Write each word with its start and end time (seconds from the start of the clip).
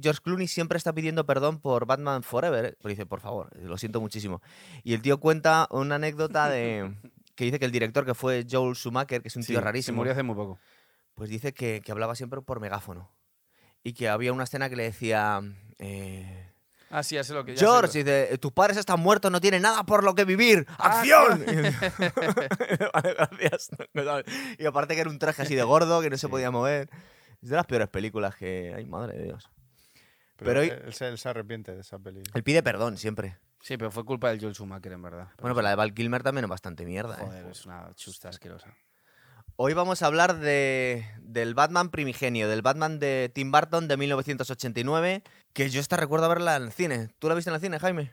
George 0.00 0.20
Clooney 0.22 0.48
siempre 0.48 0.76
está 0.78 0.92
pidiendo 0.92 1.26
perdón 1.26 1.60
por 1.60 1.86
Batman 1.86 2.22
Forever. 2.22 2.64
¿eh? 2.64 2.76
Pero 2.80 2.90
dice, 2.90 3.06
por 3.06 3.20
favor, 3.20 3.48
lo 3.58 3.76
siento 3.78 4.00
muchísimo. 4.00 4.40
Y 4.84 4.94
el 4.94 5.02
tío 5.02 5.18
cuenta 5.20 5.66
una 5.70 5.96
anécdota 5.96 6.48
de 6.48 6.94
que 7.34 7.44
dice 7.44 7.58
que 7.58 7.64
el 7.66 7.72
director, 7.72 8.04
que 8.04 8.14
fue 8.14 8.46
Joel 8.50 8.74
Schumacher, 8.74 9.22
que 9.22 9.28
es 9.28 9.36
un 9.36 9.42
tío 9.44 9.60
rarísimo, 9.60 9.94
Se 9.94 9.96
murió 9.96 10.12
hace 10.12 10.22
muy 10.22 10.34
poco. 10.34 10.58
pues 11.14 11.30
dice 11.30 11.52
que, 11.52 11.80
que 11.84 11.92
hablaba 11.92 12.14
siempre 12.14 12.40
por 12.42 12.60
megáfono. 12.60 13.10
Y 13.84 13.92
que 13.92 14.08
había 14.08 14.32
una 14.32 14.44
escena 14.44 14.68
que 14.68 14.76
le 14.76 14.82
decía... 14.84 15.40
eh, 15.78 16.44
Ah, 16.90 17.02
sí, 17.02 17.22
sé 17.22 17.34
lo 17.34 17.44
que 17.44 17.52
ya 17.52 17.58
sé 17.58 17.64
George, 17.66 17.98
lo- 17.98 18.04
dice, 18.04 18.38
tus 18.38 18.50
padres 18.50 18.78
están 18.78 18.98
muertos, 18.98 19.30
no 19.30 19.42
tienen 19.42 19.60
nada 19.60 19.84
por 19.84 20.02
lo 20.02 20.14
que 20.14 20.24
vivir. 20.24 20.66
Ah, 20.78 21.00
¡Acción! 21.00 21.44
vale, 22.94 23.14
gracias. 23.14 23.68
Y 24.58 24.64
aparte 24.66 24.94
que 24.94 25.00
era 25.02 25.10
un 25.10 25.18
traje 25.18 25.42
así 25.42 25.54
de 25.54 25.62
gordo, 25.62 26.00
que 26.00 26.10
no 26.10 26.16
se 26.16 26.28
podía 26.28 26.50
mover. 26.50 26.88
Es 27.42 27.50
de 27.50 27.56
las 27.56 27.66
peores 27.66 27.88
películas 27.88 28.34
que... 28.36 28.72
Ay, 28.76 28.86
madre 28.86 29.18
de 29.18 29.24
Dios. 29.24 29.48
Pero, 30.38 30.50
Pero 30.52 30.60
hoy- 30.60 30.68
él, 30.86 30.92
se, 30.94 31.08
él 31.08 31.18
se 31.18 31.28
arrepiente 31.28 31.74
de 31.74 31.80
esa 31.80 31.98
peli. 31.98 32.22
Él 32.32 32.42
pide 32.42 32.62
perdón 32.62 32.96
siempre. 32.96 33.36
Sí, 33.60 33.76
pero 33.76 33.90
fue 33.90 34.04
culpa 34.04 34.30
del 34.30 34.40
Joel 34.40 34.54
Schumacher, 34.54 34.92
en 34.92 35.02
verdad. 35.02 35.28
Bueno, 35.40 35.54
pero 35.54 35.62
la 35.62 35.70
de 35.70 35.74
Val 35.76 35.92
Kilmer 35.92 36.22
también 36.22 36.44
es 36.44 36.48
bastante 36.50 36.86
mierda. 36.86 37.16
¿eh? 37.16 37.24
Joder, 37.26 37.46
es 37.46 37.66
una 37.66 37.92
chusta 37.94 38.28
asquerosa. 38.28 38.72
Hoy 39.56 39.74
vamos 39.74 40.02
a 40.02 40.06
hablar 40.06 40.38
de, 40.38 41.04
del 41.20 41.54
Batman 41.54 41.90
primigenio, 41.90 42.48
del 42.48 42.62
Batman 42.62 43.00
de 43.00 43.32
Tim 43.34 43.50
Burton 43.50 43.88
de 43.88 43.96
1989, 43.96 45.24
que 45.52 45.68
yo 45.70 45.80
esta 45.80 45.96
recuerdo 45.96 46.28
verla 46.28 46.54
en 46.56 46.62
el 46.64 46.72
cine. 46.72 47.08
¿Tú 47.18 47.28
la 47.28 47.34
viste 47.34 47.50
en 47.50 47.54
el 47.56 47.60
cine, 47.60 47.80
Jaime? 47.80 48.12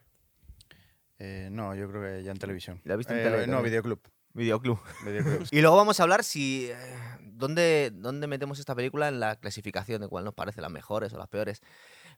Eh, 1.19 1.49
no, 1.51 1.75
yo 1.75 1.87
creo 1.89 2.01
que 2.01 2.23
ya 2.23 2.31
en 2.31 2.37
televisión. 2.39 2.81
¿La 2.83 2.95
viste 2.95 3.13
en 3.13 3.19
Eh, 3.19 3.23
tele 3.23 3.47
No, 3.47 3.61
videoclub. 3.61 4.01
Videoclub. 4.33 4.79
videoclub. 5.05 5.47
Y 5.51 5.61
luego 5.61 5.75
vamos 5.77 5.99
a 5.99 6.03
hablar 6.03 6.23
si... 6.23 6.69
eh, 6.71 6.75
¿dónde, 7.21 7.91
¿Dónde 7.93 8.27
metemos 8.27 8.59
esta 8.59 8.73
película 8.75 9.07
en 9.07 9.19
la 9.19 9.35
clasificación 9.35 10.01
de 10.01 10.07
cuál 10.07 10.25
nos 10.25 10.33
parece 10.33 10.61
las 10.61 10.71
mejores 10.71 11.13
o 11.13 11.17
las 11.19 11.27
peores? 11.29 11.61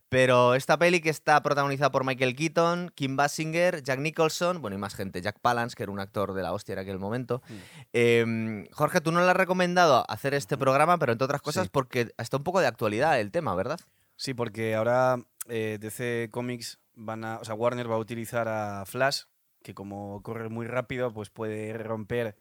Pero 0.09 0.55
esta 0.55 0.77
peli 0.77 1.01
que 1.01 1.09
está 1.09 1.41
protagonizada 1.43 1.91
por 1.91 2.05
Michael 2.05 2.35
Keaton, 2.35 2.91
Kim 2.95 3.17
Basinger, 3.17 3.83
Jack 3.83 3.99
Nicholson, 3.99 4.61
bueno, 4.61 4.75
y 4.77 4.79
más 4.79 4.95
gente, 4.95 5.21
Jack 5.21 5.39
Palance, 5.41 5.75
que 5.75 5.83
era 5.83 5.91
un 5.91 5.99
actor 5.99 6.33
de 6.33 6.41
la 6.43 6.53
hostia 6.53 6.73
en 6.73 6.79
aquel 6.79 6.97
momento. 6.97 7.41
Mm. 7.49 7.53
Eh, 7.93 8.69
Jorge, 8.71 9.01
tú 9.01 9.11
no 9.11 9.19
le 9.21 9.29
has 9.29 9.35
recomendado 9.35 10.05
hacer 10.09 10.33
este 10.33 10.57
programa, 10.57 10.97
pero 10.97 11.11
entre 11.11 11.25
otras 11.25 11.41
cosas 11.41 11.65
Sí. 11.65 11.69
porque 11.73 12.13
está 12.17 12.37
un 12.37 12.43
poco 12.43 12.61
de 12.61 12.67
actualidad 12.67 13.19
el 13.19 13.31
tema, 13.31 13.53
¿verdad? 13.55 13.79
Sí, 14.15 14.33
porque 14.33 14.75
ahora 14.75 15.17
eh, 15.49 15.77
DC 15.79 16.29
Comics 16.31 16.79
van 16.95 17.23
a. 17.25 17.37
O 17.39 17.45
sea, 17.45 17.55
Warner 17.55 17.89
va 17.91 17.95
a 17.95 17.99
utilizar 17.99 18.47
a 18.47 18.85
Flash, 18.85 19.23
que 19.61 19.73
como 19.73 20.23
corre 20.23 20.47
muy 20.49 20.67
rápido, 20.67 21.11
pues 21.13 21.29
puede 21.29 21.77
romper 21.77 22.35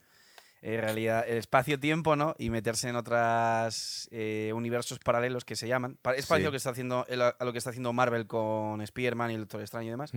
en 0.63 0.81
realidad 0.81 1.25
el 1.29 1.37
espacio-tiempo, 1.39 2.17
¿no? 2.17 2.35
Y 2.39 2.51
meterse 2.51 2.89
en 2.89 2.97
otros 2.97 4.09
universos 4.55 4.99
paralelos 4.99 5.45
que 5.45 5.57
se 5.57 5.69
llaman. 5.69 5.99
Es 6.17 6.25
Sí. 6.25 6.29
parecido 6.29 6.49
lo 6.49 6.51
que 6.53 6.57
está 6.57 6.71
haciendo, 6.71 7.05
el- 7.09 7.23
a 7.23 7.37
lo 7.41 7.53
que 7.53 7.59
está 7.59 7.71
haciendo 7.71 7.93
Marvel 7.93 8.27
con 8.27 8.81
Spider-Man 8.83 9.31
y 9.31 9.35
el 9.35 9.41
Doctor 9.41 9.61
Extraño 9.61 9.89
y 9.89 9.91
demás. 9.91 10.13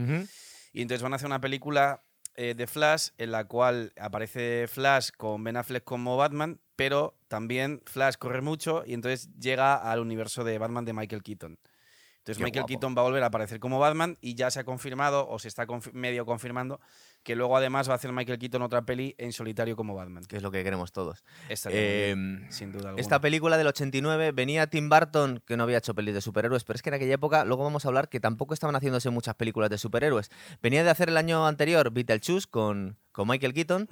Y 0.73 0.81
entonces 0.81 1.01
van 1.01 1.13
a 1.13 1.15
hacer 1.17 1.27
una 1.27 1.41
película 1.41 2.03
eh, 2.35 2.53
de 2.55 2.67
Flash 2.67 3.09
en 3.17 3.31
la 3.31 3.45
cual 3.45 3.91
aparece 3.99 4.67
Flash 4.69 5.09
con 5.17 5.43
Ben 5.43 5.57
Affleck 5.57 5.83
como 5.83 6.15
Batman, 6.15 6.61
pero 6.77 7.17
también 7.27 7.81
Flash 7.85 8.15
corre 8.17 8.39
mucho 8.41 8.83
y 8.85 8.93
entonces 8.93 9.29
llega 9.37 9.75
al 9.75 9.99
universo 9.99 10.45
de 10.45 10.57
Batman 10.57 10.85
de 10.85 10.93
Michael 10.93 11.21
Keaton. 11.21 11.59
Entonces 12.19 12.37
Qué 12.37 12.43
Michael 12.45 12.61
guapo. 12.61 12.67
Keaton 12.67 12.95
va 12.95 13.01
a 13.01 13.03
volver 13.05 13.23
a 13.23 13.25
aparecer 13.25 13.59
como 13.59 13.77
Batman 13.79 14.17
y 14.21 14.35
ya 14.35 14.51
se 14.51 14.59
ha 14.61 14.63
confirmado 14.63 15.27
o 15.27 15.37
se 15.39 15.49
está 15.49 15.65
confi- 15.67 15.91
medio 15.91 16.25
confirmando 16.25 16.79
que 17.23 17.35
luego 17.35 17.55
además 17.57 17.87
va 17.89 17.93
a 17.93 17.95
hacer 17.95 18.11
Michael 18.11 18.39
Keaton 18.39 18.61
otra 18.61 18.83
peli 18.85 19.15
en 19.17 19.31
solitario 19.33 19.75
como 19.75 19.95
Batman. 19.95 20.23
Que 20.25 20.37
es 20.37 20.43
lo 20.43 20.51
que 20.51 20.63
queremos 20.63 20.91
todos. 20.91 21.23
Bien, 21.47 21.59
Eh, 21.71 22.47
sin 22.49 22.71
duda 22.71 22.89
alguna. 22.89 23.01
Esta 23.01 23.19
película 23.19 23.57
del 23.57 23.67
89 23.67 24.31
venía 24.31 24.67
Tim 24.67 24.89
Burton, 24.89 25.41
que 25.45 25.57
no 25.57 25.63
había 25.63 25.77
hecho 25.79 25.93
pelis 25.93 26.13
de 26.13 26.21
superhéroes, 26.21 26.63
pero 26.63 26.75
es 26.75 26.81
que 26.81 26.89
en 26.89 26.95
aquella 26.95 27.15
época, 27.15 27.45
luego 27.45 27.63
vamos 27.63 27.85
a 27.85 27.89
hablar 27.89 28.09
que 28.09 28.19
tampoco 28.19 28.53
estaban 28.53 28.75
haciéndose 28.75 29.09
muchas 29.09 29.35
películas 29.35 29.69
de 29.69 29.77
superhéroes. 29.77 30.29
Venía 30.61 30.83
de 30.83 30.89
hacer 30.89 31.09
el 31.09 31.17
año 31.17 31.45
anterior 31.45 31.91
Beetlejuice 31.91 32.47
con, 32.49 32.97
con 33.11 33.27
Michael 33.27 33.53
Keaton. 33.53 33.87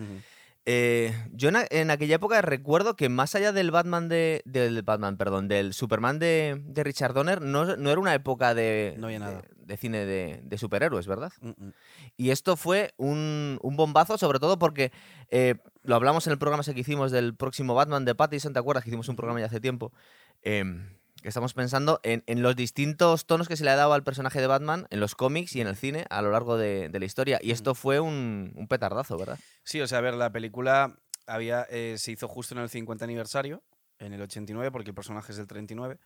Eh, 0.70 1.14
yo 1.32 1.50
en, 1.50 1.92
aquella 1.92 2.16
época 2.16 2.42
recuerdo 2.42 2.98
que 2.98 3.08
más 3.08 3.36
allá 3.36 3.54
del 3.54 3.72
Batman 3.72 4.10
de. 4.10 4.42
del 4.44 4.82
Batman, 4.82 5.16
perdón, 5.16 5.48
del 5.48 5.74
Superman 5.74 6.20
de, 6.20 6.62
de 6.62 6.84
Richard 6.84 7.14
Donner, 7.14 7.42
no, 7.42 7.78
no 7.78 7.90
era 7.90 8.02
una 8.02 8.14
época 8.14 8.54
de, 8.54 8.94
No 8.98 9.08
había 9.08 9.20
nada. 9.20 9.44
de 9.56 9.78
cine 9.78 10.06
de, 10.06 10.42
de 10.44 10.58
superhéroes, 10.58 11.08
¿verdad? 11.08 11.32
Mm, 11.40 11.52
mm. 11.52 11.74
Y 12.18 12.32
esto 12.32 12.58
fue 12.58 12.94
un, 12.98 13.60
un 13.62 13.78
bombazo, 13.78 14.18
sobre 14.18 14.40
todo 14.40 14.60
porque 14.60 14.92
eh, 15.30 15.56
lo 15.84 15.96
hablamos 15.96 16.28
en 16.28 16.34
el 16.34 16.38
programa 16.38 16.64
ese 16.64 16.74
que 16.74 16.82
hicimos 16.82 17.14
del 17.14 17.34
próximo 17.34 17.74
Batman 17.74 18.04
de 18.04 18.14
Pattinson, 18.14 18.52
¿te 18.52 18.60
acuerdas? 18.60 18.84
Que 18.84 18.90
hicimos 18.90 19.08
un 19.08 19.16
programa 19.16 19.40
ya 19.40 19.46
hace 19.46 19.62
tiempo. 19.62 19.94
em, 20.42 20.97
que 21.28 21.32
estamos 21.32 21.54
pensando 21.54 22.00
en, 22.04 22.24
en 22.26 22.42
los 22.42 22.56
distintos 22.56 23.26
tonos 23.26 23.50
que 23.50 23.58
se 23.58 23.66
le 23.66 23.72
ha 23.72 23.76
dado 23.76 23.92
al 23.92 24.02
personaje 24.02 24.40
de 24.40 24.48
Batman 24.48 24.88
en 24.92 25.02
los 25.02 25.14
cómics 25.14 25.58
y 25.58 25.60
en 25.60 25.68
el 25.68 25.76
cine 25.76 26.06
a 26.10 26.22
lo 26.22 26.32
largo 26.32 26.56
de, 26.56 26.88
de 26.88 27.00
la 27.00 27.06
historia. 27.06 27.38
Y 27.42 27.52
esto 27.52 27.76
fue 27.76 28.00
un, 28.00 28.54
un 28.56 28.70
petardazo, 28.70 29.18
¿verdad? 29.18 29.38
Sí, 29.66 29.82
o 29.82 29.88
sea, 29.90 29.98
a 29.98 30.02
ver, 30.02 30.14
la 30.14 30.32
película 30.32 30.98
había, 31.26 31.64
eh, 31.70 31.96
se 31.98 32.14
hizo 32.14 32.30
justo 32.30 32.56
en 32.56 32.62
el 32.62 32.70
50 32.70 33.04
aniversario, 33.04 33.62
en 34.00 34.14
el 34.14 34.22
89, 34.22 34.72
porque 34.72 34.92
el 34.92 34.96
personaje 34.96 35.34
es 35.34 35.38
del 35.38 35.48
39. 35.48 36.00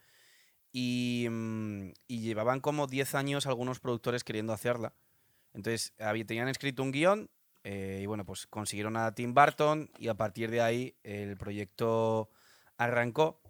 Y, 0.72 1.28
mm, 1.30 1.92
y 2.08 2.22
llevaban 2.22 2.60
como 2.60 2.88
10 2.88 3.14
años 3.14 3.46
algunos 3.46 3.80
productores 3.80 4.24
queriendo 4.24 4.54
hacerla. 4.54 4.96
Entonces, 5.54 5.94
había, 6.00 6.26
tenían 6.26 6.48
escrito 6.48 6.82
un 6.82 6.92
guion 6.92 7.30
eh, 7.64 8.00
y 8.02 8.08
bueno, 8.08 8.26
pues 8.26 8.48
consiguieron 8.48 8.98
a 8.98 9.14
Tim 9.14 9.36
Burton 9.36 9.92
y 10.00 10.08
a 10.08 10.16
partir 10.16 10.50
de 10.50 10.62
ahí 10.62 10.96
el 11.04 11.38
proyecto 11.38 12.32
arrancó. 12.78 13.41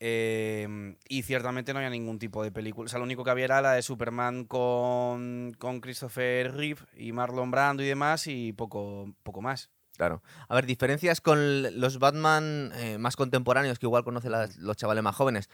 Eh, 0.00 0.96
y 1.08 1.22
ciertamente 1.22 1.72
no 1.72 1.80
había 1.80 1.90
ningún 1.90 2.18
tipo 2.18 2.42
de 2.42 2.52
película. 2.52 2.86
O 2.86 2.88
sea, 2.88 2.98
lo 2.98 3.04
único 3.04 3.24
que 3.24 3.30
había 3.30 3.46
era 3.46 3.60
la 3.60 3.72
de 3.72 3.82
Superman 3.82 4.44
con, 4.44 5.54
con 5.58 5.80
Christopher 5.80 6.54
Reeve 6.54 6.82
y 6.96 7.12
Marlon 7.12 7.50
Brando 7.50 7.82
y 7.82 7.86
demás 7.86 8.26
y 8.26 8.52
poco, 8.52 9.12
poco 9.22 9.42
más. 9.42 9.70
Claro. 9.96 10.22
A 10.48 10.54
ver, 10.54 10.64
diferencias 10.64 11.20
con 11.20 11.80
los 11.80 11.98
Batman 11.98 12.70
eh, 12.76 12.98
más 12.98 13.16
contemporáneos 13.16 13.80
que 13.80 13.86
igual 13.86 14.04
conocen 14.04 14.32
los 14.58 14.76
chavales 14.76 15.02
más 15.02 15.16
jóvenes. 15.16 15.50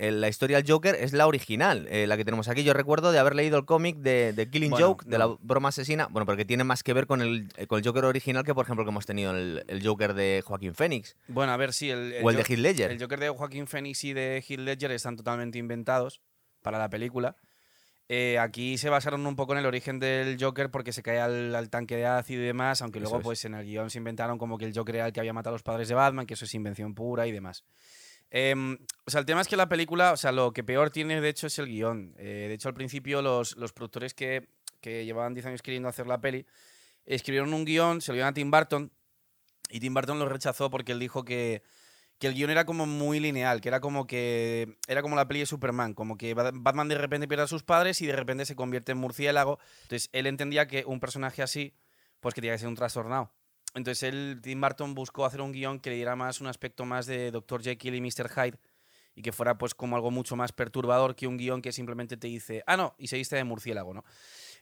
Eh, 0.00 0.12
la 0.12 0.28
historia 0.28 0.58
del 0.58 0.70
Joker 0.70 0.94
es 0.94 1.12
la 1.12 1.26
original, 1.26 1.88
eh, 1.90 2.06
la 2.06 2.16
que 2.16 2.24
tenemos 2.24 2.46
aquí. 2.46 2.62
Yo 2.62 2.72
recuerdo 2.72 3.10
de 3.10 3.18
haber 3.18 3.34
leído 3.34 3.58
el 3.58 3.64
cómic 3.64 3.96
de, 3.96 4.32
de 4.32 4.48
Killing 4.48 4.70
Bueno, 4.70 4.86
Joke, 4.86 5.04
de 5.08 5.18
la 5.18 5.26
broma 5.40 5.70
asesina. 5.70 6.06
Bueno, 6.06 6.24
porque 6.24 6.44
tiene 6.44 6.62
más 6.62 6.84
que 6.84 6.92
ver 6.92 7.08
con 7.08 7.20
el, 7.20 7.48
eh, 7.56 7.66
con 7.66 7.80
el 7.80 7.84
Joker 7.84 8.04
original 8.04 8.44
que, 8.44 8.54
por 8.54 8.64
ejemplo, 8.64 8.84
que 8.84 8.90
hemos 8.90 9.06
tenido 9.06 9.32
el, 9.32 9.64
el 9.66 9.84
Joker 9.84 10.14
de 10.14 10.40
Joaquín 10.46 10.74
Phoenix 10.76 11.16
Bueno, 11.26 11.50
a 11.50 11.56
ver 11.56 11.72
si 11.72 11.90
el, 11.90 12.14
o 12.22 12.30
el 12.30 12.36
de 12.36 12.42
Heath 12.42 12.58
Ledger. 12.60 12.92
el 12.92 13.00
Joker 13.00 13.18
de 13.18 13.28
Joaquín 13.30 13.66
Phoenix 13.66 14.04
y 14.04 14.12
de 14.12 14.40
Heath 14.48 14.60
Ledger 14.60 14.92
están 14.92 15.16
totalmente 15.16 15.58
inventados 15.58 16.20
para 16.62 16.78
la 16.78 16.88
película. 16.88 17.34
Eh, 18.08 18.38
aquí 18.38 18.78
se 18.78 18.90
basaron 18.90 19.26
un 19.26 19.34
poco 19.34 19.52
en 19.54 19.58
el 19.58 19.66
origen 19.66 19.98
del 19.98 20.36
Joker 20.40 20.70
porque 20.70 20.92
se 20.92 21.02
cae 21.02 21.18
al, 21.20 21.52
al 21.56 21.70
tanque 21.70 21.96
de 21.96 22.06
ácido 22.06 22.40
y 22.40 22.46
demás, 22.46 22.82
aunque 22.82 23.00
luego 23.00 23.18
es. 23.18 23.22
pues 23.24 23.44
en 23.44 23.54
el 23.54 23.66
guion 23.66 23.90
se 23.90 23.98
inventaron 23.98 24.38
como 24.38 24.58
que 24.58 24.64
el 24.64 24.72
Joker 24.72 24.94
era 24.94 25.06
el 25.08 25.12
que 25.12 25.18
había 25.18 25.32
matado 25.32 25.54
a 25.54 25.56
los 25.56 25.64
padres 25.64 25.88
de 25.88 25.94
Batman, 25.96 26.24
que 26.24 26.34
eso 26.34 26.44
es 26.44 26.54
invención 26.54 26.94
pura 26.94 27.26
y 27.26 27.32
demás. 27.32 27.64
Em, 28.30 28.78
o 29.06 29.10
sea, 29.10 29.20
el 29.20 29.26
tema 29.26 29.40
es 29.40 29.48
que 29.48 29.56
la 29.56 29.68
película, 29.68 30.12
o 30.12 30.16
sea, 30.16 30.32
lo 30.32 30.52
que 30.52 30.62
peor 30.64 30.90
tiene 30.90 31.20
de 31.20 31.28
hecho 31.28 31.46
es 31.46 31.58
el 31.58 31.66
guion. 31.66 32.14
Eh, 32.18 32.46
de 32.48 32.54
hecho, 32.54 32.68
al 32.68 32.74
principio 32.74 33.22
los, 33.22 33.54
productores 33.72 34.14
que, 34.14 34.48
que 34.80 35.04
llevaban 35.04 35.34
10 35.34 35.46
años 35.46 35.62
queriendo 35.62 35.88
hacer 35.88 36.06
la 36.06 36.20
peli 36.20 36.46
escribieron 37.06 37.54
un 37.54 37.64
guion, 37.64 38.00
se 38.02 38.12
lo 38.12 38.14
dieron 38.16 38.30
a 38.30 38.34
Tim 38.34 38.50
Burton 38.50 38.92
y 39.70 39.80
Tim 39.80 39.94
Burton 39.94 40.18
lo 40.18 40.28
rechazó 40.28 40.70
porque 40.70 40.92
él 40.92 40.98
dijo 40.98 41.24
que, 41.24 41.62
que 42.18 42.26
el 42.26 42.34
guion 42.34 42.50
era 42.50 42.66
como 42.66 42.86
muy 42.86 43.20
lineal, 43.20 43.60
que 43.62 43.68
era 43.68 43.80
como 43.80 44.06
que 44.06 44.76
era 44.88 45.02
como 45.02 45.16
la 45.16 45.26
peli 45.28 45.40
de 45.40 45.46
Superman, 45.46 45.94
como 45.94 46.18
que 46.18 46.34
Ba- 46.34 46.50
Batman 46.52 46.88
de 46.88 46.96
repente 46.98 47.28
pierde 47.28 47.44
a 47.44 47.48
sus 47.48 47.62
padres 47.62 48.02
y 48.02 48.06
de 48.06 48.14
repente 48.16 48.44
se 48.46 48.56
convierte 48.56 48.92
en 48.92 48.98
murciélago. 48.98 49.58
Entonces 49.82 50.10
él 50.12 50.26
entendía 50.26 50.66
que 50.66 50.84
un 50.86 51.00
personaje 51.00 51.42
así, 51.42 51.74
pues 52.20 52.34
que 52.34 52.40
tenía 52.42 52.54
que 52.54 52.58
ser 52.60 52.68
un 52.68 52.74
trastornado. 52.76 53.32
Entonces 53.78 54.02
él, 54.02 54.40
Tim 54.42 54.60
Burton 54.60 54.94
buscó 54.94 55.24
hacer 55.24 55.40
un 55.40 55.52
guion 55.52 55.80
que 55.80 55.90
le 55.90 55.96
diera 55.96 56.16
más 56.16 56.40
un 56.40 56.46
aspecto 56.46 56.84
más 56.84 57.06
de 57.06 57.30
Dr. 57.30 57.62
Jekyll 57.62 57.94
y 57.94 58.00
Mr. 58.00 58.28
Hyde 58.28 58.58
y 59.14 59.22
que 59.22 59.32
fuera 59.32 59.58
pues 59.58 59.74
como 59.74 59.96
algo 59.96 60.10
mucho 60.10 60.36
más 60.36 60.52
perturbador 60.52 61.16
que 61.16 61.26
un 61.26 61.36
guion 61.36 61.62
que 61.62 61.72
simplemente 61.72 62.16
te 62.16 62.28
dice, 62.28 62.62
ah, 62.66 62.76
no, 62.76 62.94
y 62.98 63.08
se 63.08 63.16
viste 63.16 63.34
de 63.34 63.42
murciélago, 63.42 63.92
¿no? 63.92 64.04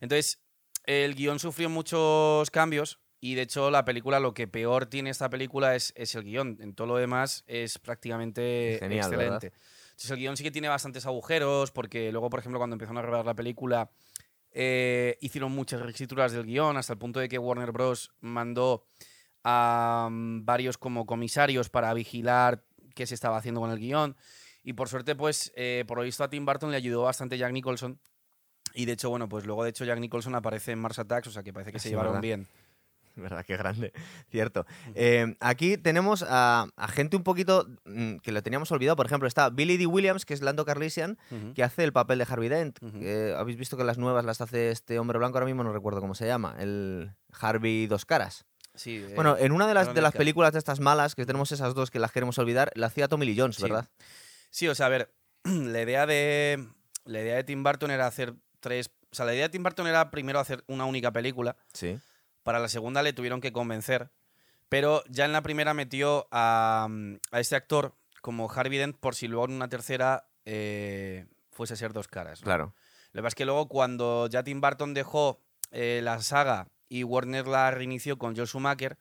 Entonces, 0.01 0.41
el 0.85 1.15
guion 1.15 1.39
sufrió 1.39 1.69
muchos 1.69 2.51
cambios 2.51 2.99
y 3.21 3.35
de 3.35 3.43
hecho 3.43 3.71
la 3.71 3.85
película, 3.85 4.21
lo 4.21 4.35
que 4.35 4.47
peor 4.47 4.87
tiene 4.87 5.11
esta 5.11 5.29
película 5.29 5.75
es, 5.75 5.93
es 5.97 6.15
el 6.15 6.25
guion. 6.25 6.59
En 6.61 6.75
todo 6.75 6.87
lo 6.87 6.97
demás 6.97 7.45
es 7.47 7.79
prácticamente 7.79 8.77
Genial, 8.81 9.11
¿verdad? 9.11 9.35
excelente. 9.35 9.53
Entonces 9.91 10.11
el 10.11 10.19
guion 10.19 10.37
sí 10.37 10.45
que 10.45 10.51
tiene 10.51 10.69
bastantes 10.69 11.07
agujeros 11.07 11.71
porque 11.71 12.13
luego, 12.13 12.31
por 12.31 12.41
ejemplo, 12.41 12.59
cuando 12.59 12.75
empezaron 12.75 12.99
a 12.99 13.03
grabar 13.03 13.27
la 13.27 13.35
película, 13.35 13.91
eh, 14.59 15.19
hicieron 15.21 15.53
muchas 15.53 15.83
reescrituras 15.83 16.33
del 16.33 16.47
guion 16.47 16.79
hasta 16.79 16.95
el 16.95 16.99
punto 16.99 17.21
de 17.21 17.29
que 17.29 17.39
Warner 17.39 17.73
Bros. 17.73 18.11
mandó 18.21 18.87
a 19.45 20.09
mm, 20.11 20.47
varios 20.47 20.79
como 20.79 21.05
comisarios 21.05 21.69
para 21.69 21.93
vigilar 21.93 22.65
qué 22.95 23.07
se 23.07 23.15
estaba 23.15 23.37
haciendo 23.37 23.61
con 23.61 23.71
el 23.71 23.79
guion. 23.79 24.17
Y 24.63 24.73
por 24.73 24.89
suerte, 24.89 25.15
pues, 25.15 25.53
eh, 25.57 25.85
por 25.87 25.99
lo 25.99 26.05
visto 26.05 26.25
a 26.25 26.31
Tim 26.31 26.47
Burton 26.47 26.71
le 26.71 26.79
ayudó 26.79 27.03
bastante 27.03 27.37
Jack 27.37 27.53
Nicholson. 27.53 28.01
Y 28.73 28.87
de 28.87 28.93
hecho, 28.93 29.11
bueno, 29.11 29.29
pues 29.29 29.45
luego 29.45 29.63
de 29.63 29.71
hecho 29.71 29.85
Jack 29.85 29.99
Nicholson 29.99 30.35
aparece 30.35 30.73
en 30.73 30.79
Mars 30.79 30.99
Attacks, 30.99 31.29
o 31.29 31.31
sea 31.33 31.43
que 31.43 31.53
parece 31.53 31.71
que 31.71 31.79
se 31.79 31.91
llevaron 31.91 32.13
¿verdad? 32.13 32.23
bien. 32.23 32.49
verdad, 33.23 33.45
qué 33.47 33.57
grande, 33.57 33.93
cierto. 34.31 34.67
Eh, 34.95 35.37
aquí 35.41 35.77
tenemos 35.77 36.25
a, 36.29 36.69
a 36.77 36.89
gente 36.89 37.17
un 37.17 37.23
poquito 37.23 37.67
mm, 37.85 38.17
que 38.19 38.33
lo 38.33 38.43
teníamos 38.43 38.71
olvidado. 38.73 38.97
Por 38.97 39.07
ejemplo, 39.07 39.27
está 39.29 39.51
Billy 39.51 39.77
D. 39.77 39.87
Williams, 39.87 40.25
que 40.25 40.35
es 40.35 40.43
Lando 40.43 40.65
Carlisian, 40.65 41.19
que 41.55 41.63
hace 41.63 41.85
el 41.85 41.93
papel 41.93 42.19
de 42.19 42.27
Harvey 42.29 42.49
Dent. 42.49 42.79
Que 42.79 43.35
Habéis 43.37 43.57
visto 43.57 43.77
que 43.77 43.85
las 43.85 43.99
nuevas 43.99 44.25
las 44.25 44.41
hace 44.41 44.71
este 44.71 44.99
hombre 44.99 45.19
blanco, 45.19 45.39
ahora 45.39 45.47
mismo 45.47 45.65
no 45.65 45.73
recuerdo 45.73 46.01
cómo 46.01 46.15
se 46.15 46.27
llama, 46.27 46.55
el 46.59 47.11
Harvey 47.41 47.87
Dos 47.87 48.05
Caras. 48.05 48.45
Sí, 48.75 48.97
eh, 48.97 49.13
Bueno, 49.15 49.37
en 49.39 49.53
una 49.53 49.67
de 49.67 49.73
las, 49.75 49.95
de 49.95 50.03
las 50.03 50.13
películas 50.13 50.53
de 50.53 50.59
estas 50.59 50.81
malas, 50.81 51.15
que 51.15 51.25
tenemos 51.25 51.51
esas 51.51 51.75
dos 51.75 51.91
que 51.91 51.99
las 51.99 52.13
queremos 52.13 52.37
olvidar, 52.39 52.71
la 52.75 52.89
hacía 52.89 53.09
Tommy 53.09 53.25
Lee 53.25 53.37
Jones, 53.39 53.57
Sí. 53.57 53.63
¿verdad? 53.63 53.89
Sí, 54.51 54.69
o 54.69 54.75
sea, 54.75 54.87
a 54.87 54.89
ver, 54.91 55.11
la 55.45 55.81
idea 55.83 56.05
de 56.07 56.67
la 57.07 57.21
idea 57.21 57.37
de 57.37 57.45
Tim 57.45 57.63
Burton 57.63 57.91
era 57.91 58.07
hacer 58.07 58.35
tres, 58.61 58.91
o 59.11 59.15
sea, 59.15 59.25
la 59.25 59.33
idea 59.35 59.45
de 59.45 59.49
Tim 59.51 59.63
Burton 59.63 59.87
era 59.87 60.11
primero 60.11 60.41
hacer 60.41 60.63
una 60.67 60.85
única 60.85 61.11
película, 61.13 61.57
Sí. 61.73 61.99
Para 62.47 62.61
la 62.61 62.69
segunda 62.69 63.03
le 63.03 63.13
tuvieron 63.13 63.41
que 63.41 63.51
convencer, 63.51 64.09
pero 64.69 65.03
ya 65.09 65.25
en 65.25 65.33
la 65.33 65.43
primera 65.43 65.75
metió 65.75 66.29
a, 66.31 66.87
a 67.33 67.41
este 67.41 67.57
actor 67.57 67.97
como 68.23 68.49
Harvey 68.49 68.79
Dent 68.79 68.97
por 68.97 69.17
si 69.17 69.27
luego 69.27 69.47
en 69.47 69.55
una 69.55 69.69
tercera 69.69 70.29
eh, 70.45 71.27
fuese 71.51 71.75
a 71.75 71.77
ser 71.77 71.93
dos 71.93 72.07
caras. 72.07 72.43
¿no? 72.43 72.45
Claro. 72.45 72.75
Lo 73.11 73.19
que 73.19 73.23
pasa 73.23 73.29
es 73.31 73.35
que 73.35 73.47
luego 73.47 73.67
cuando 73.67 74.29
ya 74.29 74.45
Tim 74.45 74.61
Burton 74.61 74.95
dejó 74.95 75.43
eh, 75.73 75.99
la 76.05 76.23
saga 76.23 76.69
y 76.89 77.03
Warner 77.03 77.49
la 77.49 77.73
reinició 77.73 78.17
con 78.17 78.37
Joel 78.37 78.47
Schumacher, 78.47 78.97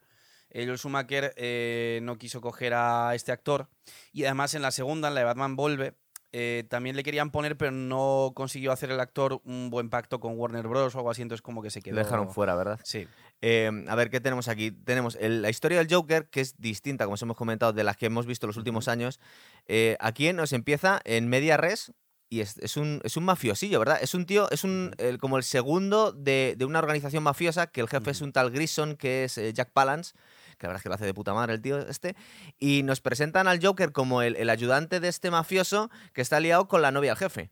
eh, 0.50 0.66
Joel 0.66 0.78
Schumacher 0.78 1.32
eh, 1.36 2.00
no 2.02 2.18
quiso 2.18 2.40
coger 2.40 2.74
a 2.74 3.14
este 3.14 3.30
actor 3.30 3.68
y 4.12 4.24
además 4.24 4.54
en 4.54 4.62
la 4.62 4.72
segunda, 4.72 5.06
en 5.06 5.14
la 5.14 5.20
de 5.20 5.26
Batman 5.26 5.54
Volve, 5.54 5.94
eh, 6.32 6.64
también 6.68 6.96
le 6.96 7.02
querían 7.02 7.30
poner 7.30 7.56
pero 7.56 7.70
no 7.72 8.32
consiguió 8.34 8.72
hacer 8.72 8.90
el 8.90 9.00
actor 9.00 9.40
un 9.44 9.70
buen 9.70 9.88
pacto 9.90 10.20
con 10.20 10.38
Warner 10.38 10.66
Bros. 10.68 10.94
o 10.94 10.98
algo 10.98 11.10
así, 11.10 11.22
entonces 11.22 11.42
como 11.42 11.62
que 11.62 11.70
se 11.70 11.80
quedó... 11.82 11.94
Le 11.96 12.02
dejaron 12.02 12.30
fuera, 12.30 12.54
¿verdad? 12.54 12.80
Sí. 12.84 13.06
Eh, 13.42 13.70
a 13.88 13.94
ver, 13.94 14.10
¿qué 14.10 14.20
tenemos 14.20 14.48
aquí? 14.48 14.70
Tenemos 14.70 15.16
el- 15.20 15.42
la 15.42 15.50
historia 15.50 15.78
del 15.78 15.92
Joker, 15.92 16.28
que 16.28 16.40
es 16.40 16.56
distinta, 16.58 17.04
como 17.04 17.14
os 17.14 17.22
hemos 17.22 17.36
comentado, 17.36 17.72
de 17.72 17.84
las 17.84 17.96
que 17.96 18.06
hemos 18.06 18.26
visto 18.26 18.46
los 18.46 18.56
últimos 18.56 18.88
años. 18.88 19.20
Eh, 19.66 19.96
aquí 20.00 20.32
nos 20.32 20.52
empieza 20.52 21.00
en 21.04 21.28
media 21.28 21.56
res 21.56 21.92
y 22.28 22.40
es, 22.40 22.58
es 22.58 22.76
un, 22.76 23.00
es 23.04 23.16
un 23.16 23.24
mafiosillo, 23.24 23.78
¿verdad? 23.78 23.98
Es 24.02 24.12
un 24.14 24.26
tío, 24.26 24.50
es 24.50 24.64
un, 24.64 24.92
el- 24.98 25.18
como 25.18 25.36
el 25.36 25.44
segundo 25.44 26.12
de, 26.12 26.54
de 26.58 26.64
una 26.64 26.80
organización 26.80 27.22
mafiosa, 27.22 27.68
que 27.68 27.80
el 27.80 27.88
jefe 27.88 28.10
es 28.10 28.20
un 28.20 28.32
tal 28.32 28.50
Grison, 28.50 28.96
que 28.96 29.24
es 29.24 29.38
eh, 29.38 29.52
Jack 29.52 29.70
Palance, 29.72 30.14
que 30.58 30.66
la 30.66 30.68
verdad 30.68 30.78
es 30.78 30.82
que 30.82 30.88
lo 30.88 30.94
hace 30.94 31.04
de 31.06 31.14
puta 31.14 31.34
madre 31.34 31.54
el 31.54 31.62
tío 31.62 31.78
este. 31.78 32.16
Y 32.58 32.82
nos 32.82 33.00
presentan 33.00 33.48
al 33.48 33.64
Joker 33.64 33.92
como 33.92 34.22
el, 34.22 34.36
el 34.36 34.50
ayudante 34.50 35.00
de 35.00 35.08
este 35.08 35.30
mafioso 35.30 35.90
que 36.12 36.22
está 36.22 36.40
liado 36.40 36.68
con 36.68 36.82
la 36.82 36.90
novia 36.90 37.10
del 37.12 37.18
jefe. 37.18 37.50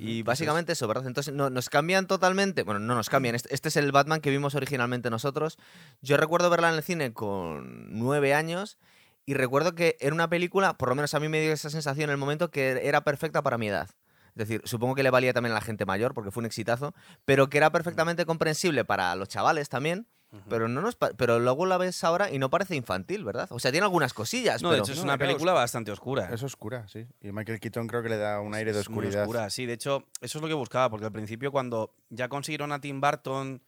Y 0.00 0.22
básicamente 0.22 0.72
eso, 0.72 0.88
¿verdad? 0.88 1.06
Entonces 1.06 1.32
no- 1.34 1.50
nos 1.50 1.68
cambian 1.68 2.06
totalmente. 2.08 2.62
Bueno, 2.64 2.80
no 2.80 2.94
nos 2.96 3.08
cambian. 3.10 3.34
Este, 3.36 3.54
este 3.54 3.68
es 3.68 3.76
el 3.76 3.92
Batman 3.92 4.20
que 4.20 4.30
vimos 4.30 4.54
originalmente 4.56 5.08
nosotros. 5.10 5.56
Yo 6.00 6.16
recuerdo 6.16 6.50
verla 6.50 6.70
en 6.70 6.76
el 6.76 6.82
cine 6.82 7.12
con 7.12 7.92
nueve 7.96 8.34
años 8.34 8.78
y 9.26 9.34
recuerdo 9.34 9.74
que 9.74 9.96
era 10.00 10.14
una 10.14 10.28
película, 10.28 10.74
por 10.76 10.88
lo 10.88 10.94
menos 10.96 11.14
a 11.14 11.20
mí 11.20 11.28
me 11.28 11.40
dio 11.40 11.52
esa 11.52 11.70
sensación 11.70 12.04
en 12.10 12.12
el 12.12 12.16
momento 12.16 12.50
que 12.50 12.80
era 12.88 13.04
perfecta 13.04 13.42
para 13.42 13.56
mi 13.58 13.68
edad. 13.68 13.88
Es 14.30 14.48
decir, 14.48 14.62
supongo 14.64 14.96
que 14.96 15.04
le 15.04 15.10
valía 15.10 15.32
también 15.32 15.52
a 15.52 15.56
la 15.56 15.60
gente 15.60 15.86
mayor 15.86 16.12
porque 16.12 16.32
fue 16.32 16.40
un 16.40 16.46
exitazo, 16.46 16.92
pero 17.24 17.48
que 17.48 17.58
era 17.58 17.70
perfectamente 17.70 18.26
comprensible 18.26 18.84
para 18.84 19.14
los 19.14 19.28
chavales 19.28 19.68
también. 19.68 20.08
Pero, 20.48 20.68
no 20.68 20.80
nos 20.80 20.96
pero 20.96 21.38
luego 21.38 21.64
la 21.66 21.76
ves 21.78 22.02
ahora 22.04 22.30
y 22.30 22.38
no 22.38 22.50
parece 22.50 22.74
infantil, 22.76 23.24
¿verdad? 23.24 23.46
O 23.50 23.58
sea, 23.58 23.70
tiene 23.70 23.84
algunas 23.84 24.12
cosillas, 24.14 24.62
No, 24.62 24.72
de 24.72 24.78
hecho 24.80 24.92
es 24.92 24.98
No, 24.98 25.04
una 25.04 25.18
película 25.18 25.52
bastante 25.52 25.92
oscura. 25.92 26.28
Es 26.32 26.42
oscura, 26.42 26.86
sí. 26.88 27.06
Y 27.20 27.32
Michael 27.32 27.60
Keaton 27.60 27.86
creo 27.86 28.02
que 28.02 28.08
le 28.08 28.16
da 28.16 28.40
un 28.40 28.54
aire 28.54 28.72
de 28.72 28.80
Es 28.80 28.88
muy 28.88 28.98
oscuridad. 29.06 29.22
oscura, 29.22 29.50
sí. 29.50 29.66
De 29.66 29.74
hecho, 29.74 30.04
eso 30.20 30.38
es 30.38 30.42
lo 30.42 30.48
que 30.48 30.54
buscaba, 30.54 30.90
porque 30.90 31.06
al 31.06 31.12
principio 31.12 31.52
cuando 31.52 31.94
ya 32.10 32.28
consiguieron 32.28 32.72
a 32.72 32.80
Tim 32.80 33.00
Burton 33.00 33.62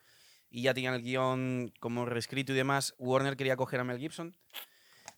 y 0.50 0.62
ya 0.62 0.74
tenían 0.74 0.94
el 0.94 1.02
guion 1.02 1.72
como 1.80 2.04
reescrito 2.06 2.52
y 2.52 2.56
demás, 2.56 2.94
Warner 2.98 3.36
quería 3.36 3.56
coger 3.56 3.80
a 3.80 3.84
Mel 3.84 3.98
Gibson. 3.98 4.34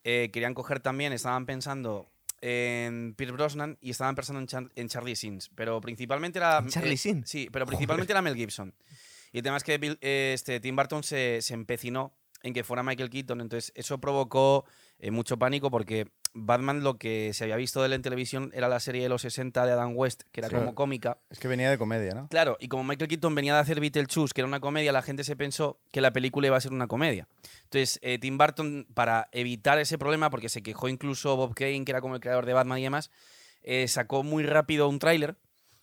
Eh, 0.05 0.31
querían 0.33 0.55
coger 0.55 0.81
también, 0.81 1.12
estaban 1.12 1.45
pensando 1.47 2.11
en 2.41 3.15
Pierce 3.17 3.33
Brosnan 3.33 3.79
y 3.81 3.91
estaban 3.91 4.15
pensando 4.15 4.41
en, 4.41 4.47
Char- 4.47 4.71
en 4.77 4.89
Charlie 4.89 5.17
Sins, 5.17 5.50
pero 5.55 5.81
principalmente 5.81 6.39
era... 6.39 6.59
¿En 6.59 6.69
Charlie 6.69 6.93
eh, 6.95 6.97
Sheen? 6.97 7.27
Sí, 7.27 7.49
pero 7.53 7.67
principalmente 7.67 8.12
era 8.12 8.23
Mel 8.23 8.37
Gibson. 8.37 8.73
Y 9.33 9.39
el 9.39 9.45
tema 9.45 9.57
es 9.57 9.65
que 9.65 9.79
Bill- 9.79 9.99
eh, 10.01 10.33
este, 10.35 10.61
Tim 10.61 10.77
Burton 10.77 11.03
se, 11.03 11.41
se 11.43 11.55
empecinó 11.55 12.15
en 12.43 12.55
que 12.55 12.63
fuera 12.65 12.83
Michael 12.83 13.11
Keaton, 13.11 13.41
entonces 13.41 13.73
eso 13.75 13.99
provocó 13.99 14.65
eh, 15.01 15.11
mucho 15.11 15.39
pánico 15.39 15.71
porque 15.73 16.07
Batman 16.35 16.85
lo 16.85 16.97
que 16.99 17.33
se 17.35 17.43
había 17.45 17.57
visto 17.57 17.81
de 17.81 17.87
él 17.87 17.95
en 17.95 18.03
televisión 18.03 18.53
era 18.55 18.69
la 18.69 18.79
serie 18.79 19.03
de 19.03 19.09
los 19.09 19.23
60 19.23 19.67
de 19.67 19.73
Adam 19.73 19.93
West, 19.97 20.23
que 20.31 20.41
era 20.41 20.49
Sí. 20.49 20.55
como 20.55 20.75
cómica. 20.77 21.19
Es 21.31 21.41
que 21.41 21.49
venía 21.49 21.69
de 21.69 21.79
comedia, 21.79 22.15
¿no? 22.15 22.29
Claro, 22.29 22.57
y 22.61 22.69
como 22.69 22.85
Michael 22.85 23.09
Keaton 23.09 23.35
venía 23.35 23.55
de 23.55 23.61
hacer 23.61 23.81
Beetlejuice, 23.81 24.33
que 24.33 24.43
era 24.43 24.47
una 24.47 24.61
comedia, 24.61 24.93
la 24.93 25.03
gente 25.03 25.25
se 25.25 25.35
pensó 25.35 25.81
que 25.91 26.01
la 26.01 26.13
película 26.13 26.47
iba 26.47 26.57
a 26.57 26.61
ser 26.61 26.73
una 26.73 26.87
comedia. 26.87 27.27
Entonces, 27.65 27.99
eh, 28.03 28.19
Tim 28.21 28.39
Burton, 28.39 28.87
para 28.95 29.29
evitar 29.33 29.79
ese 29.81 29.99
problema, 29.99 30.31
porque 30.31 30.49
se 30.49 30.63
quejó 30.63 30.89
incluso 30.89 31.35
Bob 31.37 31.55
Kane, 31.55 31.85
que 31.85 31.91
era 31.91 32.01
como 32.01 32.15
el 32.15 32.21
creador 32.21 32.47
de 32.47 32.53
Batman 32.53 32.79
y 32.79 32.83
demás, 32.85 33.11
eh, 33.65 33.89
sacó 33.89 34.23
muy 34.23 34.45
rápido 34.45 34.89
un 34.89 35.01
tráiler 35.01 35.37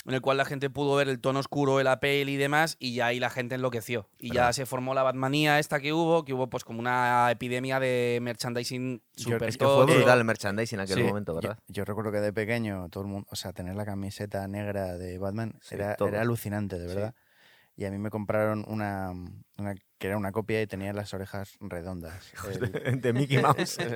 en 0.05 0.13
el 0.13 0.21
cual 0.21 0.37
la 0.37 0.45
gente 0.45 0.69
pudo 0.69 0.95
ver 0.95 1.09
el 1.09 1.19
tono 1.19 1.39
oscuro 1.39 1.77
de 1.79 1.83
la 1.83 1.99
peli 1.99 2.33
y 2.33 2.37
demás, 2.37 2.75
y 2.79 2.93
ya 2.93 3.07
ahí 3.07 3.19
la 3.19 3.29
gente 3.29 3.55
enloqueció. 3.55 4.07
Y 4.19 4.31
ya 4.33 4.53
se 4.53 4.65
formó 4.65 4.93
la 4.93 5.01
Batmanía 5.03 5.57
esta 5.59 5.79
que 5.79 5.93
hubo, 5.93 6.23
que 6.25 6.33
hubo 6.33 6.47
pues 6.49 6.63
como 6.63 6.79
una 6.79 7.29
epidemia 7.31 7.79
de 7.79 8.19
merchandising 8.21 9.01
Yo- 9.15 9.23
súper 9.31 9.49
es 9.49 9.57
Que 9.57 9.65
fue 9.65 9.73
tocho. 9.85 9.95
brutal 9.95 10.19
el 10.19 10.25
merchandising 10.25 10.79
en 10.79 10.83
aquel 10.83 10.97
Sí. 10.97 11.03
momento, 11.03 11.31
Yo, 11.33 11.41
¿verdad? 11.49 11.59
yo 11.67 11.85
recuerdo 11.85 12.11
que 12.11 12.19
de 12.19 12.31
pequeño 12.33 12.87
todo 12.89 13.03
el 13.03 13.09
mundo, 13.09 13.27
o 13.31 13.35
sea, 13.35 13.51
tener 13.53 13.75
la 13.75 13.85
camiseta 13.85 14.47
negra 14.47 14.97
de 14.97 15.17
Batman 15.17 15.57
Sí, 15.61 15.75
era, 15.75 15.95
era 15.99 16.21
alucinante, 16.21 16.77
de 16.77 16.87
Sí. 16.87 16.95
verdad. 16.95 17.15
Y 17.77 17.85
a 17.85 17.91
mí 17.91 17.97
me 17.97 18.09
compraron 18.09 18.63
una, 18.67 19.11
una 19.57 19.75
que 19.97 20.07
era 20.07 20.17
una 20.17 20.31
copia 20.31 20.61
y 20.61 20.67
tenía 20.67 20.91
las 20.93 21.13
orejas 21.13 21.55
redondas. 21.59 22.31
El- 22.85 23.01
de 23.01 23.13
Mickey 23.13 23.37
Mouse. 23.41 23.77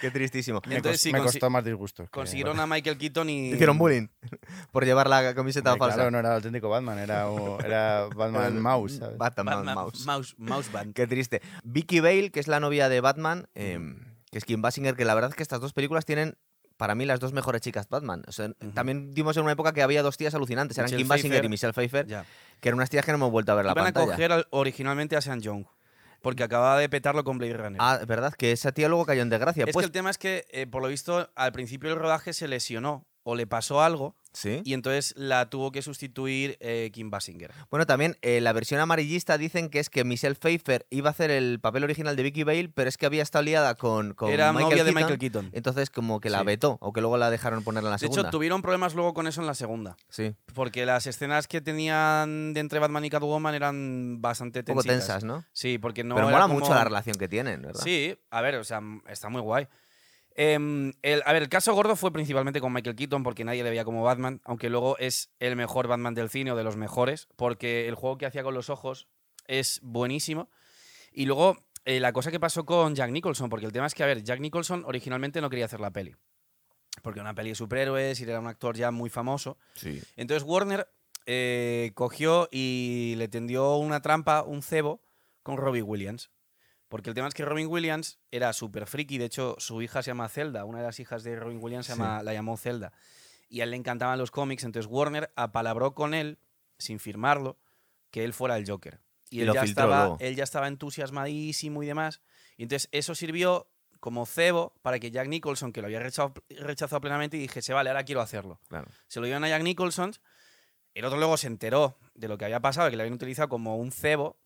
Qué 0.00 0.10
tristísimo. 0.10 0.60
me, 0.66 0.76
Entonces 0.76 1.00
cos- 1.00 1.02
sí, 1.04 1.12
me 1.12 1.20
costó 1.20 1.48
más 1.48 1.64
disgusto. 1.64 2.02
que- 2.04 2.10
Consiguieron 2.10 2.58
a 2.58 2.66
Michael 2.66 2.98
Keaton 2.98 3.30
y... 3.30 3.52
Hicieron 3.52 3.78
bullying 3.78 4.08
por 4.72 4.84
llevar 4.84 5.08
la 5.08 5.34
camiseta 5.34 5.72
Hombre, 5.72 5.86
falsa. 5.86 5.96
Claro, 5.96 6.10
no 6.10 6.18
era 6.18 6.30
el 6.30 6.34
auténtico 6.36 6.68
Batman, 6.68 6.98
era, 6.98 7.26
era 7.64 8.06
Batman 8.14 8.60
Mouse, 8.60 8.96
¿sabes? 8.98 9.16
Batman 9.18 9.46
Batman 9.46 9.74
Mouse. 9.76 10.04
Mouse, 10.06 10.34
Mouse 10.38 10.72
Band. 10.72 10.94
Qué 10.94 11.06
triste. 11.06 11.42
Vicky 11.62 12.00
Bale, 12.00 12.30
que 12.30 12.40
es 12.40 12.48
la 12.48 12.58
novia 12.58 12.88
de 12.88 13.00
Batman, 13.00 13.46
eh, 13.54 13.78
que 14.32 14.38
es 14.38 14.44
Kim 14.44 14.62
Basinger, 14.62 14.96
que 14.96 15.04
la 15.04 15.14
verdad 15.14 15.30
es 15.30 15.36
que 15.36 15.42
estas 15.44 15.60
dos 15.60 15.72
películas 15.72 16.04
tienen 16.06 16.36
para 16.82 16.96
mí 16.96 17.04
las 17.04 17.20
dos 17.20 17.32
mejores 17.32 17.60
chicas 17.60 17.88
Batman. 17.88 18.24
O 18.26 18.32
sea, 18.32 18.46
Ujú. 18.46 18.70
También 18.72 19.14
dimos 19.14 19.36
en 19.36 19.44
una 19.44 19.52
época 19.52 19.72
que 19.72 19.82
había 19.82 20.02
dos 20.02 20.16
tías 20.16 20.34
alucinantes, 20.34 20.76
eran 20.76 20.86
Michelle 20.86 20.98
Kim 21.02 21.08
Basinger 21.08 21.30
Pfeiffer. 21.30 21.44
y 21.44 21.48
Michelle 21.48 21.72
Pfeiffer, 21.72 22.06
que 22.60 22.68
eran 22.68 22.76
unas 22.78 22.90
tías 22.90 23.04
que 23.04 23.12
no 23.12 23.16
hemos 23.18 23.30
vuelto 23.30 23.52
a 23.52 23.54
ver 23.54 23.66
la 23.66 23.70
Iban 23.70 23.84
a 23.86 23.92
pantalla. 23.92 24.06
coger 24.16 24.32
al- 24.32 24.46
originalmente 24.50 25.14
a 25.16 25.20
Sean 25.20 25.40
Young. 25.40 25.64
Porque 26.22 26.42
acababa 26.42 26.78
de 26.78 26.88
petarlo 26.88 27.22
con 27.22 27.38
Blade 27.38 27.54
Runner. 27.56 27.78
Ah, 27.80 28.00
verdad, 28.04 28.34
que 28.34 28.50
esa 28.50 28.72
tía 28.72 28.88
luego 28.88 29.06
cayó 29.06 29.22
en 29.22 29.28
desgracia. 29.30 29.64
es 29.64 29.72
pues, 29.72 29.84
que 29.84 29.86
el 29.86 29.92
tema 29.92 30.10
es 30.10 30.18
que, 30.18 30.44
eh, 30.50 30.66
por 30.66 30.82
lo 30.82 30.88
visto, 30.88 31.30
al 31.36 31.52
principio 31.52 31.90
del 31.90 31.98
rodaje 32.00 32.32
se 32.32 32.48
lesionó 32.48 33.06
o 33.24 33.34
le 33.34 33.46
pasó 33.46 33.82
algo 33.82 34.16
sí. 34.32 34.62
y 34.64 34.74
entonces 34.74 35.14
la 35.16 35.48
tuvo 35.50 35.70
que 35.72 35.82
sustituir 35.82 36.56
eh, 36.60 36.90
Kim 36.92 37.10
Basinger. 37.10 37.52
Bueno, 37.70 37.86
también 37.86 38.16
eh, 38.22 38.40
la 38.40 38.52
versión 38.52 38.80
amarillista 38.80 39.38
dicen 39.38 39.68
que 39.68 39.78
es 39.78 39.90
que 39.90 40.04
Michelle 40.04 40.34
Pfeiffer 40.34 40.86
iba 40.90 41.08
a 41.08 41.12
hacer 41.12 41.30
el 41.30 41.60
papel 41.60 41.84
original 41.84 42.16
de 42.16 42.22
Vicky 42.24 42.42
Bale, 42.44 42.68
pero 42.68 42.88
es 42.88 42.96
que 42.98 43.06
había 43.06 43.22
estado 43.22 43.44
liada 43.44 43.74
con, 43.76 44.14
con 44.14 44.30
Era 44.30 44.52
Michael 44.52 44.70
novia 44.70 44.84
de 44.84 44.90
Keaton, 44.90 44.94
Michael 45.02 45.18
Keaton. 45.18 45.50
Entonces, 45.52 45.90
como 45.90 46.20
que 46.20 46.30
la 46.30 46.40
Sí. 46.40 46.44
vetó, 46.46 46.78
o 46.80 46.92
que 46.92 47.00
luego 47.00 47.16
la 47.18 47.30
dejaron 47.30 47.62
ponerla 47.62 47.88
en 47.88 47.92
la 47.92 47.96
De 47.96 48.00
segunda. 48.00 48.22
hecho, 48.22 48.30
tuvieron 48.30 48.62
problemas 48.62 48.94
luego 48.94 49.14
con 49.14 49.26
eso 49.26 49.40
en 49.40 49.46
la 49.46 49.54
segunda. 49.54 49.96
Sí, 50.08 50.34
Porque 50.54 50.86
las 50.86 51.06
escenas 51.06 51.46
que 51.46 51.60
tenían 51.60 52.54
de 52.54 52.60
entre 52.60 52.78
Batman 52.78 53.04
y 53.04 53.10
Catwoman 53.10 53.54
eran 53.54 54.20
bastante 54.20 54.60
un 54.60 54.64
poco 54.64 54.82
tensitas. 54.82 55.06
tensas, 55.06 55.24
¿no? 55.24 55.44
Sí, 55.52 55.78
porque 55.78 56.04
no 56.04 56.14
pero 56.14 56.28
era 56.28 56.36
mola 56.38 56.48
como- 56.48 56.60
mucho 56.60 56.74
la 56.74 56.84
relación 56.84 57.16
que 57.16 57.28
tienen, 57.28 57.62
¿verdad? 57.62 57.80
Sí, 57.82 58.16
a 58.30 58.40
ver, 58.40 58.56
o 58.56 58.64
sea, 58.64 58.80
está 59.08 59.28
muy 59.28 59.40
guay. 59.40 59.68
Em, 60.34 60.92
el, 61.02 61.22
a 61.26 61.32
ver, 61.32 61.42
el 61.42 61.48
caso 61.48 61.74
gordo 61.74 61.96
fue 61.96 62.12
principalmente 62.12 62.60
con 62.60 62.72
Michael 62.72 62.96
Keaton 62.96 63.22
porque 63.22 63.44
nadie 63.44 63.62
le 63.62 63.70
veía 63.70 63.84
como 63.84 64.02
Batman, 64.02 64.40
aunque 64.44 64.70
luego 64.70 64.96
es 64.98 65.30
el 65.40 65.56
mejor 65.56 65.88
Batman 65.88 66.14
del 66.14 66.30
cine 66.30 66.52
o 66.52 66.56
de 66.56 66.64
los 66.64 66.76
mejores, 66.76 67.28
porque 67.36 67.88
el 67.88 67.94
juego 67.94 68.18
que 68.18 68.26
hacía 68.26 68.42
con 68.42 68.54
los 68.54 68.70
ojos 68.70 69.08
es 69.46 69.80
buenísimo. 69.82 70.50
Y 71.12 71.26
luego 71.26 71.58
eh, 71.84 72.00
la 72.00 72.12
cosa 72.12 72.30
que 72.30 72.40
pasó 72.40 72.64
con 72.64 72.94
Jack 72.94 73.10
Nicholson, 73.10 73.50
porque 73.50 73.66
el 73.66 73.72
tema 73.72 73.86
es 73.86 73.94
que, 73.94 74.02
a 74.02 74.06
ver, 74.06 74.22
Jack 74.22 74.40
Nicholson 74.40 74.84
originalmente 74.86 75.40
no 75.40 75.50
quería 75.50 75.66
hacer 75.66 75.80
la 75.80 75.90
peli, 75.90 76.14
porque 77.02 77.20
era 77.20 77.28
una 77.28 77.34
peli 77.34 77.50
de 77.50 77.54
superhéroes 77.54 78.20
y 78.20 78.24
era 78.24 78.40
un 78.40 78.46
actor 78.46 78.76
ya 78.76 78.90
muy 78.90 79.10
famoso. 79.10 79.58
Sí. 79.74 80.00
Entonces 80.16 80.46
Warner 80.48 80.88
eh, 81.26 81.92
cogió 81.94 82.48
y 82.50 83.14
le 83.16 83.28
tendió 83.28 83.76
una 83.76 84.00
trampa, 84.00 84.42
un 84.42 84.62
cebo, 84.62 85.02
con 85.42 85.56
Robin 85.56 85.84
Williams. 85.86 86.30
Porque 86.92 87.08
el 87.08 87.14
tema 87.14 87.26
es 87.26 87.32
que 87.32 87.46
Robin 87.46 87.68
Williams 87.68 88.18
era 88.30 88.52
súper 88.52 88.86
friki, 88.86 89.16
de 89.16 89.24
hecho 89.24 89.56
su 89.58 89.80
hija 89.80 90.02
se 90.02 90.10
llama 90.10 90.28
Zelda, 90.28 90.66
una 90.66 90.80
de 90.80 90.84
las 90.84 91.00
hijas 91.00 91.22
de 91.24 91.36
Robin 91.36 91.56
Williams 91.58 91.86
se 91.86 91.94
Sí. 91.94 91.98
llama, 91.98 92.22
la 92.22 92.34
llamó 92.34 92.58
Zelda. 92.58 92.92
Y 93.48 93.62
a 93.62 93.64
él 93.64 93.70
le 93.70 93.78
encantaban 93.78 94.18
los 94.18 94.30
cómics, 94.30 94.62
entonces 94.62 94.90
Warner 94.92 95.32
apalabró 95.34 95.94
con 95.94 96.12
él, 96.12 96.38
sin 96.76 97.00
firmarlo, 97.00 97.56
que 98.10 98.24
él 98.24 98.34
fuera 98.34 98.58
el 98.58 98.68
Joker. 98.68 99.00
Y, 99.30 99.38
Y 99.38 99.40
él, 99.40 99.46
ya 99.54 99.62
filtró 99.62 99.84
estaba, 99.84 99.98
luego. 100.00 100.16
él 100.20 100.36
ya 100.36 100.44
estaba 100.44 100.68
entusiasmadísimo 100.68 101.82
y 101.82 101.86
demás. 101.86 102.20
Y 102.58 102.64
entonces 102.64 102.90
eso 102.92 103.14
sirvió 103.14 103.68
como 103.98 104.26
cebo 104.26 104.74
para 104.82 104.98
que 104.98 105.10
Jack 105.10 105.28
Nicholson, 105.28 105.72
que 105.72 105.80
lo 105.80 105.86
había 105.86 106.00
rechazado, 106.00 106.34
rechazado 106.50 107.00
plenamente, 107.00 107.38
y 107.38 107.40
dijese, 107.40 107.72
vale, 107.72 107.88
ahora 107.88 108.04
quiero 108.04 108.20
hacerlo. 108.20 108.60
Claro. 108.68 108.88
Se 109.08 109.18
lo 109.18 109.24
dieron 109.24 109.44
a 109.44 109.48
Jack 109.48 109.62
Nicholson. 109.62 110.12
El 110.92 111.06
otro 111.06 111.16
luego 111.18 111.38
se 111.38 111.46
enteró 111.46 111.96
de 112.14 112.28
lo 112.28 112.36
que 112.36 112.44
había 112.44 112.60
pasado, 112.60 112.90
que 112.90 112.96
le 112.98 113.02
habían 113.04 113.14
utilizado 113.14 113.48
como 113.48 113.78
un 113.78 113.92
cebo. 113.92 114.36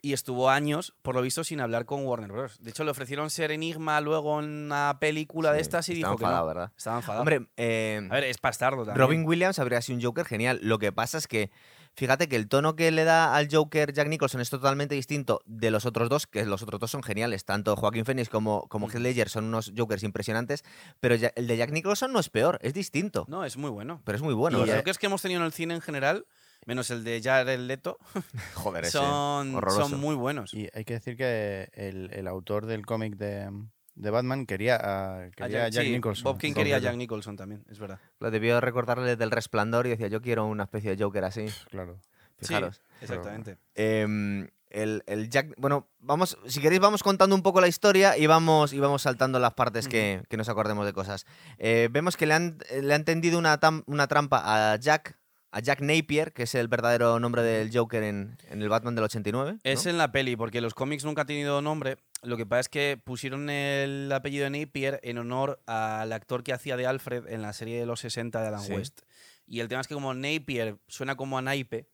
Y 0.00 0.12
estuvo 0.12 0.50
años, 0.50 0.94
por 1.02 1.14
lo 1.14 1.22
visto, 1.22 1.44
sin 1.44 1.60
hablar 1.60 1.84
con 1.84 2.04
Warner 2.06 2.30
Bros. 2.30 2.62
De 2.62 2.70
hecho, 2.70 2.84
le 2.84 2.90
ofrecieron 2.90 3.30
ser 3.30 3.50
Enigma 3.50 4.00
luego 4.00 4.38
en 4.40 4.66
una 4.66 4.98
película 5.00 5.52
de 5.52 5.60
estas 5.60 5.88
y 5.88 5.94
dijo 5.94 6.10
que 6.16 6.24
enfadado, 6.24 6.42
no. 6.42 6.46
¿verdad? 6.46 6.72
Estaba 6.76 6.96
enfadado. 6.98 7.20
Hombre, 7.22 7.48
eh, 7.56 8.06
a 8.10 8.14
ver, 8.14 8.24
es 8.24 8.40
bastardo 8.40 8.84
también. 8.84 8.96
Robin 8.98 9.24
Williams 9.26 9.58
habría 9.58 9.82
sido 9.82 9.98
un 9.98 10.04
Joker 10.04 10.24
genial. 10.24 10.60
Lo 10.62 10.78
que 10.78 10.92
pasa 10.92 11.18
es 11.18 11.26
que, 11.26 11.50
fíjate 11.94 12.28
que 12.28 12.36
el 12.36 12.48
tono 12.48 12.76
que 12.76 12.90
le 12.90 13.04
da 13.04 13.34
al 13.34 13.48
Joker 13.50 13.92
Jack 13.92 14.08
Nicholson 14.08 14.40
es 14.40 14.50
totalmente 14.50 14.94
distinto 14.94 15.40
de 15.46 15.70
los 15.70 15.84
otros 15.84 16.08
dos, 16.08 16.26
que 16.26 16.44
los 16.44 16.62
otros 16.62 16.80
dos 16.80 16.90
son 16.90 17.02
geniales. 17.02 17.44
Tanto 17.44 17.74
Joaquín 17.74 18.04
Phoenix 18.04 18.28
como, 18.28 18.68
como 18.68 18.86
Mm. 18.86 18.90
Heath 18.90 19.00
Ledger 19.00 19.28
son 19.28 19.44
unos 19.46 19.72
Jokers 19.76 20.02
impresionantes, 20.04 20.64
pero 21.00 21.14
el 21.14 21.46
de 21.46 21.56
Jack 21.56 21.72
Nicholson 21.72 22.12
no 22.12 22.20
es 22.20 22.28
peor, 22.28 22.58
es 22.62 22.72
distinto. 22.72 23.24
No, 23.28 23.44
es 23.44 23.56
muy 23.56 23.70
bueno. 23.70 24.00
Pero 24.04 24.16
es 24.16 24.22
muy 24.22 24.34
bueno. 24.34 24.58
y 24.58 24.66
los 24.66 24.76
Jokers 24.76 24.98
que 24.98 25.06
hemos 25.06 25.22
tenido 25.22 25.40
en 25.40 25.46
el 25.46 25.52
cine 25.52 25.74
en 25.74 25.80
general, 25.80 26.26
menos 26.66 26.90
el 26.90 27.04
de 27.04 27.20
Jared 27.22 27.58
Leto, 27.60 27.98
Joder, 28.54 28.84
ese, 28.84 28.92
son, 28.98 29.54
horroroso. 29.54 29.88
son 29.88 30.00
muy 30.00 30.14
buenos. 30.14 30.52
Y 30.54 30.68
hay 30.74 30.84
que 30.84 30.94
decir 30.94 31.16
que 31.16 31.70
el, 31.72 32.10
el 32.12 32.26
autor 32.28 32.66
del 32.66 32.84
cómic 32.86 33.16
de, 33.16 33.50
de 33.94 34.10
Batman 34.10 34.46
quería 34.46 34.76
a, 34.76 35.22
A 35.24 35.30
quería 35.30 35.64
a 35.66 35.68
Jack 35.68 35.84
sí, 35.84 35.90
Nicholson. 35.92 36.24
Bob 36.24 36.38
King 36.38 36.52
quería 36.54 36.76
a. 36.76 36.80
Jack 36.80 36.96
Nicholson 36.96 37.36
también, 37.36 37.64
es 37.70 37.78
verdad. 37.78 37.98
Lo 38.20 38.30
debió 38.30 38.60
recordarle 38.60 39.16
del 39.16 39.30
resplandor 39.30 39.86
y 39.86 39.90
decía, 39.90 40.08
yo 40.08 40.20
quiero 40.20 40.46
una 40.46 40.64
especie 40.64 40.94
de 40.94 41.02
Joker 41.02 41.24
así. 41.24 41.46
Claro. 41.70 41.98
Fijaros. 42.40 42.76
Sí, 42.76 42.82
exactamente. 43.00 43.58
Em, 43.74 44.48
el, 44.70 45.02
el 45.06 45.28
Jack. 45.28 45.54
Bueno, 45.56 45.88
vamos. 45.98 46.38
Si 46.46 46.60
queréis, 46.60 46.80
vamos 46.80 47.02
contando 47.02 47.34
un 47.34 47.42
poco 47.42 47.60
la 47.60 47.66
historia 47.66 48.16
y 48.16 48.26
vamos, 48.28 48.72
y 48.72 48.78
vamos 48.78 49.02
saltando 49.02 49.40
las 49.40 49.54
partes 49.54 49.88
que, 49.88 50.22
que 50.28 50.36
nos 50.36 50.48
acordemos 50.48 50.86
de 50.86 50.92
cosas. 50.92 51.26
Eh, 51.58 51.88
vemos 51.90 52.16
que 52.16 52.26
le 52.26 52.34
han, 52.34 52.58
le 52.80 52.94
han 52.94 53.04
tendido 53.04 53.38
una, 53.40 53.58
tam- 53.58 53.82
una 53.86 54.06
trampa 54.06 54.72
a 54.72 54.76
Jack. 54.76 55.18
A 55.50 55.60
Jack 55.60 55.80
Napier, 55.80 56.32
que 56.32 56.42
es 56.42 56.54
el 56.54 56.68
verdadero 56.68 57.18
nombre 57.20 57.42
del 57.42 57.70
Joker 57.74 58.02
en, 58.02 58.36
en 58.50 58.60
el 58.60 58.68
Batman 58.68 58.94
del 58.94 59.04
89. 59.04 59.52
¿no? 59.54 59.60
Es 59.64 59.86
en 59.86 59.96
la 59.96 60.12
peli, 60.12 60.36
porque 60.36 60.60
los 60.60 60.74
cómics 60.74 61.04
nunca 61.04 61.22
han 61.22 61.26
tenido 61.26 61.62
nombre. 61.62 61.96
Lo 62.22 62.36
que 62.36 62.44
pasa 62.44 62.60
es 62.60 62.68
que 62.68 63.00
pusieron 63.02 63.48
el 63.48 64.10
apellido 64.12 64.44
de 64.44 64.50
Napier 64.50 65.00
en 65.02 65.16
honor 65.18 65.62
al 65.66 66.12
actor 66.12 66.42
que 66.42 66.52
hacía 66.52 66.76
de 66.76 66.86
Alfred 66.86 67.28
en 67.28 67.40
la 67.42 67.52
serie 67.54 67.78
de 67.80 67.86
los 67.86 68.00
60 68.00 68.40
de 68.42 68.48
Alan 68.48 68.60
Sí. 68.60 68.72
West. 68.74 69.00
Y 69.46 69.60
el 69.60 69.68
tema 69.68 69.80
es 69.80 69.88
que 69.88 69.94
como 69.94 70.12
Napier 70.12 70.76
suena 70.88 71.16
como 71.16 71.38
a 71.38 71.42
naipe 71.42 71.88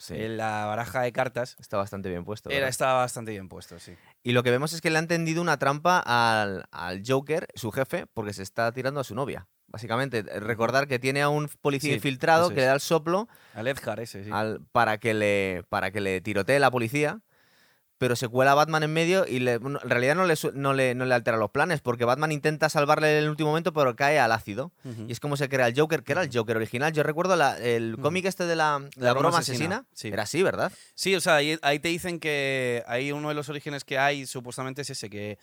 Sí, 0.00 0.14
en 0.14 0.36
la 0.36 0.64
baraja 0.66 1.02
de 1.02 1.12
cartas, 1.12 1.56
Está 1.58 1.76
bastante 1.76 2.08
bien 2.08 2.24
puesto. 2.24 2.50
era, 2.50 2.68
estaba 2.68 3.00
bastante 3.00 3.32
bien 3.32 3.48
puesto, 3.48 3.80
sí. 3.80 3.96
Y 4.22 4.30
lo 4.30 4.44
que 4.44 4.52
vemos 4.52 4.72
es 4.72 4.80
que 4.80 4.90
le 4.90 4.98
han 4.98 5.08
tendido 5.08 5.42
una 5.42 5.58
trampa 5.58 5.98
al, 5.98 6.66
al 6.70 7.02
Joker, 7.04 7.48
su 7.56 7.72
jefe, 7.72 8.06
porque 8.14 8.32
se 8.32 8.44
está 8.44 8.70
tirando 8.72 9.00
a 9.00 9.04
su 9.04 9.16
novia. 9.16 9.48
Básicamente, 9.68 10.18
eh, 10.18 10.40
recordar 10.40 10.88
que 10.88 10.98
tiene 10.98 11.22
a 11.22 11.28
un 11.28 11.48
policía 11.60 11.90
Sí, 11.90 11.94
infiltrado 11.96 12.48
que 12.48 12.54
es. 12.54 12.60
le 12.60 12.64
da 12.66 12.74
el 12.74 12.80
soplo 12.80 13.28
Al 13.54 13.68
Edgar 13.68 14.00
ese, 14.00 14.24
sí. 14.24 14.30
al- 14.32 14.60
para, 14.72 14.98
que 14.98 15.14
le, 15.14 15.62
para 15.68 15.90
que 15.90 16.00
le 16.00 16.20
tirotee 16.20 16.58
la 16.58 16.70
policía, 16.70 17.20
pero 17.98 18.14
se 18.14 18.28
cuela 18.28 18.54
Batman 18.54 18.84
en 18.84 18.92
medio 18.92 19.26
y 19.26 19.40
le- 19.40 19.54
en 19.54 19.78
realidad 19.80 20.14
no 20.14 20.24
le, 20.24 20.34
no, 20.54 20.72
le, 20.72 20.94
no 20.94 21.04
le 21.04 21.14
altera 21.14 21.36
los 21.36 21.50
planes, 21.50 21.80
porque 21.80 22.04
Batman 22.04 22.30
intenta 22.32 22.68
salvarle 22.68 23.18
en 23.18 23.24
el 23.24 23.28
último 23.30 23.50
momento, 23.50 23.72
pero 23.72 23.94
cae 23.96 24.18
al 24.20 24.30
ácido. 24.32 24.72
Y 25.08 25.10
es 25.12 25.18
como 25.20 25.36
se 25.36 25.48
crea 25.48 25.66
el 25.66 25.78
Joker, 25.78 26.02
que 26.04 26.12
era 26.12 26.22
el 26.22 26.30
Joker 26.32 26.56
original. 26.56 26.92
Yo 26.92 27.02
recuerdo 27.02 27.34
la- 27.36 27.58
el 27.58 27.98
cómic 28.00 28.24
este 28.24 28.46
de 28.46 28.54
la, 28.56 28.80
la 28.96 29.12
broma 29.12 29.38
asesina. 29.38 29.84
sí. 29.92 30.08
Era 30.08 30.22
así, 30.22 30.42
¿verdad? 30.44 30.72
Sí, 30.94 31.14
o 31.16 31.20
sea, 31.20 31.34
ahí, 31.36 31.58
ahí 31.62 31.78
te 31.80 31.88
dicen 31.88 32.20
que 32.20 32.84
ahí 32.86 33.10
uno 33.12 33.28
de 33.30 33.34
los 33.34 33.48
orígenes 33.48 33.84
que 33.84 33.98
hay 33.98 34.26
supuestamente 34.26 34.82
es 34.82 34.90
ese, 34.90 35.10
que 35.10 35.36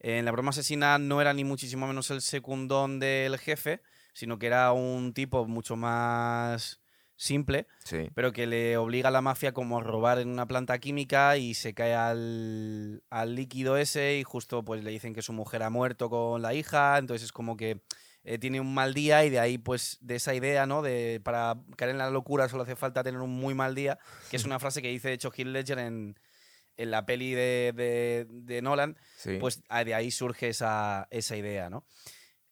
en 0.00 0.24
la 0.24 0.32
broma 0.32 0.50
asesina 0.50 0.98
no 0.98 1.20
era 1.20 1.32
ni 1.34 1.44
muchísimo 1.44 1.86
menos 1.86 2.10
el 2.10 2.20
secundón 2.22 2.98
del 3.00 3.38
jefe, 3.38 3.82
sino 4.14 4.38
que 4.38 4.46
era 4.48 4.72
un 4.72 5.12
tipo 5.14 5.46
mucho 5.46 5.76
más 5.76 6.80
simple, 7.16 7.66
Sí. 7.84 8.08
pero 8.14 8.32
que 8.32 8.46
le 8.46 8.78
obliga 8.78 9.08
a 9.08 9.12
la 9.12 9.20
mafia 9.20 9.52
como 9.52 9.78
a 9.78 9.82
robar 9.82 10.18
en 10.20 10.28
una 10.30 10.46
planta 10.46 10.78
química 10.78 11.36
y 11.36 11.52
se 11.52 11.74
cae 11.74 11.94
al, 11.94 13.02
al 13.10 13.34
líquido 13.34 13.76
ese 13.76 14.16
y 14.16 14.22
justo 14.24 14.64
pues 14.64 14.82
le 14.82 14.90
dicen 14.90 15.12
que 15.12 15.20
su 15.20 15.34
mujer 15.34 15.62
ha 15.62 15.68
muerto 15.70 16.08
con 16.08 16.40
la 16.40 16.54
hija, 16.54 16.96
entonces 16.96 17.26
es 17.26 17.32
como 17.32 17.58
que 17.58 17.82
eh, 18.24 18.38
tiene 18.38 18.58
un 18.60 18.72
mal 18.72 18.94
día 18.94 19.22
y 19.26 19.30
de 19.30 19.38
ahí 19.38 19.58
pues 19.58 19.98
de 20.00 20.16
esa 20.16 20.34
idea, 20.34 20.64
¿no? 20.64 20.80
De 20.80 21.20
para 21.22 21.56
caer 21.76 21.90
en 21.90 21.98
la 21.98 22.08
locura 22.10 22.48
solo 22.48 22.62
hace 22.62 22.74
falta 22.76 23.02
tener 23.02 23.20
un 23.20 23.30
muy 23.30 23.52
mal 23.54 23.74
día, 23.74 23.98
que 24.30 24.36
es 24.36 24.44
una 24.46 24.58
frase 24.58 24.80
que 24.80 24.88
dice 24.88 25.08
de 25.08 25.14
hecho 25.14 25.30
Heath 25.30 25.46
Ledger 25.46 25.78
en, 25.78 26.18
en 26.82 26.90
la 26.90 27.04
peli 27.06 27.32
de, 27.32 27.72
de- 27.76 28.26
de 28.28 28.62
Nolan, 28.62 28.96
sí. 29.16 29.36
pues 29.40 29.62
ah, 29.68 29.84
de 29.84 29.94
ahí 29.94 30.10
surge 30.10 30.48
esa, 30.48 31.06
esa 31.10 31.36
idea, 31.36 31.70
¿no? 31.70 31.84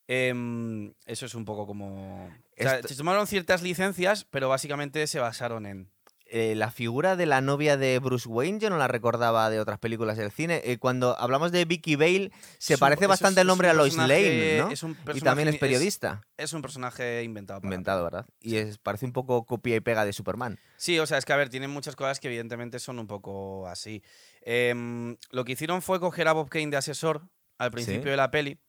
Em, 0.07 0.93
eso 1.07 1.27
es 1.27 1.35
un 1.35 1.45
poco 1.45 1.67
como... 1.67 2.27
O 2.27 2.31
sea, 2.63 2.77
Esto- 2.77 2.89
se 2.89 2.97
tomaron 2.97 3.27
ciertas 3.27 3.63
licencias, 3.63 4.25
pero 4.31 4.49
básicamente 4.49 5.07
se 5.07 5.21
basaron 5.21 5.67
en... 5.67 5.91
Eh, 6.31 6.55
la 6.55 6.71
figura 6.71 7.17
de 7.17 7.25
la 7.25 7.41
novia 7.41 7.79
de 7.79 7.99
Bruce 8.01 8.29
Wayne 8.29 8.59
yo 8.59 8.69
no 8.69 8.77
la 8.77 8.87
recordaba 8.87 9.49
de 9.49 9.61
otras 9.61 9.79
películas 9.79 10.19
del 10.19 10.31
cine. 10.31 10.61
Eh, 10.63 10.77
cuando 10.77 11.19
hablamos 11.19 11.53
de 11.53 11.65
Vicky 11.65 11.97
Bale, 11.97 12.31
se 12.59 12.75
Es 12.75 12.81
parece 12.81 13.07
bastante 13.07 13.41
es- 13.41 13.43
el 13.43 13.47
nombre 13.47 13.71
a 13.71 13.73
Lois 13.73 13.97
Lane, 13.97 14.59
¿no? 14.59 14.71
es 14.71 14.83
un 14.83 14.95
Y 15.15 15.21
también 15.23 15.49
es 15.49 15.57
periodista. 15.57 16.21
Es 16.37 16.53
un 16.53 16.61
personaje 16.61 17.23
inventado. 17.23 17.61
para 17.63 17.69
Inventado, 17.75 18.05
¿verdad? 18.05 18.27
Y 18.41 18.57
es, 18.57 18.77
parece 18.77 19.07
un 19.07 19.13
poco 19.15 19.47
copia 19.47 19.75
y 19.77 19.81
pega 19.81 20.05
de 20.05 20.13
Superman. 20.13 20.59
Sí, 20.77 20.99
o 20.99 21.07
sea, 21.07 21.17
es 21.17 21.25
que 21.25 21.33
a 21.33 21.37
ver, 21.37 21.49
tienen 21.49 21.71
muchas 21.71 21.97
cosas 21.97 22.21
que 22.21 22.29
evidentemente 22.29 22.79
son 22.79 22.99
un 22.99 23.07
poco 23.07 23.67
así. 23.67 24.03
Em, 24.43 25.17
lo 25.31 25.45
que 25.45 25.53
hicieron 25.53 25.81
fue 25.81 25.99
coger 25.99 26.29
a 26.29 26.33
Bob 26.33 26.51
Kane 26.51 26.69
de 26.69 26.77
asesor 26.77 27.23
al 27.57 27.71
principio 27.71 28.03
Sí. 28.03 28.09
de 28.11 28.17
la 28.17 28.31
peli. 28.31 28.61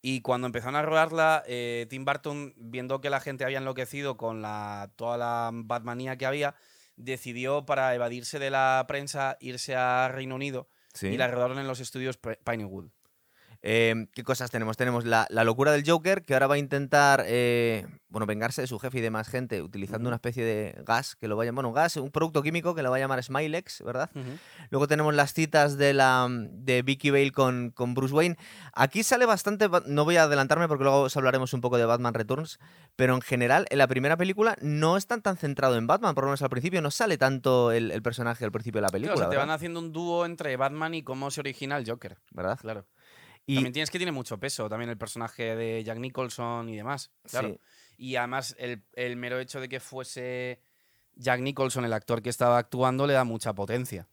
Y 0.00 0.20
cuando 0.20 0.46
empezaron 0.46 0.76
a 0.76 0.82
rodarla, 0.82 1.42
eh, 1.46 1.86
Tim 1.88 2.04
Burton, 2.04 2.52
viendo 2.56 3.00
que 3.00 3.08
la 3.10 3.20
gente 3.20 3.44
había 3.44 3.58
enloquecido 3.58 4.16
con 4.16 4.42
la, 4.42 4.90
toda 4.96 5.16
la 5.16 5.50
Batmanía 5.52 6.16
que 6.18 6.26
había, 6.26 6.54
decidió 6.96 7.64
para 7.66 7.94
evadirse 7.94 8.38
de 8.38 8.50
la 8.50 8.84
prensa 8.88 9.36
irse 9.40 9.74
a 9.76 10.08
Reino 10.08 10.34
Unido 10.34 10.68
Sí. 10.94 11.08
y 11.08 11.16
la 11.16 11.26
rodaron 11.28 11.58
en 11.58 11.66
los 11.66 11.80
estudios 11.80 12.18
Pinewood. 12.44 12.86
Eh, 13.66 14.08
¿Qué 14.12 14.22
cosas 14.24 14.50
tenemos? 14.50 14.76
Tenemos 14.76 15.06
la, 15.06 15.26
la 15.30 15.42
locura 15.42 15.72
del 15.72 15.88
Joker, 15.88 16.22
que 16.22 16.34
ahora 16.34 16.46
va 16.48 16.56
a 16.56 16.58
intentar 16.58 17.24
eh, 17.26 17.86
bueno, 18.08 18.26
vengarse 18.26 18.60
de 18.60 18.66
su 18.66 18.78
jefe 18.78 18.98
y 18.98 19.00
de 19.00 19.10
más 19.10 19.26
gente 19.26 19.62
utilizando 19.62 20.06
una 20.10 20.16
especie 20.16 20.44
de 20.44 20.82
gas, 20.84 21.16
que 21.16 21.28
lo 21.28 21.36
va 21.38 21.44
a 21.44 21.46
llamar, 21.46 21.64
bueno, 21.64 21.72
gas, 21.74 21.96
un 21.96 22.10
producto 22.10 22.42
químico 22.42 22.74
que 22.74 22.82
lo 22.82 22.90
va 22.90 22.96
a 22.96 23.00
llamar 23.00 23.22
Smilex, 23.24 23.82
¿verdad? 23.82 24.10
Luego 24.68 24.86
tenemos 24.86 25.14
las 25.14 25.32
citas 25.32 25.78
de, 25.78 25.94
la, 25.94 26.28
de 26.30 26.82
Vicky 26.82 27.08
Bale 27.10 27.32
con, 27.32 27.70
con 27.70 27.94
Bruce 27.94 28.14
Wayne. 28.14 28.36
Aquí 28.74 29.02
sale 29.02 29.24
bastante, 29.24 29.66
ba- 29.68 29.82
no 29.86 30.04
voy 30.04 30.18
a 30.18 30.24
adelantarme 30.24 30.68
porque 30.68 30.84
luego 30.84 31.00
os 31.00 31.16
hablaremos 31.16 31.54
un 31.54 31.62
poco 31.62 31.78
de 31.78 31.86
Batman 31.86 32.12
Returns, 32.12 32.58
pero 32.96 33.14
en 33.14 33.22
general 33.22 33.64
en 33.70 33.78
la 33.78 33.86
primera 33.88 34.18
película 34.18 34.56
no 34.60 34.98
están 34.98 35.22
tan 35.22 35.38
centrado 35.38 35.76
en 35.76 35.86
Batman, 35.86 36.14
por 36.14 36.24
lo 36.24 36.28
menos 36.28 36.42
al 36.42 36.50
principio 36.50 36.82
no 36.82 36.90
sale 36.90 37.16
tanto 37.16 37.72
el, 37.72 37.90
el 37.92 38.02
personaje 38.02 38.44
al 38.44 38.52
principio 38.52 38.78
de 38.80 38.82
la 38.82 38.88
Claro, 38.88 39.00
película, 39.00 39.14
o 39.14 39.18
sea, 39.18 39.30
te 39.30 39.36
van 39.38 39.50
haciendo 39.50 39.80
un 39.80 39.90
dúo 39.90 40.26
entre 40.26 40.54
Batman 40.58 40.92
y 40.92 41.02
cómo 41.02 41.30
se 41.30 41.40
origina 41.40 41.78
el 41.78 41.88
Joker. 41.88 42.18
¿verdad? 42.30 42.58
Claro. 42.60 42.84
Y 43.46 43.56
También 43.56 43.72
tienes 43.72 43.90
que 43.90 43.98
tiene 43.98 44.12
mucho 44.12 44.38
peso, 44.38 44.68
también 44.68 44.90
el 44.90 44.96
personaje 44.96 45.54
de 45.54 45.84
Jack 45.84 45.98
Nicholson 45.98 46.68
y 46.68 46.76
demás. 46.76 47.10
Claro. 47.28 47.48
sí, 47.48 47.60
Y 47.98 48.16
además, 48.16 48.56
el, 48.58 48.82
el 48.94 49.16
mero 49.16 49.38
hecho 49.38 49.60
de 49.60 49.68
que 49.68 49.80
fuese 49.80 50.60
Jack 51.16 51.40
Nicholson 51.40 51.84
el 51.84 51.92
actor 51.92 52.22
que 52.22 52.30
estaba 52.30 52.58
actuando 52.58 53.06
le 53.06 53.12
da 53.12 53.24
mucha 53.24 53.52
potencia. 53.52 54.08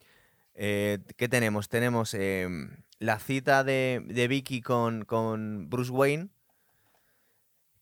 Eh, 0.54 1.00
¿Qué 1.16 1.30
tenemos? 1.30 1.70
Tenemos 1.70 2.14
eh, 2.14 2.48
la 3.00 3.20
cita 3.20 3.64
de, 3.64 4.02
de 4.06 4.28
Vicky 4.28 4.62
con, 4.62 5.06
con 5.06 5.70
Bruce 5.70 5.92
Wayne, 5.92 6.30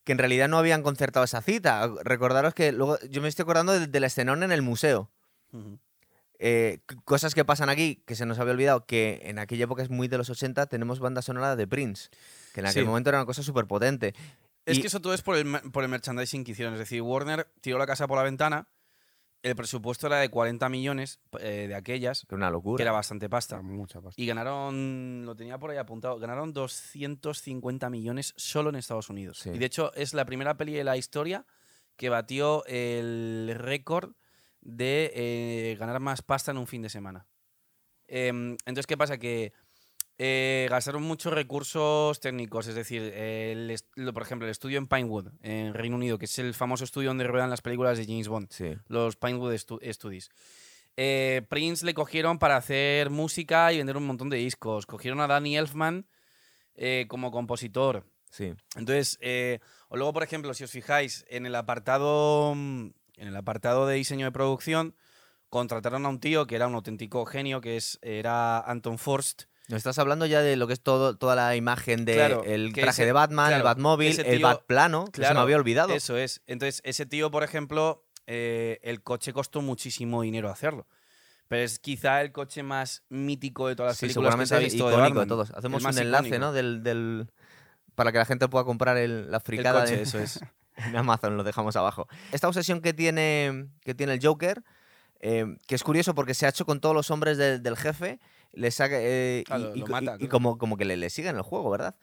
que 0.04 0.12
en 0.12 0.18
realidad 0.20 0.48
no 0.48 0.58
habían 0.58 0.84
concertado 0.84 1.24
esa 1.24 1.42
cita. 1.42 1.92
Recordaros 2.04 2.54
que 2.54 2.72
luego 2.72 3.00
yo 3.10 3.22
me 3.22 3.28
estoy 3.28 3.44
acordando 3.44 3.74
del, 3.74 3.92
del 3.92 4.04
escenón 4.04 4.44
en 4.44 4.52
el 4.52 4.62
museo. 4.62 5.10
Eh, 6.42 6.80
cosas 7.04 7.36
que 7.36 7.44
pasan 7.44 7.70
aquí, 7.70 8.02
que 8.08 8.16
se 8.16 8.26
nos 8.26 8.40
había 8.40 8.54
olvidado, 8.54 8.86
que 8.86 9.20
en 9.26 9.40
aquella 9.40 9.66
época 9.66 9.84
es 9.84 9.90
muy 9.90 10.08
de 10.08 10.18
los 10.18 10.30
80, 10.30 10.68
tenemos 10.68 11.00
banda 11.00 11.22
sonora 11.22 11.56
de 11.58 11.68
Prince, 11.68 12.10
que 12.54 12.62
en 12.62 12.68
aquel 12.68 12.84
Sí. 12.84 12.88
momento 12.88 13.10
era 13.10 13.20
una 13.20 13.26
cosa 13.26 13.44
súper 13.44 13.66
potente. 13.66 14.14
Es 14.66 14.78
Y- 14.78 14.82
que 14.82 14.88
eso 14.88 15.02
todo 15.02 15.14
es 15.14 15.22
por 15.22 15.36
el, 15.36 15.46
por 15.72 15.84
el 15.84 15.90
merchandising 15.90 16.44
que 16.46 16.52
hicieron. 16.54 16.74
Es 16.74 16.80
decir, 16.80 17.02
Warner 17.02 17.48
tiró 17.62 17.78
la 17.78 17.86
casa 17.86 18.08
por 18.08 18.18
la 18.18 18.24
ventana. 18.24 18.68
El 19.42 19.56
presupuesto 19.56 20.08
era 20.08 20.18
de 20.18 20.30
40 20.30 20.68
millones 20.70 21.20
eh, 21.40 21.66
de 21.70 21.76
aquellas, 21.76 22.26
Que 22.28 22.36
una 22.36 22.50
locura. 22.52 22.78
que 22.78 22.84
era 22.84 22.92
bastante 22.92 23.30
pasta. 23.30 23.62
Mucha 23.62 24.02
pasta. 24.02 24.22
Y 24.22 24.26
ganaron, 24.26 25.26
lo 25.26 25.34
tenía 25.36 25.58
por 25.58 25.72
ahí 25.72 25.78
apuntado, 25.78 26.20
ganaron 26.20 26.52
250 26.54 27.90
millones 27.90 28.34
solo 28.38 28.70
en 28.70 28.76
Estados 28.76 29.10
Unidos. 29.10 29.40
Sí. 29.40 29.50
Y 29.52 29.58
de 29.58 29.66
hecho 29.66 29.94
es 29.94 30.14
la 30.14 30.26
primera 30.26 30.58
peli 30.58 30.74
de 30.74 30.84
la 30.84 30.98
historia 30.98 31.46
que 31.96 32.10
batió 32.10 32.66
el 32.66 33.54
récord 33.58 34.12
de 34.62 35.12
eh, 35.16 35.76
ganar 35.80 36.00
más 36.00 36.22
pasta 36.22 36.52
en 36.52 36.58
un 36.58 36.68
fin 36.68 36.82
de 36.82 36.90
semana. 36.90 37.26
Em, 38.08 38.52
entonces, 38.66 38.88
¿qué 38.88 38.98
pasa? 38.98 39.18
Que 39.18 39.54
eh, 40.18 40.68
gastaron 40.70 41.04
muchos 41.04 41.32
recursos 41.32 42.20
técnicos, 42.20 42.68
es 42.68 42.76
decir, 42.76 43.02
el 43.02 43.80
por 44.14 44.24
ejemplo, 44.24 44.48
el 44.48 44.52
estudio 44.52 44.78
en 44.78 44.88
Pinewood, 44.88 45.30
en 45.42 45.74
Reino 45.74 45.96
Unido, 45.96 46.18
que 46.18 46.26
es 46.26 46.40
el 46.40 46.54
famoso 46.54 46.84
estudio 46.84 47.10
donde 47.10 47.26
ruedan 47.26 47.50
las 47.50 47.62
películas 47.62 47.98
de 47.98 48.06
James 48.06 48.28
Bond 48.28 48.48
Sí. 48.52 48.74
los 48.88 49.16
Pinewood 49.16 49.54
Stu- 49.54 49.94
Studios. 49.94 50.30
Eh, 50.98 51.44
Prince 51.50 51.86
le 51.86 51.94
cogieron 51.94 52.40
para 52.40 52.58
hacer 52.58 53.10
música 53.10 53.72
y 53.72 53.78
vender 53.78 53.96
un 53.96 54.06
montón 54.08 54.30
de 54.30 54.36
discos. 54.38 54.86
Cogieron 54.86 55.22
a 55.22 55.28
Danny 55.28 55.56
Elfman 55.58 56.06
como 57.08 57.32
compositor. 57.32 58.06
Sí. 58.32 58.54
Entonces, 58.76 59.18
o 59.88 59.96
luego, 59.96 60.12
por 60.14 60.24
ejemplo, 60.24 60.54
si 60.54 60.64
os 60.66 60.72
fijáis, 60.72 61.26
en 61.30 61.46
el 61.46 61.56
apartado. 61.56 62.54
En 63.20 63.28
el 63.28 63.36
apartado 63.36 63.86
de 63.86 63.96
diseño 63.96 64.26
de 64.26 64.32
producción, 64.32 64.96
contrataron 65.50 66.06
a 66.06 66.10
un 66.10 66.20
tío 66.20 66.48
que 66.48 66.56
era 66.56 66.68
un 66.68 66.76
auténtico 66.76 67.26
genio, 67.26 67.60
que 67.62 67.76
es, 67.78 68.00
era 68.02 68.60
Anton 68.60 68.98
Forst. 68.98 69.44
Nos 69.68 69.78
estás 69.78 70.00
hablando 70.00 70.26
ya 70.26 70.42
de 70.42 70.56
lo 70.56 70.66
que 70.68 70.74
es 70.74 70.82
todo, 70.82 71.16
toda 71.18 71.36
la 71.36 71.56
imagen 71.56 72.06
del 72.06 72.16
Claro, 72.16 72.44
el 72.44 72.74
que 72.74 72.82
traje 72.82 73.02
ese- 73.02 73.06
de 73.06 73.12
Batman, 73.12 73.54
el 73.54 73.62
Batmóvil, 73.62 74.20
el 74.26 74.42
Batplano, 74.42 75.06
que 75.12 75.24
se 75.24 75.34
me 75.34 75.40
había 75.40 75.58
olvidado. 75.58 75.94
Eso 75.94 76.18
es. 76.18 76.42
Entonces, 76.48 76.82
ese 76.86 77.06
tío, 77.06 77.30
por 77.30 77.44
ejemplo, 77.44 78.04
eh, 78.26 78.80
el 78.84 79.04
coche 79.04 79.32
costó 79.34 79.62
muchísimo 79.62 80.22
dinero 80.24 80.50
hacerlo. 80.50 80.88
Pero 81.48 81.64
es 81.64 81.78
quizá 81.80 82.22
el 82.22 82.32
coche 82.32 82.64
más 82.64 83.04
mítico 83.10 83.68
de 83.68 83.76
todas 83.76 83.92
las 83.92 83.98
Sí, 83.98 84.06
películas 84.06 84.36
que 84.36 84.46
se 84.46 84.56
ha 84.56 84.60
visto 84.60 84.88
de 84.88 84.94
icónico 84.94 85.20
de, 85.20 85.20
Batman. 85.26 85.28
todos. 85.28 85.52
Hacemos 85.52 85.84
un 85.84 85.98
enlace. 85.98 86.40
¿no? 86.40 86.52
Del, 86.54 86.84
del- 86.84 87.32
para 87.96 88.12
que 88.12 88.18
la 88.20 88.26
gente 88.26 88.48
pueda 88.48 88.66
comprar 88.66 88.98
el- 88.98 89.30
la 89.30 89.38
El 89.38 89.44
fricada 89.44 89.82
coche, 89.82 89.98
de- 89.98 90.02
eso 90.04 90.20
es. 90.20 90.40
en 90.88 90.96
Amazon, 90.96 91.38
lo 91.38 91.44
dejamos 91.44 91.76
abajo. 91.76 92.08
Esta 92.32 92.48
obsesión 92.48 92.82
que 92.82 92.94
tiene, 92.94 93.68
que 93.82 93.94
tiene 93.96 94.14
el 94.14 94.20
Joker, 94.26 94.64
eh, 95.22 95.58
que 95.68 95.76
es 95.76 95.84
curioso 95.84 96.16
porque 96.16 96.34
se 96.34 96.46
ha 96.46 96.50
hecho 96.50 96.66
con 96.66 96.80
todos 96.80 96.96
los 96.96 97.12
hombres 97.12 97.38
de- 97.38 97.60
del 97.60 97.76
jefe, 97.78 98.20
le 98.54 98.72
saca, 98.72 98.96
eh, 99.00 99.44
y, 99.76 99.84
mata, 99.84 100.18
como, 100.30 100.58
como 100.58 100.78
que 100.78 100.86
le, 100.86 100.98
le 100.98 101.10
sigue 101.10 101.30
en 101.30 101.36
el 101.36 101.42
juego, 101.42 101.70
¿verdad? 101.70 101.96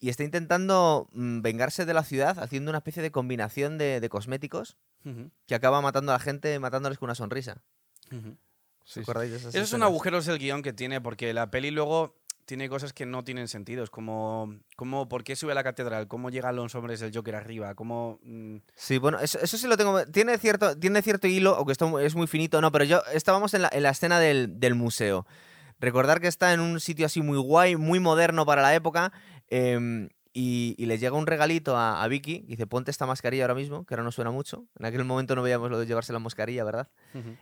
Y 0.00 0.10
está 0.10 0.22
intentando 0.24 1.08
mm, 1.12 1.40
vengarse 1.40 1.84
de 1.86 1.94
la 1.94 2.04
ciudad 2.04 2.38
haciendo 2.38 2.70
una 2.70 2.78
especie 2.78 3.02
de 3.02 3.10
combinación 3.10 3.78
de, 3.78 4.00
de 4.00 4.08
cosméticos 4.08 4.76
que 5.46 5.54
acaba 5.54 5.80
matando 5.80 6.12
a 6.12 6.16
la 6.16 6.20
gente, 6.20 6.58
matándoles 6.58 6.98
con 6.98 7.06
una 7.06 7.14
sonrisa. 7.14 7.62
ujú. 8.12 8.36
¿Os 8.84 8.96
acordáis 8.98 9.30
de 9.30 9.36
esas 9.38 9.54
Esos 9.54 9.68
son 9.70 9.78
escenas? 9.80 9.88
agujeros 9.88 10.26
del 10.26 10.38
guion 10.38 10.62
que 10.62 10.72
tiene, 10.72 11.00
porque 11.00 11.32
la 11.32 11.50
peli 11.50 11.70
luego 11.70 12.14
tiene 12.48 12.70
cosas 12.70 12.94
que 12.94 13.04
no 13.04 13.22
tienen 13.24 13.46
sentido. 13.46 13.84
Es 13.84 13.90
como, 13.90 14.54
como 14.74 15.06
¿por 15.06 15.22
qué 15.22 15.36
sube 15.36 15.52
a 15.52 15.54
la 15.54 15.62
catedral? 15.62 16.08
¿Cómo 16.08 16.30
llegan 16.30 16.56
los 16.56 16.74
hombres 16.74 16.98
del 16.98 17.14
Joker 17.14 17.36
arriba? 17.36 17.74
¿Cómo...? 17.74 18.18
mm, 18.22 18.56
Sí, 18.74 18.96
bueno, 18.96 19.20
eso, 19.20 19.38
eso 19.40 19.58
sí 19.58 19.66
lo 19.68 19.76
tengo. 19.76 20.06
Tiene 20.06 20.38
cierto, 20.38 20.76
tiene 20.76 21.02
cierto 21.02 21.26
hilo, 21.26 21.54
aunque 21.56 21.72
esto 21.72 22.00
es 22.00 22.14
muy 22.14 22.26
finito, 22.26 22.60
no, 22.62 22.72
pero 22.72 22.84
yo 22.84 23.02
estábamos 23.12 23.52
en 23.52 23.62
la, 23.62 23.68
en 23.70 23.82
la 23.82 23.90
escena 23.90 24.18
del, 24.18 24.58
del 24.58 24.74
museo. 24.74 25.26
Recordar 25.78 26.20
que 26.22 26.26
está 26.28 26.54
en 26.54 26.60
un 26.60 26.80
sitio 26.80 27.04
así 27.04 27.20
muy 27.20 27.36
guay, 27.38 27.76
muy 27.76 28.00
moderno 28.00 28.46
para 28.46 28.62
la 28.62 28.74
época. 28.74 29.12
em, 29.48 30.08
y, 30.34 30.76
y 30.78 30.86
le 30.86 30.98
llega 30.98 31.16
un 31.16 31.26
regalito 31.26 31.76
a, 31.76 32.02
a 32.02 32.06
Vicky. 32.08 32.44
y 32.46 32.50
Dice, 32.50 32.66
ponte 32.66 32.90
esta 32.92 33.06
mascarilla 33.06 33.44
ahora 33.44 33.54
mismo, 33.54 33.84
que 33.84 33.94
ahora 33.94 34.04
no 34.04 34.12
suena 34.12 34.30
mucho. 34.30 34.66
En 34.78 34.86
aquel 34.86 35.04
momento 35.04 35.34
no 35.34 35.42
veíamos 35.42 35.68
lo 35.70 35.78
de 35.80 35.86
llevarse 35.86 36.12
la 36.12 36.18
mascarilla, 36.20 36.64
¿verdad? 36.64 36.88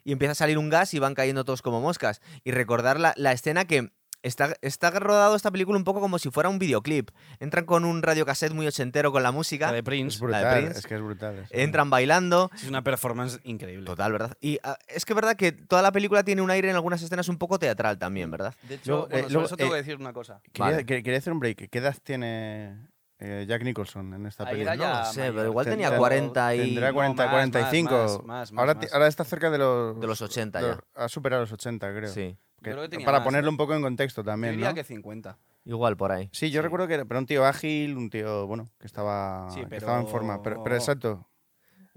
y 0.04 0.12
empieza 0.12 0.32
a 0.32 0.34
salir 0.34 0.56
un 0.56 0.70
gas 0.70 0.94
y 0.94 0.98
van 0.98 1.14
cayendo 1.14 1.44
todos 1.44 1.60
como 1.62 1.80
moscas. 1.80 2.22
Y 2.42 2.52
recordar 2.52 2.98
la, 2.98 3.12
la 3.16 3.32
escena 3.32 3.66
que 3.66 3.90
está, 4.26 4.54
está 4.62 4.90
rodado 4.90 5.36
esta 5.36 5.50
película 5.50 5.78
un 5.78 5.84
poco 5.84 6.00
como 6.00 6.18
si 6.18 6.30
fuera 6.30 6.48
un 6.48 6.58
videoclip. 6.58 7.10
Entran 7.40 7.64
con 7.64 7.84
un 7.84 8.02
radiocassette 8.02 8.52
muy 8.52 8.66
ochentero 8.66 9.12
con 9.12 9.22
la 9.22 9.32
música, 9.32 9.66
La 9.66 9.72
de 9.72 9.78
Es 9.78 9.84
Prince. 9.84 10.18
la 10.26 10.38
de 10.38 10.44
brutal, 10.44 10.60
Prince. 10.62 10.78
es 10.80 10.86
que 10.86 10.94
es 10.94 11.00
brutal. 11.02 11.38
eso. 11.38 11.48
entran 11.52 11.90
bailando. 11.90 12.50
Es 12.54 12.64
una 12.68 12.82
performance 12.82 13.40
increíble. 13.44 13.86
Total, 13.86 14.12
¿verdad? 14.12 14.36
Y 14.40 14.58
ah, 14.62 14.76
es 14.88 15.04
que 15.04 15.12
es 15.12 15.16
verdad 15.16 15.36
que 15.36 15.52
toda 15.52 15.82
la 15.82 15.92
película 15.92 16.22
tiene 16.24 16.42
un 16.42 16.50
aire 16.50 16.68
en 16.70 16.76
algunas 16.76 17.00
escenas 17.02 17.28
un 17.28 17.38
poco 17.38 17.58
teatral 17.58 17.98
también, 17.98 18.30
¿verdad? 18.30 18.54
De 18.62 18.74
hecho, 18.76 18.90
Luego, 18.90 19.08
bueno, 19.08 19.16
eh, 19.16 19.20
sobre 19.22 19.32
luego, 19.32 19.46
eso 19.46 19.56
tengo 19.56 19.70
eh, 19.70 19.78
que 19.78 19.82
decir 19.84 19.96
una 20.00 20.12
cosa. 20.12 20.40
Quería, 20.52 20.70
Vale. 20.72 20.86
que- 20.86 21.02
quería 21.02 21.18
hacer 21.18 21.32
un 21.32 21.40
break. 21.40 21.68
¿Qué 21.70 21.78
edad 21.78 21.96
tiene 22.02 22.88
eh, 23.18 23.46
Jack 23.48 23.62
Nicholson 23.62 24.12
en 24.14 24.26
esta 24.26 24.44
película? 24.44 24.76
No 24.76 24.88
lo 25.00 25.04
sé, 25.12 25.20
mayor. 25.20 25.34
pero 25.36 25.48
igual 25.48 25.66
tenía 25.66 25.88
Tendrá- 25.90 25.98
40 25.98 26.54
y... 26.54 26.58
Tendrá 26.66 26.88
No, 26.88 26.94
40, 26.94 27.22
más, 27.24 27.32
45. 27.32 27.92
más, 27.92 28.10
más, 28.24 28.52
más, 28.52 28.60
ahora, 28.60 28.74
más. 28.74 28.86
ti- 28.86 28.92
ahora 28.92 29.06
está 29.06 29.24
cerca 29.24 29.50
de 29.50 29.58
los, 29.58 30.00
De 30.00 30.06
los 30.06 30.20
80 30.20 30.58
de 30.60 30.64
ya. 30.66 30.70
los- 30.74 30.80
Ha 30.94 31.08
superado 31.08 31.42
los 31.42 31.52
80, 31.52 31.94
creo. 31.94 32.12
Sí, 32.12 32.36
Que- 32.66 32.72
creo 32.72 32.82
que 32.84 32.88
tenía 32.90 33.06
para 33.06 33.18
más, 33.18 33.24
ponerlo 33.26 33.48
¿eh? 33.48 33.52
un 33.52 33.56
poco 33.56 33.74
en 33.74 33.82
contexto 33.82 34.22
Yo 34.22 34.26
también, 34.26 34.52
diría 34.54 34.68
¿no? 34.70 34.74
que 34.74 34.84
50. 34.84 35.38
igual 35.64 35.96
por 35.96 36.12
ahí. 36.12 36.28
Sí, 36.32 36.50
yo 36.50 36.60
Sí. 36.60 36.64
recuerdo 36.64 36.86
que 36.86 36.94
era 36.94 37.04
pero 37.04 37.18
un 37.20 37.26
tío 37.26 37.44
ágil, 37.44 37.96
un 37.96 38.10
tío, 38.10 38.46
bueno, 38.46 38.68
que 38.78 38.86
estaba, 38.86 39.48
Sí, 39.50 39.64
que 39.68 39.76
estaba 39.76 40.00
en 40.00 40.06
forma. 40.08 40.42
Pero, 40.42 40.62
pero 40.62 40.76
exacto. 40.76 41.28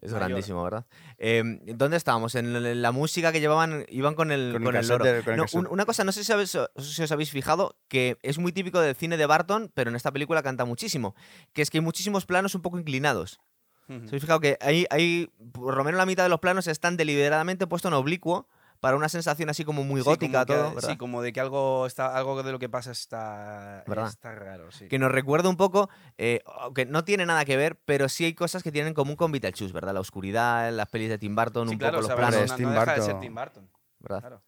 Es 0.01 0.13
Mayor. 0.13 0.29
grandísimo, 0.29 0.63
¿verdad? 0.63 0.85
Eh, 1.17 1.43
¿Dónde 1.75 1.97
estábamos? 1.97 2.33
En 2.35 2.53
la- 2.53 2.73
la 2.73 2.91
música 2.93 3.33
que 3.33 3.41
llevaban, 3.41 3.85
iban 3.89 4.15
con 4.15 4.31
el, 4.31 4.53
Con 4.53 4.61
el 4.61 4.65
con 4.67 4.75
el 4.75 4.79
cassette 4.81 4.91
loro. 4.99 5.03
de- 5.03 5.23
con 5.23 5.33
el 5.33 5.37
No, 5.37 5.43
cassette. 5.43 5.67
una 5.69 5.85
cosa, 5.85 6.03
no 6.05 6.13
sé 6.13 6.23
si, 6.23 6.31
habéis- 6.31 6.57
si 6.77 7.03
os 7.03 7.11
habéis 7.11 7.31
fijado, 7.31 7.75
que 7.89 8.17
es 8.23 8.37
muy 8.39 8.53
típico 8.53 8.79
del 8.79 8.95
cine 8.95 9.17
de 9.17 9.25
Barton, 9.25 9.69
pero 9.73 9.89
en 9.89 9.97
esta 9.97 10.11
película 10.13 10.41
canta 10.41 10.63
muchísimo, 10.63 11.15
que 11.51 11.61
es 11.61 11.69
que 11.69 11.79
hay 11.79 11.83
muchísimos 11.83 12.25
planos 12.25 12.55
un 12.55 12.61
poco 12.61 12.79
inclinados. 12.79 13.41
Ujú. 13.89 13.97
¿Os 13.97 14.07
habéis 14.07 14.21
fijado 14.21 14.39
que 14.39 14.57
hay, 14.61 14.85
hay, 14.89 15.29
por 15.51 15.75
lo 15.75 15.83
menos 15.83 15.97
la 15.97 16.05
mitad 16.05 16.23
de 16.23 16.29
los 16.29 16.39
planos 16.39 16.67
están 16.67 16.95
deliberadamente 16.95 17.67
puestos 17.67 17.89
en 17.91 17.95
oblicuo 17.95 18.47
para 18.79 18.95
una 18.95 19.09
sensación 19.09 19.49
así 19.49 19.65
como 19.65 19.83
muy 19.83 20.01
Sí, 20.01 20.05
gótica 20.05 20.45
como 20.45 20.57
que- 20.75 20.79
todo. 20.79 20.89
Sí, 20.91 20.97
como 20.97 21.21
de 21.21 21.33
que 21.33 21.39
algo, 21.41 21.85
está, 21.85 22.15
algo 22.15 22.41
de 22.43 22.51
lo 22.51 22.59
que 22.59 22.69
pasa 22.69 22.91
está, 22.91 23.83
¿Verdad? 23.87 24.07
está 24.07 24.33
raro, 24.35 24.71
sí. 24.71 24.87
que 24.87 24.99
nos 24.99 25.11
recuerda 25.11 25.49
un 25.49 25.57
poco, 25.57 25.89
eh, 26.17 26.41
aunque 26.61 26.85
no 26.85 27.03
tiene 27.03 27.25
nada 27.25 27.43
que 27.45 27.57
ver, 27.57 27.77
pero 27.85 28.07
sí 28.09 28.25
hay 28.25 28.33
cosas 28.33 28.63
que 28.63 28.71
tienen 28.71 28.89
en 28.89 28.93
común 28.93 29.15
con 29.15 29.31
Beetlejuice, 29.31 29.73
¿verdad? 29.73 29.93
La 29.93 29.99
oscuridad, 29.99 30.71
las 30.71 30.87
pelis 30.87 31.09
de 31.09 31.17
Tim 31.17 31.35
Burton, 31.35 31.67
Sí, 31.67 31.73
un 31.75 31.79
claro, 31.79 31.97
poco 31.99 32.05
o 32.05 32.07
sea, 32.07 32.15
los 32.15 32.29
planos, 32.29 32.49
no- 32.49 32.55
Tim 32.55 32.65
no 32.67 32.79
deja 32.79 32.93
de 32.95 33.01
ser. 33.01 33.19
Tim 33.19 33.35
Burton. 33.35 33.69
¿verdad? 33.99 34.19
Claro. 34.21 34.43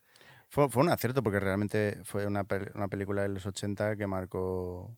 Fue, 0.48 0.70
fue 0.70 0.84
un 0.84 0.90
acierto 0.90 1.22
porque 1.24 1.40
realmente 1.40 2.00
fue 2.04 2.26
una, 2.26 2.44
pel- 2.46 2.72
una 2.76 2.88
película 2.88 3.22
de 3.22 3.30
los 3.30 3.46
80 3.46 3.96
que 3.96 4.08
marcó... 4.08 4.98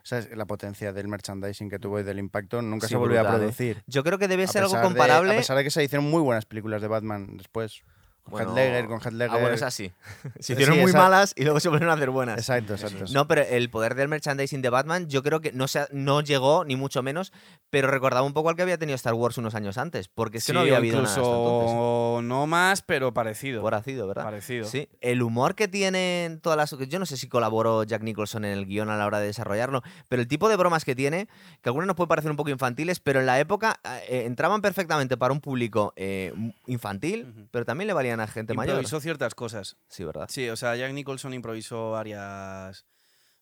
O 0.00 0.04
sea, 0.08 0.24
la 0.34 0.46
potencia 0.46 0.92
del 0.94 1.08
merchandising 1.08 1.68
que 1.68 1.78
tuvo 1.78 2.00
y 2.00 2.02
del 2.02 2.18
impacto 2.18 2.62
nunca 2.62 2.86
Sí, 2.86 2.92
se 2.92 2.96
volvió 2.96 3.20
a 3.20 3.24
¿eh? 3.24 3.36
producir. 3.36 3.82
Yo 3.86 4.02
creo 4.04 4.16
que 4.18 4.28
debe 4.28 4.46
ser 4.46 4.62
algo 4.62 4.76
de- 4.76 4.82
comparable. 4.82 5.34
a 5.34 5.36
pesar 5.36 5.56
de 5.58 5.64
que 5.64 5.70
se 5.70 5.82
hicieron 5.84 6.08
muy 6.08 6.22
buenas 6.22 6.46
películas 6.46 6.80
de 6.80 6.88
Batman 6.88 7.36
después. 7.36 7.82
Con 8.28 8.44
Bueno, 8.44 8.50
Heath 8.50 8.56
Ledger, 8.56 8.86
con 8.86 9.00
Heath 9.00 9.12
Ledger. 9.12 9.36
Ah, 9.36 9.40
bueno, 9.40 9.54
es 9.54 9.62
así. 9.62 9.92
Se 10.36 10.42
Sí, 10.42 10.52
hicieron 10.54 10.78
muy 10.80 10.92
malas 10.92 11.32
y 11.36 11.44
luego 11.44 11.60
se 11.60 11.68
volvieron 11.68 11.90
a 11.90 11.94
hacer 11.94 12.10
buenas. 12.10 12.38
Exacto, 12.38 12.74
exacto. 12.74 13.04
No, 13.12 13.26
pero 13.26 13.42
el 13.42 13.70
poder 13.70 13.94
del 13.94 14.08
merchandising 14.08 14.62
de 14.62 14.70
Batman, 14.70 15.08
yo 15.08 15.22
creo 15.22 15.40
que 15.40 15.52
no, 15.52 15.68
se 15.68 15.86
no 15.92 16.20
llegó, 16.20 16.64
ni 16.64 16.76
mucho 16.76 17.02
menos, 17.02 17.32
pero 17.70 17.88
recordaba 17.88 18.26
un 18.26 18.32
poco 18.32 18.48
al 18.50 18.56
que 18.56 18.62
había 18.62 18.78
tenido 18.78 18.96
Star 18.96 19.14
Wars 19.14 19.38
unos 19.38 19.54
años 19.54 19.78
antes, 19.78 20.08
porque 20.08 20.38
es 20.38 20.46
que 20.46 20.52
no 20.52 20.60
Sí, 20.60 20.66
había 20.66 20.78
habido 20.78 20.96
nada 21.02 21.08
hasta 21.08 21.20
entonces. 21.20 22.28
no 22.28 22.46
más, 22.46 22.82
pero 22.82 23.12
parecido. 23.12 23.62
Por 23.62 23.74
ácido, 23.74 24.06
¿verdad? 24.06 24.24
Parecido. 24.24 24.66
Sí, 24.66 24.88
el 25.00 25.22
humor 25.22 25.54
que 25.54 25.68
tienen 25.68 26.40
todas 26.40 26.56
las... 26.56 26.88
Yo 26.88 26.98
no 26.98 27.06
sé 27.06 27.16
si 27.16 27.28
colaboró 27.28 27.84
Jack 27.84 28.02
Nicholson 28.02 28.44
en 28.44 28.52
el 28.58 28.66
guion 28.66 28.90
a 28.90 28.96
la 28.96 29.06
hora 29.06 29.20
de 29.20 29.26
desarrollarlo, 29.26 29.82
pero 30.08 30.20
el 30.22 30.28
tipo 30.28 30.48
de 30.48 30.56
bromas 30.56 30.84
que 30.84 30.94
tiene, 30.94 31.28
que 31.62 31.68
algunas 31.68 31.86
nos 31.86 31.96
pueden 31.96 32.08
parecer 32.08 32.30
un 32.30 32.36
poco 32.36 32.50
infantiles, 32.50 33.00
pero 33.00 33.20
en 33.20 33.26
la 33.26 33.38
época 33.40 33.80
eh, 34.08 34.24
entraban 34.26 34.60
perfectamente 34.60 35.16
para 35.16 35.32
un 35.32 35.40
público 35.40 35.92
eh, 35.96 36.32
infantil, 36.66 37.48
pero 37.50 37.64
también 37.64 37.86
le 37.86 37.92
valían 37.94 38.17
a 38.20 38.26
gente 38.26 38.54
mayor. 38.54 38.74
Improvisó 38.76 39.00
ciertas 39.00 39.34
cosas. 39.34 39.76
Sí, 39.88 40.04
¿verdad? 40.04 40.26
Sí, 40.30 40.48
o 40.48 40.56
sea, 40.56 40.74
Jack 40.76 40.92
Nicholson 40.92 41.34
improvisó 41.34 41.92
varias. 41.92 42.86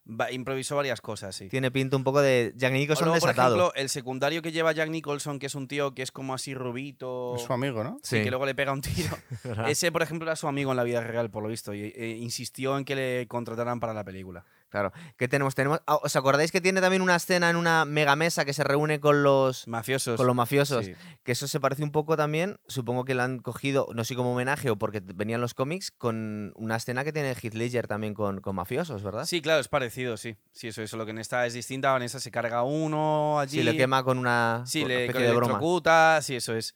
va- 0.09 0.31
improvisó 0.31 0.77
varias 0.77 1.01
cosas, 1.01 1.35
sí. 1.35 1.49
Tiene 1.49 1.71
pinta 1.73 1.97
un 1.97 2.05
poco 2.05 2.21
de 2.23 2.53
Jack 2.57 2.73
Nicholson 2.73 3.07
luego, 3.09 3.19
por 3.21 3.29
desatado. 3.31 3.57
ejemplo, 3.57 3.75
el 3.75 3.89
secundario 3.89 4.41
que 4.43 4.53
lleva 4.53 4.71
Jack 4.73 4.89
Nicholson, 4.91 5.39
que 5.41 5.47
es 5.47 5.55
un 5.57 5.67
tío 5.67 5.95
que 5.95 6.03
es 6.03 6.13
como 6.13 6.33
así 6.35 6.55
rubito. 6.55 7.35
Es 7.37 7.43
su 7.43 7.53
amigo, 7.53 7.83
¿no? 7.83 7.99
Sí, 8.03 8.23
que 8.23 8.31
luego 8.31 8.47
le 8.47 8.55
pega 8.55 8.73
un 8.73 8.83
tiro. 8.83 9.17
Ese, 9.69 9.91
por 9.91 10.03
ejemplo, 10.03 10.29
era 10.29 10.37
su 10.37 10.47
amigo 10.49 10.71
en 10.71 10.77
la 10.77 10.85
vida 10.85 11.01
real, 11.01 11.31
por 11.31 11.43
lo 11.43 11.49
visto, 11.49 11.75
y 11.75 11.93
e 11.97 12.11
insistió 12.19 12.79
en 12.79 12.85
que 12.85 12.95
le 12.95 13.27
contrataran 13.29 13.81
para 13.81 13.95
la 13.95 14.05
película. 14.05 14.45
Claro. 14.69 14.93
¿Qué 15.17 15.29
tenemos? 15.29 15.55
tenemos 15.55 15.81
ah, 15.87 15.97
¿Os 16.03 16.17
acordáis 16.17 16.51
que 16.53 16.61
tiene 16.61 16.81
también 16.81 17.03
una 17.03 17.17
escena 17.17 17.49
en 17.51 17.57
una 17.57 17.85
mega 17.85 18.17
mesa 18.17 18.45
que 18.45 18.53
se 18.53 18.65
reúne 18.65 19.01
con 19.01 19.23
los, 19.23 19.67
Mafiosos. 19.69 20.17
con 20.17 20.27
los 20.27 20.35
mafiosos? 20.37 20.87
Sí. 20.87 20.95
Que 21.23 21.33
eso 21.33 21.47
se 21.49 21.61
parece 21.61 21.83
un 21.83 21.93
poco 21.93 22.17
también, 22.17 22.59
supongo 22.67 23.05
que 23.05 23.15
lo 23.15 23.23
han 23.23 23.39
cogido, 23.39 23.89
no 23.95 24.05
sé 24.05 24.15
como 24.15 24.33
homenaje 24.33 24.71
o 24.71 24.77
porque 24.77 25.01
venían 25.03 25.41
los 25.41 25.55
cómics, 25.55 25.91
con 25.91 26.53
una 26.57 26.77
escena 26.77 27.05
que 27.05 27.13
tiene 27.13 27.35
Heath 27.35 27.55
Ledger 27.55 27.87
también 27.87 28.15
con, 28.15 28.41
con 28.41 28.57
mafiosos, 28.57 29.03
¿verdad? 29.03 29.25
Sí, 29.25 29.41
claro, 29.41 29.61
es 29.61 29.69
parecido, 29.69 30.17
sí. 30.17 30.37
Sí, 30.53 30.69
eso 30.69 30.83
es. 30.83 30.93
Lo 30.93 31.05
que 31.05 31.11
en 31.13 31.19
esta 31.19 31.47
es 31.47 31.55
distinta. 31.55 31.97
En 31.97 32.03
esta 32.03 32.21
se 32.21 32.31
carga 32.31 32.63
uno 32.63 33.39
allí. 33.39 33.59
Sí, 33.59 33.63
le 33.63 33.77
quema 33.77 34.03
con 34.03 34.19
una 34.19 34.63
Sí, 34.67 34.81
con 34.81 34.87
una 34.91 34.95
le, 34.99 35.05
especie 35.07 35.21
le 35.23 35.29
de 35.29 35.37
broma. 35.37 36.23
sí, 36.23 36.37
eso 36.37 36.55
es. 36.55 36.75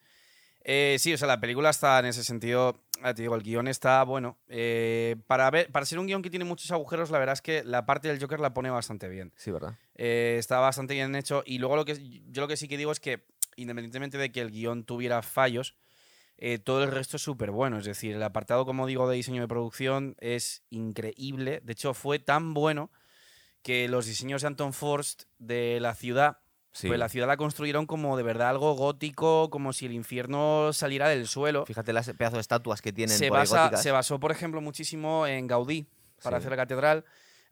Eh, 0.62 0.96
sí, 0.98 1.12
o 1.12 1.18
sea, 1.18 1.26
la 1.26 1.40
película 1.40 1.70
está 1.70 1.98
en 1.98 2.06
ese 2.06 2.22
sentido, 2.22 2.82
ah, 3.02 3.14
te 3.14 3.22
digo, 3.22 3.34
el 3.34 3.42
guion 3.42 3.68
está 3.68 4.02
bueno. 4.04 4.38
Eh, 4.48 5.16
para, 5.26 5.50
ver, 5.50 5.70
para 5.72 5.86
ser 5.86 5.98
un 5.98 6.06
guion 6.06 6.22
que 6.22 6.30
tiene 6.30 6.44
muchos 6.44 6.70
agujeros, 6.70 7.10
la 7.10 7.18
verdad 7.18 7.32
es 7.34 7.42
que 7.42 7.64
la 7.64 7.86
parte 7.86 8.08
del 8.08 8.20
Joker 8.20 8.40
la 8.40 8.52
pone 8.52 8.70
bastante 8.70 9.08
bien. 9.08 9.32
Sí, 9.36 9.50
¿verdad? 9.50 9.74
Eh, 9.94 10.36
está 10.38 10.58
bastante 10.58 10.94
bien 10.94 11.14
hecho. 11.14 11.42
Y 11.46 11.58
luego 11.58 11.76
lo 11.76 11.84
que 11.84 11.96
yo 12.30 12.42
lo 12.42 12.48
que 12.48 12.56
sí 12.56 12.68
que 12.68 12.76
digo 12.76 12.92
es 12.92 13.00
que, 13.00 13.26
independientemente 13.56 14.18
de 14.18 14.30
que 14.32 14.40
el 14.40 14.50
guion 14.50 14.84
tuviera 14.84 15.22
fallos, 15.22 15.76
todo 16.64 16.82
el 16.82 16.90
resto 16.90 17.18
es 17.18 17.22
súper 17.22 17.50
bueno. 17.50 17.78
Es 17.78 17.84
decir, 17.84 18.16
el 18.16 18.22
apartado, 18.22 18.64
como 18.64 18.86
digo, 18.86 19.06
de 19.08 19.16
diseño 19.16 19.42
de 19.42 19.48
producción 19.48 20.16
es 20.20 20.62
increíble. 20.70 21.60
De 21.62 21.72
hecho, 21.72 21.92
fue 21.92 22.18
tan 22.18 22.54
bueno 22.54 22.90
que 23.62 23.88
los 23.88 24.06
diseños 24.06 24.40
de 24.40 24.48
Anton 24.48 24.72
Forst 24.72 25.24
de 25.38 25.80
la 25.80 25.94
ciudad 25.94 26.38
Sí. 26.72 26.86
pues 26.88 26.98
la 27.00 27.08
ciudad 27.08 27.26
la 27.26 27.36
construyeron 27.36 27.86
como 27.86 28.16
de 28.16 28.22
verdad 28.22 28.48
algo 28.50 28.74
gótico, 28.74 29.50
como 29.50 29.72
si 29.72 29.86
el 29.86 29.92
infierno 29.92 30.72
saliera 30.72 31.08
del 31.08 31.26
suelo. 31.26 31.66
Fíjate 31.66 31.92
las 31.92 32.08
pedazos 32.12 32.34
de 32.36 32.40
estatuas 32.40 32.80
que 32.80 32.92
tienen 32.92 33.16
Se, 33.18 33.28
por 33.28 33.38
basa, 33.38 33.76
se 33.76 33.90
basó, 33.90 34.20
por 34.20 34.30
ejemplo, 34.30 34.60
muchísimo 34.60 35.26
en 35.26 35.46
Gaudí 35.48 35.86
para 36.22 36.36
Sí. 36.36 36.40
hacer 36.40 36.50
la 36.50 36.56
catedral. 36.56 37.04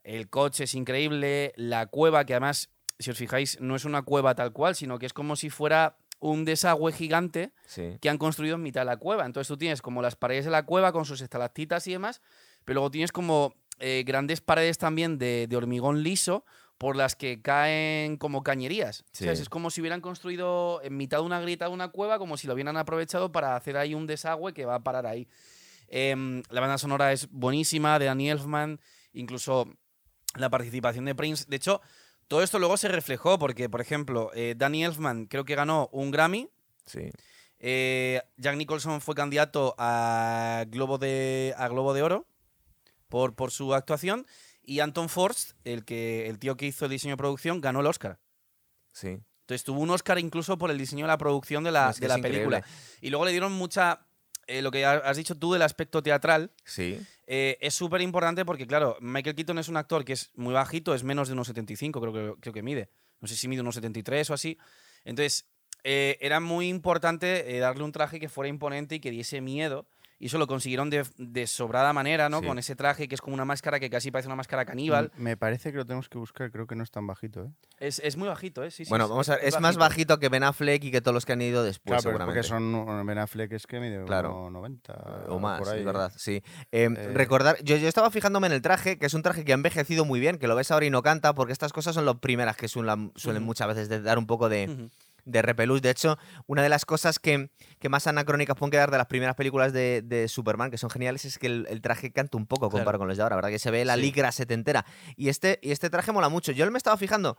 El 0.05 0.29
coche 0.31 0.65
es 0.65 0.75
increíble, 0.75 1.53
la 1.57 1.87
cueva, 1.87 2.25
que 2.25 2.35
además, 2.35 2.71
si 2.99 3.11
os 3.11 3.19
fijáis, 3.19 3.61
no 3.61 3.75
es 3.77 3.85
una 3.85 4.03
cueva 4.03 4.35
tal 4.35 4.53
cual, 4.53 4.75
sino 4.77 4.99
que 4.99 5.07
es 5.07 5.13
como 5.13 5.35
si 5.37 5.51
fuera 5.51 5.97
un 6.21 6.45
desagüe 6.45 6.93
gigante 6.93 7.53
Sí. 7.67 7.99
que 8.01 8.09
han 8.09 8.19
construido 8.19 8.55
en 8.57 8.63
mitad 8.63 8.81
de 8.83 8.87
la 8.87 8.97
cueva. 8.99 9.27
Entonces 9.27 9.49
tú 9.49 9.57
tienes 9.57 9.83
como 9.83 10.01
las 10.03 10.17
paredes 10.17 10.45
de 10.45 10.51
la 10.53 10.65
cueva 10.65 10.93
con 10.93 11.05
sus 11.05 11.21
estalactitas 11.21 11.87
y 11.89 11.93
demás, 11.93 12.23
pero 12.65 12.75
luego 12.77 12.91
tienes 12.91 13.13
como 13.13 13.55
eh, 13.81 14.03
grandes 14.07 14.41
paredes 14.41 14.79
también 14.79 15.19
de, 15.19 15.47
de 15.49 15.57
hormigón 15.57 16.03
liso 16.03 16.45
por 16.79 16.97
las 16.97 17.17
que 17.17 17.43
caen 17.43 18.17
como 18.17 18.43
cañerías. 18.45 19.05
Sí. 19.13 19.25
¿Sabes? 19.25 19.41
Es 19.41 19.49
como 19.49 19.71
si 19.71 19.81
hubieran 19.81 20.01
construido 20.01 20.81
en 20.83 20.97
mitad 20.97 21.19
de 21.19 21.25
una 21.25 21.41
grieta 21.41 21.67
de 21.67 21.73
una 21.73 21.89
cueva, 21.89 22.19
como 22.19 22.37
si 22.37 22.47
lo 22.47 22.55
hubieran 22.55 22.77
aprovechado 22.77 23.33
para 23.33 23.57
hacer 23.57 23.77
ahí 23.77 23.95
un 23.95 24.07
desagüe 24.07 24.55
que 24.55 24.65
va 24.65 24.77
a 24.77 24.83
parar 24.85 25.07
ahí. 25.07 25.29
Em, 25.89 26.43
la 26.51 26.61
banda 26.61 26.79
sonora 26.79 27.13
es 27.13 27.29
buenísima, 27.31 27.99
de 27.99 28.07
Danny 28.07 28.31
Elfman, 28.31 28.81
incluso 29.13 29.69
la 30.37 30.51
participación 30.51 31.05
de 31.05 31.15
Prince. 31.15 31.47
De 31.49 31.57
hecho, 31.57 31.81
todo 32.29 32.43
esto 32.43 32.59
luego 32.59 32.77
se 32.77 32.89
reflejó 32.89 33.39
porque, 33.39 33.69
por 33.69 33.81
ejemplo, 33.81 34.31
eh, 34.35 34.55
Danny 34.57 34.85
Elfman 34.85 35.27
creo 35.27 35.45
que 35.45 35.57
ganó 35.57 35.89
un 35.93 36.11
Grammy. 36.11 36.49
Sí. 36.87 37.11
eh, 37.59 38.23
Jack 38.37 38.57
Nicholson 38.57 39.01
fue 39.01 39.15
candidato 39.15 39.75
a 39.79 40.65
Globo 40.69 40.97
de, 40.99 41.55
a 41.59 41.69
Globo 41.69 41.93
de 41.93 42.03
Oro 42.03 42.27
por, 43.09 43.35
por 43.35 43.51
su 43.51 43.75
actuación. 43.75 44.27
Y 44.69 44.81
Anton 44.81 45.09
Forst, 45.09 45.53
el, 45.65 45.85
que, 45.87 46.29
el 46.29 46.39
tío 46.39 46.57
que 46.59 46.67
hizo 46.67 46.85
el 46.85 46.91
diseño 46.91 47.13
de 47.15 47.17
producción, 47.17 47.61
ganó 47.63 47.81
el 47.81 47.87
Oscar. 47.87 48.19
Sí. 48.93 49.19
Entonces 49.41 49.65
tuvo 49.65 49.81
un 49.81 49.89
Oscar 49.91 50.19
incluso 50.19 50.59
por 50.59 50.71
el 50.71 50.77
diseño 50.77 51.07
de 51.07 51.09
la 51.09 51.17
producción 51.17 51.65
de 51.65 51.73
la, 51.73 51.89
Es 51.91 51.97
que 51.97 52.03
de 52.03 52.09
la 52.09 52.19
película. 52.19 52.63
Y 53.01 53.09
luego 53.09 53.25
le 53.25 53.31
dieron 53.31 53.53
mucha. 53.53 54.05
eh, 54.47 54.61
lo 54.63 54.71
que 54.71 54.85
ha- 54.85 54.93
has 54.99 55.17
dicho 55.17 55.35
tú 55.37 55.53
del 55.53 55.61
aspecto 55.63 56.03
teatral 56.03 56.53
Sí. 56.65 56.99
eh, 57.27 57.57
es 57.61 57.75
súper 57.75 58.01
importante 58.01 58.45
porque, 58.47 58.67
claro, 58.67 58.97
Michael 59.01 59.35
Keaton 59.37 59.59
es 59.59 59.69
un 59.69 59.77
actor 59.77 60.05
que 60.07 60.15
es 60.15 60.31
muy 60.35 60.55
bajito, 60.55 60.95
es 60.95 61.03
menos 61.05 61.29
de 61.29 61.35
unos 61.35 61.47
75, 61.49 62.01
creo 62.01 62.13
que, 62.13 62.41
creo 62.41 62.53
que 62.55 62.63
mide. 62.63 62.89
No 63.21 63.29
sé 63.29 63.37
si 63.37 63.47
mide 63.49 63.61
unos 63.63 63.75
73 63.75 64.29
o 64.31 64.35
así. 64.35 64.57
Entonces, 65.05 65.47
eh, 65.85 66.17
era 66.21 66.41
muy 66.41 66.69
importante 66.69 67.59
darle 67.59 67.85
un 67.85 67.93
traje 67.93 68.19
que 68.21 68.29
fuera 68.31 68.49
imponente 68.49 68.95
y 68.97 69.01
que 69.01 69.11
diese 69.11 69.41
miedo. 69.41 69.87
Y 70.21 70.27
eso 70.27 70.39
lo 70.39 70.47
consiguieron 70.49 70.91
de, 70.91 71.05
de 71.17 71.47
sobrada 71.47 71.93
manera, 71.93 72.29
¿no? 72.29 72.41
Sí. 72.41 72.47
Con 72.47 72.59
ese 72.59 72.75
traje 72.75 73.07
que 73.07 73.15
es 73.15 73.21
como 73.21 73.35
una 73.35 73.45
máscara 73.45 73.79
que 73.79 73.89
casi 73.89 74.11
parece 74.11 74.27
una 74.27 74.35
máscara 74.35 74.65
caníbal. 74.65 75.13
Me 75.17 75.37
parece 75.37 75.71
que 75.71 75.79
lo 75.79 75.85
tenemos 75.87 76.09
que 76.09 76.19
buscar, 76.19 76.51
creo 76.51 76.67
que 76.67 76.75
no 76.75 76.83
es 76.83 76.91
tan 76.91 77.07
bajito, 77.07 77.45
¿eh? 77.45 77.51
Es, 77.79 78.01
es 78.05 78.17
muy 78.17 78.27
bajito, 78.27 78.65
¿eh? 78.65 78.71
Sí, 78.73 78.85
sí, 78.85 78.89
bueno, 78.91 79.05
es- 79.05 79.11
vamos 79.11 79.29
a 79.29 79.37
ver. 79.37 79.45
Es, 79.45 79.61
más 79.61 79.77
bajito 79.77 80.19
que 80.19 80.29
Ben 80.29 80.43
Affleck 80.43 80.83
y 80.85 80.91
que 80.91 81.01
todos 81.01 81.15
los 81.15 81.25
que 81.25 81.35
han 81.35 81.43
ido 81.43 81.63
después, 81.63 81.87
claro, 82.03 82.03
seguramente. 82.03 82.41
porque 82.41 82.49
son 82.49 83.07
Ben 83.07 83.19
Affleck 83.19 83.53
es 83.53 83.67
que 83.67 83.79
mide 83.79 84.05
Claro. 84.07 84.31
como 84.33 84.51
90 84.51 84.93
O 85.29 85.39
más, 85.39 85.61
por 85.61 85.69
ahí. 85.69 85.79
es 85.81 85.85
verdad, 85.85 86.13
sí. 86.17 86.43
Eh, 86.73 86.89
Eh, 86.91 87.11
recordar, 87.15 87.57
yo, 87.63 87.77
yo 87.77 87.87
estaba 87.89 88.11
fijándome 88.11 88.49
en 88.49 88.55
el 88.55 88.63
traje, 88.63 88.99
que 88.99 89.07
es 89.07 89.15
un 89.15 89.23
traje 89.23 89.45
que 89.45 89.53
ha 89.53 89.55
envejecido 89.55 90.05
muy 90.05 90.19
bien, 90.19 90.39
que 90.39 90.49
lo 90.49 90.57
ves 90.57 90.71
ahora 90.73 90.87
y 90.87 90.91
no 90.91 91.03
canta, 91.03 91.33
porque 91.35 91.53
estas 91.53 91.73
cosas 91.73 91.95
son 91.95 92.05
las 92.07 92.17
primeras 92.17 92.57
que 92.57 92.67
suelen, 92.67 93.13
muchas 93.43 93.69
veces 93.69 93.89
de 93.89 94.03
dar 94.03 94.19
un 94.19 94.27
poco 94.27 94.49
de. 94.49 94.89
De 95.29 95.43
repelús. 95.43 95.83
De 95.83 95.91
hecho, 95.91 96.19
una 96.47 96.63
de 96.63 96.69
las 96.69 96.85
cosas 96.85 97.19
que, 97.19 97.51
que 97.79 97.89
más 97.89 98.07
anacrónicas 98.07 98.57
pueden 98.57 98.71
quedar 98.71 98.91
de 98.91 98.99
las 98.99 99.07
primeras 99.07 99.35
películas 99.37 99.73
de, 99.73 100.03
de 100.03 100.27
Superman, 100.29 100.71
que 100.71 100.79
son 100.79 100.91
geniales, 100.91 101.25
es 101.25 101.39
que 101.39 101.47
el, 101.47 101.67
el 101.71 101.81
traje 101.83 102.13
canta 102.13 102.37
un 102.37 102.47
poco 102.47 102.71
comparado 102.71 102.99
con 102.99 103.09
los 103.09 103.17
de 103.17 103.23
ahora, 103.23 103.37
¿verdad? 103.37 103.51
Que 103.51 103.59
se 103.59 103.71
ve 103.71 103.85
la 103.85 103.95
Sí. 103.95 104.01
licra 104.01 104.33
setentera. 104.33 104.85
Y 105.17 105.29
este, 105.29 105.59
y 105.63 105.71
este 105.73 105.91
traje 105.91 106.13
mola 106.13 106.29
mucho. 106.29 106.53
Yo 106.53 106.69
me 106.71 106.79
estaba 106.79 106.97
fijando 106.97 107.37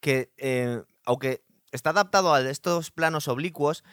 que, 0.00 0.32
eh, 0.38 0.82
aunque 1.04 1.42
está 1.72 1.90
adaptado 1.90 2.34
a 2.34 2.40
estos 2.40 2.90
planos 2.90 3.28
oblicuos, 3.28 3.84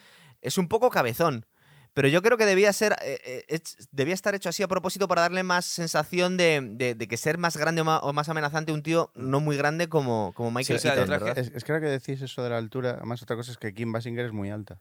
es 0.42 0.58
un 0.58 0.68
poco 0.68 0.90
cabezón. 0.90 1.46
Pero 1.94 2.08
yo 2.08 2.22
creo 2.22 2.36
que 2.38 2.46
debía 2.46 2.72
ser. 2.72 2.94
eh, 3.02 3.44
eh, 3.48 3.60
debía 3.90 4.14
estar 4.14 4.34
hecho 4.34 4.48
así 4.48 4.62
a 4.62 4.68
propósito 4.68 5.08
para 5.08 5.22
darle 5.22 5.42
más 5.42 5.64
sensación 5.64 6.36
de, 6.36 6.60
de- 6.72 6.94
de 6.94 7.08
que 7.08 7.16
ser 7.16 7.38
más 7.38 7.56
grande 7.56 7.80
o 7.80 7.84
más, 7.84 8.00
o 8.02 8.12
más 8.12 8.28
amenazante 8.28 8.72
un 8.72 8.82
tío 8.82 9.10
no 9.14 9.40
muy 9.40 9.56
grande 9.56 9.88
como, 9.88 10.32
como 10.34 10.50
Michael 10.50 10.76
o 10.76 10.80
sea, 10.80 10.92
el 10.92 10.98
Keaton, 10.98 11.08
traje- 11.18 11.24
¿verdad? 11.24 11.38
Es, 11.44 11.52
es 11.56 11.64
que 11.64 11.72
ahora 11.72 11.84
que 11.84 11.90
decís 11.90 12.22
eso 12.22 12.42
de 12.42 12.50
la 12.50 12.58
altura, 12.58 12.90
además 12.98 13.22
otra 13.22 13.36
cosa 13.36 13.50
es 13.52 13.58
que 13.58 13.74
Kim 13.74 13.90
Basinger 13.92 14.26
es 14.26 14.32
muy 14.32 14.50
alta. 14.50 14.80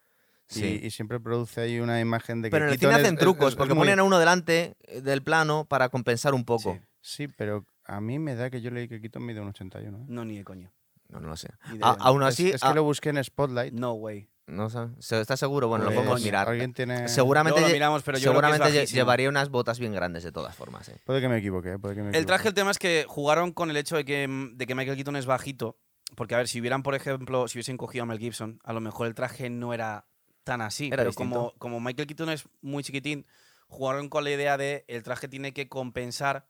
Y- 0.50 0.54
Sí. 0.60 0.80
Y, 0.84 0.92
siempre 0.92 1.20
produce 1.20 1.60
ahí 1.60 1.80
una 1.82 2.00
imagen 2.00 2.42
de 2.42 2.48
que 2.50 2.52
Pero 2.52 2.66
en 2.68 2.72
el 2.74 2.80
Keaton 2.80 2.96
cine 2.96 3.04
hacen 3.06 3.16
es- 3.16 3.20
trucos, 3.20 3.50
es- 3.50 3.56
porque 3.56 3.74
es 3.74 3.76
muy- 3.76 3.86
ponen 3.86 4.00
a 4.00 4.04
uno 4.04 4.18
delante 4.20 4.78
eh, 4.88 5.02
del 5.02 5.22
plano 5.22 5.66
para 5.66 5.90
compensar 5.90 6.34
un 6.34 6.46
poco. 6.46 6.74
Sí. 6.74 6.80
Sí, 7.02 7.28
pero 7.28 7.66
a 7.86 8.00
mí 8.00 8.18
me 8.20 8.36
da 8.36 8.50
que 8.50 8.62
yo 8.62 8.70
leí 8.72 8.88
que 8.88 9.02
Keaton 9.02 9.26
mide 9.26 9.42
un 9.42 9.50
81. 9.50 9.98
¿eh? 9.98 10.06
No, 10.08 10.24
ni 10.24 10.38
de 10.38 10.44
coño. 10.46 10.72
No, 11.10 11.20
no 11.22 11.30
lo 11.30 11.36
sé. 11.38 11.50
A- 11.82 11.98
aún 12.00 12.22
Es- 12.24 12.30
así, 12.30 12.50
es, 12.50 12.62
que 12.62 12.68
a- 12.68 12.74
lo 12.74 12.84
busqué 12.84 13.10
en 13.10 13.22
Spotlight. 13.24 13.74
No 13.74 13.94
way. 13.94 14.30
No 14.48 14.70
sé, 14.70 14.80
¿se- 15.00 15.22
¿estás 15.22 15.40
seguro? 15.40 15.68
Bueno, 15.68 15.86
lo 15.86 15.90
Pues, 15.92 15.98
podemos 16.00 16.22
mirar. 16.24 16.50
Alguien 16.50 16.74
tiene... 16.74 17.08
Seguramente, 17.08 17.62
lo 17.62 17.68
miramos, 17.70 18.02
pero 18.04 18.18
yo 18.18 18.32
creo 18.32 18.42
que 18.42 18.48
es 18.48 18.54
seguramente 18.54 18.86
llevaría 18.94 19.30
unas 19.30 19.50
botas 19.50 19.78
bien 19.80 19.94
grandes 19.94 20.24
de 20.24 20.32
todas 20.32 20.56
formas. 20.56 20.88
¿eh? 20.90 20.98
Puede 21.06 21.22
que 21.22 21.30
me 21.30 21.38
equivoque, 21.38 21.74
¿eh? 21.74 21.80
puede 21.80 21.96
que 21.96 22.02
me 22.02 22.08
El 22.10 22.16
equivoque. 22.16 22.28
traje, 22.28 22.48
el 22.50 22.54
tema 22.54 22.72
es 22.72 22.80
que 22.80 23.06
jugaron 23.08 23.52
con 23.52 23.70
el 23.70 23.78
hecho 23.78 23.96
de 23.98 24.06
que, 24.06 24.28
de 24.54 24.66
que 24.68 24.74
Michael 24.76 24.96
Keaton 24.98 25.16
es 25.18 25.26
bajito. 25.26 25.78
Porque, 26.16 26.36
a 26.36 26.38
ver, 26.38 26.48
si 26.48 26.60
hubieran, 26.62 26.84
por 26.84 26.96
ejemplo, 26.96 27.48
si 27.50 27.58
hubiesen 27.58 27.76
cogido 27.78 28.04
a 28.04 28.06
Mel 28.06 28.18
Gibson, 28.20 28.60
a 28.64 28.72
lo 28.74 28.80
mejor 28.80 29.08
el 29.08 29.14
traje 29.14 29.50
no 29.50 29.74
era 29.74 30.08
tan 30.46 30.62
así. 30.62 30.88
Era 30.88 30.98
pero 30.98 31.10
distinto. 31.10 31.36
como, 31.36 31.54
como 31.60 31.80
Michael 31.82 32.08
Keaton 32.08 32.30
es 32.30 32.46
muy 32.62 32.82
chiquitín, 32.84 33.26
jugaron 33.68 34.08
con 34.08 34.24
la 34.24 34.32
idea 34.32 34.56
de 34.58 34.86
el 34.88 35.04
traje 35.04 35.28
tiene 35.28 35.54
que 35.54 35.68
compensar 35.68 36.48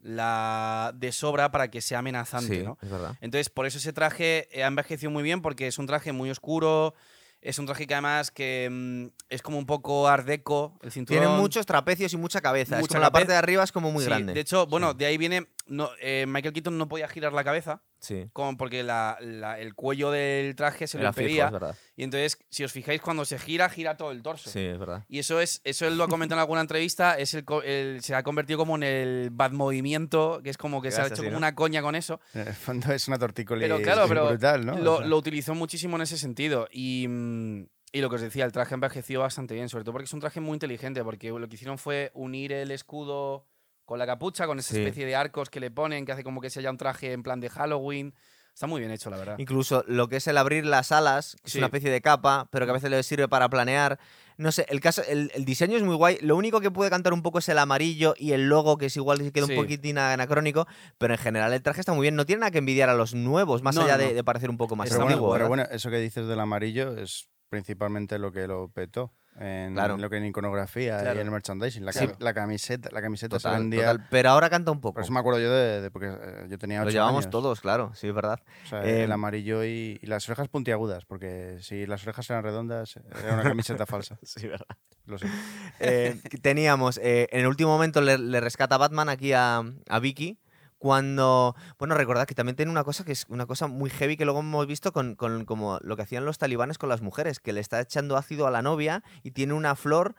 la 0.00 0.92
de 0.94 1.10
sobra 1.12 1.50
para 1.50 1.70
que 1.70 1.80
sea 1.80 1.98
amenazante, 2.00 2.58
Sí, 2.58 2.62
¿no? 2.62 2.78
es 2.82 2.90
verdad. 2.90 3.16
Entonces, 3.20 3.48
por 3.50 3.66
eso 3.66 3.78
ese 3.78 3.92
traje 3.92 4.48
eh, 4.56 4.62
ha 4.62 4.66
envejecido 4.68 5.10
muy 5.10 5.22
bien, 5.22 5.42
porque 5.42 5.66
es 5.66 5.78
un 5.78 5.86
traje 5.86 6.12
muy 6.12 6.30
oscuro, 6.30 6.94
es 7.40 7.58
un 7.58 7.66
traje 7.66 7.86
que 7.86 7.94
además 7.94 8.30
que 8.30 8.68
mm, 8.70 9.06
es 9.28 9.42
como 9.42 9.58
un 9.58 9.66
poco 9.66 10.08
art 10.08 10.26
deco, 10.26 10.78
el 10.82 10.90
cinturón. 10.92 11.22
Tiene 11.22 11.36
muchos 11.36 11.66
trapecios 11.66 12.12
y 12.12 12.16
mucha 12.16 12.40
cabeza. 12.40 12.76
es 12.76 12.80
Mucha 12.80 12.94
como 12.94 13.02
la 13.02 13.10
parte 13.12 13.32
de 13.32 13.38
arriba 13.38 13.62
es 13.64 13.72
como 13.72 13.90
muy 13.92 14.02
Sí, 14.04 14.08
grande. 14.08 14.34
De 14.34 14.40
hecho, 14.40 14.66
bueno, 14.66 14.94
de 14.94 15.06
ahí 15.06 15.16
viene, 15.18 15.46
no, 15.68 15.90
eh, 16.00 16.24
Michael 16.26 16.52
Keaton 16.54 16.76
no 16.76 16.88
podía 16.88 17.08
girar 17.08 17.32
la 17.32 17.44
cabeza, 17.44 17.82
sí. 17.98 18.28
como 18.32 18.56
porque 18.56 18.82
la- 18.82 19.16
la- 19.20 19.58
el 19.58 19.74
cuello 19.74 20.10
del 20.10 20.54
traje 20.56 20.86
se 20.86 20.96
lo 20.98 21.02
Era 21.04 21.12
fijo, 21.12 21.28
impedía. 21.28 21.74
y 21.96 22.02
entonces, 22.04 22.38
si 22.50 22.64
os 22.64 22.72
fijáis, 22.72 23.00
cuando 23.00 23.24
se 23.24 23.38
gira, 23.38 23.68
gira 23.68 23.96
todo 23.96 24.10
el 24.10 24.22
torso. 24.22 24.50
Sí, 24.50 24.60
es 24.60 24.78
verdad. 24.78 25.04
Y 25.08 25.18
eso 25.18 25.40
es, 25.40 25.60
eso 25.64 25.86
él 25.86 25.96
lo 25.98 26.04
ha 26.04 26.08
comentado 26.08 26.38
en 26.38 26.42
alguna 26.42 26.60
entrevista, 26.62 27.18
es 27.18 27.34
el, 27.34 27.98
se 28.02 28.14
ha 28.14 28.22
convertido 28.22 28.58
como 28.58 28.76
en 28.76 28.82
el 28.82 29.30
bad 29.30 29.52
movimiento, 29.52 30.40
que 30.42 30.50
es 30.50 30.56
como 30.58 30.82
que 30.82 30.90
se 30.90 31.00
ha 31.00 31.06
hecho 31.06 31.16
como 31.18 31.30
¿no? 31.32 31.38
una 31.38 31.54
coña 31.54 31.82
con 31.82 31.94
eso. 31.94 32.20
En 32.34 32.48
el 32.48 32.54
fondo 32.54 32.92
es 32.92 33.06
una 33.08 33.18
tortícolis 33.18 33.62
Pero 33.64 33.80
claro, 33.82 34.06
pero 34.08 34.28
brutal, 34.28 34.66
¿no? 34.66 34.74
O 34.74 34.78
lo, 34.78 34.96
sea, 34.98 35.06
lo 35.06 35.16
utilizó 35.16 35.54
muchísimo 35.54 35.96
en 35.96 36.02
ese 36.02 36.18
sentido. 36.18 36.68
Y, 36.72 37.06
mm, 37.08 37.66
y 37.92 38.00
lo 38.00 38.10
que 38.10 38.16
os 38.16 38.20
decía, 38.20 38.44
el 38.44 38.52
traje 38.52 38.74
envejeció 38.74 39.20
bastante 39.20 39.54
bien, 39.54 39.68
sobre 39.68 39.82
todo 39.84 39.92
porque 39.92 40.04
es 40.04 40.12
un 40.12 40.20
traje 40.20 40.40
muy 40.40 40.54
inteligente, 40.54 41.02
porque 41.02 41.28
lo 41.30 41.48
que 41.48 41.54
hicieron 41.54 41.78
fue 41.78 42.10
unir 42.14 42.52
el 42.52 42.70
escudo 42.70 43.46
con 43.88 43.98
la 43.98 44.04
capucha, 44.06 44.46
con 44.46 44.58
esa 44.58 44.74
Sí. 44.74 44.80
especie 44.82 45.06
de 45.06 45.16
arcos 45.16 45.48
que 45.48 45.60
le 45.60 45.70
ponen, 45.70 46.04
que 46.04 46.12
hace 46.12 46.22
como 46.22 46.42
que 46.42 46.50
sea 46.50 46.70
un 46.70 46.76
traje 46.76 47.12
en 47.14 47.22
plan 47.22 47.40
de 47.40 47.48
Halloween. 47.48 48.14
Está 48.52 48.66
muy 48.66 48.80
bien 48.80 48.92
hecho, 48.92 49.08
la 49.08 49.16
verdad. 49.16 49.38
Incluso 49.38 49.82
lo 49.86 50.08
que 50.08 50.16
es 50.16 50.26
el 50.26 50.36
abrir 50.36 50.66
las 50.66 50.92
alas, 50.92 51.36
que 51.42 51.48
es 51.48 51.54
una 51.54 51.66
especie 51.66 51.90
de 51.90 52.02
capa, 52.02 52.48
pero 52.52 52.66
que 52.66 52.70
a 52.70 52.74
veces 52.74 52.90
le 52.90 53.02
sirve 53.02 53.28
para 53.28 53.48
planear. 53.48 53.98
No 54.36 54.52
sé, 54.52 54.66
el 54.68 54.80
caso, 54.80 55.02
el, 55.08 55.30
el 55.34 55.46
diseño 55.46 55.78
es 55.78 55.82
muy 55.84 55.94
guay. 55.96 56.18
Lo 56.20 56.36
único 56.36 56.60
que 56.60 56.70
puede 56.70 56.90
cantar 56.90 57.14
un 57.14 57.22
poco 57.22 57.38
es 57.38 57.48
el 57.48 57.56
amarillo 57.56 58.12
y 58.18 58.32
el 58.32 58.48
logo, 58.50 58.76
que 58.76 58.86
es 58.86 58.96
igual 58.96 59.18
que 59.20 59.32
queda 59.32 59.46
Sí. 59.46 59.52
un 59.56 59.62
poquitín 59.62 59.96
anacrónico, 59.96 60.66
pero 60.98 61.14
en 61.14 61.18
general 61.18 61.50
el 61.54 61.62
traje 61.62 61.80
está 61.80 61.94
muy 61.94 62.02
bien. 62.02 62.14
No 62.14 62.26
tiene 62.26 62.40
nada 62.40 62.50
que 62.50 62.58
envidiar 62.58 62.90
a 62.90 62.94
los 62.94 63.14
nuevos, 63.14 63.62
más 63.62 63.74
No, 63.74 63.82
allá 63.82 63.96
no, 63.96 64.12
de, 64.12 64.22
parecer 64.24 64.50
un 64.50 64.58
poco 64.58 64.76
más 64.76 64.90
pero 64.90 65.02
antiguo. 65.02 65.28
bueno, 65.28 65.34
pero 65.44 65.48
bueno, 65.48 65.62
eso 65.70 65.88
que 65.88 65.98
dices 65.98 66.26
del 66.26 66.40
amarillo 66.40 66.94
es 66.98 67.28
principalmente 67.48 68.18
lo 68.18 68.30
que 68.32 68.46
lo 68.46 68.68
petó 68.70 69.12
en 69.40 69.74
Claro. 69.74 69.96
lo 69.96 70.10
que 70.10 70.16
en 70.16 70.26
iconografía 70.26 71.00
Claro. 71.00 71.18
y 71.18 71.22
en 71.22 71.30
merchandising. 71.30 71.84
La, 71.84 71.92
Sí. 71.92 72.00
cam- 72.06 72.16
la 72.18 72.34
camiseta, 72.34 72.88
la 72.92 73.00
camiseta 73.02 73.38
se 73.38 73.44
Total, 73.44 73.60
vendía. 73.60 73.92
total. 73.92 74.06
Pero 74.10 74.30
ahora 74.30 74.50
canta 74.50 74.70
un 74.70 74.80
poco. 74.80 74.94
Por 74.94 75.02
eso 75.04 75.12
me 75.12 75.20
acuerdo 75.20 75.40
yo 75.40 75.50
de, 75.52 75.80
de- 75.82 75.90
porque 75.90 76.08
eh, 76.08 76.46
yo 76.48 76.58
tenía 76.58 76.82
Lo 76.84 76.90
llevamos 76.90 77.24
años. 77.24 77.30
todos, 77.30 77.60
claro, 77.60 77.92
sí, 77.94 78.08
es 78.08 78.14
verdad. 78.14 78.40
O 78.64 78.68
sea, 78.68 78.84
Eh, 78.84 79.04
el 79.04 79.12
amarillo 79.12 79.64
y, 79.64 79.98
y 80.02 80.06
las 80.06 80.28
orejas 80.28 80.48
puntiagudas, 80.48 81.04
porque 81.04 81.58
si 81.60 81.86
las 81.86 82.02
orejas 82.02 82.28
eran 82.30 82.42
redondas, 82.42 82.96
era 82.96 83.34
una 83.34 83.42
camiseta 83.42 83.86
falsa. 83.86 84.18
Sí, 84.22 84.46
verdad. 84.46 84.66
Lo 85.06 85.18
sé. 85.18 85.26
Eh, 85.80 86.20
teníamos, 86.42 86.98
eh, 86.98 87.28
en 87.32 87.40
el 87.40 87.46
último 87.46 87.70
momento 87.70 88.00
le, 88.00 88.18
le 88.18 88.40
rescata 88.40 88.76
Batman 88.76 89.08
aquí 89.08 89.32
a, 89.32 89.62
a 89.88 89.98
Vicky. 90.00 90.38
Cuando, 90.78 91.54
bueno, 91.78 91.94
recordad 91.96 92.26
que 92.26 92.34
también 92.34 92.54
tiene 92.56 92.70
una 92.70 92.84
cosa 92.84 93.04
que 93.04 93.12
es 93.12 93.26
una 93.28 93.46
cosa 93.46 93.66
muy 93.66 93.90
heavy 93.90 94.16
que 94.16 94.24
luego 94.24 94.40
hemos 94.40 94.66
visto 94.66 94.92
con, 94.92 95.16
con 95.16 95.44
como 95.44 95.78
lo 95.82 95.96
que 95.96 96.02
hacían 96.02 96.24
los 96.24 96.38
talibanes 96.38 96.78
con 96.78 96.88
las 96.88 97.02
mujeres, 97.02 97.40
que 97.40 97.52
le 97.52 97.60
está 97.60 97.80
echando 97.80 98.16
ácido 98.16 98.46
a 98.46 98.50
la 98.52 98.62
novia 98.62 99.02
y 99.24 99.32
tiene 99.32 99.54
una 99.54 99.74
flor 99.74 100.14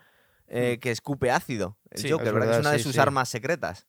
eh, 0.48 0.78
que 0.82 0.91
escupe 0.91 1.32
ácido. 1.32 1.78
El 1.91 2.00
Mm. 2.00 2.02
Sí, 2.04 2.12
Joker, 2.12 2.28
es 2.28 2.34
¿verdad? 2.34 2.48
Que 2.50 2.54
es 2.56 2.60
una 2.60 2.72
de 2.72 2.78
sí, 2.80 2.84
sus 2.84 2.93
sí. 2.93 3.00
armas 3.00 3.30
secretas. 3.30 3.88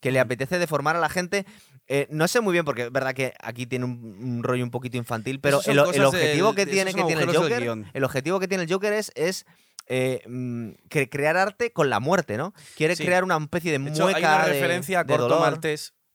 Que 0.00 0.10
le 0.10 0.20
apetece 0.20 0.58
deformar 0.58 0.96
a 0.96 1.00
la 1.00 1.08
gente. 1.08 1.44
Eh, 1.86 2.06
no 2.10 2.26
sé 2.28 2.40
muy 2.40 2.52
bien, 2.52 2.64
porque 2.64 2.84
es 2.84 2.92
verdad 2.92 3.12
que 3.14 3.34
aquí 3.42 3.66
tiene 3.66 3.84
un, 3.84 4.16
un 4.22 4.42
rollo 4.42 4.64
un 4.64 4.70
poquito 4.70 4.96
infantil, 4.96 5.40
pero 5.40 5.60
el, 5.66 5.78
objetivo 5.78 6.54
que 6.54 6.64
de- 6.66 6.72
tiene, 6.72 6.94
que 6.94 7.04
tiene 7.04 7.22
el 7.22 7.36
Joker, 7.36 7.86
el 7.92 8.04
objetivo 8.04 8.40
que 8.40 8.48
tiene 8.48 8.64
el 8.64 8.72
Joker 8.72 8.92
es, 8.94 9.12
es 9.14 9.44
eh, 9.88 10.22
mm, 10.26 10.68
cre- 10.88 11.08
crear 11.10 11.36
arte 11.36 11.72
con 11.72 11.90
la 11.90 12.00
muerte, 12.00 12.36
¿no? 12.38 12.54
Quiere 12.76 12.96
crear 12.96 13.24
una 13.24 13.36
especie 13.36 13.72
de 13.72 13.78
De 13.78 13.90
mueca 13.90 13.96
hecho, 13.98 14.16
hay 14.16 14.24
una 14.24 14.46
de- 14.46 14.52
referencia 14.52 15.00
a 15.00 15.04
de 15.04 15.16
Corto. 15.16 15.38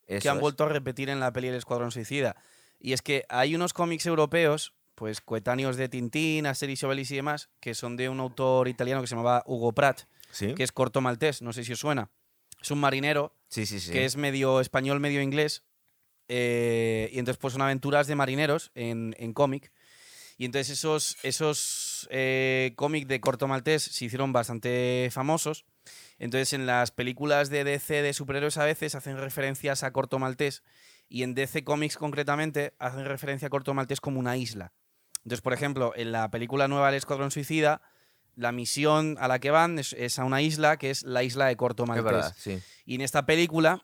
Maltés 0.08 0.22
que 0.22 0.28
Eso 0.28 0.32
han 0.32 0.38
es. 0.38 0.41
vuelto 0.41 0.63
a 0.63 0.70
repetir 0.70 1.10
en 1.10 1.20
la 1.20 1.32
peli 1.34 1.48
El 1.50 1.56
Escuadrón 1.56 1.91
Suicida. 1.91 2.36
Y 2.80 2.94
es 2.94 3.02
que 3.02 3.26
hay 3.30 3.56
unos 3.56 3.74
cómics 3.74 4.06
europeos, 4.06 4.74
pues 4.96 5.20
coetáneos 5.22 5.78
de 5.78 5.89
Tintín, 5.89 6.46
Asterix 6.46 6.84
y 6.84 6.86
Obelix 6.86 7.12
y 7.12 7.15
demás, 7.15 7.50
que 7.60 7.74
son 7.74 7.98
de 7.98 8.10
un 8.10 8.20
autor 8.20 8.68
italiano 8.68 9.02
que 9.02 9.08
se 9.08 9.15
llamaba 9.15 9.44
Hugo 9.46 9.74
Pratt, 9.74 10.02
Sí, 10.32 10.54
que 10.54 10.63
es 10.63 10.72
corto 10.72 11.02
maltés, 11.02 11.41
no 11.41 11.54
sé 11.54 11.63
si 11.63 11.74
os 11.74 11.80
suena. 11.80 12.10
Es 12.62 12.72
un 12.72 12.80
marinero 12.80 13.36
sí. 13.48 13.65
sí. 13.65 13.91
que 13.91 14.06
es 14.06 14.15
medio 14.18 14.60
español, 14.60 15.00
medio 15.00 15.22
inglés. 15.22 15.63
eh, 16.28 17.10
y 17.13 17.20
entonces 17.20 17.39
pues 17.39 17.54
son 17.54 17.62
aventuras 17.62 18.08
de 18.08 18.15
marineros 18.15 18.72
en, 18.76 19.15
en 19.20 19.34
cómic. 19.34 19.72
Y 20.38 20.46
entonces 20.46 20.78
esos, 20.78 21.18
esos 21.24 22.08
eh, 22.12 22.74
cómics 22.76 23.08
de 23.08 23.22
corto 23.22 23.48
maltés 23.48 23.84
se 23.84 24.06
hicieron 24.06 24.34
bastante 24.34 25.10
famosos. 25.12 25.65
Entonces 26.17 26.54
en 26.54 26.65
las 26.65 26.91
películas 26.91 27.49
de 27.49 27.63
DC 27.63 28.01
de 28.01 28.13
superhéroes 28.13 28.58
a 28.58 28.65
veces 28.65 28.95
hacen 28.95 29.17
referencias 29.17 29.84
a 29.84 29.91
corto 29.91 30.19
maltés. 30.19 30.63
Y 31.10 31.23
en 31.23 31.36
DC 31.36 31.63
Comics 31.63 31.97
concretamente 31.97 32.73
hacen 32.80 33.06
referencia 33.06 33.47
a 33.47 33.49
corto 33.49 33.73
maltés 33.73 34.01
como 34.01 34.19
una 34.19 34.38
isla. 34.38 34.71
Entonces, 35.23 35.41
por 35.41 35.54
ejemplo, 35.54 35.93
en 35.95 36.12
la 36.12 36.30
película 36.32 36.67
nueva 36.67 36.89
El 36.89 36.95
Escuadrón 36.95 37.32
Suicida, 37.32 37.82
la 38.36 38.51
misión 38.51 39.17
a 39.19 39.28
la 39.28 39.39
que 39.39 39.49
van 39.51 39.80
es, 39.80 39.93
es 39.93 40.19
a 40.19 40.23
una 40.25 40.41
isla 40.41 40.78
que 40.78 40.89
es 40.91 41.04
la 41.04 41.23
isla 41.23 41.45
de 41.47 41.56
Corto 41.58 41.84
Es 41.84 41.89
Maltés. 41.89 42.06
verdad, 42.06 42.36
sí. 42.38 42.60
Y 42.86 42.95
en 42.95 43.01
esta 43.01 43.25
película, 43.25 43.84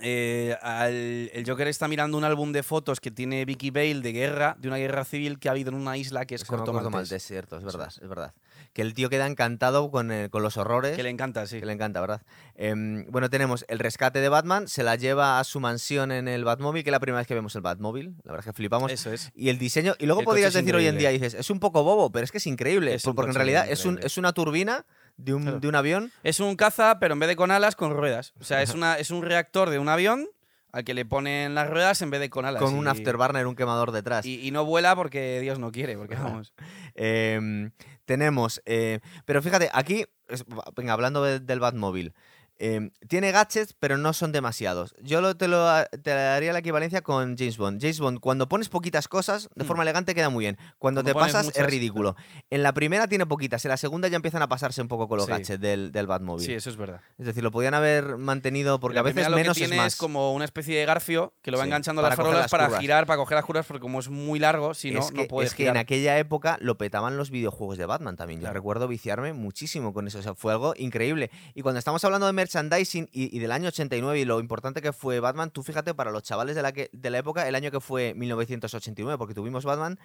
eh, 0.00 0.56
al- 0.62 1.30
el 1.32 1.44
Joker 1.46 1.66
está 1.68 1.88
mirando 1.88 2.16
un 2.16 2.24
álbum 2.24 2.52
de 2.52 2.62
fotos 2.62 3.00
que 3.00 3.10
tiene 3.10 3.44
Vicky 3.44 3.70
Bale 3.70 4.00
de 4.00 4.12
guerra, 4.12 4.56
de 4.58 4.68
una 4.68 4.76
guerra 4.76 5.04
civil 5.04 5.38
que 5.38 5.48
ha 5.48 5.52
habido 5.52 5.70
en 5.70 5.76
una 5.76 5.96
isla 5.96 6.24
que 6.26 6.36
es 6.36 6.42
me 6.42 6.46
Corto 6.48 6.70
acuerdo 6.70 6.90
Maltés. 6.90 7.10
Maltés, 7.10 7.24
cierto, 7.26 7.58
es 7.58 7.64
verdad, 7.64 7.88
es 8.00 8.08
verdad. 8.08 8.34
Que 8.72 8.82
el 8.82 8.94
tío 8.94 9.10
queda 9.10 9.26
encantado 9.26 9.90
con, 9.90 10.12
eh, 10.12 10.28
con 10.30 10.42
los 10.42 10.56
horrores. 10.56 10.96
Que 10.96 11.02
le 11.02 11.10
encanta, 11.10 11.46
sí. 11.46 11.58
que 11.58 11.66
le 11.66 11.72
encanta, 11.72 12.00
¿verdad? 12.00 12.22
Em, 12.54 13.04
bueno, 13.10 13.28
tenemos 13.28 13.64
el 13.68 13.78
rescate 13.80 14.20
de 14.20 14.28
Batman, 14.28 14.68
se 14.68 14.84
la 14.84 14.94
lleva 14.94 15.40
a 15.40 15.44
su 15.44 15.58
mansión 15.60 16.12
en 16.12 16.28
el 16.28 16.44
Batmóvil, 16.44 16.84
que 16.84 16.90
es 16.90 16.92
la 16.92 17.00
primera 17.00 17.18
vez 17.20 17.26
que 17.26 17.34
vemos 17.34 17.54
el 17.56 17.62
Batmóvil, 17.62 18.14
la 18.22 18.32
verdad 18.32 18.40
es 18.40 18.44
que 18.46 18.52
flipamos. 18.52 18.92
Eso 18.92 19.12
es. 19.12 19.30
Y 19.34 19.48
el 19.48 19.58
diseño, 19.58 19.94
y 19.98 20.06
luego 20.06 20.20
El 20.20 20.24
podrías 20.24 20.52
decir 20.52 20.74
hoy 20.76 20.86
en 20.86 20.98
día, 20.98 21.10
dices, 21.10 21.34
es 21.34 21.50
un 21.50 21.58
poco 21.58 21.82
bobo, 21.82 22.12
pero 22.12 22.24
es 22.24 22.30
que 22.30 22.38
es 22.38 22.46
increíble, 22.46 22.94
Es 22.94 23.02
porque 23.02 23.30
en 23.30 23.34
realidad 23.34 23.66
es, 23.68 23.84
un, 23.84 23.98
es 24.02 24.18
una 24.18 24.32
turbina 24.32 24.86
de 25.16 25.34
un, 25.34 25.42
Claro. 25.42 25.60
de 25.60 25.68
un 25.68 25.74
avión. 25.74 26.12
Es 26.22 26.38
un 26.40 26.54
caza, 26.56 26.98
pero 27.00 27.14
en 27.14 27.20
vez 27.20 27.28
de 27.28 27.36
con 27.36 27.50
alas, 27.50 27.74
con 27.76 27.92
ruedas. 27.92 28.34
O 28.40 28.44
sea, 28.44 28.62
es, 28.62 28.72
una, 28.74 28.94
es 28.98 29.10
un 29.10 29.22
reactor 29.22 29.70
de 29.70 29.78
un 29.78 29.88
avión 29.88 30.28
al 30.72 30.84
que 30.84 30.94
le 30.94 31.04
ponen 31.04 31.54
las 31.54 31.68
ruedas 31.68 32.00
en 32.02 32.10
vez 32.10 32.20
de 32.20 32.30
con 32.30 32.44
alas. 32.44 32.62
Con 32.62 32.74
un 32.74 32.86
y- 32.86 32.88
afterburner, 32.88 33.46
un 33.46 33.56
quemador 33.56 33.92
detrás. 33.92 34.24
Y, 34.26 34.46
y 34.46 34.50
no 34.50 34.64
vuela 34.64 34.94
porque 34.96 35.40
Dios 35.40 35.58
no 35.58 35.72
quiere, 35.72 35.96
porque 35.96 36.14
vamos. 36.14 36.52
Em, 36.94 37.70
tenemos. 38.04 38.60
eh, 38.66 39.00
pero 39.24 39.42
fíjate, 39.42 39.70
aquí. 39.72 40.04
es- 40.28 40.44
venga, 40.76 40.92
hablando 40.92 41.22
de- 41.24 41.40
del 41.40 41.60
Batmóvil. 41.60 42.14
Em, 42.60 42.90
tiene 43.08 43.32
gadgets, 43.32 43.72
pero 43.72 43.96
no 43.96 44.12
son 44.12 44.32
demasiados. 44.32 44.94
Yo 45.02 45.20
lo- 45.20 45.36
te, 45.36 45.48
lo, 45.48 45.66
te 46.02 46.10
daría 46.10 46.52
la 46.52 46.58
equivalencia 46.60 47.00
con 47.02 47.36
James 47.36 47.56
Bond. 47.56 47.80
James 47.80 47.98
Bond, 47.98 48.20
cuando 48.20 48.48
pones 48.48 48.68
poquitas 48.68 49.08
cosas, 49.08 49.48
de 49.54 49.64
Mm. 49.64 49.66
forma 49.66 49.82
elegante 49.82 50.14
queda 50.14 50.28
muy 50.28 50.44
bien. 50.44 50.56
Cuando, 50.78 51.00
Cuando 51.02 51.04
te 51.04 51.14
pasas 51.14 51.46
muchas, 51.46 51.62
es 51.62 51.66
ridículo. 51.70 52.16
En 52.50 52.62
la 52.62 52.72
primera 52.74 53.08
tiene 53.08 53.24
poquitas, 53.26 53.64
en 53.64 53.70
la 53.70 53.76
segunda 53.76 54.08
ya 54.08 54.16
empiezan 54.16 54.42
a 54.42 54.48
pasarse 54.48 54.82
un 54.82 54.88
poco 54.88 55.08
con 55.08 55.16
los 55.16 55.26
Sí. 55.26 55.32
gadgets 55.32 55.60
del, 55.60 55.90
del 55.90 56.06
Batmóvil. 56.06 56.44
Sí, 56.46 56.52
eso 56.52 56.68
es 56.70 56.76
verdad. 56.76 57.00
Es 57.18 57.26
decir, 57.26 57.42
lo 57.42 57.50
podían 57.50 57.74
haber 57.74 58.18
mantenido 58.18 58.78
porque 58.78 58.96
La 58.96 59.00
a 59.00 59.04
veces 59.04 59.24
lo 59.28 59.36
que 59.36 59.42
menos 59.42 59.56
es 59.56 59.66
tiene 59.66 59.76
más. 59.82 59.94
es 59.94 59.96
como 59.98 60.34
una 60.34 60.44
especie 60.44 60.78
de 60.78 60.84
garfio 60.84 61.32
que 61.42 61.50
lo 61.50 61.56
va 61.56 61.64
Sí, 61.64 61.68
enganchando 61.68 62.04
a 62.04 62.08
las 62.08 62.16
farolas 62.16 62.40
las 62.42 62.50
para 62.50 62.66
curvas. 62.66 62.80
girar, 62.80 63.06
para 63.06 63.16
coger 63.16 63.36
las 63.36 63.44
curvas, 63.46 63.66
porque 63.66 63.80
como 63.80 64.00
es 64.00 64.08
muy 64.10 64.38
largo, 64.38 64.74
si 64.74 64.90
no, 64.90 65.00
es 65.00 65.10
que, 65.12 65.22
no 65.22 65.28
puedes 65.28 65.50
es 65.52 65.56
que 65.56 65.62
en 65.64 65.68
girar. 65.70 65.78
aquella 65.82 66.18
época 66.18 66.58
lo 66.60 66.76
petaban 66.76 67.16
los 67.16 67.30
videojuegos 67.30 67.78
de 67.78 67.86
Batman 67.86 68.16
también. 68.16 68.40
Yo 68.40 68.44
Claro. 68.44 68.54
recuerdo 68.54 68.86
viciarme 68.86 69.32
muchísimo 69.32 69.94
con 69.94 70.06
eso. 70.06 70.18
O 70.18 70.22
sea, 70.22 70.34
fue 70.34 70.52
algo 70.52 70.74
increíble. 70.76 71.30
Y 71.54 71.62
cuando 71.62 71.78
estamos 71.78 72.04
hablando 72.04 72.26
de 72.26 72.32
merchandising 72.54 73.08
y, 73.12 73.34
y 73.36 73.38
del 73.40 73.52
año 73.52 73.68
89 73.68 74.18
y 74.20 74.24
lo 74.24 74.40
importante 74.40 74.82
que 74.82 74.92
fue 74.92 75.20
Batman, 75.20 75.50
tú 75.50 75.62
fíjate, 75.62 75.94
para 75.94 76.10
los 76.10 76.22
chavales 76.22 76.56
de 76.56 76.62
la, 76.62 76.72
que, 76.72 76.90
de 76.92 77.10
la 77.10 77.18
época, 77.18 77.46
el 77.48 77.54
año 77.54 77.70
que 77.70 77.80
fue 77.80 78.12
1989, 78.14 79.16
porque 79.18 79.34
tuvimos 79.34 79.64
Batman, 79.64 79.98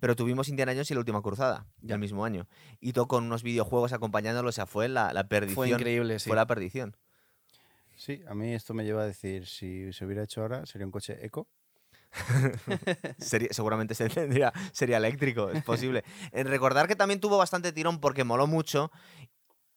pero 0.00 0.14
tuvimos 0.16 0.48
Indiana 0.48 0.72
Jones 0.72 0.90
y 0.90 0.94
la 0.94 1.00
última 1.00 1.22
cruzada, 1.22 1.66
Ya. 1.82 1.94
el 1.94 2.00
mismo 2.00 2.24
año. 2.24 2.46
Y 2.80 2.92
todo 2.92 3.08
con 3.08 3.24
unos 3.24 3.42
videojuegos 3.42 3.92
acompañándolo. 3.92 4.48
O 4.48 4.52
sea, 4.52 4.66
fue 4.66 4.88
la, 4.88 5.12
la 5.12 5.24
perdición. 5.28 5.54
Fue 5.54 5.68
increíble, 5.70 6.18
sí. 6.18 6.28
Fue 6.28 6.36
la 6.36 6.46
perdición. 6.46 6.96
Sí, 7.96 8.22
a 8.28 8.34
mí 8.34 8.52
esto 8.54 8.74
me 8.74 8.84
lleva 8.84 9.02
a 9.02 9.06
decir, 9.06 9.46
si 9.46 9.92
se 9.92 10.04
hubiera 10.04 10.22
hecho 10.24 10.42
ahora, 10.42 10.66
sería 10.66 10.86
un 10.86 10.92
coche 10.92 11.24
eco. 11.24 11.48
Sería- 13.18 13.48
seguramente 13.52 13.94
se 13.94 14.08
tendría, 14.08 14.50
sería 14.72 14.96
eléctrico, 14.96 15.50
es 15.50 15.62
posible. 15.62 16.04
Eh, 16.32 16.42
recordar 16.44 16.88
que 16.88 16.96
también 16.96 17.20
tuvo 17.20 17.36
bastante 17.38 17.70
tirón 17.72 18.00
porque 18.00 18.24
moló 18.24 18.46
mucho 18.46 18.90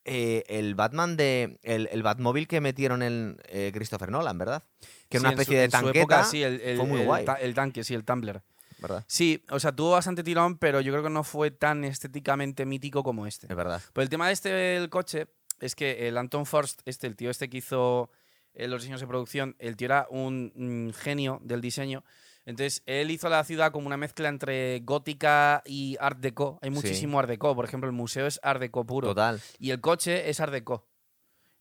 eh, 0.06 0.44
el 0.48 0.76
Batman 0.76 1.16
de. 1.18 1.60
El, 1.64 1.88
el 1.92 2.04
Batmóvil 2.04 2.48
que 2.48 2.62
metieron 2.62 3.02
en 3.04 3.38
eh, 3.48 3.72
Christopher 3.74 4.10
Nolan, 4.12 4.38
¿verdad? 4.38 4.64
Que 5.10 5.18
Sí, 5.18 5.18
era 5.18 5.20
una 5.22 5.30
en 5.30 5.36
su- 5.36 5.42
especie 5.42 5.58
de 5.60 5.66
en 5.66 5.72
su 5.72 5.78
tanqueta. 5.78 6.00
época, 6.00 6.24
sí, 6.26 6.44
el, 6.44 6.62
el- 6.62 6.78
fue 6.78 6.86
muy 6.88 7.04
guay. 7.04 7.26
ta- 7.26 7.36
el 7.36 7.54
tanque, 7.54 7.84
sí, 7.84 7.94
el 7.94 8.04
Tumbler. 8.04 8.42
¿Verdad? 8.80 9.04
Sí, 9.08 9.44
o 9.52 9.60
sea, 9.60 9.72
tuvo 9.72 9.92
bastante 9.92 10.24
tirón, 10.24 10.58
pero 10.58 10.82
yo 10.82 10.92
creo 10.92 11.04
que 11.04 11.10
no 11.12 11.24
fue 11.24 11.52
tan 11.52 11.84
estéticamente 11.84 12.66
mítico 12.66 13.04
como 13.04 13.28
este. 13.28 13.46
Es 13.48 13.56
verdad. 13.56 13.80
Pues 13.94 14.06
el 14.06 14.10
tema 14.10 14.26
de 14.28 14.34
este 14.34 14.50
del 14.50 14.90
coche 14.90 15.28
es 15.60 15.76
que 15.76 16.08
el 16.08 16.18
Anton 16.18 16.48
Forst, 16.48 16.82
este, 16.86 17.06
el 17.06 17.16
tío 17.16 17.30
este 17.30 17.48
que 17.48 17.58
hizo 17.58 18.10
eh, 18.56 18.68
los 18.68 18.82
diseños 18.82 19.00
de 19.02 19.06
producción, 19.06 19.56
el 19.60 19.78
tío 19.78 19.86
era 19.86 20.08
un 20.10 20.52
mm, 20.56 20.94
genio 20.94 21.40
del 21.44 21.62
diseño. 21.62 22.04
Entonces, 22.46 22.82
él 22.86 23.12
hizo 23.12 23.30
la 23.30 23.44
ciudad 23.44 23.72
como 23.72 23.88
una 23.88 23.98
mezcla 23.98 24.28
entre 24.30 24.80
gótica 24.80 25.62
y 25.66 25.96
art 26.00 26.20
deco. 26.20 26.58
Hay 26.62 26.70
Sí. 26.70 26.76
muchísimo 26.76 27.20
art 27.20 27.30
deco. 27.30 27.56
Por 27.56 27.66
ejemplo, 27.66 27.88
el 27.90 27.96
museo 27.96 28.26
es 28.28 28.40
art 28.44 28.60
deco 28.60 28.86
puro. 28.86 29.10
Total. 29.10 29.40
Y 29.60 29.70
el 29.72 29.80
coche 29.82 30.30
es 30.30 30.40
art 30.40 30.52
deco. 30.52 30.88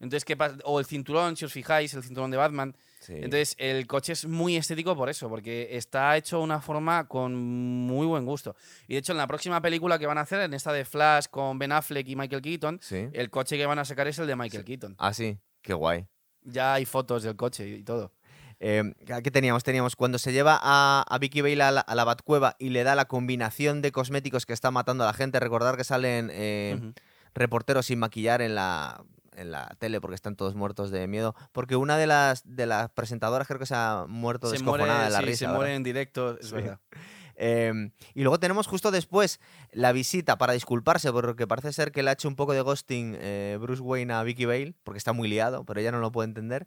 Entonces, 0.01 0.25
¿qué 0.25 0.35
pasa? 0.35 0.57
O 0.65 0.81
el 0.81 0.87
cinturón, 0.87 1.37
si 1.37 1.45
os 1.45 1.53
fijáis, 1.53 1.93
el 1.93 2.03
cinturón 2.03 2.31
de 2.31 2.39
Batman. 2.39 2.75
Sí. 3.01 3.13
Entonces, 3.17 3.55
el 3.59 3.87
coche 3.87 4.15
es 4.15 4.25
muy 4.25 4.57
estético 4.57 4.97
por 4.97 5.11
eso, 5.11 5.29
porque 5.29 5.69
está 5.77 6.17
hecho 6.17 6.39
de 6.39 6.45
una 6.45 6.63
forma 6.63 7.07
con 7.07 7.35
muy 7.37 8.07
buen 8.07 8.25
gusto. 8.25 8.57
Y 8.89 8.95
de 8.95 9.01
hecho, 9.01 9.13
en 9.13 9.19
la 9.19 9.27
próxima 9.27 9.61
película 9.61 9.99
que 9.99 10.07
van 10.07 10.17
a 10.17 10.23
hacer, 10.23 10.41
en 10.41 10.55
esta 10.55 10.73
de 10.73 10.87
Flash 10.87 11.27
con 11.31 11.59
Ben 11.59 11.73
Affleck 11.73 12.09
y 12.09 12.17
Michael 12.17 12.41
Keaton, 12.41 12.79
sí. 12.81 13.09
el 13.13 13.29
coche 13.29 13.59
que 13.59 13.67
van 13.67 13.79
a 13.79 13.85
sacar 13.85 14.09
es 14.09 14.19
el 14.19 14.27
de 14.27 14.37
Michael 14.37 14.65
Keaton. 14.65 14.95
Ah, 14.99 15.13
sí. 15.13 15.39
Qué 15.61 15.75
guay. 15.75 16.07
Ya 16.43 16.73
hay 16.73 16.87
fotos 16.87 17.23
del 17.23 17.37
coche 17.37 17.69
y 17.69 17.83
todo. 17.85 18.15
Eh, 18.61 18.93
¿Qué 19.25 19.31
teníamos? 19.31 19.65
Teníamos 19.65 19.97
cuando 19.97 20.19
se 20.19 20.33
lleva 20.33 20.59
a, 20.63 21.03
a 21.09 21.19
Vicky 21.19 21.41
Bale 21.41 21.63
a 21.63 21.71
la, 21.71 21.81
a 21.81 21.95
la 21.95 22.05
Batcueva 22.05 22.57
y 22.59 22.69
le 22.69 22.85
da 22.85 22.95
la 22.95 23.07
combinación 23.07 23.81
de 23.83 23.91
cosméticos 23.91 24.45
que 24.47 24.53
está 24.53 24.71
matando 24.71 25.05
a 25.05 25.07
la 25.09 25.15
gente. 25.15 25.41
Recordar 25.41 25.77
que 25.77 25.85
salen 25.85 26.31
eh, 26.33 26.77
Ujú. 26.79 26.93
reporteros 27.35 27.87
sin 27.87 27.99
maquillar 27.99 28.43
en 28.43 28.55
la, 28.55 29.03
en 29.35 29.51
la 29.51 29.75
tele 29.79 30.01
porque 30.01 30.15
están 30.15 30.37
todos 30.37 30.55
muertos 30.55 30.91
de 30.91 31.09
miedo. 31.09 31.35
Porque 31.53 31.75
una 31.77 31.97
de 31.97 32.07
las, 32.07 32.43
de 32.45 32.67
las 32.67 32.91
presentadoras 32.91 33.47
creo 33.49 33.59
que 33.59 33.67
se 33.67 33.75
ha 33.75 34.05
muerto 34.07 34.51
Se 34.51 34.63
muere, 34.63 34.85
descojonada 34.85 35.05
de 35.05 35.11
la 35.11 35.19
sí, 35.21 35.25
risa. 35.25 35.39
se 35.39 35.45
¿verdad? 35.47 35.57
muere 35.57 35.75
en 35.75 35.83
directo, 35.83 36.39
es 36.39 36.49
Sí. 36.49 36.55
verdad. 36.55 36.79
Eh, 37.43 37.91
y 38.13 38.21
luego 38.21 38.39
tenemos 38.39 38.67
justo 38.67 38.91
después 38.91 39.41
la 39.73 39.93
visita 39.93 40.37
para 40.37 40.53
disculparse, 40.53 41.11
porque 41.11 41.47
parece 41.47 41.73
ser 41.73 41.91
que 41.91 42.03
le 42.03 42.11
ha 42.11 42.13
hecho 42.13 42.29
un 42.29 42.37
poco 42.37 42.53
de 42.53 42.61
ghosting 42.61 43.17
eh, 43.19 43.57
Bruce 43.59 43.81
Wayne 43.81 44.13
a 44.13 44.23
Vicky 44.23 44.45
Bale, 44.45 44.75
porque 44.85 44.99
está 44.99 45.15
muy 45.15 45.27
liado, 45.27 45.65
pero 45.65 45.81
ella 45.81 45.91
no 45.91 46.01
lo 46.01 46.13
puede 46.13 46.29
entender. 46.29 46.67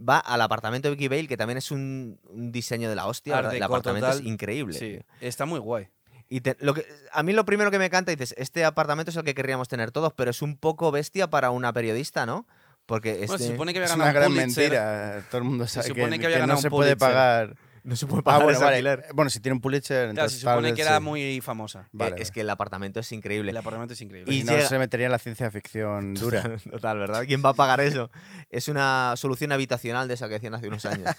Va 0.00 0.18
al 0.18 0.40
apartamento 0.40 0.88
de 0.88 0.94
Vicky 0.96 1.08
Bale, 1.08 1.28
que 1.28 1.36
también 1.36 1.56
es 1.58 1.70
un, 1.70 2.18
un 2.28 2.50
diseño 2.50 2.88
de 2.88 2.96
la 2.96 3.06
hostia. 3.06 3.38
El 3.38 3.50
Deco 3.50 3.64
apartamento 3.66 4.08
es 4.10 4.20
increíble. 4.22 4.76
Sí, 4.78 4.98
está 5.20 5.44
muy 5.46 5.60
guay. 5.60 5.88
Y 6.28 6.40
te- 6.40 6.56
lo 6.58 6.74
que, 6.74 6.84
a 7.12 7.22
mí 7.22 7.32
lo 7.32 7.44
primero 7.44 7.70
que 7.70 7.78
me 7.78 7.86
encanta, 7.86 8.10
dices, 8.10 8.34
este 8.38 8.64
apartamento 8.64 9.10
es 9.10 9.16
el 9.16 9.24
que 9.24 9.34
querríamos 9.34 9.68
tener 9.68 9.92
todos, 9.92 10.12
pero 10.14 10.30
es 10.30 10.42
un 10.42 10.56
poco 10.56 10.90
bestia 10.90 11.28
para 11.28 11.50
una 11.50 11.72
periodista, 11.72 12.26
¿no? 12.26 12.46
Porque 12.86 13.12
Bueno, 13.12 13.34
este 13.34 13.38
se 13.46 13.52
supone 13.52 13.72
que 13.72 13.78
había 13.78 13.86
Es 13.86 13.90
ganado 13.92 14.10
una 14.10 14.18
un 14.18 14.32
gran 14.32 14.32
Pulitzer. 14.46 14.70
mentira. 14.72 15.24
Todo 15.30 15.38
el 15.38 15.44
mundo 15.44 15.66
sabe 15.66 15.86
supone 15.88 16.10
que, 16.12 16.18
que 16.20 16.26
había 16.26 16.36
que 16.36 16.40
ganado 16.40 16.54
no 16.54 16.58
un 16.58 16.62
se 16.62 16.70
puede 16.70 16.96
Pulitzer. 16.96 17.08
pagar. 17.08 17.56
No 17.84 17.94
se 17.96 18.06
puede 18.06 18.20
Ah, 18.20 18.24
pagar 18.24 18.42
bueno, 18.42 18.56
ese 18.56 18.64
vale. 18.64 18.76
alquiler. 18.88 19.06
Bueno, 19.14 19.30
si 19.30 19.40
tiene 19.40 19.54
un 19.54 19.60
Pulitzer, 19.60 19.96
Claro, 19.98 20.10
entonces 20.10 20.40
se 20.40 20.44
tal 20.44 20.54
supone 20.54 20.68
vez 20.68 20.76
que 20.76 20.82
era 20.82 20.96
sí. 20.96 21.02
muy 21.04 21.40
famosa. 21.40 21.80
Eh, 21.82 21.88
Vale, 21.92 22.16
es 22.18 22.30
que 22.30 22.40
el 22.40 22.50
apartamento 22.50 22.98
es 23.00 23.12
increíble. 23.12 23.50
El 23.50 23.56
apartamento 23.56 23.94
es 23.94 24.00
increíble. 24.00 24.32
Y 24.34 24.40
Si 24.40 24.44
no, 24.46 24.52
llega- 24.54 24.68
se 24.68 24.78
metería 24.78 25.06
en 25.06 25.12
la 25.12 25.18
ciencia 25.18 25.50
ficción 25.50 26.14
dura. 26.14 26.42
Total, 26.70 26.98
¿verdad? 26.98 27.24
¿Quién 27.26 27.42
va 27.44 27.50
a 27.50 27.54
pagar 27.54 27.80
eso? 27.80 28.10
Es 28.50 28.68
una 28.68 29.14
solución 29.16 29.52
habitacional 29.52 30.08
de 30.08 30.14
esa 30.14 30.26
que 30.28 30.34
decían 30.34 30.54
hace 30.54 30.66
unos 30.68 30.84
años. 30.86 31.08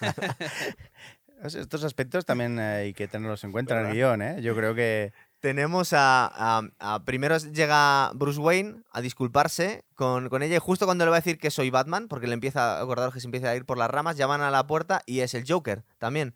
Es- 1.42 1.54
Estos 1.54 1.84
aspectos 1.84 2.24
también 2.24 2.58
hay 2.58 2.94
que 2.94 3.08
tenerlos 3.08 3.44
en 3.44 3.52
cuenta 3.52 3.78
en 3.80 3.86
el 3.88 3.92
guion, 3.92 4.22
¿eh? 4.22 4.42
Yo 4.42 4.56
creo 4.56 4.74
que 4.74 5.12
Tenemos 5.40 5.92
a, 5.92 6.26
a- 6.34 6.62
a- 6.80 7.04
Primero 7.04 7.36
llega 7.36 8.10
Bruce 8.14 8.40
Wayne 8.40 8.82
a 8.90 9.02
disculparse 9.02 9.84
con, 9.94 10.30
con 10.30 10.42
ella 10.42 10.56
y 10.56 10.58
justo 10.58 10.86
cuando 10.86 11.04
le 11.04 11.10
va 11.10 11.18
a 11.18 11.20
decir 11.20 11.38
que 11.38 11.50
soy 11.50 11.68
Batman, 11.70 12.08
porque 12.08 12.26
le 12.26 12.32
empieza 12.34 12.78
a 12.78 12.82
acordar 12.82 13.12
que 13.12 13.20
se 13.20 13.26
empieza 13.26 13.50
a 13.50 13.54
ir 13.54 13.66
por 13.66 13.76
las 13.76 13.90
ramas, 13.90 14.16
llaman 14.16 14.40
a 14.40 14.50
la 14.50 14.66
puerta 14.66 15.02
y 15.04 15.20
es 15.20 15.34
el 15.34 15.44
Joker 15.46 15.84
también. 15.98 16.34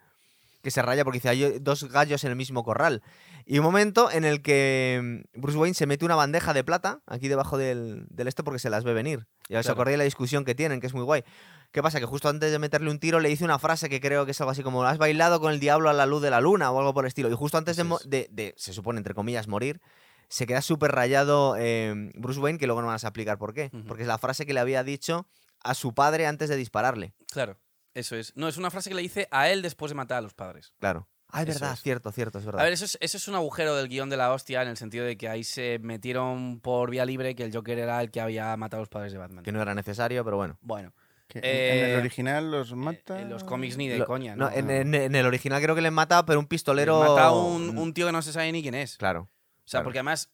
Que 0.62 0.70
se 0.70 0.83
raya 0.83 1.05
porque 1.05 1.16
dice, 1.18 1.29
hay 1.31 1.59
dos 1.61 1.85
gallos 1.90 2.23
en 2.25 2.31
el 2.31 2.37
mismo 2.37 2.62
corral. 2.64 3.03
Y 3.46 3.59
un 3.59 3.64
momento 3.64 4.11
en 4.11 4.25
el 4.25 4.42
que 4.42 5.23
mm, 5.35 5.40
Bruce 5.40 5.57
Wayne 5.59 5.75
se 5.75 5.87
mete 5.87 6.05
una 6.05 6.14
bandeja 6.16 6.53
de 6.53 6.62
plata 6.64 7.01
aquí 7.07 7.29
debajo 7.29 7.57
del, 7.57 8.05
del 8.11 8.29
esto 8.29 8.44
porque 8.44 8.59
se 8.59 8.68
las 8.70 8.85
ve 8.85 8.92
venir. 8.92 9.27
Ya 9.49 9.59
os 9.61 9.64
Claro. 9.66 9.73
acordáis 9.75 9.94
de 9.94 9.99
la 9.99 10.05
discusión 10.05 10.44
que 10.44 10.55
tienen, 10.55 10.81
que 10.81 10.87
es 10.87 10.94
muy 10.94 11.03
guay. 11.05 11.25
¿Qué 11.73 11.83
pasa? 11.83 11.99
Que 12.01 12.05
justo 12.07 12.29
antes 12.29 12.51
de 12.53 12.59
meterle 12.59 12.90
un 12.90 12.99
tiro 12.99 13.20
le 13.20 13.29
dice 13.29 13.44
una 13.44 13.59
frase 13.59 13.88
que 13.88 14.01
creo 14.01 14.25
que 14.27 14.33
es 14.33 14.40
algo 14.40 14.51
así 14.51 14.62
como 14.62 14.85
has 14.85 14.99
bailado 14.99 15.40
con 15.40 15.53
el 15.53 15.61
diablo 15.61 15.88
a 15.88 15.92
la 15.92 16.05
luz 16.05 16.20
de 16.20 16.31
la 16.31 16.40
luna 16.40 16.70
o 16.70 16.79
algo 16.79 16.92
por 16.92 17.05
el 17.05 17.09
estilo. 17.09 17.31
Y 17.31 17.35
justo 17.35 17.57
antes 17.59 17.77
de, 17.77 18.55
se 18.57 18.73
supone, 18.73 18.99
entre 18.99 19.14
comillas, 19.14 19.49
morir, 19.49 19.81
se 20.29 20.46
queda 20.46 20.62
súper 20.62 20.92
rayado 20.92 21.57
eh, 21.59 22.11
Bruce 22.16 22.38
Wayne, 22.38 22.59
que 22.59 22.66
luego 22.66 22.83
no 22.83 22.88
vas 22.88 23.05
a 23.05 23.09
explicar 23.09 23.38
por 23.38 23.55
qué. 23.55 23.70
Porque 23.88 24.03
es 24.03 24.09
la 24.09 24.18
frase 24.18 24.46
que 24.46 24.53
le 24.53 24.61
había 24.61 24.85
dicho 24.85 25.27
a 25.62 25.75
su 25.75 25.94
padre 25.94 26.27
antes 26.27 26.49
de 26.49 26.57
dispararle. 26.57 27.12
Claro, 27.33 27.57
eso 27.94 28.16
es. 28.16 28.33
No, 28.37 28.48
es 28.48 28.57
una 28.57 28.70
frase 28.70 28.90
que 28.90 28.96
le 28.96 29.03
dice 29.03 29.29
a 29.31 29.48
él 29.50 29.62
después 29.62 29.90
de 29.90 29.94
matar 29.96 30.18
a 30.18 30.20
los 30.20 30.35
padres. 30.35 30.74
Claro. 30.79 31.09
Ah, 31.33 31.42
es 31.42 31.48
Eso 31.50 31.61
verdad, 31.61 31.74
es. 31.74 31.83
cierto, 31.83 32.11
cierto, 32.11 32.38
es 32.40 32.44
verdad. 32.44 32.61
A 32.61 32.64
ver, 32.64 32.72
eso 32.72 32.85
es, 32.85 32.98
eso 33.00 33.16
es 33.16 33.29
un 33.29 33.37
agujero 33.37 33.76
del 33.76 33.87
guion 33.88 34.11
de 34.11 34.16
la 34.16 34.33
hostia 34.33 34.62
en 34.62 34.68
el 34.68 34.76
sentido 34.76 35.05
de 35.05 35.16
que 35.16 35.29
ahí 35.29 35.44
se 35.44 35.79
metieron 35.79 36.59
por 36.61 36.90
vía 36.90 37.05
libre 37.05 37.37
que 37.37 37.44
el 37.44 37.55
Joker 37.55 37.79
era 37.79 38.00
el 38.03 38.11
que 38.11 38.20
había 38.20 38.57
matado 38.57 38.81
a 38.81 38.83
los 38.83 38.88
padres 38.88 39.12
de 39.12 39.18
Batman. 39.18 39.44
que 39.44 39.53
no 39.53 39.62
era 39.62 39.72
necesario, 39.74 40.24
pero 40.24 40.37
bueno. 40.38 40.59
Bueno, 40.61 40.92
Eh, 41.35 41.85
en 41.85 41.90
el 41.90 42.00
original 42.00 42.50
los 42.50 42.72
eh, 42.72 42.74
mata. 42.74 43.20
en 43.20 43.31
los 43.31 43.44
cómics 43.44 43.76
ni 43.76 43.87
de 43.87 43.98
Lo- 43.98 44.07
coña, 44.07 44.35
no, 44.35 44.50
¿no? 44.50 44.57
en, 44.57 44.70
en- 44.70 44.92
en 44.96 45.14
el 45.14 45.24
original 45.24 45.62
creo 45.62 45.76
que 45.76 45.83
le 45.83 45.92
mata, 45.92 46.26
pero 46.26 46.40
un 46.40 46.46
pistolero. 46.46 46.98
Mata 46.98 47.26
a 47.26 47.33
un, 47.33 47.79
un 47.79 47.94
tío 47.94 48.07
que 48.07 48.12
no 48.12 48.22
se 48.22 48.33
sabe 48.33 48.50
ni 48.50 48.61
quién 48.62 48.74
es. 48.74 48.96
Claro. 48.96 49.20
O 49.20 49.29
sea, 49.70 49.79
claro. 49.79 49.85
porque 49.85 49.98
además 50.00 50.31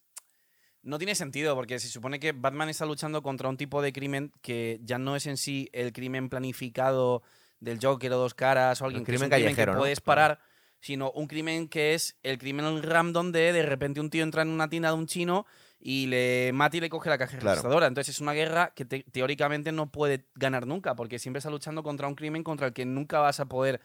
no 0.81 0.97
tiene 0.97 1.13
sentido, 1.13 1.53
porque 1.53 1.77
se 1.77 1.89
supone 1.89 2.19
que 2.19 2.31
Batman 2.31 2.69
está 2.69 2.87
luchando 2.87 3.21
contra 3.21 3.49
un 3.49 3.57
tipo 3.57 3.83
de 3.83 3.93
crimen 3.93 4.31
que 4.41 4.79
ya 4.81 4.97
no 4.97 5.15
es 5.15 5.27
en 5.27 5.37
sí 5.37 5.69
el 5.73 5.93
crimen 5.93 6.29
planificado 6.29 7.21
del 7.59 7.79
Joker 7.81 8.11
o 8.13 8.17
dos 8.17 8.33
caras 8.33 8.81
o 8.81 8.85
alguien 8.85 9.03
que 9.05 9.11
es 9.13 9.19
crimen 9.19 9.31
un 9.33 9.37
crimen 9.37 9.55
que 9.55 9.65
¿no? 9.65 9.77
puedes 9.79 10.01
parar, 10.01 10.39
sino 10.79 11.11
un 11.11 11.27
crimen 11.27 11.67
que 11.67 11.93
es 11.93 12.17
el 12.23 12.37
crimen 12.37 12.83
random 12.83 13.31
de 13.31 13.51
de 13.53 13.63
repente 13.63 13.99
un 13.99 14.09
tío 14.09 14.23
entra 14.23 14.41
en 14.43 14.49
una 14.49 14.69
tienda 14.69 14.89
de 14.89 14.95
un 14.95 15.07
chino 15.07 15.45
y 15.79 16.07
le 16.07 16.51
mata 16.53 16.77
y 16.77 16.79
le 16.79 16.89
coge 16.89 17.09
la 17.09 17.17
caja 17.17 17.37
Claro. 17.37 17.51
registradora. 17.55 17.87
Entonces 17.87 18.15
es 18.15 18.21
una 18.21 18.33
guerra 18.33 18.73
que 18.75 18.85
te- 18.85 19.03
teóricamente 19.11 19.71
no 19.71 19.91
puede 19.91 20.25
ganar 20.35 20.65
nunca, 20.65 20.95
porque 20.95 21.19
siempre 21.19 21.37
está 21.39 21.49
luchando 21.51 21.83
contra 21.83 22.07
un 22.07 22.15
crimen 22.15 22.43
contra 22.43 22.67
el 22.67 22.73
que 22.73 22.85
nunca 22.85 23.19
vas 23.19 23.39
a 23.39 23.45
poder 23.45 23.79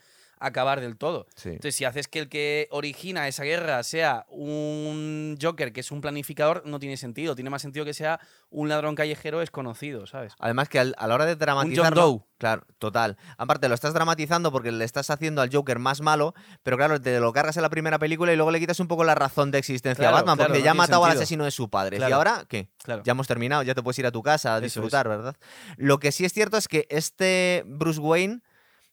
acabar 0.46 0.81
del 0.81 0.96
todo. 0.96 1.26
Sí. 1.37 1.50
Entonces, 1.50 1.74
si 1.76 1.85
haces 1.85 2.09
que 2.09 2.18
el 2.20 2.28
que 2.28 2.68
origina 2.70 3.28
esa 3.28 3.44
guerra 3.44 3.83
sea 3.83 4.26
un 4.31 5.37
Joker 5.40 5.72
que 5.72 5.81
es 5.81 5.90
un 5.90 6.00
planificador, 6.00 6.62
no 6.66 6.78
tiene 6.78 6.96
sentido. 6.96 7.35
Tiene 7.35 7.50
más 7.50 7.62
sentido 7.62 7.85
que 7.85 7.94
sea 7.94 8.20
un 8.50 8.68
ladrón 8.68 8.94
callejero 8.94 9.40
desconocido, 9.40 10.07
¿sabes? 10.07 10.35
Además 10.38 10.68
que 10.68 10.78
al- 10.78 10.94
a 10.98 11.07
la 11.07 11.14
hora 11.14 11.26
de 11.26 11.37
dramatizarlo... 11.37 12.02
Doe. 12.02 12.20
Claro, 12.38 12.66
total. 12.78 13.16
Aparte, 13.38 13.68
lo 13.68 13.74
estás 13.76 13.94
dramatizando 13.94 14.50
porque 14.50 14.72
le 14.72 14.85
estás 14.85 15.11
haciendo 15.11 15.42
al 15.42 15.50
Joker 15.55 15.78
más 15.78 16.00
malo, 16.00 16.35
pero 16.64 16.76
claro, 16.76 17.00
te 17.00 17.20
lo 17.20 17.33
cargas 17.33 17.57
en 17.57 17.62
la 17.62 17.70
primera 17.70 18.00
película 18.00 18.33
y 18.33 18.37
luego 18.37 18.50
le 18.50 18.59
quitas 18.59 18.81
un 18.81 18.88
poco 18.88 19.05
la 19.05 19.14
razón 19.14 19.52
de 19.52 19.59
existencia 19.59 20.02
Claro, 20.02 20.16
a 20.16 20.20
Batman, 20.22 20.37
claro, 20.38 20.48
porque 20.48 20.59
no 20.59 20.64
ya 20.64 20.70
ha 20.72 20.74
matado 20.74 21.05
al 21.05 21.12
asesino 21.12 21.44
de 21.44 21.52
su 21.52 21.70
padre. 21.70 21.98
¿Y 21.98 22.02
ahora 22.02 22.44
qué? 22.48 22.68
Claro. 22.83 23.02
Ya 23.05 23.12
hemos 23.12 23.28
terminado, 23.28 23.62
ya 23.62 23.74
te 23.76 23.83
puedes 23.83 23.96
ir 24.00 24.07
a 24.07 24.11
tu 24.11 24.24
casa 24.24 24.57
a 24.57 24.59
es. 24.59 24.64
disfrutar, 24.64 25.09
¿verdad? 25.09 25.37
Lo 25.76 26.00
que 26.00 26.11
sí 26.11 26.24
es 26.24 26.33
cierto 26.33 26.57
es 26.57 26.66
que 26.66 26.88
este 26.90 27.62
Bruce 27.64 28.00
Wayne 28.00 28.40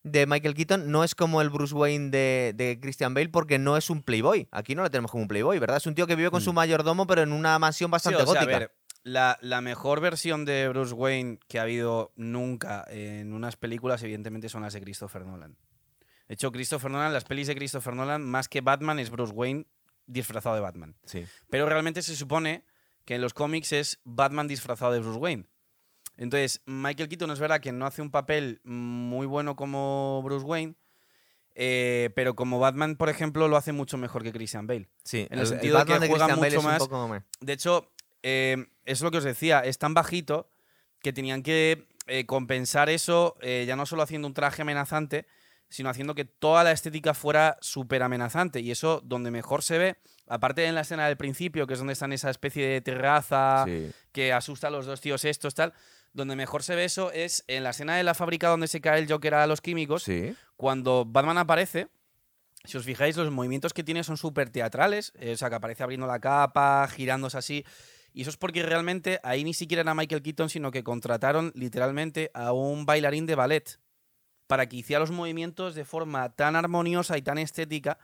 de 0.03 0.25
Michael 0.25 0.53
Keaton 0.53 0.91
no 0.91 1.03
es 1.03 1.13
como 1.15 1.41
el 1.41 1.49
Bruce 1.49 1.75
Wayne 1.75 2.09
de, 2.09 2.53
de 2.55 2.79
Christian 2.81 3.13
Bale 3.13 3.29
porque 3.29 3.59
no 3.59 3.75
es 3.77 3.89
un 3.89 4.01
playboy. 4.01 4.47
Aquí 4.51 4.75
no 4.75 4.81
lo 4.83 4.89
tenemos 4.91 5.11
como 5.11 5.23
un 5.23 5.27
playboy, 5.27 5.59
¿verdad? 5.59 5.77
Es 5.77 5.87
un 5.87 5.95
tío 5.95 6.07
que 6.07 6.15
vive 6.15 6.31
con 6.31 6.41
su 6.41 6.53
mayordomo 6.53 7.05
pero 7.07 7.21
en 7.21 7.31
una 7.33 7.57
mansión 7.59 7.89
Sí, 7.89 7.91
bastante 7.91 8.23
o 8.23 8.25
sea, 8.25 8.41
a 8.41 8.43
gótica. 8.45 8.59
ver, 8.59 8.75
la, 9.03 9.37
la 9.41 9.61
mejor 9.61 9.99
versión 10.01 10.45
de 10.45 10.67
Bruce 10.69 10.93
Wayne 10.93 11.39
que 11.47 11.59
ha 11.59 11.63
habido 11.63 12.11
nunca 12.15 12.85
en 12.89 13.33
unas 13.33 13.55
películas, 13.57 14.01
evidentemente, 14.03 14.49
son 14.49 14.61
las 14.61 14.73
de 14.73 14.81
Christopher 14.81 15.25
Nolan. 15.25 15.57
De 16.27 16.35
hecho, 16.35 16.51
Christopher 16.51 16.91
Nolan, 16.91 17.11
las 17.11 17.23
pelis 17.25 17.47
de 17.47 17.55
Christopher 17.55 17.95
Nolan, 17.95 18.23
más 18.23 18.47
que 18.47 18.61
Batman, 18.61 18.99
es 18.99 19.09
Bruce 19.09 19.33
Wayne 19.33 19.65
disfrazado 20.05 20.55
de 20.55 20.61
Batman. 20.61 20.95
Sí. 21.05 21.25
Pero 21.49 21.65
realmente 21.67 22.01
se 22.01 22.15
supone 22.15 22.63
que 23.05 23.15
en 23.15 23.21
los 23.21 23.33
cómics 23.33 23.73
es 23.73 23.99
Batman 24.03 24.47
disfrazado 24.47 24.91
de 24.91 24.99
Bruce 24.99 25.17
Wayne. 25.19 25.45
Entonces, 26.19 26.61
Michael 26.65 27.07
Keaton 27.07 27.31
es 27.31 27.39
verdad 27.39 27.61
que 27.61 27.71
no 27.71 27.85
hace 27.85 28.01
un 28.01 28.11
papel 28.11 28.59
muy 28.65 29.25
bueno 29.25 29.55
como 29.55 30.21
Bruce 30.23 30.45
Wayne, 30.45 30.75
eh, 31.55 32.09
pero 32.15 32.35
como 32.35 32.59
Batman, 32.59 32.95
por 32.97 33.09
ejemplo, 33.09 33.47
lo 33.47 33.55
hace 33.57 33.71
mucho 33.71 33.97
mejor 33.97 34.21
que 34.23 34.31
Christian 34.33 34.67
Bale. 34.67 34.89
Sí, 35.03 35.27
En 35.29 35.39
el 35.39 35.47
sentido 35.47 35.77
de 35.79 35.85
que 35.85 35.93
de 35.99 36.07
juega 36.07 36.25
Christian 36.27 36.39
Bale 36.41 36.55
mucho 36.57 37.07
más- 37.07 37.23
De 37.39 37.53
hecho, 37.53 37.91
eh, 38.21 38.67
es 38.85 39.01
lo 39.01 39.11
que 39.11 39.17
os 39.19 39.23
decía, 39.23 39.61
es 39.61 39.77
tan 39.77 39.93
bajito 39.93 40.51
que 41.01 41.13
tenían 41.13 41.41
que 41.41 41.87
eh, 42.07 42.25
compensar 42.25 42.89
eso 42.89 43.37
ya 43.41 43.75
no 43.75 43.85
solo 43.85 44.01
haciendo 44.01 44.27
un 44.27 44.33
traje 44.33 44.63
amenazante, 44.63 45.25
sino 45.69 45.89
haciendo 45.89 46.15
que 46.15 46.25
toda 46.25 46.63
la 46.63 46.71
estética 46.71 47.13
fuera 47.13 47.57
súper 47.61 48.01
amenazante. 48.03 48.59
Y 48.59 48.71
eso 48.71 49.01
donde 49.05 49.29
mejor 49.31 49.61
se 49.63 49.77
ve, 49.77 49.97
aparte 50.27 50.65
en 50.65 50.73
la 50.75 50.81
escena 50.81 51.07
del 51.07 51.15
principio, 51.17 51.67
que 51.67 51.73
es 51.73 51.79
donde 51.79 51.93
está 51.93 52.05
en 52.05 52.13
esa 52.13 52.29
especie 52.31 52.67
de 52.67 52.81
terraza 52.81 53.63
Sí. 53.67 53.91
que 54.11 54.33
asusta 54.33 54.67
a 54.67 54.71
los 54.71 54.87
dos 54.87 54.99
tíos 55.01 55.23
estos, 55.23 55.53
tal, 55.53 55.71
donde 56.13 56.35
mejor 56.35 56.63
se 56.63 56.75
ve 56.75 56.85
eso 56.85 57.11
es 57.11 57.43
en 57.47 57.63
la 57.63 57.69
escena 57.71 57.95
de 57.95 58.03
la 58.03 58.13
fábrica 58.13 58.49
donde 58.49 58.67
se 58.67 58.81
cae 58.81 58.99
el 58.99 59.11
Joker 59.11 59.33
a 59.35 59.47
los 59.47 59.61
químicos, 59.61 60.03
Sí. 60.03 60.35
cuando 60.57 61.05
Batman 61.05 61.37
aparece, 61.37 61.87
si 62.65 62.77
os 62.77 62.83
fijáis, 62.83 63.15
los 63.15 63.31
movimientos 63.31 63.73
que 63.73 63.83
tiene 63.83 64.03
son 64.03 64.17
súper 64.17 64.49
teatrales. 64.49 65.13
eh, 65.19 65.33
o 65.33 65.37
sea, 65.37 65.49
que 65.49 65.55
aparece 65.55 65.83
abriendo 65.83 66.07
la 66.07 66.19
capa, 66.19 66.87
girándose 66.87 67.37
así. 67.37 67.65
Y 68.11 68.21
eso 68.21 68.31
es 68.31 68.37
porque 68.37 68.63
realmente 68.63 69.19
ahí 69.23 69.43
ni 69.43 69.53
siquiera 69.53 69.81
era 69.81 69.93
Michael 69.93 70.23
Keaton, 70.23 70.49
sino 70.49 70.71
que 70.71 70.83
contrataron 70.83 71.51
literalmente 71.55 72.31
a 72.33 72.51
un 72.53 72.85
bailarín 72.85 73.25
de 73.27 73.35
ballet 73.35 73.79
para 74.47 74.67
que 74.67 74.77
hiciera 74.77 74.99
los 74.99 75.11
movimientos 75.11 75.75
de 75.75 75.85
forma 75.85 76.29
tan 76.35 76.55
armoniosa 76.55 77.17
y 77.17 77.21
tan 77.21 77.37
estética 77.37 77.99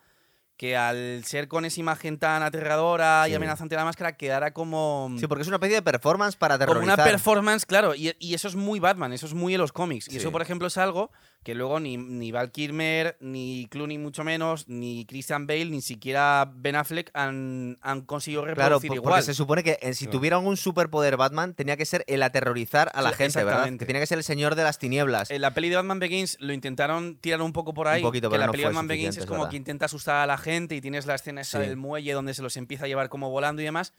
que 0.57 0.77
al 0.77 1.23
ser 1.25 1.47
con 1.47 1.65
esa 1.65 1.79
imagen 1.79 2.17
tan 2.17 2.41
aterradora 2.43 3.27
y 3.27 3.33
amenazante 3.33 3.75
la 3.75 3.83
máscara 3.83 4.15
quedara 4.15 4.51
como 4.51 5.13
Sí, 5.17 5.27
porque 5.27 5.41
es 5.41 5.47
una 5.47 5.57
especie 5.57 5.75
de 5.75 5.81
performance 5.81 6.35
para 6.35 6.55
como 6.55 6.63
aterrorizar. 6.63 6.99
una 6.99 7.03
performance, 7.03 7.65
claro, 7.65 7.93
y, 7.93 8.15
y 8.19 8.33
eso 8.33 8.47
es 8.47 8.55
muy 8.55 8.79
Batman, 8.79 9.11
eso 9.13 9.25
es 9.25 9.33
muy 9.33 9.53
en 9.53 9.61
los 9.61 9.71
cómics. 9.71 10.11
Y 10.11 10.17
eso, 10.17 10.31
por 10.31 10.41
ejemplo, 10.41 10.67
es 10.67 10.77
algo 10.77 11.11
que 11.45 11.53
luego 11.53 11.79
ni, 11.79 11.95
ni 11.95 12.31
Val 12.31 12.51
Kilmer, 12.51 13.17
ni 13.19 13.67
Clooney 13.69 13.99
mucho 13.99 14.23
menos, 14.23 14.67
ni 14.67 15.05
Christian 15.05 15.45
Bale, 15.45 15.65
ni 15.65 15.81
siquiera 15.81 16.51
Ben 16.55 16.75
Affleck 16.75 17.11
han, 17.13 17.77
han 17.81 18.01
conseguido 18.01 18.41
Claro, 18.41 18.55
reproducir 18.55 18.89
po- 18.89 18.95
igual. 18.95 19.11
porque 19.13 19.25
se 19.25 19.33
supone 19.35 19.63
que 19.63 19.77
eh, 19.81 19.93
si 19.93 20.05
Claro. 20.05 20.17
tuviera 20.17 20.35
algún 20.37 20.57
superpoder 20.57 21.17
Batman, 21.17 21.53
tenía 21.53 21.77
que 21.77 21.85
ser 21.85 22.03
el 22.07 22.23
aterrorizar 22.23 22.89
a 22.95 23.03
la 23.03 23.11
Sí, 23.11 23.17
gente, 23.17 23.43
¿verdad? 23.43 23.69
Que 23.77 23.85
tenía 23.85 24.01
que 24.01 24.07
ser 24.07 24.17
el 24.17 24.23
señor 24.23 24.55
de 24.55 24.63
las 24.63 24.79
tinieblas. 24.79 25.29
En 25.29 25.39
la 25.41 25.51
peli 25.53 25.69
de 25.69 25.75
Batman 25.75 25.99
Begins 25.99 26.35
lo 26.39 26.51
intentaron 26.51 27.15
tirar 27.17 27.43
un 27.43 27.53
poco 27.53 27.75
por 27.75 27.87
ahí. 27.87 28.01
poquito, 28.01 28.27
que 28.29 28.33
pero 28.33 28.39
la 28.41 28.45
no 28.47 28.51
peli 28.51 28.63
de 28.63 28.67
Batman 28.69 28.87
Begins 28.87 29.15
es 29.17 29.21
es 29.23 29.25
como 29.27 29.41
verdad. 29.41 29.51
que 29.51 29.57
intenta 29.57 29.85
asustar 29.85 30.15
a 30.15 30.25
la 30.25 30.39
gente 30.39 30.75
y 30.75 30.81
tienes 30.81 31.05
la 31.05 31.13
escena 31.13 31.41
esa 31.41 31.61
Sí. 31.61 31.67
del 31.67 31.77
muelle 31.77 32.11
donde 32.13 32.33
se 32.33 32.41
los 32.41 32.57
empieza 32.57 32.85
a 32.85 32.87
llevar 32.87 33.07
como 33.09 33.29
volando 33.29 33.61
y 33.61 33.65
demás. 33.65 33.93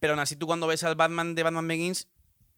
Pero 0.00 0.12
aún 0.12 0.20
así 0.20 0.36
tú 0.36 0.46
cuando 0.46 0.66
ves 0.66 0.84
al 0.84 0.96
Batman 0.96 1.34
de 1.34 1.42
Batman 1.44 1.66
Begins 1.66 2.08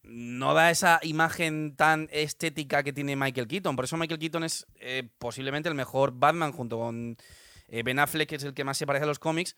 no 0.07 0.55
da 0.55 0.71
esa 0.71 1.01
imagen 1.03 1.77
tan 1.77 2.09
estética 2.12 2.83
que 2.83 2.92
tiene 2.92 3.16
Michael 3.16 3.49
Keaton. 3.49 3.77
Por 3.77 3.85
eso 3.85 3.97
Michael 3.97 4.21
Keaton 4.21 4.45
es 4.45 4.66
eh, 4.77 5.09
posiblemente 5.19 5.69
el 5.69 5.75
mejor 5.75 6.12
Batman 6.12 6.53
junto 6.53 6.79
con 6.79 7.16
eh, 7.69 7.83
Ben 7.83 7.99
Affleck, 7.99 8.29
que 8.29 8.37
es 8.37 8.45
el 8.45 8.55
que 8.55 8.64
más 8.64 8.79
se 8.79 8.87
parece 8.87 9.05
a 9.05 9.09
los 9.09 9.19
cómics, 9.19 9.57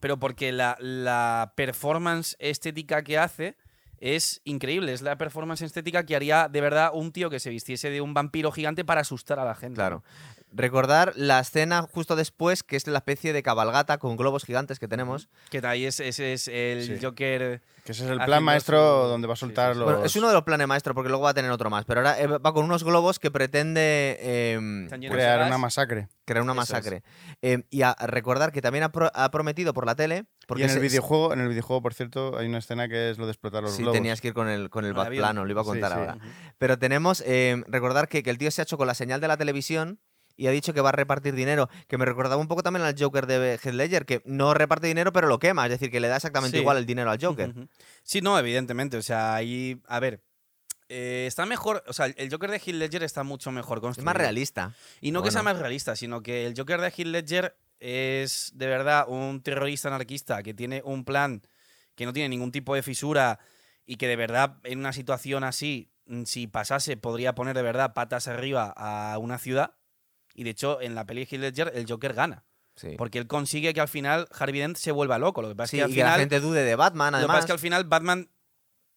pero 0.00 0.18
porque 0.18 0.52
la, 0.52 0.76
la 0.80 1.52
performance 1.56 2.36
estética 2.38 3.02
que 3.02 3.18
hace 3.18 3.56
es 3.98 4.40
increíble. 4.44 4.92
Es 4.92 5.02
la 5.02 5.18
performance 5.18 5.62
estética 5.62 6.04
que 6.04 6.16
haría 6.16 6.48
de 6.48 6.60
verdad 6.60 6.90
un 6.94 7.12
tío 7.12 7.30
que 7.30 7.40
se 7.40 7.50
vistiese 7.50 7.90
de 7.90 8.00
un 8.00 8.14
vampiro 8.14 8.50
gigante 8.50 8.84
para 8.84 9.02
asustar 9.02 9.38
a 9.38 9.44
la 9.44 9.54
gente. 9.54 9.76
Claro. 9.76 10.02
Recordar 10.52 11.12
la 11.16 11.40
escena 11.40 11.82
justo 11.82 12.16
después, 12.16 12.62
que 12.62 12.76
es 12.76 12.86
la 12.86 12.98
especie 12.98 13.32
de 13.32 13.42
cabalgata 13.42 13.98
con 13.98 14.16
globos 14.16 14.44
gigantes 14.44 14.78
que 14.78 14.88
tenemos. 14.88 15.28
Que 15.50 15.58
ahí 15.66 15.84
es, 15.86 16.00
ese 16.00 16.32
es 16.32 16.48
el 16.48 16.84
Sí. 16.84 16.98
Joker. 17.04 17.60
Que 17.84 17.92
ese 17.92 18.02
es 18.04 18.10
el 18.10 18.18
Haciendo 18.20 18.26
plan 18.26 18.42
maestro 18.44 19.04
su- 19.04 19.08
donde 19.08 19.26
va 19.26 19.32
a 19.32 19.36
sí, 19.36 19.40
sí, 19.40 19.46
soltar 19.46 19.72
sí. 19.72 19.78
los... 19.78 19.88
Bueno, 19.90 20.04
es 20.04 20.14
uno 20.16 20.28
de 20.28 20.34
los 20.34 20.42
planes 20.42 20.66
maestros, 20.68 20.94
porque 20.94 21.08
luego 21.08 21.24
va 21.24 21.30
a 21.30 21.34
tener 21.34 21.50
otro 21.50 21.70
más. 21.70 21.84
Pero 21.86 22.00
ahora 22.00 22.20
eh, 22.20 22.26
va 22.26 22.52
con 22.52 22.64
unos 22.64 22.84
globos 22.84 23.18
que 23.18 23.30
pretende 23.30 24.18
eh, 24.20 24.54
Están 24.84 25.00
llenos 25.00 25.16
de 25.16 25.22
crear 25.22 25.38
gas. 25.38 25.48
una 25.48 25.58
masacre. 25.58 26.08
crear 26.26 26.42
una 26.42 26.52
Eso 26.52 26.62
es. 26.62 26.70
masacre. 26.70 27.02
Eh, 27.42 27.62
y 27.70 27.82
a 27.82 27.94
recordar 28.06 28.52
que 28.52 28.60
también 28.60 28.84
ha, 28.84 28.92
pro- 28.92 29.10
ha 29.14 29.30
prometido 29.30 29.72
por 29.72 29.86
la 29.86 29.94
tele. 29.94 30.26
Porque 30.46 30.62
y 30.62 30.64
en 30.64 30.70
el 30.70 30.76
se- 30.76 30.80
videojuego, 30.82 31.32
en 31.32 31.40
el 31.40 31.48
videojuego, 31.48 31.80
por 31.80 31.94
cierto, 31.94 32.36
hay 32.36 32.48
una 32.48 32.58
escena 32.58 32.88
que 32.88 33.10
es 33.10 33.18
lo 33.18 33.24
de 33.26 33.32
explotar 33.32 33.62
los 33.62 33.72
Sí, 33.72 33.82
globos. 33.82 33.96
tenías 33.96 34.20
que 34.20 34.28
ir 34.28 34.34
con 34.34 34.48
el, 34.48 34.68
con 34.68 34.84
el 34.84 34.92
Con 34.92 35.00
el 35.02 35.06
avión. 35.06 35.22
Batplano, 35.22 35.44
lo 35.46 35.50
iba 35.50 35.60
a 35.62 35.64
Sí, 35.64 35.70
contar 35.70 35.92
sí. 35.92 35.98
ahora. 35.98 36.18
Pero 36.58 36.78
tenemos, 36.78 37.22
eh, 37.26 37.62
recordar 37.68 38.08
que, 38.08 38.22
que 38.22 38.30
el 38.30 38.36
tío 38.38 38.50
se 38.50 38.60
ha 38.60 38.64
hecho 38.64 38.76
con 38.76 38.86
la 38.88 38.94
señal 38.94 39.20
de 39.20 39.28
la 39.28 39.36
televisión 39.36 40.00
y 40.40 40.46
ha 40.46 40.50
dicho 40.52 40.72
que 40.72 40.80
va 40.80 40.88
a 40.88 40.92
repartir 40.92 41.34
dinero, 41.34 41.68
que 41.86 41.98
me 41.98 42.06
recordaba 42.06 42.36
un 42.40 42.48
poco 42.48 42.62
también 42.62 42.84
al 42.86 42.94
Joker 42.98 43.26
de 43.26 43.54
Heath 43.62 43.74
Ledger, 43.74 44.06
que 44.06 44.22
no 44.24 44.54
reparte 44.54 44.86
dinero 44.86 45.12
pero 45.12 45.26
lo 45.28 45.38
quema, 45.38 45.66
es 45.66 45.70
decir, 45.70 45.90
que 45.90 46.00
le 46.00 46.08
da 46.08 46.16
exactamente 46.16 46.56
Sí. 46.56 46.62
igual 46.62 46.78
el 46.78 46.86
dinero 46.86 47.10
al 47.10 47.18
Joker. 47.20 47.52
Sí, 48.02 48.22
no, 48.22 48.38
evidentemente. 48.38 48.96
O 48.96 49.02
sea, 49.02 49.34
ahí. 49.34 49.80
A 49.86 50.00
ver. 50.00 50.22
eh, 50.88 51.26
está 51.28 51.44
mejor. 51.46 51.84
O 51.86 51.92
sea, 51.92 52.06
el 52.06 52.30
Joker 52.30 52.50
de 52.50 52.56
Heath 52.56 52.74
Ledger 52.74 53.02
está 53.02 53.22
mucho 53.22 53.52
mejor 53.52 53.78
Es 53.78 53.82
construido. 53.82 54.06
más 54.06 54.16
realista. 54.16 54.74
Y 55.00 55.12
no 55.12 55.22
que 55.22 55.30
sea 55.30 55.42
más 55.42 55.58
realista, 55.58 55.94
sino 55.94 56.22
que 56.22 56.46
el 56.46 56.54
Joker 56.56 56.80
de 56.80 56.88
Heath 56.88 57.06
Ledger 57.06 57.56
es 57.78 58.50
de 58.54 58.66
verdad 58.66 59.04
un 59.08 59.42
terrorista 59.42 59.88
anarquista 59.88 60.42
que 60.42 60.52
tiene 60.54 60.82
un 60.84 61.04
plan 61.04 61.42
que 61.94 62.06
no 62.06 62.12
tiene 62.12 62.28
ningún 62.30 62.50
tipo 62.50 62.74
de 62.74 62.82
fisura 62.82 63.38
y 63.86 63.96
que 63.96 64.08
de 64.08 64.16
verdad 64.16 64.56
en 64.64 64.78
una 64.78 64.92
situación 64.92 65.44
así, 65.44 65.90
mm, 66.06 66.24
si 66.24 66.46
pasase, 66.46 66.96
podría 66.96 67.34
poner 67.34 67.54
de 67.54 67.62
verdad 67.62 67.92
patas 67.94 68.26
arriba 68.26 68.72
a 68.76 69.16
una 69.18 69.38
ciudad. 69.38 69.74
Y 70.34 70.44
de 70.44 70.50
hecho, 70.50 70.80
en 70.80 70.94
la 70.94 71.04
peli 71.06 71.24
de 71.24 71.30
Heath 71.36 71.40
Ledger, 71.40 71.72
el 71.74 71.86
Joker 71.88 72.14
gana. 72.14 72.44
Sí. 72.76 72.94
Porque 72.96 73.18
él 73.18 73.26
consigue 73.26 73.74
que 73.74 73.80
al 73.80 73.88
final 73.88 74.26
Harvey 74.32 74.60
Dent 74.60 74.76
se 74.76 74.90
vuelva 74.92 75.18
loco. 75.18 75.42
Lo 75.42 75.48
que 75.48 75.54
pasa 75.54 75.70
Sí, 75.72 75.76
es 75.78 75.80
que 75.80 75.84
al 75.84 75.90
y 75.90 75.94
que 75.94 76.00
la 76.00 76.06
final. 76.06 76.20
gente 76.20 76.40
dude 76.40 76.62
de 76.64 76.74
Batman, 76.76 77.12
Lo 77.12 77.18
que 77.18 77.22
pasa 77.26 77.32
además. 77.32 77.40
es 77.44 77.46
que 77.46 77.52
al 77.52 77.58
final 77.58 77.84
Batman, 77.84 78.30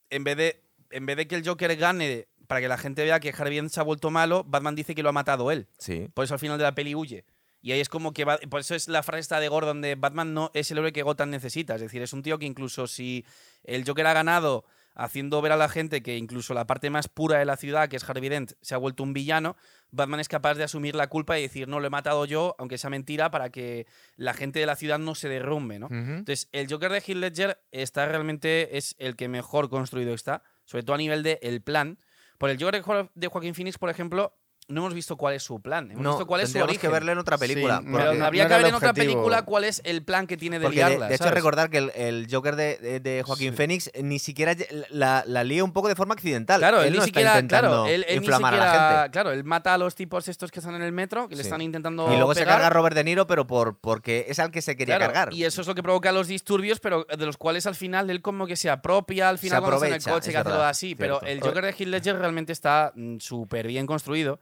en 0.10 0.24
vez 0.24 0.38
de, 0.38 0.64
en 0.92 1.06
vez 1.06 1.18
de 1.18 1.28
que 1.28 1.36
el 1.36 1.46
Joker 1.48 1.76
gane 1.76 2.28
para 2.48 2.62
que 2.62 2.68
la 2.68 2.78
gente 2.78 3.04
vea 3.04 3.20
que 3.20 3.30
Harvey 3.38 3.56
Dent 3.56 3.72
se 3.72 3.80
ha 3.80 3.84
vuelto 3.84 4.10
malo, 4.12 4.44
Batman 4.46 4.76
dice 4.76 4.94
que 4.96 5.02
lo 5.04 5.10
ha 5.10 5.14
matado 5.14 5.50
él. 5.52 5.68
Sí. 5.80 6.08
Por 6.14 6.24
eso 6.26 6.34
al 6.36 6.40
final 6.40 6.58
de 6.58 6.64
la 6.64 6.76
peli 6.76 6.94
huye. 6.96 7.26
Y 7.62 7.72
ahí 7.72 7.80
es 7.80 7.90
como 7.90 8.14
que... 8.14 8.26
va- 8.26 8.38
por 8.50 8.60
eso 8.60 8.76
es 8.76 8.88
la 8.90 9.02
frase 9.04 9.22
esta 9.22 9.40
de 9.40 9.48
Gordon 9.48 9.82
de 9.82 9.96
Batman 9.96 10.34
no 10.34 10.52
es 10.54 10.70
el 10.70 10.78
héroe 10.78 10.92
que 10.94 11.02
Gotham 11.02 11.30
necesita. 11.30 11.76
Es 11.76 11.82
decir, 11.82 12.02
es 12.02 12.12
un 12.14 12.22
tío 12.22 12.38
que 12.38 12.46
incluso 12.46 12.88
si 12.88 13.26
el 13.64 13.86
Joker 13.88 14.06
ha 14.08 14.14
ganado 14.14 14.66
haciendo 14.96 15.42
ver 15.42 15.52
a 15.52 15.58
la 15.58 15.70
gente 15.70 16.02
que 16.04 16.18
incluso 16.18 16.54
la 16.54 16.68
parte 16.68 16.90
más 16.90 17.08
pura 17.08 17.40
de 17.40 17.46
la 17.46 17.58
ciudad, 17.58 17.90
que 17.90 17.96
es 17.98 18.08
Harvey 18.10 18.30
Dent, 18.30 18.54
se 18.62 18.76
ha 18.76 18.78
vuelto 18.78 19.04
un 19.04 19.14
villano, 19.14 19.56
Batman 19.92 20.20
es 20.20 20.28
capaz 20.28 20.56
de 20.56 20.64
asumir 20.64 20.96
la 20.96 21.08
culpa 21.08 21.38
y 21.38 21.44
decir, 21.44 21.68
no, 21.68 21.80
lo 21.80 21.88
he 21.88 21.90
matado 21.90 22.26
yo, 22.26 22.56
aunque 22.58 22.78
sea 22.78 22.90
mentira, 22.90 23.30
para 23.32 23.50
que 23.50 23.86
la 24.16 24.34
gente 24.34 24.60
de 24.60 24.66
la 24.66 24.76
ciudad 24.76 25.00
no 25.00 25.16
se 25.16 25.30
derrumbe, 25.30 25.80
¿no? 25.80 25.88
Entonces, 26.18 26.50
el 26.52 26.68
Joker 26.70 26.92
de 26.92 27.00
Heath 27.00 27.18
Ledger 27.18 27.60
está 27.72 28.06
realmente 28.08 28.78
es 28.78 28.96
el 29.00 29.16
que 29.16 29.28
mejor 29.28 29.70
construido 29.70 30.14
está, 30.14 30.44
sobre 30.66 30.84
todo 30.84 30.96
a 30.96 30.98
nivel 31.00 31.24
de 31.24 31.40
el 31.42 31.62
plan. 31.62 32.00
Por 32.38 32.50
el 32.50 32.58
Joker 32.58 32.74
de 32.76 32.82
Jo- 32.82 33.12
de 33.14 33.28
Joaquín 33.28 33.54
Phoenix, 33.56 33.78
por 33.78 33.90
ejemplo, 33.90 34.36
no 34.70 34.82
hemos 34.82 34.94
visto 34.94 35.18
cuál 35.18 35.34
es 35.36 35.44
su 35.44 35.60
plan. 35.62 35.92
Hemos 35.92 36.04
No, 36.04 36.10
visto 36.12 36.26
cuál 36.28 36.42
es 36.42 36.52
su 36.52 36.60
origen. 36.60 36.80
que 36.82 36.88
verle 36.88 37.12
en 37.12 37.18
otra 37.18 37.38
película. 37.38 37.80
Sí, 37.80 37.90
Pero 37.92 38.14
no- 38.14 38.26
habría 38.26 38.44
no 38.44 38.50
que 38.50 38.56
ver 38.56 38.66
en 38.68 38.76
otra 38.76 38.94
película 38.94 39.42
cuál 39.44 39.66
es 39.66 39.82
el 39.84 40.04
plan 40.04 40.26
que 40.26 40.38
tiene 40.38 40.58
de 40.60 40.66
Porque 40.66 40.80
de, 40.84 40.90
liarla. 40.90 41.08
de 41.08 41.16
hecho, 41.16 41.26
¿sabes? 41.26 41.34
recordar 41.36 41.70
que 41.70 41.78
el, 41.80 41.92
el 41.96 42.28
Joker 42.32 42.56
de, 42.56 42.78
de- 42.78 43.00
de 43.00 43.24
Joaquín 43.24 43.52
Sí. 43.52 43.58
Phoenix 43.58 43.92
ni 44.02 44.20
siquiera 44.20 44.56
la, 44.90 45.24
la 45.28 45.44
lía 45.44 45.64
un 45.64 45.74
poco 45.74 45.90
de 45.90 45.96
forma 45.96 46.14
accidental. 46.14 46.60
Claro, 46.60 46.80
él, 46.82 46.88
él 46.88 46.92
ni 46.94 47.00
no 47.00 47.06
siquiera, 47.06 47.30
está 47.32 47.40
intentando 47.40 47.70
claro, 47.70 47.88
él, 47.88 48.06
él 48.08 48.20
ni 48.22 48.26
inflamar 48.26 48.54
a 48.54 48.58
la 48.58 48.72
gente. 49.00 49.12
claro, 49.12 49.32
él 49.32 49.44
mata 49.44 49.74
a 49.74 49.78
los 49.78 49.96
tipos 49.96 50.28
estos 50.28 50.50
que 50.52 50.60
están 50.60 50.76
en 50.76 50.82
el 50.82 50.92
metro, 50.92 51.28
que 51.28 51.36
le 51.36 51.42
están 51.42 51.62
intentando 51.62 52.12
Y 52.12 52.16
luego 52.16 52.34
se 52.34 52.46
carga 52.46 52.68
a 52.68 52.70
Robert 52.70 52.96
De 52.96 53.04
Niro, 53.04 53.28
pero 53.28 53.46
por, 53.46 53.78
porque 53.80 54.26
es 54.30 54.40
al 54.40 54.52
que 54.52 54.62
se 54.62 54.76
quería 54.78 54.98
Claro, 54.98 55.14
cargar. 55.14 55.34
Y 55.34 55.44
eso 55.44 55.62
es 55.62 55.68
lo 55.68 55.76
que 55.76 55.84
provoca 55.84 56.12
los 56.12 56.28
disturbios, 56.28 56.80
pero 56.80 57.06
de 57.06 57.26
los 57.26 57.38
cuales 57.38 57.66
al 57.68 57.76
final 57.76 58.10
él 58.10 58.22
como 58.22 58.48
que 58.48 58.56
se 58.56 58.70
apropia 58.70 59.28
al 59.30 59.40
final 59.40 59.60
cuando 59.60 59.76
está 59.78 59.88
en 59.88 59.94
el 59.94 60.00
aprovecha, 60.00 60.12
coche, 60.14 60.30
es 60.30 60.34
que 60.34 60.38
hace 60.40 60.50
todo 60.50 60.64
así. 60.66 60.96
Pero 60.96 61.22
el 61.24 61.42
Joker 61.42 61.64
de 61.66 61.70
Heath 61.72 61.88
Ledger 61.88 62.18
realmente 62.18 62.54
está 62.54 62.92
mm, 62.96 63.18
súper 63.20 63.68
bien 63.68 63.86
construido. 63.86 64.40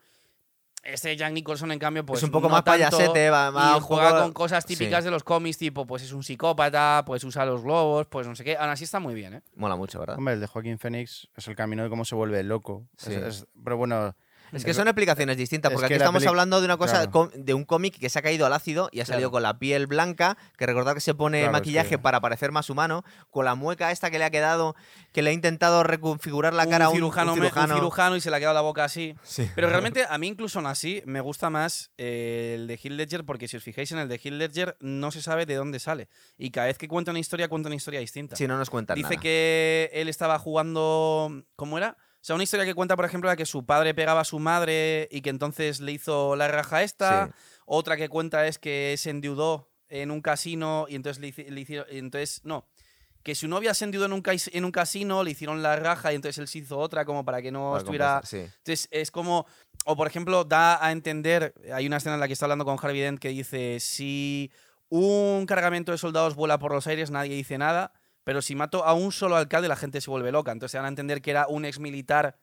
Este 0.84 1.16
Jack 1.16 1.32
Nicholson, 1.32 1.72
en 1.72 1.78
cambio, 1.80 2.04
pues. 2.06 2.20
es 2.20 2.24
un 2.24 2.32
poco 2.32 2.48
no 2.48 2.56
más 2.56 2.64
tanto, 2.64 2.90
payasete, 2.98 3.30
va, 3.30 3.52
va 3.52 3.72
y 3.74 3.76
un 3.76 3.82
juega 3.82 4.10
poco- 4.10 4.22
con 4.24 4.34
cosas 4.34 4.66
típicas 4.66 5.00
Sí. 5.00 5.06
de 5.06 5.12
los 5.12 5.24
cómics, 5.24 5.58
tipo, 5.60 5.86
pues 5.86 6.02
es 6.02 6.12
un 6.12 6.24
psicópata, 6.24 7.04
pues 7.06 7.24
usa 7.24 7.46
los 7.46 7.62
globos, 7.62 8.08
pues 8.08 8.26
no 8.28 8.36
sé 8.36 8.44
qué. 8.44 8.58
Aún 8.58 8.70
así 8.72 8.86
está 8.86 9.00
muy 9.00 9.14
bien, 9.14 9.36
¿eh? 9.36 9.42
Mola 9.56 9.76
mucho, 9.76 10.00
¿verdad? 10.00 10.18
Hombre, 10.18 10.34
el 10.34 10.40
de 10.40 10.48
Joaquín 10.48 10.80
Phoenix 10.80 11.28
es 11.36 11.48
el 11.48 11.56
camino 11.56 11.84
de 11.84 11.90
cómo 11.90 12.04
se 12.04 12.16
vuelve 12.16 12.42
loco. 12.44 12.88
Es- 12.98 13.04
Sí. 13.06 13.14
es- 13.14 13.46
pero 13.64 13.78
bueno, 13.78 14.16
Es 14.54 14.66
que 14.66 14.74
son 14.74 14.88
explicaciones 14.88 15.38
distintas, 15.38 15.72
es 15.72 15.74
porque 15.76 15.88
que 15.88 15.94
aquí 15.96 16.02
estamos 16.02 16.26
hablando 16.26 16.60
de 16.60 16.66
una 16.66 16.78
cosa, 16.78 17.10
claro. 17.10 17.32
de 17.34 17.54
un 17.54 17.64
cómic 17.64 17.98
que 18.00 18.10
se 18.10 18.20
ha 18.20 18.22
caído 18.22 18.46
al 18.46 18.54
ácido 18.54 18.90
y 18.92 19.00
ha 19.00 19.06
salido 19.06 19.30
Claro. 19.30 19.32
con 19.32 19.44
la 19.44 19.60
piel 19.60 19.88
blanca, 19.88 20.38
que 20.58 20.66
recordad 20.66 20.94
que 20.94 21.00
se 21.02 21.14
pone 21.14 21.40
Claro, 21.40 21.54
maquillaje 21.54 21.98
para 21.98 22.20
parecer 22.22 22.52
más 22.52 22.70
humano, 22.70 23.04
con 23.30 23.46
la 23.46 23.56
mueca 23.56 23.92
esta 23.92 24.10
que 24.12 24.20
le 24.20 24.26
ha 24.26 24.30
quedado, 24.30 24.76
que 25.14 25.22
le 25.22 25.30
ha 25.30 25.34
intentado 25.34 25.84
reconfigurar 25.84 26.54
la 26.54 26.68
cara 26.68 26.86
a 26.86 26.90
un 26.90 26.96
cirujano, 26.96 27.34
un 27.34 27.40
me- 27.40 27.46
un 27.46 27.52
cirujano. 27.52 27.76
cirujano 27.76 28.16
y 28.16 28.22
se 28.22 28.30
le 28.30 28.36
ha 28.36 28.40
quedado 28.40 28.56
la 28.56 28.62
boca 28.62 28.84
así. 28.84 29.16
Sí. 29.24 29.50
Pero 29.56 29.70
realmente 29.70 30.06
a 30.10 30.18
mí 30.18 30.28
incluso 30.28 30.60
aún 30.60 30.68
así 30.68 31.02
me 31.06 31.22
gusta 31.22 31.50
más 31.50 31.92
eh, 31.98 32.54
el 32.58 32.68
de 32.68 32.74
Heath 32.76 32.92
Ledger 32.94 33.24
porque 33.26 33.48
si 33.48 33.58
os 33.58 33.64
fijáis 33.64 33.92
en 33.92 34.00
el 34.00 34.10
de 34.10 34.16
Heath 34.16 34.34
Ledger 34.34 34.78
no 34.80 35.12
se 35.12 35.22
sabe 35.22 35.46
de 35.46 35.56
dónde 35.56 35.80
sale. 35.80 36.10
Y 36.38 36.52
cada 36.52 36.68
vez 36.68 36.78
que 36.78 36.88
cuenta 36.88 37.12
una 37.12 37.20
historia, 37.20 37.48
cuenta 37.48 37.68
una 37.70 37.76
historia 37.76 38.00
distinta. 38.00 38.36
Sí, 38.36 38.48
no 38.48 38.58
nos 38.58 38.70
cuentan 38.70 38.96
Dice 38.96 39.10
nada. 39.12 39.22
que 39.22 39.90
él 39.94 40.10
estaba 40.10 40.38
jugando... 40.40 41.44
¿Cómo 41.56 41.78
era? 41.78 41.98
O 42.22 42.24
sea, 42.24 42.36
una 42.36 42.44
historia 42.44 42.66
que 42.66 42.76
cuenta, 42.76 42.96
por 42.96 43.06
ejemplo, 43.06 43.30
la 43.30 43.36
que 43.36 43.48
su 43.48 43.66
padre 43.66 43.96
pegaba 43.96 44.22
a 44.22 44.26
su 44.26 44.38
madre 44.38 45.08
y 45.12 45.22
que 45.22 45.32
entonces 45.32 45.80
le 45.80 45.92
hizo 45.94 46.36
la 46.36 46.48
raja 46.48 46.84
esta. 46.84 47.28
Sí. 47.28 47.34
Otra 47.66 47.98
que 47.98 48.10
cuenta 48.10 48.46
es 48.46 48.60
que 48.60 48.96
se 48.98 49.10
endeudó 49.10 49.70
en 49.90 50.12
un 50.12 50.22
casino 50.22 50.86
y 50.88 50.96
entonces 50.96 51.20
le, 51.20 51.30
hici- 51.30 51.50
le 51.50 51.62
hicieron... 51.62 51.88
Entonces, 51.90 52.42
no. 52.44 52.68
Que 53.24 53.34
su 53.36 53.48
novia 53.48 53.74
se 53.74 53.86
endeudó 53.86 54.06
en 54.06 54.14
un, 54.14 54.22
cais- 54.24 54.50
en 54.54 54.66
un 54.66 54.72
casino, 54.72 55.24
le 55.24 55.32
hicieron 55.32 55.64
la 55.64 55.76
raja 55.78 56.12
y 56.12 56.16
entonces 56.16 56.38
él 56.38 56.48
se 56.48 56.60
hizo 56.60 56.78
otra 56.78 57.06
como 57.06 57.26
para 57.26 57.42
que 57.42 57.52
no 57.52 57.70
Para 57.72 57.78
estuviera... 57.80 58.22
sí. 58.24 58.38
Entonces 58.38 58.88
es 58.92 59.10
como, 59.10 59.46
o 59.86 59.96
por 59.96 60.06
ejemplo, 60.08 60.44
da 60.44 60.84
a 60.86 60.92
entender, 60.92 61.54
hay 61.74 61.88
una 61.88 61.98
escena 61.98 62.16
en 62.16 62.20
la 62.22 62.28
que 62.28 62.34
está 62.34 62.46
hablando 62.46 62.66
con 62.66 62.78
Harvey 62.82 63.00
Dent 63.02 63.20
que 63.20 63.30
dice, 63.30 63.80
si 63.80 64.52
un 64.90 65.46
cargamento 65.48 65.92
de 65.92 65.98
soldados 65.98 66.36
vuela 66.36 66.60
por 66.60 66.72
los 66.72 66.86
aires, 66.88 67.10
nadie 67.12 67.36
dice 67.36 67.58
nada, 67.58 67.94
pero 68.24 68.42
si 68.42 68.56
mato 68.56 68.86
a 68.86 68.94
un 68.94 69.12
solo 69.12 69.36
alcalde, 69.36 69.68
la 69.68 69.76
gente 69.76 70.02
se 70.02 70.10
vuelve 70.10 70.32
loca. 70.32 70.52
Entonces 70.52 70.72
se 70.72 70.78
dan 70.78 70.86
a 70.86 70.90
entender 70.90 71.22
que 71.22 71.32
era 71.32 71.48
un 71.48 71.66
ex 71.66 71.80
militar 71.80 72.38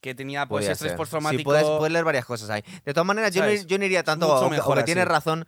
que 0.00 0.14
tenía 0.14 0.46
pues 0.46 0.68
estrés 0.68 0.90
ser. 0.92 0.96
postraumático. 0.96 1.40
Sí, 1.40 1.44
puedes, 1.44 1.64
puedes 1.64 1.92
leer 1.92 2.04
varias 2.04 2.24
cosas 2.24 2.50
ahí. 2.50 2.62
De 2.84 2.94
todas 2.94 3.06
maneras, 3.06 3.32
yo 3.34 3.44
no, 3.44 3.50
yo 3.52 3.78
no 3.78 3.84
iría 3.84 4.04
tanto 4.04 4.32
o 4.32 4.40
que- 4.40 4.46
o 4.46 4.50
mejor 4.50 4.78
que 4.78 4.84
tienes 4.84 5.06
razón 5.08 5.44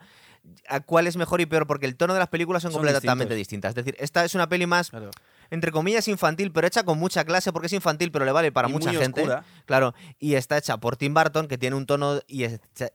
a 0.69 0.81
cuál 0.81 1.07
es 1.07 1.17
mejor 1.17 1.41
y 1.41 1.47
peor, 1.47 1.67
porque 1.67 1.87
el 1.87 1.97
tono 1.97 2.15
de 2.15 2.19
las 2.19 2.29
películas 2.29 2.63
son, 2.63 2.73
Son 2.73 2.81
completamente 2.83 3.35
distintos. 3.35 3.37
distintas. 3.37 3.71
Es 3.71 3.75
decir, 3.77 3.97
esta 4.03 4.25
es 4.25 4.35
una 4.35 4.49
peli 4.49 4.67
más, 4.67 4.91
Claro. 4.91 5.11
Entre 5.51 5.73
comillas, 5.73 6.07
infantil, 6.09 6.53
pero 6.53 6.67
hecha 6.67 6.83
con 6.85 6.99
mucha 6.99 7.25
clase, 7.25 7.53
porque 7.53 7.67
es 7.67 7.73
infantil, 7.73 8.11
pero 8.13 8.25
le 8.25 8.33
vale 8.33 8.53
para 8.53 8.69
Y 8.69 8.73
mucha 8.73 8.93
gente. 8.93 9.21
oscura. 9.23 9.45
Claro, 9.67 9.95
y 10.19 10.35
está 10.35 10.57
hecha 10.59 10.77
por 10.79 10.97
Tim 10.97 11.13
Burton, 11.15 11.49
que 11.49 11.59
tiene 11.59 11.77
un 11.77 11.87
tono 11.87 12.21
y 12.27 12.45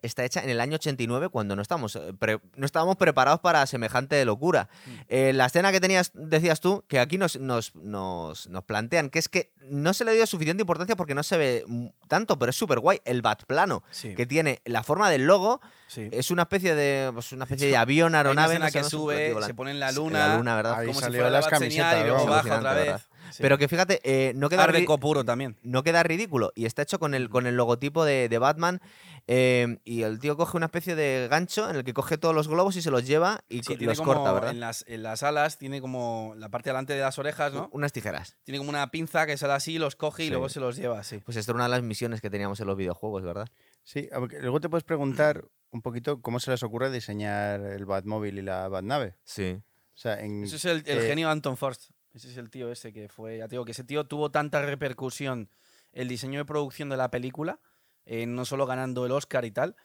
está 0.02 0.24
hecha 0.26 0.42
en 0.44 0.50
el 0.50 0.60
año 0.62 0.76
89, 0.76 1.30
cuando 1.30 1.56
no 1.56 1.62
estamos 1.62 1.96
eh, 1.96 2.14
pre- 2.18 2.40
no 2.56 2.66
estábamos 2.66 2.96
preparados 2.98 3.40
para 3.42 3.66
semejante 3.66 4.24
locura. 4.26 4.70
Mm. 4.86 4.90
Eh, 5.10 5.34
la 5.34 5.46
escena 5.48 5.72
que 5.72 5.80
tenías, 5.82 6.12
decías 6.14 6.60
tú, 6.60 6.84
que 6.88 7.00
aquí 7.00 7.18
nos, 7.18 7.38
nos, 7.40 7.76
nos, 7.76 8.48
nos 8.50 8.64
plantean, 8.64 9.10
que 9.10 9.20
es 9.20 9.30
que 9.30 9.52
no 9.70 9.94
se 9.94 10.06
le 10.06 10.14
dio 10.14 10.26
suficiente 10.28 10.62
importancia 10.62 10.96
porque 10.96 11.16
no 11.16 11.24
se 11.24 11.38
ve 11.38 11.66
tanto, 12.08 12.38
pero 12.38 12.50
es 12.50 12.56
súper 12.56 12.80
guay. 12.80 13.02
El 13.06 13.22
bat 13.22 13.44
plano, 13.46 13.84
Sí, 13.92 14.16
que 14.16 14.26
tiene 14.26 14.62
la 14.66 14.84
forma 14.84 15.10
del 15.10 15.26
logo, 15.26 15.62
sí. 15.88 16.10
es 16.12 16.32
una 16.32 16.44
especie 16.44 16.76
de, 16.76 17.12
pues, 17.14 17.32
una 17.32 17.46
especie 17.46 17.68
de 17.68 17.78
avión, 17.78 18.16
aeronave. 18.16 18.60
no 18.60 18.68
que 18.68 18.82
no 18.82 18.90
sube, 18.90 19.36
se 19.46 19.54
pone 19.54 19.72
en 19.72 19.80
la 19.80 19.92
luna, 19.92 20.28
la 20.28 20.38
luna, 20.38 20.56
¿verdad? 20.56 20.80
Ahí 20.80 20.88
como 20.88 21.00
si 21.00 21.06
salió 21.06 21.22
fuera 21.22 21.30
la 21.30 21.40
las 21.42 21.46
señal 21.46 21.60
camisetas, 21.60 22.02
y 22.02 22.08
luego 22.08 22.26
baja 22.26 22.58
otra 22.58 22.74
vez. 22.74 22.86
¿verdad? 22.86 23.02
Sí. 23.32 23.42
Pero 23.42 23.58
que 23.58 23.68
fíjate, 23.68 24.00
eh, 24.04 24.34
no 24.36 24.50
queda 24.50 24.68
puro 25.00 25.24
también. 25.26 25.58
no 25.64 25.84
queda 25.84 26.04
ridículo 26.04 26.52
y 26.56 26.66
está 26.66 26.82
hecho 26.84 27.00
con 27.00 27.14
el, 27.14 27.30
con 27.30 27.48
el 27.48 27.56
logotipo 27.56 28.06
de, 28.06 28.30
de 28.30 28.38
Batman 28.38 28.82
eh, 29.28 29.80
y 29.84 30.04
el 30.04 30.20
tío 30.20 30.38
coge 30.38 30.58
una 30.58 30.68
especie 30.68 30.96
de 30.96 31.28
gancho 31.30 31.70
en 31.70 31.76
el 31.78 31.84
que 31.84 31.94
coge 31.94 32.18
todos 32.18 32.36
los 32.36 32.48
globos 32.48 32.76
y 32.76 32.82
se 32.82 32.92
los 32.92 33.06
lleva 33.08 33.44
y 33.50 33.64
Sí, 33.64 33.76
los 33.78 33.98
como 34.00 34.14
corta, 34.14 34.32
¿verdad? 34.34 34.52
En 34.52 34.60
las, 34.60 34.86
en 34.88 35.02
las 35.04 35.24
alas 35.24 35.58
tiene 35.58 35.82
como 35.82 36.34
la 36.38 36.50
parte 36.50 36.70
delante 36.70 36.94
de 36.94 37.02
las 37.02 37.18
orejas, 37.18 37.52
¿no? 37.54 37.70
Unas 37.74 37.92
tijeras. 37.92 38.38
Tiene 38.44 38.60
como 38.60 38.70
una 38.70 38.92
pinza 38.92 39.26
que 39.26 39.38
se 39.38 39.48
da 39.48 39.56
así, 39.56 39.78
los 39.80 39.96
coge 39.96 40.24
y 40.24 40.26
Sí. 40.28 40.32
luego 40.32 40.50
se 40.50 40.60
los 40.60 40.76
lleva 40.78 41.00
así. 41.00 41.18
Pues 41.20 41.38
esto 41.38 41.52
era 41.52 41.56
una 41.58 41.64
de 41.66 41.72
las 41.72 41.82
misiones 41.84 42.22
que 42.22 42.30
teníamos 42.30 42.60
en 42.60 42.68
los 42.68 42.78
videojuegos, 42.78 43.24
¿verdad? 43.24 43.48
sí, 43.84 44.10
luego 44.42 44.60
te 44.60 44.68
puedes 44.70 44.84
preguntar 44.84 45.46
un 45.72 45.82
poquito 45.82 46.22
cómo 46.22 46.40
se 46.40 46.50
les 46.52 46.64
ocurre 46.64 46.90
diseñar 46.90 47.60
el 47.62 47.86
Batmóvil 47.86 48.40
y 48.40 48.42
la 48.42 48.68
Batnave. 48.68 49.16
Sí. 49.24 49.58
O 49.94 49.98
sea, 49.98 50.20
en, 50.22 50.44
Ese 50.44 50.56
es 50.58 50.66
el, 50.66 50.84
el 50.86 51.00
eh, 51.00 51.08
genio 51.08 51.30
Anton 51.30 51.56
Forst. 51.58 51.92
Ese 52.16 52.30
es 52.30 52.38
el 52.38 52.50
tío 52.50 52.72
ese 52.72 52.94
que 52.94 53.10
fue. 53.10 53.38
Ya 53.40 53.48
te 53.48 53.52
digo 53.56 53.66
que 53.66 53.74
ese 53.74 53.84
tío 53.84 54.06
tuvo 54.06 54.32
tanta 54.32 54.62
repercusión 54.66 55.50
el 55.92 56.08
diseño 56.08 56.40
de 56.40 56.46
producción 56.46 56.88
de 56.90 56.98
la 56.98 57.12
película, 57.12 57.60
eh, 58.06 58.26
no 58.26 58.46
solo 58.46 58.66
ganando 58.66 59.06
el 59.06 59.12
Oscar 59.12 59.44
y 59.44 59.52
tal, 59.52 59.76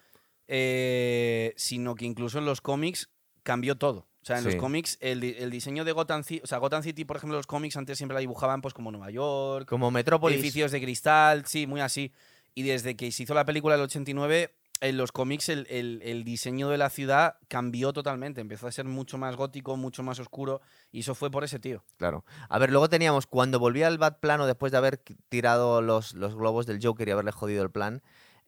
eh, 0.46 1.52
sino 1.56 1.94
que 1.94 2.04
incluso 2.04 2.38
en 2.38 2.44
los 2.44 2.60
cómics 2.60 3.10
cambió 3.42 3.76
todo. 3.76 4.06
O 4.22 4.24
sea, 4.24 4.38
en 4.38 4.44
los 4.44 4.56
cómics, 4.56 4.98
el, 5.00 5.24
el 5.24 5.50
diseño 5.50 5.84
de 5.84 5.92
Gotham 5.92 6.24
City, 6.24 6.42
o 6.44 6.46
sea, 6.46 6.58
Gotham 6.58 6.82
City, 6.82 7.04
por 7.04 7.16
ejemplo, 7.16 7.36
los 7.38 7.46
cómics 7.46 7.76
antes 7.76 7.96
siempre 7.96 8.14
la 8.14 8.20
dibujaban 8.20 8.60
pues 8.60 8.74
como 8.74 8.90
Nueva 8.92 9.10
York, 9.10 9.66
Como 9.66 9.90
Metrópolis. 9.90 10.38
edificios 10.38 10.72
de 10.72 10.80
cristal, 10.80 11.46
sí, 11.46 11.66
muy 11.66 11.80
así. 11.80 12.12
Y 12.54 12.62
desde 12.62 12.96
que 12.96 13.10
se 13.12 13.22
hizo 13.22 13.32
la 13.32 13.46
película 13.46 13.76
del 13.76 13.84
89, 13.84 14.54
en 14.80 14.96
los 14.96 15.12
cómics 15.12 15.48
el, 15.50 15.66
el- 15.68 16.00
el 16.04 16.24
diseño 16.24 16.68
de 16.70 16.78
la 16.78 16.88
ciudad 16.90 17.36
cambió 17.48 17.92
totalmente. 17.92 18.40
Empezó 18.40 18.66
a 18.66 18.72
ser 18.72 18.86
mucho 18.86 19.18
más 19.18 19.36
gótico, 19.36 19.76
mucho 19.76 20.02
más 20.02 20.18
oscuro. 20.18 20.60
Y 20.92 21.00
eso 21.00 21.14
fue 21.14 21.30
por 21.30 21.44
ese 21.44 21.58
tío. 21.58 21.82
Claro. 21.98 22.24
A 22.48 22.58
ver, 22.58 22.70
luego 22.70 22.88
teníamos, 22.88 23.26
cuando 23.26 23.58
volvía 23.58 23.88
el 23.88 23.98
Bat 23.98 24.18
plano 24.20 24.46
después 24.46 24.72
de 24.72 24.78
haber 24.78 24.98
tirado 25.28 25.82
los, 25.82 26.14
los 26.14 26.34
globos 26.34 26.66
del 26.66 26.78
Joker 26.82 27.08
y 27.08 27.10
haberle 27.12 27.32
jodido 27.32 27.62
el 27.62 27.70
plan, 27.70 28.02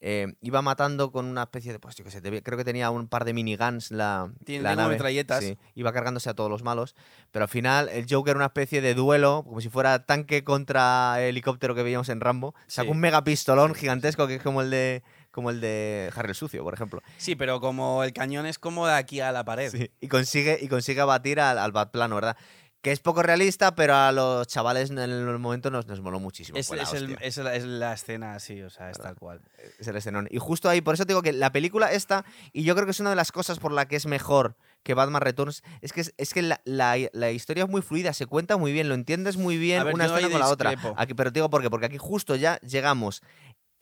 eh, 0.04 0.34
iba 0.40 0.62
matando 0.62 1.12
con 1.12 1.26
una 1.26 1.44
especie 1.44 1.70
de, 1.70 1.78
pues 1.78 1.94
yo 1.94 2.02
qué 2.02 2.10
sé, 2.10 2.20
te- 2.20 2.42
creo 2.42 2.58
que 2.58 2.64
tenía 2.64 2.90
un 2.90 3.06
par 3.06 3.24
de 3.24 3.32
miniguns 3.34 3.92
la, 3.92 4.32
Tiene 4.44 4.64
la 4.64 4.74
nave. 4.74 4.94
metralletas. 4.94 5.44
Sí, 5.44 5.56
iba 5.76 5.92
cargándose 5.92 6.28
a 6.28 6.34
todos 6.34 6.50
los 6.50 6.64
malos, 6.64 6.96
pero 7.30 7.44
al 7.44 7.48
final 7.48 7.88
el 7.88 8.06
Joker 8.10 8.32
era 8.32 8.38
una 8.38 8.46
especie 8.46 8.80
de 8.80 8.94
duelo, 8.94 9.44
como 9.46 9.60
si 9.60 9.68
fuera 9.68 10.04
tanque 10.04 10.42
contra 10.42 11.22
helicóptero 11.22 11.76
que 11.76 11.84
veíamos 11.84 12.08
en 12.08 12.20
Rambo. 12.20 12.52
Sacó 12.66 12.86
Sí. 12.86 12.90
un 12.90 12.98
megapistolón 12.98 13.74
gigantesco 13.76 14.26
que 14.26 14.34
es 14.36 14.42
como 14.42 14.62
el 14.62 14.70
de 14.70 15.04
como 15.32 15.50
el 15.50 15.60
de 15.60 16.10
Harry 16.14 16.28
el 16.28 16.34
Sucio, 16.36 16.62
por 16.62 16.74
ejemplo. 16.74 17.02
Sí, 17.16 17.34
pero 17.34 17.60
como 17.60 18.04
el 18.04 18.12
cañón 18.12 18.46
es 18.46 18.58
como 18.60 18.86
de 18.86 18.94
aquí 18.94 19.18
a 19.20 19.32
la 19.32 19.44
pared. 19.44 19.70
Sí, 19.70 19.90
y 20.00 20.06
consigue, 20.08 20.58
y 20.60 20.68
consigue 20.68 21.00
abatir 21.00 21.40
al, 21.40 21.58
al 21.58 21.72
Batplano, 21.72 22.14
¿verdad? 22.14 22.36
Que 22.82 22.90
es 22.90 22.98
poco 22.98 23.22
realista, 23.22 23.76
pero 23.76 23.94
a 23.94 24.10
los 24.10 24.48
chavales 24.48 24.90
en 24.90 24.98
el 24.98 25.38
momento 25.38 25.70
nos, 25.70 25.86
nos 25.86 26.00
moló 26.00 26.18
muchísimo. 26.18 26.58
Es, 26.58 26.68
la 26.70 26.82
es 26.82 26.92
el- 26.94 27.10
hostia. 27.12 27.26
es 27.26 27.36
la, 27.36 27.54
es 27.54 27.64
la 27.64 27.92
escena 27.92 28.34
así, 28.34 28.60
o 28.60 28.70
sea, 28.70 28.90
es 28.90 28.98
¿Verdad? 28.98 29.10
tal 29.10 29.18
cual. 29.20 29.40
Es 29.78 29.86
el 29.86 29.94
escenón. 29.96 30.26
Y 30.32 30.38
justo 30.38 30.68
ahí, 30.68 30.80
por 30.80 30.94
eso 30.94 31.04
te 31.06 31.12
digo 31.12 31.22
que 31.22 31.32
la 31.32 31.52
película 31.52 31.92
esta, 31.92 32.24
y 32.52 32.64
yo 32.64 32.74
creo 32.74 32.84
que 32.84 32.90
es 32.90 32.98
una 32.98 33.10
de 33.10 33.16
las 33.16 33.30
cosas 33.30 33.60
por 33.60 33.70
la 33.70 33.86
que 33.86 33.94
es 33.94 34.06
mejor 34.06 34.56
que 34.82 34.94
Batman 34.94 35.22
Returns, 35.22 35.62
es 35.80 35.92
que, 35.92 36.00
es, 36.16 36.34
que 36.34 36.42
la, 36.42 36.60
la- 36.64 36.96
la 37.12 37.30
historia 37.30 37.62
es 37.62 37.70
muy 37.70 37.82
fluida, 37.82 38.12
se 38.14 38.26
cuenta 38.26 38.56
muy 38.56 38.72
bien, 38.72 38.88
lo 38.88 38.96
entiendes 38.96 39.36
muy 39.36 39.58
bien 39.58 39.84
ver, 39.84 39.94
una 39.94 40.06
escena 40.06 40.28
con 40.28 40.40
la 40.40 40.48
otra. 40.48 40.74
Aquí, 40.96 41.14
pero 41.14 41.30
te 41.32 41.38
digo 41.38 41.50
por 41.50 41.62
qué, 41.62 41.70
porque 41.70 41.86
aquí 41.86 41.98
justo 41.98 42.34
ya 42.34 42.58
llegamos. 42.62 43.22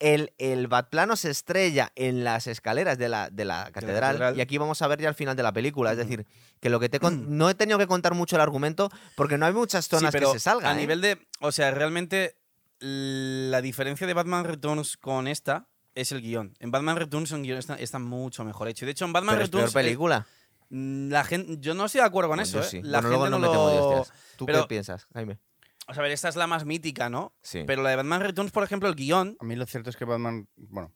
El, 0.01 0.33
el 0.39 0.67
Batplano 0.67 1.15
se 1.15 1.29
estrella 1.29 1.91
en 1.95 2.23
las 2.23 2.47
escaleras 2.47 2.97
de 2.97 3.07
la, 3.07 3.29
de 3.29 3.45
la 3.45 3.69
catedral, 3.71 4.13
catedral. 4.15 4.37
y 4.37 4.41
aquí 4.41 4.57
vamos 4.57 4.81
a 4.81 4.87
ver 4.87 4.99
ya 4.99 5.07
al 5.09 5.13
final 5.15 5.35
de 5.35 5.43
la 5.43 5.53
película. 5.53 5.91
Es 5.91 5.97
decir, 5.97 6.25
que 6.59 6.69
lo 6.71 6.79
que 6.79 6.89
te 6.89 6.99
con- 6.99 7.25
no 7.37 7.49
he 7.49 7.53
tenido 7.55 7.77
que 7.77 7.85
contar 7.85 8.15
mucho 8.15 8.35
el 8.35 8.41
argumento 8.41 8.89
porque 9.15 9.37
no 9.37 9.45
hay 9.45 9.53
muchas 9.53 9.85
Sí, 9.85 9.91
zonas 9.91 10.11
pero 10.11 10.33
que 10.33 10.39
se 10.39 10.43
salgan. 10.43 10.71
a 10.71 10.77
¿eh? 10.77 10.81
nivel 10.81 11.01
de. 11.01 11.19
O 11.39 11.51
sea, 11.51 11.69
realmente 11.71 12.35
la 12.79 13.61
diferencia 13.61 14.07
de 14.07 14.13
Batman 14.13 14.43
Returns 14.43 14.97
con 14.97 15.27
esta 15.27 15.67
es 15.93 16.11
el 16.11 16.21
guion. 16.21 16.55
En 16.59 16.71
Batman 16.71 16.95
Returns 16.97 17.31
el 17.31 17.43
guion 17.43 17.57
está, 17.59 17.75
está 17.75 17.99
mucho 17.99 18.43
mejor 18.43 18.67
hecho. 18.69 18.85
De 18.85 18.91
hecho, 18.93 19.05
en 19.05 19.13
Batman 19.13 19.35
Pero 19.35 19.43
es 19.45 19.49
peor 19.51 19.63
Returns. 19.65 19.75
eh, 19.75 19.85
película. 19.87 20.25
mm, 20.69 21.09
la 21.11 21.23
gente, 21.23 21.57
yo 21.59 21.73
no 21.75 21.85
estoy 21.85 22.01
de 22.01 22.07
acuerdo 22.07 22.29
con 22.29 22.37
Pues 22.39 22.49
eso. 22.49 22.59
¿eh? 22.61 22.63
sí. 22.63 22.81
La 22.81 23.01
Bueno, 23.01 23.17
gente 23.17 23.29
no 23.29 23.39
metemos 23.39 23.73
lo-. 23.73 24.05
¿Tú 24.37 24.45
qué 24.47 24.63
piensas, 24.67 25.05
Jaime? 25.13 25.37
O 25.87 25.93
sea, 25.93 26.01
a 26.01 26.03
ver, 26.03 26.11
esta 26.11 26.29
es 26.29 26.35
la 26.35 26.47
más 26.47 26.65
mítica, 26.65 27.09
¿no? 27.09 27.33
Sí. 27.41 27.63
Pero 27.67 27.81
la 27.81 27.89
de 27.89 27.95
Batman 27.97 28.21
Returns, 28.21 28.51
por 28.51 28.63
ejemplo, 28.63 28.87
el 28.87 28.95
guion. 28.95 29.35
A 29.39 29.43
mí 29.43 29.55
lo 29.55 29.65
cierto 29.65 29.89
es 29.89 29.97
que 29.97 30.05
Batman, 30.05 30.47
bueno, 30.55 30.91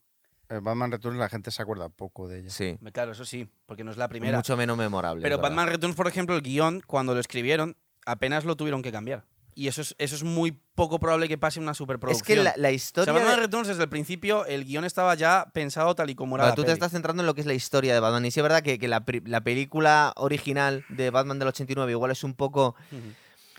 eh, 0.48 0.60
Batman 0.62 0.92
Returns 0.92 1.18
la 1.18 1.28
gente 1.28 1.50
se 1.50 1.60
acuerda 1.60 1.88
poco 1.88 2.28
de 2.28 2.40
ella. 2.40 2.50
sí. 2.50 2.78
Claro, 2.92 3.12
eso 3.12 3.24
sí, 3.24 3.48
porque 3.66 3.84
no 3.84 3.90
es 3.90 3.96
la 3.96 4.08
primera. 4.08 4.38
Mucho 4.38 4.56
menos 4.56 4.76
memorable. 4.78 5.22
Pero 5.22 5.34
es 5.34 5.38
verdad. 5.40 5.50
Batman 5.50 5.68
Returns, 5.68 5.96
por 5.96 6.06
ejemplo, 6.08 6.36
el 6.36 6.42
guion, 6.42 6.82
cuando 6.86 7.14
lo 7.14 7.20
escribieron, 7.20 7.76
apenas 8.06 8.44
lo 8.44 8.56
tuvieron 8.56 8.80
que 8.82 8.92
cambiar. 8.92 9.24
y 9.58 9.68
eso 9.68 9.80
es, 9.80 9.94
eso 9.98 10.14
es 10.14 10.22
muy 10.22 10.52
poco 10.74 10.98
probable 11.00 11.28
que 11.28 11.38
pase 11.38 11.58
en 11.58 11.62
una 11.64 11.72
Es 11.72 11.78
superproducción. 11.78 12.24
que 12.26 12.36
la, 12.44 12.52
la 12.56 12.68
O 12.68 12.70
sea, 12.70 12.70
historia. 12.72 13.12
Batman 13.12 13.30
de- 13.36 13.36
Returns 13.40 13.68
desde 13.68 13.82
el 13.82 13.88
principio 13.88 14.44
el 14.46 14.64
guion 14.66 14.84
estaba 14.84 15.14
ya 15.14 15.46
pensado 15.52 15.94
tal 15.94 16.10
y 16.10 16.14
como 16.14 16.36
era 16.36 16.48
la 16.48 16.54
tú 16.54 16.62
te 16.62 16.72
estás 16.72 16.92
centrando 16.92 17.22
en 17.22 17.26
lo 17.26 17.34
que 17.34 17.40
es 17.40 17.46
la 17.46 17.54
historia 17.54 17.92
de 17.94 18.00
Batman. 18.00 18.24
Y 18.26 18.30
sí 18.30 18.38
es 18.40 18.44
verdad 18.44 18.62
que, 18.62 18.78
que 18.78 18.86
la, 18.86 19.00
película 19.42 20.12
original 20.16 20.84
de 20.90 21.08
Batman 21.10 21.38
del 21.38 21.48
89 21.48 21.90
igual 21.90 22.10
es 22.10 22.22
un 22.22 22.34
poco. 22.34 22.76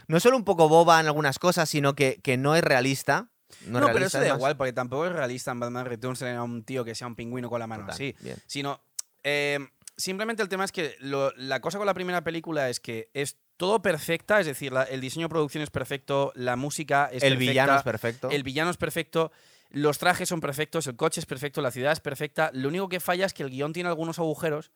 No 0.08 0.20
solo 0.20 0.38
un 0.38 0.43
poco 0.45 0.70
boba 0.70 0.99
en 0.99 1.05
algunas 1.08 1.38
cosas, 1.39 1.70
sino 1.70 1.93
que, 1.95 2.20
que 2.22 2.38
no 2.38 2.55
es 2.55 2.64
realista. 2.64 3.30
No, 3.66 3.80
pero 3.93 4.05
eso 4.05 4.18
da 4.20 4.26
igual, 4.38 4.58
porque 4.58 4.74
tampoco 4.74 5.05
es 5.05 5.14
realista 5.14 5.51
en 5.51 5.60
Batman 5.60 5.86
Returns 5.86 6.20
tener 6.20 6.36
a 6.38 6.43
un 6.43 6.64
tío 6.64 6.84
que 6.84 6.95
sea 6.95 7.08
un 7.08 7.16
pingüino 7.16 7.49
con 7.49 7.60
la 7.60 7.68
mano 7.68 7.86
así. 7.93 8.16
Sino, 8.45 8.82
eh, 9.24 9.60
simplemente 9.95 10.41
el 10.43 10.49
tema 10.49 10.66
es 10.66 10.72
que 10.72 10.95
lo- 10.99 11.32
la 11.36 11.60
cosa 11.62 11.78
con 11.78 11.88
la 11.88 11.93
primera 11.93 12.24
película 12.24 12.70
es 12.70 12.80
que 12.80 13.10
es 13.14 13.38
todo 13.58 13.82
perfecta, 13.82 14.39
es 14.39 14.45
decir, 14.45 14.72
la- 14.72 14.84
el 14.84 15.01
diseño 15.01 15.26
de 15.26 15.30
producción 15.30 15.64
es 15.64 15.70
perfecto, 15.72 16.32
la 16.36 16.55
música 16.55 17.05
es 17.12 17.24
El 17.24 17.34
perfecta, 17.34 17.49
villano 17.51 17.76
es 17.78 17.84
perfecto. 17.84 18.30
el 18.30 18.43
villano 18.43 18.70
es 18.72 18.78
perfecto, 18.78 19.32
los 19.72 19.97
trajes 19.97 20.30
son 20.30 20.39
perfectos, 20.41 20.86
el 20.88 20.95
coche 20.95 21.20
es 21.20 21.26
perfecto, 21.26 21.62
la 21.62 21.72
ciudad 21.72 21.91
es 21.91 21.99
perfecta. 21.99 22.51
Lo 22.53 22.68
único 22.70 22.88
que 22.89 22.99
falla 22.99 23.26
es 23.26 23.34
que 23.34 23.43
el 23.43 23.49
guion 23.49 23.74
tiene 23.74 23.89
algunos 23.89 24.20
agujeros, 24.20 24.72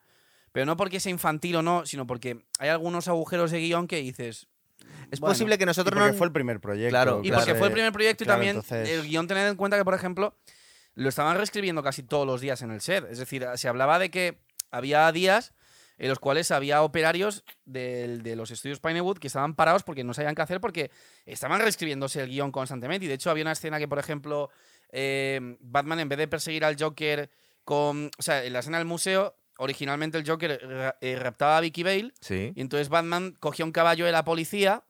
pero 0.51 0.65
no 0.65 0.75
porque 0.77 0.99
sea 0.99 1.11
infantil 1.11 1.57
o 1.57 1.61
no, 1.61 1.85
sino 1.85 2.07
porque 2.07 2.43
hay 2.59 2.69
algunos 2.69 3.07
agujeros 3.07 3.51
de 3.51 3.59
guion 3.59 3.87
que 3.87 3.97
dices. 3.97 4.47
Es 5.11 5.19
bueno, 5.19 5.31
posible 5.33 5.57
que 5.57 5.65
nosotros 5.65 5.93
porque 5.97 6.11
no. 6.11 6.17
fue 6.17 6.27
el 6.27 6.33
primer 6.33 6.59
proyecto. 6.59 6.89
Claro, 6.89 7.21
Y 7.23 7.29
claro. 7.29 7.43
porque 7.45 7.57
fue 7.57 7.67
el 7.67 7.73
primer 7.73 7.91
proyecto 7.91 8.23
y 8.23 8.25
claro, 8.25 8.37
también 8.39 8.55
entonces- 8.57 8.89
el 8.89 9.03
guion, 9.07 9.27
tened 9.27 9.47
en 9.49 9.55
cuenta 9.55 9.77
que, 9.77 9.83
por 9.85 9.93
ejemplo, 9.93 10.37
lo 10.95 11.09
estaban 11.09 11.37
reescribiendo 11.37 11.83
casi 11.83 12.03
todos 12.03 12.25
los 12.27 12.41
días 12.41 12.61
en 12.61 12.71
el 12.71 12.81
set. 12.81 13.05
Es 13.09 13.17
decir, 13.19 13.45
se 13.55 13.67
hablaba 13.67 13.99
de 13.99 14.09
que 14.11 14.39
había 14.71 15.11
días 15.11 15.53
en 15.97 16.09
los 16.09 16.17
cuales 16.19 16.49
había 16.51 16.81
operarios 16.81 17.43
del- 17.65 18.23
de 18.23 18.35
los 18.35 18.49
estudios 18.51 18.79
Pinewood 18.79 19.17
que 19.19 19.27
estaban 19.27 19.53
parados 19.55 19.83
porque 19.83 20.03
no 20.03 20.13
sabían 20.13 20.33
qué 20.33 20.41
hacer 20.41 20.59
porque 20.59 20.89
estaban 21.25 21.61
reescribiéndose 21.61 22.21
el 22.23 22.29
guion 22.29 22.51
constantemente. 22.51 23.05
Y 23.05 23.07
de 23.07 23.13
hecho 23.15 23.29
había 23.29 23.43
una 23.43 23.51
escena 23.51 23.77
que, 23.79 23.87
por 23.87 23.99
ejemplo, 23.99 24.49
eh, 24.91 25.57
Batman 25.59 25.99
en 25.99 26.09
vez 26.09 26.17
de 26.17 26.27
perseguir 26.27 26.65
al 26.65 26.75
Joker 26.79 27.29
con... 27.63 28.09
O 28.17 28.21
sea, 28.23 28.43
en 28.43 28.51
la 28.53 28.59
escena 28.59 28.79
del 28.79 28.87
museo, 28.87 29.35
originalmente 29.61 30.17
el 30.17 30.27
Joker 30.27 30.59
ra- 30.67 30.97
eh, 31.01 31.15
raptaba 31.17 31.57
a 31.57 31.61
Vicky 31.61 31.83
Bale 31.83 32.11
Sí. 32.19 32.51
y 32.55 32.61
entonces 32.61 32.89
Batman 32.89 33.35
cogía 33.39 33.63
un 33.65 33.71
caballo 33.71 34.05
de 34.05 34.11
la 34.11 34.23
policía, 34.23 34.83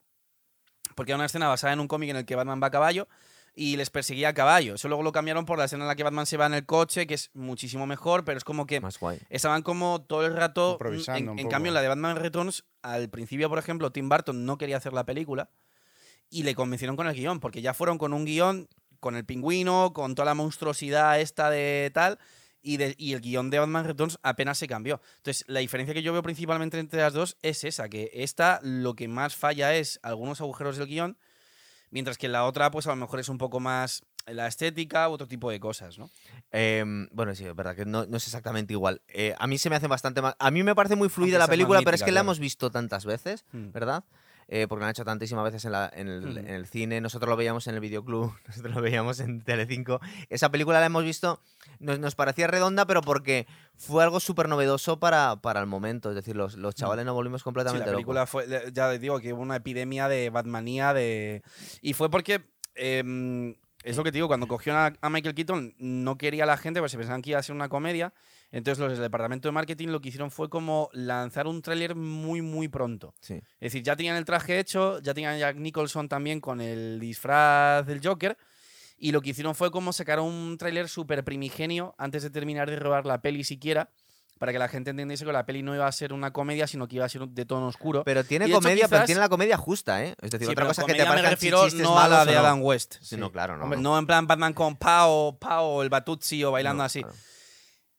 porque 0.95 1.11
era 1.11 1.17
una 1.17 1.25
escena 1.25 1.47
basada 1.47 1.73
en 1.73 1.79
un 1.79 1.87
cómic 1.87 2.09
en 2.09 2.15
el 2.17 2.25
que 2.25 2.35
Batman 2.35 2.61
va 2.61 2.67
a 2.67 2.71
caballo, 2.71 3.07
y 3.53 3.75
les 3.75 3.89
perseguía 3.89 4.29
a 4.29 4.33
caballo. 4.33 4.75
Eso 4.75 4.87
luego 4.87 5.03
lo 5.03 5.11
cambiaron 5.11 5.45
por 5.45 5.57
la 5.57 5.65
escena 5.65 5.83
en 5.83 5.89
la 5.89 5.95
que 5.95 6.03
Batman 6.03 6.25
se 6.25 6.37
va 6.37 6.45
en 6.45 6.53
el 6.53 6.65
coche, 6.65 7.05
que 7.05 7.15
es 7.15 7.29
muchísimo 7.33 7.85
mejor, 7.85 8.23
pero 8.23 8.37
es 8.37 8.45
como 8.45 8.65
que 8.65 8.79
Más 8.79 8.97
guay. 8.97 9.19
estaban 9.29 9.61
como 9.61 10.01
todo 10.03 10.25
el 10.25 10.35
rato... 10.37 10.71
Improvisando 10.73 11.33
En, 11.33 11.39
en 11.39 11.49
cambio, 11.49 11.69
en 11.71 11.73
la 11.73 11.81
de 11.81 11.89
Batman 11.89 12.15
Returns, 12.15 12.63
al 12.81 13.09
principio, 13.09 13.49
por 13.49 13.59
ejemplo, 13.59 13.91
Tim 13.91 14.07
Burton 14.07 14.45
no 14.45 14.57
quería 14.57 14.77
hacer 14.77 14.93
la 14.93 15.05
película, 15.05 15.49
y 16.29 16.43
le 16.43 16.55
convencieron 16.55 16.95
con 16.95 17.07
el 17.07 17.13
guion, 17.13 17.41
porque 17.41 17.61
ya 17.61 17.73
fueron 17.73 17.97
con 17.97 18.13
un 18.13 18.23
guion, 18.23 18.69
con 19.01 19.17
el 19.17 19.25
pingüino, 19.25 19.91
con 19.93 20.15
toda 20.15 20.27
la 20.27 20.33
monstruosidad 20.33 21.19
esta 21.19 21.49
de 21.49 21.91
tal, 21.93 22.19
y, 22.61 22.77
de- 22.77 22.95
y 22.97 23.13
el 23.13 23.21
guion 23.21 23.49
de 23.49 23.59
Batman 23.59 23.85
Returns 23.85 24.19
apenas 24.23 24.57
se 24.57 24.67
cambió. 24.67 25.01
Entonces, 25.17 25.43
la 25.47 25.59
diferencia 25.61 25.93
que 25.93 26.03
yo 26.03 26.13
veo 26.13 26.23
principalmente 26.23 26.77
entre 26.79 27.01
las 27.01 27.13
dos 27.13 27.37
es 27.41 27.63
esa, 27.63 27.89
que 27.89 28.09
esta 28.13 28.59
lo 28.63 28.93
que 28.95 29.07
más 29.07 29.35
falla 29.35 29.75
es 29.75 29.99
algunos 30.03 30.41
agujeros 30.41 30.77
del 30.77 30.87
guion, 30.87 31.17
mientras 31.89 32.17
que 32.17 32.27
la 32.27 32.45
otra, 32.45 32.71
pues 32.71 32.87
a 32.87 32.91
lo 32.91 32.95
mejor 32.95 33.19
es 33.19 33.29
un 33.29 33.37
poco 33.37 33.59
más 33.59 34.03
la 34.27 34.45
estética 34.47 35.09
u 35.09 35.13
otro 35.13 35.27
tipo 35.27 35.49
de 35.49 35.59
cosas, 35.59 35.97
¿no? 35.97 36.09
Em, 36.51 37.09
bueno, 37.11 37.33
sí, 37.33 37.43
es 37.45 37.55
verdad 37.55 37.75
que 37.75 37.85
no, 37.85 38.05
no 38.05 38.17
es 38.17 38.25
exactamente 38.27 38.71
igual. 38.73 39.01
Eh, 39.07 39.33
a 39.39 39.47
mí 39.47 39.57
se 39.57 39.69
me 39.69 39.75
hace 39.75 39.87
bastante 39.87 40.21
más. 40.21 40.35
A 40.37 40.51
mí 40.51 40.61
me 40.63 40.75
parece 40.75 40.95
muy 40.95 41.09
fluida 41.09 41.37
Aunque 41.37 41.47
la 41.47 41.51
película, 41.51 41.81
pero 41.83 41.95
es 41.95 42.03
que 42.03 42.11
la 42.11 42.19
hemos 42.21 42.37
visto 42.39 42.69
tantas 42.69 43.03
veces, 43.05 43.43
Mm. 43.51 43.71
¿verdad? 43.71 44.03
Eh, 44.53 44.67
porque 44.67 44.81
la 44.81 44.87
han 44.87 44.91
hecho 44.91 45.05
tantísimas 45.05 45.45
veces 45.45 45.63
en, 45.63 45.71
la- 45.71 45.89
en 45.95 46.09
el, 46.09 46.27
Ujú. 46.27 46.39
en 46.39 46.47
el 46.49 46.65
cine. 46.65 46.99
Nosotros 46.99 47.29
lo 47.29 47.37
veíamos 47.37 47.67
en 47.67 47.75
el 47.75 47.79
videoclub, 47.79 48.33
nosotros 48.47 48.75
lo 48.75 48.81
veíamos 48.81 49.21
en 49.21 49.39
Telecinco. 49.41 50.01
Esa 50.29 50.49
película 50.51 50.81
la 50.81 50.87
hemos 50.87 51.05
visto, 51.05 51.39
nos, 51.79 51.99
nos 51.99 52.15
parecía 52.15 52.47
redonda, 52.47 52.85
pero 52.85 53.01
porque 53.01 53.47
fue 53.77 54.03
algo 54.03 54.19
súper 54.19 54.49
novedoso 54.49 54.99
para, 54.99 55.37
para 55.37 55.61
el 55.61 55.67
momento. 55.67 56.09
Es 56.09 56.15
decir, 56.15 56.35
los, 56.35 56.55
los 56.57 56.75
chavales 56.75 57.05
nos 57.05 57.13
volvimos 57.15 57.39
Mm. 57.39 57.39
Sí, 57.39 57.43
completamente 57.45 57.85
la 57.85 57.91
locos. 57.93 57.95
película 57.99 58.25
fue, 58.27 58.45
le- 58.45 58.71
ya 58.73 58.91
digo 58.91 59.21
que 59.21 59.31
hubo 59.31 59.41
una 59.41 59.55
epidemia 59.55 60.09
de 60.09 60.29
Batmanía 60.29 60.93
de... 60.93 61.43
Y 61.81 61.93
fue 61.93 62.09
porque, 62.11 62.41
em, 62.75 63.55
es 63.83 63.95
lo 63.95 64.03
que 64.03 64.11
te 64.11 64.17
digo, 64.17 64.27
cuando 64.27 64.47
cogió 64.47 64.75
a, 64.75 64.91
a 64.99 65.09
Michael 65.09 65.33
Keaton 65.33 65.75
no 65.79 66.17
quería 66.17 66.45
la 66.45 66.57
gente, 66.57 66.81
pues 66.81 66.91
se 66.91 66.97
pensaban 66.97 67.21
que 67.21 67.29
iba 67.29 67.39
a 67.39 67.43
ser 67.43 67.55
una 67.55 67.69
comedia. 67.69 68.13
Entonces 68.51 68.79
los 68.79 68.91
del 68.91 69.01
departamento 69.01 69.47
de 69.47 69.53
marketing 69.53 69.87
lo 69.89 70.01
que 70.01 70.09
hicieron 70.09 70.29
fue 70.29 70.49
como 70.49 70.89
lanzar 70.93 71.47
un 71.47 71.61
tráiler 71.61 71.95
muy, 71.95 72.41
muy 72.41 72.67
pronto. 72.67 73.13
Sí. 73.21 73.35
Es 73.35 73.71
decir, 73.71 73.83
ya 73.83 73.95
tenían 73.95 74.17
el 74.17 74.25
traje 74.25 74.59
hecho, 74.59 74.99
ya 74.99 75.13
tenían 75.13 75.35
a 75.35 75.37
Jack 75.37 75.55
Nicholson 75.55 76.09
también 76.09 76.41
con 76.41 76.59
el 76.59 76.99
disfraz 76.99 77.85
del 77.85 78.05
Joker. 78.05 78.37
Y 78.97 79.13
lo 79.13 79.21
que 79.21 79.29
hicieron 79.31 79.55
fue 79.55 79.71
como 79.71 79.93
sacar 79.93 80.19
un 80.19 80.57
tráiler 80.59 80.89
súper 80.89 81.23
primigenio 81.23 81.95
antes 81.97 82.23
de 82.23 82.29
terminar 82.29 82.69
de 82.69 82.75
robar 82.75 83.05
la 83.05 83.21
peli 83.21 83.43
siquiera, 83.43 83.89
para 84.37 84.51
que 84.51 84.59
la 84.59 84.67
gente 84.67 84.89
entendiese 84.89 85.23
que 85.25 85.31
la 85.31 85.45
peli 85.45 85.63
no 85.63 85.73
iba 85.73 85.87
a 85.87 85.91
ser 85.91 86.13
una 86.13 86.31
comedia, 86.33 86.67
sino 86.67 86.87
que 86.87 86.97
iba 86.97 87.05
a 87.05 87.09
ser 87.09 87.27
de 87.27 87.45
tono 87.45 87.67
oscuro. 87.67 88.03
Pero 88.03 88.23
tiene 88.23 88.45
hecho, 88.45 88.55
comedia, 88.55 88.87
pero 88.87 89.05
tiene 89.05 89.21
la 89.21 89.29
comedia 89.29 89.55
justa, 89.57 90.03
¿eh? 90.03 90.15
Es 90.21 90.31
decir, 90.31 90.47
Sí, 90.47 90.51
otra 90.51 90.65
cosa 90.67 90.83
que 90.83 90.93
te 90.93 91.05
parezcan 91.05 91.31
refiero 91.31 91.67
no 91.75 91.97
a 91.99 92.07
la 92.07 92.25
de. 92.25 92.35
Adam 92.37 92.61
West. 92.61 92.95
Sí, 93.01 93.17
no, 93.17 93.31
claro, 93.31 93.55
no. 93.55 93.63
Hombre, 93.63 93.79
No 93.79 93.97
en 93.97 94.05
plan 94.05 94.27
Batman 94.27 94.53
con 94.53 94.75
Pao, 94.75 95.37
Pao, 95.39 95.81
el 95.83 95.89
Batutsi 95.89 96.43
o 96.43 96.51
bailando 96.51 96.81
No, 96.81 96.85
así. 96.85 97.01
claro. 97.01 97.15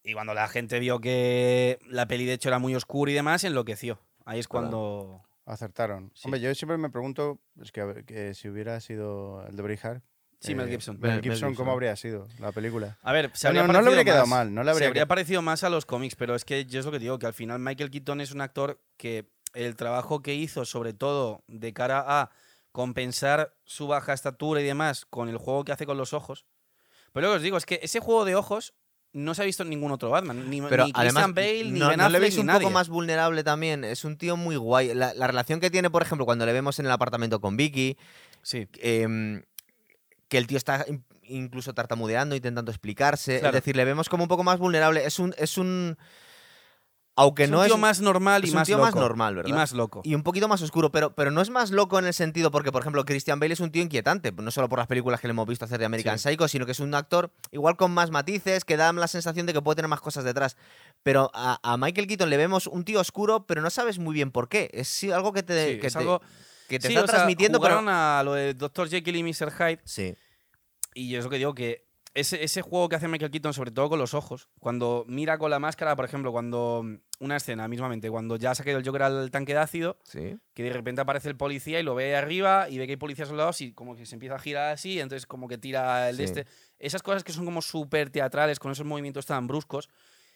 Y 0.03 0.13
cuando 0.13 0.33
la 0.33 0.47
gente 0.47 0.79
vio 0.79 0.99
que 0.99 1.79
la 1.87 2.07
peli 2.07 2.25
de 2.25 2.33
hecho 2.33 2.49
era 2.49 2.59
muy 2.59 2.75
oscura 2.75 3.11
y 3.11 3.15
demás, 3.15 3.43
enloqueció. 3.43 3.99
Ahí 4.25 4.39
es 4.39 4.47
cuando... 4.47 5.21
Acertaron. 5.45 6.11
Sí. 6.13 6.21
Hombre, 6.25 6.39
yo 6.39 6.53
siempre 6.55 6.77
me 6.77 6.89
pregunto 6.89 7.39
es 7.61 7.71
que, 7.71 7.81
a 7.81 7.85
ver, 7.85 8.05
que 8.05 8.33
si 8.33 8.47
hubiera 8.47 8.79
sido 8.79 9.45
el 9.47 9.55
de 9.57 9.61
Braveheart. 9.63 10.03
Sí, 10.39 10.55
Mel 10.55 10.69
Gibson. 10.69 10.99
Mel 10.99 11.11
Mel 11.11 11.21
Gibson, 11.21 11.49
Gibson. 11.49 11.55
¿cómo 11.55 11.71
habría 11.71 11.95
sido 11.95 12.27
la 12.39 12.51
película? 12.51 12.97
A 13.01 13.11
ver, 13.13 13.31
se 13.33 13.47
habría 13.47 13.65
no 13.65 13.71
le 13.81 13.87
habría 13.89 14.03
quedado 14.03 14.21
más- 14.25 14.29
mal, 14.45 14.53
no 14.53 14.61
le 14.61 14.67
se 14.67 14.71
habría 14.71 14.87
habría 14.89 15.03
que- 15.03 15.07
parecido 15.07 15.41
más 15.41 15.63
a 15.63 15.69
los 15.69 15.85
cómics, 15.85 16.15
pero 16.15 16.35
es 16.35 16.43
que 16.45 16.65
yo 16.65 16.79
es 16.81 16.85
lo 16.85 16.91
que 16.91 16.99
digo, 16.99 17.17
que 17.19 17.25
al 17.27 17.33
final 17.33 17.59
Michael 17.59 17.91
Keaton 17.91 18.19
es 18.21 18.31
un 18.31 18.41
actor 18.41 18.81
que 18.97 19.29
el 19.53 19.75
trabajo 19.77 20.21
que 20.21 20.33
hizo, 20.35 20.65
sobre 20.65 20.93
todo 20.93 21.43
de 21.47 21.73
cara 21.73 22.03
a 22.21 22.31
compensar 22.73 23.53
su 23.63 23.87
baja 23.87 24.13
estatura 24.13 24.59
y 24.61 24.65
demás 24.65 25.05
con 25.05 25.29
el 25.29 25.37
juego 25.37 25.63
que 25.63 25.71
hace 25.71 25.85
con 25.85 25.97
los 25.97 26.11
ojos. 26.13 26.45
Pero 27.13 27.27
lo 27.27 27.33
que 27.33 27.37
os 27.37 27.43
digo 27.43 27.57
es 27.57 27.65
que 27.65 27.79
ese 27.83 27.99
juego 27.99 28.25
de 28.25 28.35
ojos 28.35 28.73
no 29.13 29.33
se 29.35 29.41
ha 29.43 29.45
visto 29.45 29.63
en 29.63 29.69
ningún 29.69 29.91
otro 29.91 30.09
Batman. 30.09 30.49
Ni, 30.49 30.61
Pero 30.61 30.85
ni 30.85 30.91
además, 30.95 31.23
Christian 31.25 31.33
Bale, 31.35 31.71
ni 31.71 31.79
no, 31.79 31.87
Ben 31.89 31.97
¿no 31.97 32.03
le 32.09 32.17
Affleck, 32.17 32.21
veis 32.21 32.37
un 32.37 32.47
poco 32.47 32.69
más 32.71 32.89
vulnerable 32.89 33.43
también? 33.43 33.83
Es 33.83 34.03
un 34.05 34.17
tío 34.17 34.35
muy 34.37 34.55
guay. 34.55 34.93
La, 34.93 35.13
la 35.13 35.27
relación 35.27 35.59
que 35.59 35.69
tiene, 35.69 35.89
por 35.89 36.01
ejemplo, 36.01 36.25
cuando 36.25 36.45
le 36.45 36.53
vemos 36.53 36.79
en 36.79 36.85
el 36.87 36.91
apartamento 36.91 37.39
con 37.39 37.55
Vicky, 37.55 37.97
Sí. 38.41 38.67
em, 38.81 39.43
que 40.27 40.37
el 40.37 40.47
tío 40.47 40.57
está 40.57 40.85
in- 40.87 41.05
incluso 41.23 41.73
tartamudeando, 41.73 42.35
intentando 42.35 42.71
explicarse. 42.71 43.39
Claro. 43.39 43.55
Es 43.57 43.63
decir, 43.63 43.75
le 43.75 43.85
vemos 43.85 44.09
como 44.09 44.23
un 44.23 44.27
poco 44.27 44.43
más 44.43 44.59
vulnerable. 44.59 45.05
Es 45.05 45.19
un. 45.19 45.33
Es 45.37 45.57
un 45.57 45.97
aunque 47.15 47.43
es 47.43 47.49
no 47.49 47.57
un 47.59 47.63
es. 47.65 47.69
tío 47.69 47.77
más 47.77 48.01
normal 48.01 48.43
y 48.43 48.47
es 48.47 48.51
un 48.53 48.57
más 48.59 48.67
tío 48.67 48.77
loco. 48.77 48.85
más 48.87 48.95
normal, 48.95 49.35
¿verdad? 49.35 49.49
Y 49.49 49.53
más 49.53 49.71
loco. 49.73 50.01
y 50.03 50.15
un 50.15 50.23
poquito 50.23 50.47
más 50.47 50.61
oscuro, 50.61 50.91
pero, 50.91 51.13
pero 51.13 51.29
no 51.31 51.41
es 51.41 51.49
más 51.49 51.69
loco 51.71 51.99
en 51.99 52.05
el 52.05 52.13
sentido 52.13 52.49
porque, 52.51 52.71
por 52.71 52.81
ejemplo, 52.81 53.05
Christian 53.05 53.39
Bale 53.39 53.53
es 53.53 53.59
un 53.59 53.71
tío 53.71 53.83
inquietante, 53.83 54.31
no 54.31 54.49
solo 54.51 54.67
por 54.69 54.79
las 54.79 54.87
películas 54.87 55.21
que 55.21 55.27
le 55.27 55.31
hemos 55.31 55.47
visto 55.47 55.65
hacer 55.65 55.79
de 55.79 55.85
American 55.85 56.17
Sí. 56.17 56.29
Psycho, 56.29 56.47
sino 56.47 56.65
que 56.65 56.71
es 56.71 56.79
un 56.79 56.93
actor 56.95 57.31
igual 57.51 57.77
con 57.77 57.91
más 57.91 58.09
matices, 58.11 58.65
que 58.65 58.77
da 58.77 58.91
la 58.93 59.07
sensación 59.07 59.45
de 59.45 59.53
que 59.53 59.61
puede 59.61 59.75
tener 59.75 59.89
más 59.89 60.01
cosas 60.01 60.23
detrás. 60.23 60.57
Pero 61.03 61.29
a, 61.33 61.59
a 61.61 61.77
Michael 61.77 62.07
Keaton 62.07 62.29
le 62.29 62.37
vemos 62.37 62.67
un 62.67 62.83
tío 62.85 62.99
oscuro, 62.99 63.45
pero 63.45 63.61
no 63.61 63.69
sabes 63.69 63.99
muy 63.99 64.13
bien 64.13 64.31
por 64.31 64.49
qué. 64.49 64.69
Es 64.73 64.87
sí, 64.87 65.11
algo 65.11 65.33
que 65.33 65.43
te, 65.43 65.73
Sí, 65.73 65.79
que 65.79 65.87
es 65.87 65.93
te, 65.93 65.99
algo- 65.99 66.21
que 66.67 66.79
te 66.79 66.87
Sí, 66.87 66.93
está 66.93 67.03
o 67.03 67.07
sea, 67.07 67.15
transmitiendo, 67.17 67.59
pero... 67.59 67.79
a 67.87 68.23
lo 68.23 68.33
de 68.33 68.53
Dr. 68.55 68.89
Jekyll 68.89 69.17
y 69.17 69.23
Mr. 69.23 69.51
Hyde 69.51 69.81
Sí, 69.83 70.15
Y 70.95 71.09
yo 71.09 71.19
es 71.19 71.25
lo 71.25 71.29
que 71.29 71.37
digo, 71.37 71.53
que 71.53 71.82
ese, 72.15 72.43
ese 72.43 72.61
juego 72.61 72.89
que 72.89 72.95
hace 72.95 73.07
Michael 73.07 73.31
Keaton, 73.31 73.53
sobre 73.53 73.71
todo 73.71 73.89
con 73.89 73.97
los 73.99 74.13
ojos, 74.13 74.47
cuando 74.59 75.03
mira 75.07 75.37
con 75.37 75.49
la 75.49 75.57
máscara, 75.59 75.95
por 75.95 76.05
ejemplo, 76.05 76.31
cuando 76.31 76.81
mm, 76.83 76.95
una 77.21 77.37
escena 77.37 77.67
mismamente, 77.67 78.09
cuando 78.11 78.35
ya 78.35 78.53
se 78.53 78.61
ha 78.61 78.65
caído 78.65 78.79
el 78.79 78.85
Joker 78.85 79.03
al 79.03 79.31
tanque 79.31 79.53
de 79.53 79.59
ácido, 79.59 79.97
sí. 80.03 80.37
que 80.53 80.63
de 80.63 80.71
repente 80.71 81.01
aparece 81.01 81.29
el 81.29 81.35
policía 81.37 81.79
y 81.79 81.83
lo 81.83 81.95
ve 81.95 82.05
ahí 82.05 82.13
arriba 82.13 82.69
y 82.69 82.77
ve 82.77 82.85
que 82.85 82.93
hay 82.93 82.97
policías 82.97 83.29
soldados 83.29 83.61
y 83.61 83.73
como 83.73 83.95
que 83.95 84.05
se 84.05 84.15
empieza 84.15 84.35
a 84.35 84.39
girar 84.39 84.71
así, 84.73 84.99
entonces 84.99 85.25
como 85.25 85.47
que 85.47 85.57
tira 85.57 86.09
el 86.09 86.17
de 86.17 86.27
Sí. 86.27 86.33
este. 86.39 86.51
Esas 86.79 87.01
cosas 87.01 87.23
que 87.23 87.31
son 87.33 87.45
como 87.45 87.61
súper 87.61 88.09
teatrales, 88.09 88.59
con 88.59 88.71
esos 88.71 88.85
movimientos 88.85 89.25
tan 89.25 89.47
bruscos, 89.47 89.89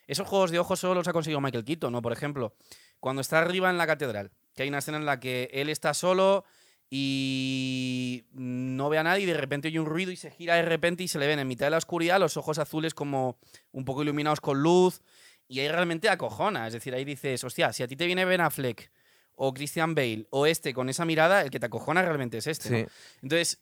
esos 0.08 0.28
juegos 0.28 0.52
de 0.52 0.60
ojos 0.60 0.80
solo 0.80 0.96
los 0.96 1.08
ha 1.08 1.14
conseguido 1.14 1.42
Michael 1.42 1.66
Keaton, 1.66 1.92
¿no? 1.92 2.02
Por 2.02 2.14
ejemplo, 2.14 2.56
cuando 3.00 3.22
está 3.22 3.40
arriba 3.40 3.70
en 3.70 3.78
la 3.78 3.86
catedral, 3.86 4.32
que 4.56 4.64
hay 4.64 4.70
una 4.70 4.78
escena 4.80 4.98
en 4.98 5.06
la 5.06 5.20
que 5.20 5.50
él 5.52 5.70
está 5.70 5.94
solo 5.94 6.46
y 6.90 8.26
no 8.32 8.90
ve 8.90 8.98
a 8.98 9.04
nadie 9.04 9.24
y 9.24 9.26
de 9.26 9.34
repente 9.34 9.68
oye 9.68 9.80
un 9.80 9.86
ruido 9.86 10.12
y 10.12 10.16
se 10.16 10.32
gira 10.32 10.56
de 10.56 10.62
repente 10.62 11.04
y 11.04 11.08
se 11.08 11.20
le 11.20 11.28
ven 11.28 11.40
en 11.40 11.48
mitad 11.48 11.66
de 11.66 11.72
la 11.72 11.78
oscuridad 11.78 12.20
los 12.20 12.38
ojos 12.38 12.60
azules 12.60 12.94
como 12.94 13.38
un 13.72 13.84
poco 13.84 14.04
iluminados 14.04 14.40
con 14.40 14.62
luz 14.62 15.02
y 15.50 15.60
ahí 15.60 15.68
realmente 15.68 16.10
acojona, 16.10 16.68
es 16.68 16.74
decir, 16.74 16.94
ahí 16.94 17.06
dices, 17.06 17.44
hostia, 17.44 17.72
si 17.72 17.84
a 17.84 17.88
ti 17.88 17.96
te 17.96 18.06
viene 18.06 18.26
Ben 18.26 18.42
Affleck 18.42 18.92
o 19.36 19.54
Christian 19.54 19.96
Bale 19.96 20.28
o 20.30 20.46
este 20.46 20.74
con 20.74 20.90
esa 20.90 21.06
mirada, 21.06 21.42
el 21.42 21.50
que 21.50 21.60
te 21.60 21.68
acojona 21.68 22.02
realmente 22.02 22.38
es 22.38 22.48
este. 22.48 22.70
¿no? 22.70 22.78
sí. 22.78 22.94
Entonces, 23.22 23.62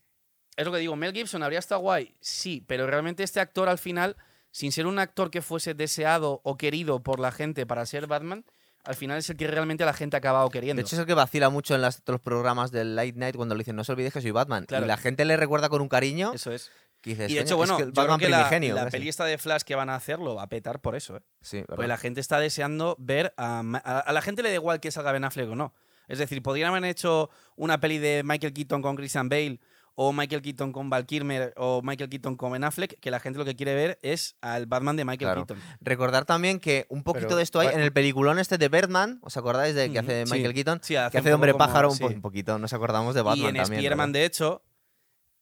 es 0.55 0.65
lo 0.65 0.71
que 0.71 0.79
digo, 0.79 0.95
Mel 0.95 1.13
Gibson 1.13 1.43
habría 1.43 1.59
estado 1.59 1.81
guay, 1.81 2.15
sí, 2.21 2.63
pero 2.65 2.87
realmente 2.87 3.23
este 3.23 3.39
actor 3.39 3.69
al 3.69 3.77
final, 3.77 4.15
sin 4.51 4.71
ser 4.71 4.87
un 4.87 4.99
actor 4.99 5.29
que 5.29 5.41
fuese 5.41 5.73
deseado 5.73 6.41
o 6.43 6.57
querido 6.57 7.03
por 7.03 7.19
la 7.19 7.31
gente 7.31 7.65
para 7.65 7.85
ser 7.85 8.07
Batman, 8.07 8.45
al 8.85 8.95
final 8.95 9.17
es 9.17 9.29
el 9.29 9.37
que 9.37 9.47
realmente 9.47 9.83
la 9.85 9.93
gente 9.93 10.15
ha 10.15 10.19
acabado 10.19 10.49
queriendo. 10.49 10.81
De 10.81 10.85
hecho, 10.85 10.95
es 10.95 10.99
el 10.99 11.05
que 11.05 11.13
vacila 11.13 11.49
mucho 11.49 11.75
en 11.75 11.81
las- 11.81 12.01
todos 12.03 12.15
los 12.15 12.21
programas 12.21 12.71
del 12.71 12.95
Late 12.95 13.13
Night 13.15 13.35
cuando 13.35 13.55
le 13.55 13.59
dicen 13.59 13.75
no 13.75 13.83
se 13.83 13.91
olvides 13.91 14.13
que 14.13 14.21
soy 14.21 14.31
Batman. 14.31 14.65
Claro. 14.65 14.85
Y 14.85 14.87
la 14.87 14.97
gente 14.97 15.25
le 15.25 15.37
recuerda 15.37 15.69
con 15.69 15.81
un 15.81 15.89
cariño 15.89 16.31
Eso 16.33 16.51
es. 16.51 16.71
que 17.01 17.11
dices, 17.11 17.29
Y 17.31 17.33
de 17.35 17.39
"Coño, 17.41 17.45
hecho, 17.45 17.53
es 17.53 17.57
bueno, 17.57 17.77
que 17.77 17.83
el 17.83 17.89
yo 17.89 17.93
creo 17.93 18.03
Batman 18.05 18.19
que 18.19 18.29
la, 18.29 18.37
la 18.39 18.83
casi". 18.85 18.91
peli 18.91 19.09
esta 19.09 19.25
de 19.25 19.37
Flash 19.37 19.61
que 19.63 19.75
van 19.75 19.89
a 19.89 19.95
hacer 19.95 20.19
lo 20.19 20.35
va 20.35 20.43
a 20.43 20.49
petar 20.49 20.79
por 20.81 20.95
eso, 20.95 21.17
¿eh? 21.17 21.21
Sí, 21.41 21.63
Porque 21.67 21.87
la 21.87 21.97
gente 21.97 22.19
está 22.21 22.39
deseando 22.39 22.95
ver 22.99 23.33
a, 23.37 23.59
a, 23.83 23.99
a 23.99 24.11
la 24.13 24.21
gente 24.21 24.41
le 24.43 24.49
da 24.49 24.55
igual 24.55 24.79
que 24.79 24.91
salga 24.91 25.11
Ben 25.11 25.23
Affleck 25.23 25.49
o 25.49 25.55
no. 25.55 25.73
Es 26.07 26.19
decir, 26.19 26.41
podrían 26.43 26.69
haber 26.69 26.83
hecho 26.85 27.29
una 27.55 27.79
peli 27.79 27.97
de 27.97 28.21
Michael 28.23 28.53
Keaton 28.53 28.81
con 28.83 28.95
Christian 28.95 29.27
Bale 29.27 29.59
o 29.97 30.11
Michael 30.11 30.41
Keaton 30.41 30.73
con 30.73 30.89
Val 30.89 31.05
Kilmer 31.05 31.53
o 31.55 31.81
Michael 31.81 32.09
Keaton 32.09 32.35
con 32.35 32.51
Ben 32.51 32.63
Affleck, 32.65 32.99
que 32.99 33.11
la 33.11 33.19
gente 33.21 33.39
lo 33.39 33.45
que 33.45 33.55
quiere 33.55 33.73
ver 33.75 33.97
es 34.01 34.35
al 34.41 34.65
Batman 34.65 34.97
de 34.97 35.05
Michael 35.05 35.19
Claro. 35.31 35.45
Keaton. 35.45 35.63
Recordar 35.79 36.25
también 36.25 36.59
que 36.59 36.85
un 36.89 37.03
poquito 37.03 37.27
Pero, 37.27 37.37
de 37.37 37.43
esto 37.43 37.59
hay 37.61 37.69
en 37.69 37.79
el 37.79 37.93
peliculón 37.93 38.37
este 38.37 38.57
de 38.57 38.67
Birdman, 38.67 39.19
¿os 39.21 39.37
acordáis 39.37 39.73
de 39.73 39.91
que 39.91 39.99
hace 39.99 40.25
sí. 40.25 40.31
Michael 40.33 40.53
Keaton? 40.53 40.79
Sí, 40.83 40.93
que 40.95 40.97
hace 40.99 41.17
hace 41.17 41.19
un 41.19 41.23
de 41.25 41.33
hombre 41.33 41.51
como- 41.53 41.65
pájaro 41.65 41.89
un, 41.91 41.95
sí. 41.97 42.03
un 42.03 42.21
poquito, 42.21 42.59
nos 42.59 42.73
acordamos 42.73 43.15
de 43.15 43.21
Batman 43.21 43.45
y 43.45 43.47
en 43.49 43.55
también. 43.55 43.79
Spider-Man, 43.79 44.11
¿verdad? 44.11 44.19
de 44.21 44.25
hecho, 44.25 44.63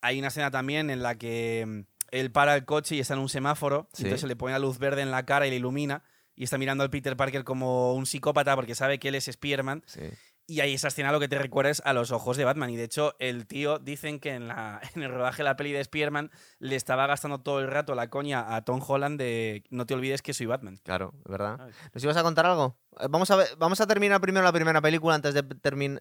hay 0.02 0.20
una 0.20 0.28
escena 0.28 0.52
también 0.52 0.90
en 0.92 1.02
la 1.02 1.16
que 1.16 1.66
mm, 1.68 1.80
él 2.12 2.32
para 2.32 2.56
el 2.56 2.66
coche 2.66 2.96
y 2.96 3.00
está 3.00 3.16
en 3.16 3.22
un 3.22 3.30
semáforo, 3.30 3.90
entonces 3.98 4.22
se 4.22 4.28
le 4.28 4.36
pone 4.36 4.54
la 4.54 4.60
luz 4.60 4.78
verde 4.78 5.02
en 5.02 5.10
la 5.10 5.26
cara 5.26 5.48
y 5.48 5.50
le 5.50 5.56
ilumina, 5.56 6.04
y 6.36 6.44
está 6.44 6.60
mirando 6.60 6.84
al 6.84 6.90
Peter 6.92 7.16
Parker 7.18 7.44
como 7.44 7.94
un 7.96 8.06
psicópata 8.06 8.56
porque 8.56 8.76
sabe 8.76 9.00
que 9.00 9.08
él 9.08 9.16
es 9.16 9.28
Spider-Man. 9.28 9.84
Sí. 9.88 10.02
Y 10.46 10.60
ahí 10.60 10.74
esa 10.74 10.90
escena 10.90 11.12
lo 11.12 11.20
que 11.20 11.28
te 11.28 11.40
recuerda 11.40 11.72
es 11.72 11.82
a 11.86 11.94
los 11.94 12.12
ojos 12.12 12.36
de 12.38 12.44
Batman. 12.44 12.70
Y 12.70 12.76
de 12.76 12.84
hecho, 12.84 13.16
el 13.20 13.48
tío 13.48 13.80
dicen 13.80 14.20
que 14.20 14.34
en, 14.34 14.48
la, 14.48 14.82
en 14.96 15.04
el 15.04 15.12
rodaje 15.12 15.38
de 15.38 15.44
la 15.46 15.56
peli 15.56 15.72
de 15.72 15.80
Spider-Man 15.80 16.32
le 16.60 16.76
estaba 16.76 17.08
gastando 17.08 17.42
todo 17.42 17.60
el 17.60 17.68
rato 17.68 17.96
la 17.96 18.10
coña 18.10 18.56
a 18.56 18.64
Tom 18.64 18.82
Holland 18.86 19.20
de 19.20 19.64
no 19.70 19.86
te 19.86 19.94
olvides 19.94 20.22
que 20.22 20.34
soy 20.34 20.46
Batman. 20.46 20.80
Claro, 20.84 21.14
¿verdad? 21.26 21.70
¿Nos 21.94 22.04
ibas 22.04 22.18
a 22.18 22.24
contar 22.24 22.46
algo? 22.46 22.78
Eh, 23.00 23.08
Vamos 23.10 23.30
a, 23.32 23.36
ver, 23.36 23.48
vamos 23.58 23.80
a 23.82 23.88
terminar 23.88 24.20
primero 24.22 24.44
la 24.44 24.52
primera 24.52 24.82
película 24.82 25.16
antes 25.16 25.34
de, 25.34 25.44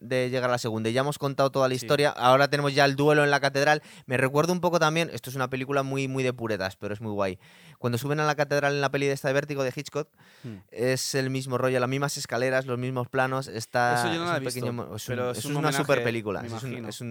de 0.00 0.30
llegar 0.30 0.48
a 0.50 0.52
la 0.52 0.58
segunda. 0.58 0.90
Ya 0.90 1.00
hemos 1.00 1.18
contado 1.18 1.50
toda 1.50 1.68
la 1.68 1.74
Sí. 1.74 1.84
historia. 1.84 2.10
Ahora 2.10 2.48
tenemos 2.48 2.74
ya 2.74 2.84
el 2.84 2.96
duelo 2.96 3.24
en 3.24 3.30
la 3.30 3.40
catedral. 3.40 3.82
Me 4.06 4.16
recuerdo 4.16 4.52
un 4.52 4.60
poco 4.60 4.78
también, 4.78 5.10
esto 5.12 5.30
es 5.30 5.36
una 5.36 5.48
película 5.50 5.82
muy, 5.82 6.08
muy 6.08 6.22
de 6.22 6.32
puretas, 6.32 6.76
pero 6.76 6.94
es 6.94 7.00
muy 7.00 7.12
guay. 7.12 7.38
Cuando 7.78 7.98
suben 7.98 8.20
a 8.20 8.26
la 8.26 8.34
catedral 8.34 8.74
en 8.74 8.80
la 8.80 8.90
peli 8.90 9.06
de 9.06 9.12
esta 9.12 9.28
de 9.28 9.34
Vértigo 9.34 9.62
de 9.64 9.72
Hitchcock, 9.74 10.08
Hmm. 10.44 10.56
es 10.70 11.14
el 11.14 11.30
mismo 11.30 11.58
rollo, 11.58 11.78
las 11.80 11.88
mismas 11.88 12.16
escaleras, 12.16 12.66
los 12.66 12.78
mismos 12.78 13.08
planos. 13.08 13.46
Está, 13.48 13.94
Eso 13.94 14.12
yo 14.12 14.18
no 14.20 14.24
es 14.24 14.30
la 14.30 14.36
un 14.38 14.44
visto, 14.44 14.54
pequeño 14.60 14.72
mo- 14.72 14.96
es 14.96 15.08
un- 15.08 15.12
pero 15.14 15.30
es 15.30 15.38
eso 15.38 15.48
un 15.48 15.54
es 15.54 15.58
una 15.58 15.72
super 15.72 16.02
película. 16.04 16.42
Es, 16.44 16.52
un- 16.62 16.86
es 16.88 17.02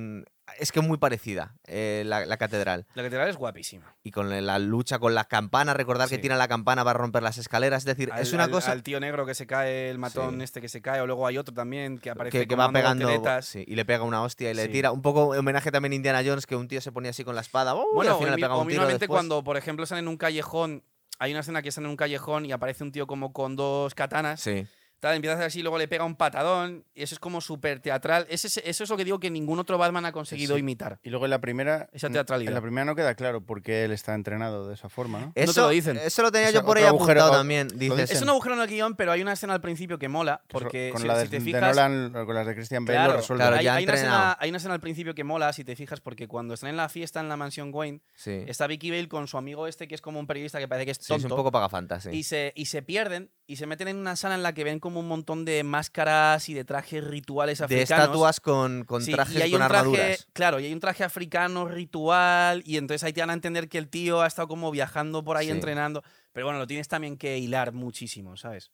es 0.60 0.72
que 0.74 0.82
es 0.82 0.86
muy 0.86 0.98
parecida 0.98 1.56
eh, 1.66 2.04
la, 2.06 2.26
la 2.26 2.36
catedral. 2.36 2.86
La 2.94 3.04
catedral 3.04 3.30
es 3.30 3.38
guapísima. 3.38 3.96
Y 4.04 4.12
con 4.12 4.30
la 4.46 4.60
lucha 4.60 5.00
con 5.00 5.16
las 5.16 5.28
campanas, 5.28 5.78
recordar 5.78 6.10
que 6.10 6.16
Sí. 6.16 6.22
tiene 6.22 6.36
la 6.36 6.50
campana 6.50 6.84
para 6.84 7.00
romper 7.00 7.24
las 7.24 7.38
escaleras. 7.38 7.84
Es 7.84 7.86
decir, 7.86 8.12
Al, 8.12 8.22
es 8.22 8.34
una 8.34 8.46
al- 8.46 8.52
cosa. 8.52 8.72
al 8.74 8.84
tío 8.84 9.00
negro 9.00 9.26
que 9.26 9.34
se 9.34 9.48
cae, 9.48 9.71
el 9.90 9.98
matón 9.98 10.38
Sí. 10.38 10.44
este 10.44 10.62
que 10.62 10.70
se 10.70 10.82
cae, 10.82 11.02
o 11.02 11.06
luego 11.08 11.26
hay 11.28 11.38
otro 11.38 11.54
también 11.54 11.98
que 11.98 12.10
aparece 12.10 12.48
que, 12.48 12.56
va 12.56 12.72
pegando 12.72 13.08
sí, 13.42 13.64
y 13.68 13.76
le 13.76 13.86
pega 13.86 14.04
una 14.04 14.22
hostia 14.22 14.52
y 14.52 14.54
le 14.54 14.64
Sí. 14.64 14.70
tira 14.70 14.92
un 14.92 15.02
poco 15.02 15.30
homenaje 15.30 15.72
también 15.72 15.94
a 15.94 15.96
Indiana 15.96 16.22
Jones 16.26 16.46
que 16.46 16.56
un 16.56 16.68
tío 16.68 16.82
se 16.82 16.92
ponía 16.92 17.12
así 17.12 17.24
con 17.24 17.36
la 17.36 17.42
espada 17.42 17.74
y 17.74 17.96
Bueno, 17.96 18.12
al 18.12 18.18
final 18.18 18.30
o 18.30 18.32
le 18.32 18.36
mi- 18.38 18.42
pega 18.42 18.56
o 18.56 18.62
un 18.62 18.68
tiro 18.68 18.82
mismamente 18.82 19.00
después. 19.00 19.16
cuando, 19.18 19.44
por 19.44 19.58
ejemplo, 19.58 19.84
están 19.84 20.00
en 20.00 20.08
un 20.08 20.18
callejón, 20.18 20.84
hay 21.20 21.32
una 21.32 21.42
escena 21.42 21.62
que 21.62 21.70
están 21.70 21.86
en 21.86 21.92
un 21.92 21.98
callejón 21.98 22.46
y 22.46 22.52
aparece 22.52 22.84
un 22.84 22.92
tío 22.92 23.08
como 23.08 23.32
con 23.34 23.56
dos 23.56 23.94
katanas, 23.96 24.42
sí 24.42 24.66
tal, 25.02 25.16
empieza 25.18 25.34
a 25.34 25.36
hacer 25.36 25.48
así, 25.48 25.62
luego 25.62 25.78
le 25.78 25.90
pega 25.90 26.06
un 26.06 26.16
patadón, 26.16 26.86
y 26.96 27.04
eso 27.04 27.16
es 27.16 27.20
como 27.20 27.42
súper 27.42 27.82
teatral. 27.82 28.26
Ese 28.30 28.48
es- 28.48 28.62
eso 28.64 28.84
es 28.86 28.90
lo 28.90 28.96
que 28.96 29.04
digo 29.04 29.20
que 29.20 29.30
ningún 29.30 29.60
otro 29.60 29.78
Batman 29.78 30.06
ha 30.06 30.12
conseguido 30.14 30.56
Sí. 30.56 30.62
imitar. 30.62 31.00
Y 31.04 31.10
luego 31.10 31.26
en 31.26 31.32
la 31.32 31.42
primera. 31.42 31.90
Esa 31.92 32.10
teatralidad. 32.10 32.50
En 32.52 32.56
la 32.56 32.62
primera 32.62 32.86
no 32.86 32.96
queda 32.96 33.16
claro 33.16 33.42
por 33.46 33.62
qué 33.62 33.84
él 33.84 33.92
está 33.92 34.14
entrenado 34.14 34.68
de 34.70 34.76
esa 34.76 34.88
forma, 34.88 35.20
¿no? 35.20 35.32
eso, 35.36 35.54
te 35.54 35.60
lo 35.62 35.70
dicen. 35.70 35.98
eso 35.98 36.22
lo 36.22 36.32
tenía 36.32 36.48
O 36.48 36.52
sea, 36.52 36.62
yo 36.62 36.66
por 36.66 36.78
ahí 36.78 36.84
agujero- 36.86 37.22
apuntado 37.22 37.32
o- 37.32 37.36
también 37.36 37.68
dices. 37.76 38.12
Es 38.12 38.22
un 38.22 38.30
agujero 38.30 38.56
en 38.56 38.62
el 38.62 38.68
guion, 38.68 38.96
pero 38.96 39.12
hay 39.12 39.22
una 39.22 39.34
escena 39.34 39.54
al 39.54 39.62
principio 39.62 39.98
que 40.00 40.08
mola, 40.08 40.42
porque 40.50 40.90
con 40.92 41.02
si, 41.02 41.08
la 41.08 41.18
de, 41.18 41.26
si 41.26 41.30
te 41.32 41.40
de. 41.40 41.62
Nolan, 41.62 42.12
con 42.26 42.36
las 42.36 42.46
de 42.48 42.54
Christian 42.56 42.86
Bale 42.86 42.98
Claro, 42.98 43.12
lo 43.14 43.18
resuelve. 43.18 43.42
claro, 43.44 43.56
hay, 43.58 43.66
ya 43.66 43.76
hay 43.76 43.84
una 43.86 43.94
escena, 43.96 44.38
hay 44.40 44.50
una 44.50 44.58
escena 44.58 44.74
al 44.76 44.82
principio 44.82 45.16
que 45.16 45.24
mola, 45.24 45.52
si 45.54 45.64
te 45.64 45.76
fijas, 45.76 46.00
porque 46.00 46.28
cuando 46.28 46.54
están 46.54 46.70
en 46.70 46.78
la 46.78 46.90
fiesta 46.90 47.20
en 47.20 47.28
la 47.30 47.38
mansión 47.38 47.72
Wayne, 47.74 48.02
sí, 48.14 48.44
está 48.48 48.68
Vicky 48.68 48.92
Bale 48.92 49.08
con 49.08 49.28
su 49.28 49.38
amigo 49.38 49.66
este, 49.68 49.88
que 49.88 49.96
es 49.96 50.02
como 50.02 50.20
un 50.20 50.28
periodista 50.28 50.60
que 50.60 50.68
parece 50.68 50.86
que 50.86 50.92
es 50.92 50.98
Sí, 51.02 51.14
es 51.14 51.24
un 51.24 51.30
poco 51.30 51.52
pagafantas 51.52 52.04
sí. 52.04 52.10
y, 52.12 52.24
se, 52.24 52.54
y 52.56 52.66
se 52.68 52.82
pierden 52.84 53.32
y 53.48 53.56
se 53.56 53.66
meten 53.66 53.88
en 53.88 53.98
una 53.98 54.16
sala 54.16 54.36
en 54.36 54.44
la 54.44 54.54
que 54.54 54.64
ven 54.64 54.80
como 54.80 54.91
un 55.00 55.08
montón 55.08 55.46
de 55.46 55.64
máscaras 55.64 56.50
y 56.50 56.54
de 56.54 56.66
trajes 56.66 57.04
rituales 57.04 57.60
de 57.60 57.66
africanos. 57.66 58.04
estatuas 58.06 58.40
con, 58.40 58.84
con 58.84 59.02
Sí, 59.02 59.12
trajes 59.14 59.36
y 59.38 59.42
hay 59.42 59.52
con 59.52 59.62
un 59.62 59.68
traje, 59.68 59.86
armaduras 59.88 60.28
claro, 60.34 60.60
y 60.60 60.66
hay 60.66 60.74
un 60.74 60.80
traje 60.80 61.04
africano 61.04 61.66
ritual 61.68 62.62
y 62.66 62.78
entonces 62.78 63.04
ahí 63.04 63.14
te 63.14 63.22
dan 63.22 63.30
a 63.30 63.34
entender 63.34 63.70
que 63.70 63.78
el 63.78 63.88
tío 63.90 64.22
ha 64.22 64.28
estado 64.28 64.48
como 64.48 64.70
viajando 64.72 65.24
por 65.24 65.38
ahí 65.38 65.48
Sí. 65.48 65.52
entrenando, 65.52 66.04
pero 66.32 66.46
bueno, 66.48 66.60
lo 66.60 66.68
tienes 66.68 66.88
también 66.88 67.18
que 67.18 67.38
hilar 67.38 67.72
muchísimo, 67.74 68.38
¿sabes? 68.38 68.72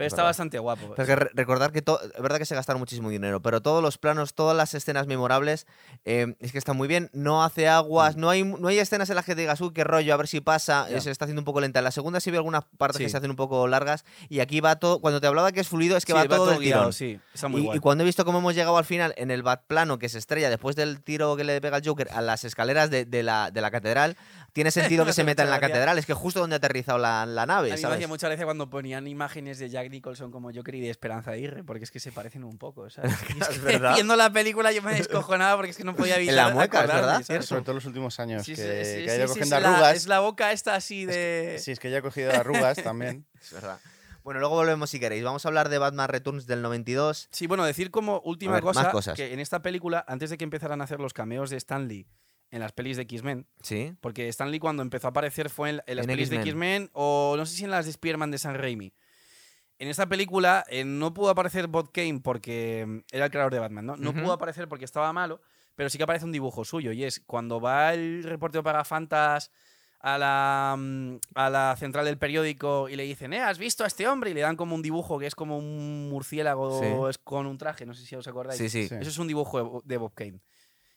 Pero 0.00 0.06
Es 0.06 0.12
está 0.12 0.22
verdad. 0.22 0.28
bastante 0.30 0.58
guapo. 0.58 0.94
Pero 0.96 1.06
que 1.06 1.16
re- 1.16 1.30
recordar 1.34 1.72
que 1.72 1.80
es 1.80 2.22
verdad 2.22 2.38
que 2.38 2.46
se 2.46 2.54
gastaron 2.54 2.80
muchísimo 2.80 3.10
dinero, 3.10 3.40
pero 3.42 3.60
todos 3.60 3.82
los 3.82 3.98
planos, 3.98 4.32
todas 4.34 4.56
las 4.56 4.72
escenas 4.74 5.06
memorables, 5.06 5.66
eh, 6.04 6.34
es 6.40 6.52
que 6.52 6.58
están 6.58 6.76
muy 6.76 6.88
bien. 6.88 7.10
No 7.12 7.44
hace 7.44 7.68
aguas, 7.68 8.16
no 8.16 8.30
hay 8.30 8.44
no 8.44 8.68
hay 8.68 8.78
escenas 8.78 9.10
en 9.10 9.16
las 9.16 9.24
que 9.26 9.34
te 9.34 9.42
digas, 9.42 9.60
uy, 9.60 9.72
qué 9.74 9.84
rollo, 9.84 10.14
a 10.14 10.16
ver 10.16 10.26
si 10.28 10.40
pasa. 10.40 10.86
Mm. 10.90 10.96
Eh, 10.96 11.00
Se 11.02 11.10
está 11.10 11.26
haciendo 11.26 11.40
un 11.40 11.44
poco 11.44 11.60
lenta. 11.60 11.80
En 11.80 11.84
la 11.84 11.90
segunda 11.90 12.20
sí 12.20 12.30
veo 12.30 12.40
algunas 12.40 12.64
partes 12.78 12.98
que 12.98 13.08
se 13.08 13.16
hacen 13.16 13.30
un 13.30 13.36
poco 13.36 13.68
largas. 13.68 14.04
Y 14.28 14.40
aquí 14.40 14.60
va 14.60 14.76
todo. 14.76 15.00
Cuando 15.00 15.20
te 15.20 15.26
hablaba 15.26 15.52
que 15.52 15.60
es 15.60 15.68
fluido, 15.68 15.96
es 15.96 16.04
que 16.06 16.12
Sí, 16.12 16.18
va, 16.18 16.26
todo, 16.26 16.46
del 16.50 16.60
guiado, 16.60 16.82
tirón. 16.84 16.92
sí, 16.94 17.20
está 17.34 17.48
muy 17.48 17.60
Y, 17.60 17.64
guay. 17.64 17.76
y 17.76 17.80
cuando 17.80 18.02
he 18.02 18.06
visto 18.06 18.24
cómo 18.24 18.38
hemos 18.38 18.54
llegado 18.54 18.78
al 18.78 18.84
final 18.86 19.12
en 19.18 19.30
el 19.30 19.42
bat 19.42 19.62
plano 19.66 19.98
que 19.98 20.08
se 20.08 20.18
estrella 20.18 20.48
después 20.50 20.76
del 20.76 21.02
tiro 21.02 21.36
que 21.36 21.44
le 21.44 21.60
pega 21.60 21.76
el 21.76 21.86
Joker 21.86 22.08
a 22.12 22.20
las 22.22 22.44
escaleras 22.44 22.90
de, 22.90 23.04
de 23.04 23.22
la, 23.22 23.50
de 23.50 23.60
la 23.60 23.70
catedral, 23.70 24.16
tiene 24.52 24.70
sentido 24.70 25.04
que 25.04 25.10
Me 25.10 25.12
se 25.12 25.24
meta 25.24 25.42
en 25.42 25.50
la 25.50 25.60
catedral. 25.60 25.98
Es 25.98 26.06
que 26.06 26.14
justo 26.14 26.40
donde 26.40 26.56
ha 26.56 26.58
aterrizado 26.58 26.98
la, 26.98 27.24
la 27.26 27.42
A 27.42 27.46
nave, 27.46 27.68
mí 27.68 27.72
me 27.72 27.76
¿sabes? 27.78 27.96
hacía 27.96 28.08
mucha 28.08 28.26
gracia 28.28 28.44
cuando 28.44 28.68
ponían 28.70 29.06
imágenes 29.06 29.58
de 29.58 29.68
Jack 29.68 29.90
Nicholson 29.90 30.30
como 30.30 30.52
Joker 30.52 30.74
y 30.74 30.80
de 30.80 30.90
Esperanza 30.90 31.32
Aguirre, 31.32 31.64
porque 31.64 31.84
es 31.84 31.90
que 31.90 32.00
se 32.00 32.12
parecen 32.12 32.44
un 32.44 32.58
poco, 32.58 32.88
¿sabes? 32.90 33.12
Y 33.36 33.40
es 33.40 33.48
Es 33.48 33.58
que 33.58 33.64
verdad. 33.64 33.94
viendo 33.94 34.16
la 34.16 34.30
película 34.32 34.72
yo 34.72 34.82
me 34.82 34.94
descojonaba 34.94 35.56
porque 35.56 35.70
es 35.70 35.76
que 35.76 35.84
no 35.84 35.94
podía 35.94 36.16
evitar 36.16 36.34
la 36.34 36.48
mueca, 36.50 36.80
es 36.82 36.86
verdad, 36.88 37.22
¿sabes? 37.22 37.46
Sobre 37.46 37.62
todo 37.62 37.72
en 37.72 37.76
los 37.76 37.84
últimos 37.86 38.18
años, 38.20 38.44
Sí, 38.44 38.54
que, 38.54 38.84
sí, 38.84 39.00
sí, 39.00 39.04
que 39.06 39.10
ha 39.10 39.26
sí, 39.26 39.26
cogiendo 39.28 39.56
es 39.56 39.62
la- 39.62 39.68
arrugas. 39.72 39.96
es 39.96 40.06
la 40.06 40.20
boca 40.20 40.52
esta 40.52 40.74
así 40.74 41.04
de... 41.06 41.56
Sí, 41.60 41.70
es 41.72 41.78
que 41.80 41.90
ya 41.90 41.98
ha 41.98 42.02
cogido 42.02 42.30
arrugas 42.32 42.76
también. 42.82 43.26
Es 43.40 43.52
verdad. 43.52 43.78
Bueno, 44.22 44.38
luego 44.40 44.54
volvemos 44.56 44.90
si 44.90 45.00
queréis. 45.00 45.24
Vamos 45.24 45.46
a 45.46 45.48
hablar 45.48 45.70
de 45.70 45.78
Batman 45.78 46.06
Returns 46.08 46.46
del 46.46 46.60
92. 46.60 47.28
Sí, 47.32 47.46
bueno, 47.46 47.64
decir 47.64 47.90
como 47.90 48.20
última 48.24 48.52
ver, 48.52 48.62
cosa 48.62 48.90
cosas. 48.90 49.16
que 49.16 49.32
en 49.32 49.40
esta 49.40 49.62
película, 49.62 50.04
antes 50.06 50.28
de 50.28 50.36
que 50.36 50.44
empezaran 50.44 50.82
a 50.82 50.84
hacer 50.84 51.00
los 51.00 51.14
cameos 51.14 51.48
de 51.48 51.56
Stanley 51.56 52.06
en 52.50 52.60
las 52.60 52.72
pelis 52.72 52.96
de 52.96 53.02
X-Men, 53.04 53.46
Sí. 53.62 53.94
porque 54.00 54.28
Stanley 54.28 54.58
cuando 54.58 54.82
empezó 54.82 55.06
a 55.06 55.10
aparecer 55.10 55.50
fue 55.50 55.70
en, 55.70 55.82
en 55.86 55.96
las 55.96 56.04
En 56.04 56.10
pelis 56.10 56.30
de 56.30 56.36
X-Men. 56.36 56.90
O 56.92 57.34
no 57.36 57.46
sé 57.46 57.56
si 57.56 57.64
en 57.64 57.70
las 57.70 57.84
de 57.84 57.90
Spider-Man 57.92 58.30
de 58.30 58.38
San 58.38 58.54
Raimi. 58.56 58.92
En 59.78 59.88
esta 59.88 60.06
película 60.06 60.64
eh, 60.68 60.84
no 60.84 61.14
pudo 61.14 61.30
aparecer 61.30 61.66
Bob 61.68 61.90
Kane 61.92 62.20
porque 62.22 62.84
mm, 62.86 62.98
era 63.12 63.24
el 63.26 63.30
creador 63.30 63.52
de 63.52 63.60
Batman, 63.60 63.86
¿no? 63.86 63.96
No 63.96 64.12
pudo 64.12 64.32
aparecer 64.32 64.68
porque 64.68 64.84
estaba 64.84 65.12
malo, 65.12 65.40
pero 65.74 65.88
sí 65.88 65.96
que 65.96 66.04
aparece 66.04 66.24
un 66.26 66.32
dibujo 66.32 66.64
suyo 66.64 66.92
y 66.92 67.04
es 67.04 67.20
cuando 67.26 67.60
va 67.60 67.94
el 67.94 68.22
reportero 68.24 68.62
para 68.62 68.84
Fantas 68.84 69.50
a 70.00 70.18
la, 70.18 70.76
mm, 70.78 71.16
a 71.34 71.48
la 71.50 71.76
central 71.78 72.04
del 72.04 72.18
periódico 72.18 72.88
y 72.90 72.96
le 72.96 73.04
dicen, 73.04 73.32
eh, 73.32 73.40
¿has 73.40 73.58
visto 73.58 73.84
a 73.84 73.86
este 73.86 74.06
hombre? 74.08 74.30
Y 74.30 74.34
le 74.34 74.40
dan 74.40 74.56
como 74.56 74.74
un 74.74 74.82
dibujo 74.82 75.18
que 75.18 75.26
es 75.26 75.34
como 75.34 75.56
un 75.56 76.08
murciélago 76.10 76.80
Sí. 77.12 77.18
con 77.24 77.46
un 77.46 77.56
traje, 77.56 77.86
no 77.86 77.94
sé 77.94 78.04
si 78.04 78.16
os 78.16 78.26
acordáis. 78.26 78.58
Sí, 78.58 78.68
sí. 78.68 78.80
Eso 78.80 79.08
es 79.08 79.18
un 79.18 79.28
dibujo 79.28 79.82
de 79.84 79.96
Bob 79.96 80.12
Kane. 80.14 80.40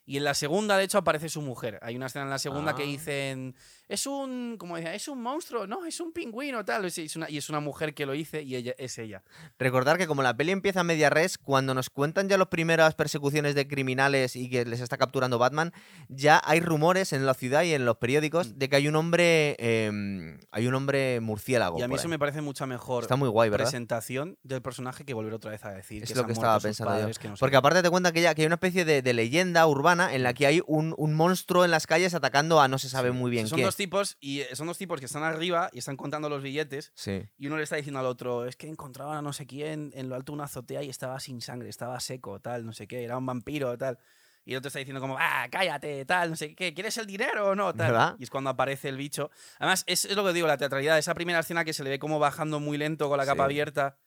Y 0.05 0.17
en 0.17 0.23
la 0.25 0.33
segunda, 0.33 0.77
de 0.77 0.83
hecho, 0.83 0.97
aparece 0.97 1.29
su 1.29 1.41
mujer. 1.41 1.79
Hay 1.81 1.95
una 1.95 2.07
escena 2.07 2.25
en 2.25 2.29
la 2.31 2.39
segunda 2.39 2.75
que 2.75 2.83
Ah. 2.83 2.85
dicen, 2.87 3.55
es 3.89 4.07
un, 4.07 4.55
como 4.57 4.75
decía, 4.77 4.93
es 4.95 5.07
un 5.07 5.21
monstruo, 5.21 5.67
no, 5.67 5.85
es 5.85 5.99
un 5.99 6.11
pingüino, 6.13 6.63
tal. 6.65 6.85
Es- 6.85 6.97
es 6.97 7.15
una- 7.15 7.29
y 7.29 7.37
es 7.37 7.49
una 7.49 7.59
mujer 7.59 7.93
que 7.93 8.05
lo 8.05 8.13
dice 8.13 8.41
y 8.41 8.55
ella 8.55 8.73
es 8.77 8.97
ella. 8.97 9.23
Recordar 9.59 9.97
que 9.97 10.07
como 10.07 10.23
la 10.23 10.35
peli 10.35 10.51
empieza 10.51 10.79
a 10.81 10.83
media 10.83 11.09
res, 11.09 11.37
cuando 11.37 11.73
nos 11.73 11.89
cuentan 11.89 12.29
ya 12.29 12.37
las 12.37 12.47
primeras 12.47 12.95
persecuciones 12.95 13.55
de 13.55 13.67
criminales 13.67 14.35
y 14.35 14.49
que 14.49 14.65
les 14.65 14.79
está 14.79 14.97
capturando 14.97 15.37
Batman, 15.37 15.73
ya 16.09 16.41
hay 16.45 16.59
rumores 16.59 17.13
en 17.13 17.25
la 17.25 17.33
ciudad 17.33 17.63
y 17.63 17.73
en 17.73 17.85
los 17.85 17.97
periódicos 17.97 18.49
Mm. 18.49 18.57
de 18.57 18.69
que 18.69 18.75
hay 18.77 18.87
un 18.87 18.95
hombre 18.95 19.55
eh, 19.59 20.37
hay 20.51 20.67
un 20.67 20.75
hombre 20.75 21.19
murciélago. 21.19 21.79
Y 21.79 21.81
a 21.83 21.87
mí 21.87 21.95
eso 21.95 22.03
ahí. 22.05 22.09
me 22.09 22.19
parece 22.19 22.41
mucha 22.41 22.65
mejor 22.65 23.03
Está 23.03 23.15
muy 23.15 23.29
guay, 23.29 23.49
¿verdad? 23.49 23.65
presentación 23.65 24.37
del 24.43 24.61
personaje 24.61 25.05
que 25.05 25.13
volver 25.13 25.33
otra 25.33 25.51
vez 25.51 25.63
a 25.65 25.71
decir 25.71 26.03
Es 26.03 26.09
que 26.11 26.15
lo 26.15 26.25
que 26.25 26.33
estaba 26.33 26.59
pensando 26.59 26.93
yo. 26.93 26.99
padres, 27.01 27.19
no 27.23 27.35
Porque 27.39 27.55
aparte 27.57 27.81
te 27.81 27.89
cuentan 27.89 28.13
que, 28.13 28.21
ya, 28.21 28.33
que 28.35 28.41
hay 28.41 28.45
una 28.47 28.55
especie 28.55 28.85
de, 28.85 29.01
de 29.01 29.13
leyenda 29.13 29.65
urbana 29.67 30.13
en 30.13 30.23
la 30.23 30.33
que 30.33 30.45
hay 30.47 30.61
un, 30.67 30.93
un 30.97 31.13
monstruo 31.13 31.65
en 31.65 31.71
las 31.71 31.87
calles 31.87 32.13
atacando 32.13 32.61
a 32.61 32.67
no 32.67 32.77
se 32.79 32.89
sabe 32.89 33.11
Sí. 33.11 33.15
muy 33.17 33.31
bien 33.31 33.45
qué. 33.49 33.61
Tipos 33.83 34.17
y 34.19 34.41
eh, 34.41 34.55
son 34.55 34.67
dos 34.67 34.77
tipos 34.77 34.99
que 34.99 35.05
están 35.05 35.23
arriba 35.23 35.69
y 35.73 35.79
están 35.79 35.97
contando 35.97 36.29
los 36.29 36.41
billetes 36.41 36.91
Sí. 36.95 37.21
y 37.37 37.47
uno 37.47 37.57
le 37.57 37.63
está 37.63 37.75
diciendo 37.75 37.99
al 37.99 38.05
otro 38.05 38.45
es 38.45 38.55
que 38.55 38.67
encontraban 38.67 39.17
a 39.17 39.21
no 39.21 39.33
sé 39.33 39.45
quién 39.45 39.91
en 39.93 40.09
lo 40.09 40.15
alto 40.15 40.31
de 40.31 40.35
una 40.35 40.45
azotea 40.45 40.81
y 40.83 40.89
estaba 40.89 41.19
sin 41.19 41.41
sangre 41.41 41.69
estaba 41.69 41.99
seco 41.99 42.39
tal 42.39 42.65
no 42.65 42.73
sé 42.73 42.87
qué 42.87 43.03
era 43.03 43.17
un 43.17 43.25
vampiro 43.25 43.77
tal 43.77 43.97
y 44.45 44.51
el 44.51 44.57
otro 44.57 44.67
está 44.67 44.79
diciendo 44.79 44.99
como 45.01 45.17
ah 45.19 45.47
cállate 45.51 46.05
tal 46.05 46.29
no 46.31 46.35
sé 46.35 46.53
qué 46.55 46.73
quieres 46.73 46.97
el 46.97 47.05
dinero 47.05 47.49
o 47.49 47.55
no 47.55 47.73
tal 47.73 47.91
¿Verdad? 47.91 48.15
y 48.19 48.23
es 48.23 48.29
cuando 48.29 48.49
aparece 48.49 48.89
el 48.89 48.97
bicho 48.97 49.29
además 49.59 49.83
es, 49.87 50.05
es 50.05 50.15
lo 50.15 50.23
que 50.25 50.33
digo 50.33 50.47
la 50.47 50.57
teatralidad 50.57 50.97
esa 50.97 51.13
primera 51.13 51.39
escena 51.39 51.63
que 51.65 51.73
se 51.73 51.83
le 51.83 51.89
ve 51.91 51.99
como 51.99 52.19
bajando 52.19 52.59
muy 52.59 52.77
lento 52.77 53.07
con 53.09 53.17
la 53.17 53.25
capa 53.25 53.43
Sí. 53.43 53.45
abierta 53.45 53.97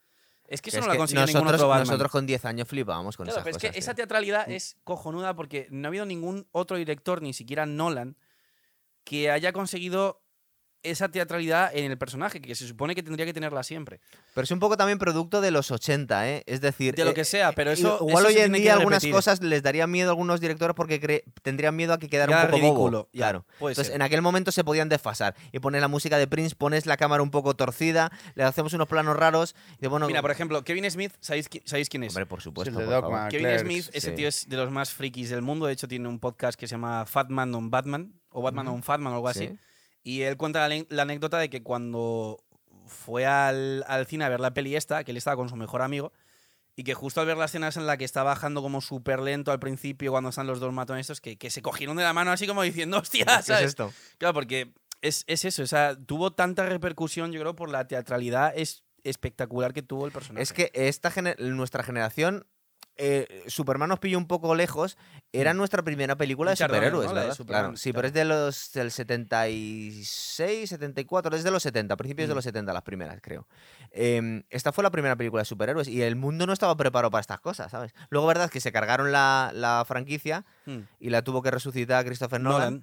es 0.48 0.62
que 0.62 0.70
eso 0.70 0.76
Que 0.76 0.80
no 0.80 0.84
es 0.84 0.86
lo 0.86 0.92
ha 0.92 0.94
que 0.94 0.98
conseguido 0.98 1.26
ningún 1.26 1.40
nosotros, 1.42 1.60
otro 1.60 1.68
Batman. 1.68 1.86
nosotros 1.88 2.12
con 2.12 2.26
10 2.26 2.44
años 2.44 2.68
flipábamos 2.68 3.16
con 3.16 3.24
Claro, 3.26 3.36
esas 3.38 3.44
pero 3.44 3.56
es 3.56 3.60
cosas. 3.62 3.72
que 3.72 3.78
esa 3.80 3.94
teatralidad 3.94 4.48
es 4.48 4.76
cojonuda 4.84 5.34
porque 5.34 5.66
no 5.70 5.86
ha 5.86 5.90
habido 5.90 6.06
ningún 6.06 6.46
otro 6.52 6.76
director, 6.76 7.20
ni 7.20 7.32
siquiera 7.32 7.66
Nolan, 7.66 8.16
que 9.06 9.30
haya 9.30 9.52
conseguido 9.52 10.20
esa 10.82 11.08
teatralidad 11.08 11.74
en 11.76 11.90
el 11.90 11.98
personaje, 11.98 12.40
que 12.40 12.54
se 12.54 12.64
supone 12.68 12.94
que 12.94 13.02
tendría 13.02 13.26
que 13.26 13.32
tenerla 13.32 13.64
siempre. 13.64 13.98
Pero 14.34 14.44
es 14.44 14.50
un 14.52 14.60
poco 14.60 14.76
también 14.76 15.00
producto 15.00 15.40
de 15.40 15.50
los 15.50 15.72
80, 15.72 16.28
¿eh? 16.30 16.44
Es 16.46 16.60
decir... 16.60 16.94
De 16.94 17.04
lo 17.04 17.10
eh, 17.10 17.14
que 17.14 17.24
sea, 17.24 17.50
pero 17.50 17.70
eh, 17.70 17.74
eso- 17.74 17.96
Igual 18.06 18.26
eso 18.26 18.28
hoy 18.38 18.44
en 18.44 18.52
día 18.52 18.74
algunas 18.74 18.98
repetir. 19.02 19.12
cosas 19.12 19.42
les 19.42 19.64
daría 19.64 19.88
miedo 19.88 20.10
a 20.10 20.12
algunos 20.12 20.40
directores 20.40 20.76
porque 20.76 21.24
tendrían 21.42 21.74
miedo 21.74 21.92
a 21.92 21.98
que 21.98 22.08
quedara 22.08 22.28
Queda 22.30 22.44
un 22.44 22.50
poco 22.52 22.56
ridículo, 22.62 22.98
bobo. 22.98 23.08
ya, 23.12 23.18
Claro. 23.24 23.46
puede 23.58 23.72
Entonces, 23.72 23.88
ser. 23.88 23.96
en 23.96 24.02
aquel 24.02 24.22
momento 24.22 24.52
se 24.52 24.62
podían 24.62 24.88
desfasar. 24.88 25.34
Y 25.50 25.58
pones 25.58 25.80
la 25.80 25.88
música 25.88 26.18
de 26.18 26.28
Prince, 26.28 26.54
pones 26.54 26.86
la 26.86 26.96
cámara 26.96 27.20
un 27.20 27.32
poco 27.32 27.56
torcida, 27.56 28.12
le 28.36 28.44
hacemos 28.44 28.72
unos 28.72 28.86
planos 28.86 29.16
raros. 29.16 29.56
Y 29.78 29.82
de, 29.82 29.88
bueno, 29.88 30.06
Mira, 30.06 30.22
por 30.22 30.30
ejemplo, 30.30 30.62
Kevin 30.62 30.88
Smith, 30.88 31.14
¿sabéis, 31.18 31.50
qui- 31.50 31.62
¿sabéis 31.64 31.88
quién 31.88 32.04
es? 32.04 32.12
Hombre, 32.12 32.26
por 32.26 32.42
supuesto. 32.42 32.72
por 32.72 32.84
Dogma. 32.84 33.00
favor. 33.16 33.30
Kevin 33.30 33.46
Clerks, 33.46 33.62
Smith, 33.62 33.88
ese 33.92 34.10
sí. 34.10 34.14
tío 34.14 34.28
es 34.28 34.48
de 34.48 34.56
los 34.56 34.70
más 34.70 34.92
frikis 34.92 35.30
del 35.30 35.42
mundo. 35.42 35.66
De 35.66 35.72
hecho, 35.72 35.88
tiene 35.88 36.06
un 36.08 36.20
podcast 36.20 36.56
que 36.56 36.68
se 36.68 36.72
llama 36.72 37.06
Fatman 37.06 37.52
on 37.56 37.70
Batman, 37.70 38.12
o 38.36 38.42
Batman 38.42 38.68
on 38.68 38.82
Fatman, 38.82 39.14
o 39.14 39.16
algo 39.16 39.28
así. 39.28 39.48
Sí. 39.48 39.58
Y 40.02 40.22
él 40.22 40.36
cuenta 40.36 40.68
la, 40.68 41.02
anécdota 41.02 41.38
de 41.38 41.48
que 41.48 41.62
cuando 41.62 42.44
fue 42.86 43.24
al, 43.24 43.82
al 43.88 44.06
cine 44.06 44.26
a 44.26 44.28
ver 44.28 44.40
la 44.40 44.52
peli 44.52 44.76
esta, 44.76 45.04
que 45.04 45.12
él 45.12 45.16
estaba 45.16 45.36
con 45.36 45.48
su 45.48 45.56
mejor 45.56 45.80
amigo, 45.80 46.12
y 46.76 46.84
que 46.84 46.92
justo 46.92 47.22
al 47.22 47.26
ver 47.26 47.38
las 47.38 47.50
escenas 47.50 47.78
en 47.78 47.86
la 47.86 47.96
que 47.96 48.04
está 48.04 48.22
bajando 48.22 48.60
como 48.60 48.82
súper 48.82 49.20
lento 49.20 49.52
al 49.52 49.58
principio, 49.58 50.10
cuando 50.10 50.28
están 50.28 50.46
los 50.46 50.60
dos 50.60 50.70
matones 50.70 51.06
estos, 51.06 51.22
que, 51.22 51.38
que 51.38 51.50
se 51.50 51.62
cogieron 51.62 51.96
de 51.96 52.02
la 52.02 52.12
mano 52.12 52.30
así 52.30 52.46
como 52.46 52.62
diciendo, 52.62 52.98
hostia, 52.98 53.24
¿Qué 53.24 53.34
es 53.36 53.46
¿sabes? 53.46 53.64
esto? 53.68 53.90
Claro, 54.18 54.34
porque 54.34 54.74
es, 55.00 55.24
es 55.26 55.46
eso, 55.46 55.62
o 55.62 55.66
sea, 55.66 55.96
tuvo 55.96 56.34
tanta 56.34 56.66
repercusión, 56.66 57.32
yo 57.32 57.40
creo, 57.40 57.56
por 57.56 57.70
la 57.70 57.88
teatralidad 57.88 58.52
es 58.54 58.84
espectacular 59.02 59.72
que 59.72 59.82
tuvo 59.82 60.04
el 60.04 60.12
personaje. 60.12 60.42
Es 60.42 60.52
que 60.52 60.70
esta 60.74 61.10
nuestra 61.38 61.82
generación, 61.82 62.46
eh, 62.98 63.44
Superman 63.46 63.88
nos 63.88 63.98
pilló 63.98 64.18
un 64.18 64.26
poco 64.26 64.54
lejos. 64.54 64.96
Era 65.32 65.52
nuestra 65.54 65.82
primera 65.82 66.16
película 66.16 66.50
de 66.52 66.56
superhéroes, 66.56 67.10
claro, 67.10 67.34
sí, 67.34 67.44
claro. 67.44 67.74
pero 67.96 68.08
es 68.08 68.14
de 68.14 68.24
los 68.24 68.72
del 68.72 68.90
76, 68.90 70.68
74, 70.70 71.36
es 71.36 71.44
de 71.44 71.50
los 71.50 71.62
70, 71.62 71.96
principios 71.96 72.28
de 72.28 72.34
Mm. 72.34 72.36
los 72.36 72.44
70 72.44 72.72
las 72.72 72.82
primeras, 72.82 73.18
creo. 73.20 73.46
Eh, 73.90 74.42
esta 74.50 74.72
fue 74.72 74.82
la 74.84 74.90
primera 74.90 75.16
película 75.16 75.42
de 75.42 75.46
superhéroes 75.46 75.88
y 75.88 76.02
el 76.02 76.16
mundo 76.16 76.46
no 76.46 76.52
estaba 76.52 76.76
preparado 76.76 77.10
para 77.10 77.20
estas 77.20 77.40
cosas, 77.40 77.70
¿sabes? 77.70 77.92
Luego, 78.10 78.26
verdad, 78.26 78.50
que 78.50 78.60
se 78.60 78.72
cargaron 78.72 79.12
la, 79.12 79.50
la 79.54 79.84
franquicia 79.86 80.44
Mm. 80.66 80.78
y 81.00 81.10
la 81.10 81.22
tuvo 81.22 81.42
que 81.42 81.50
resucitar 81.50 82.04
Christopher 82.04 82.40
Nolan, 82.40 82.82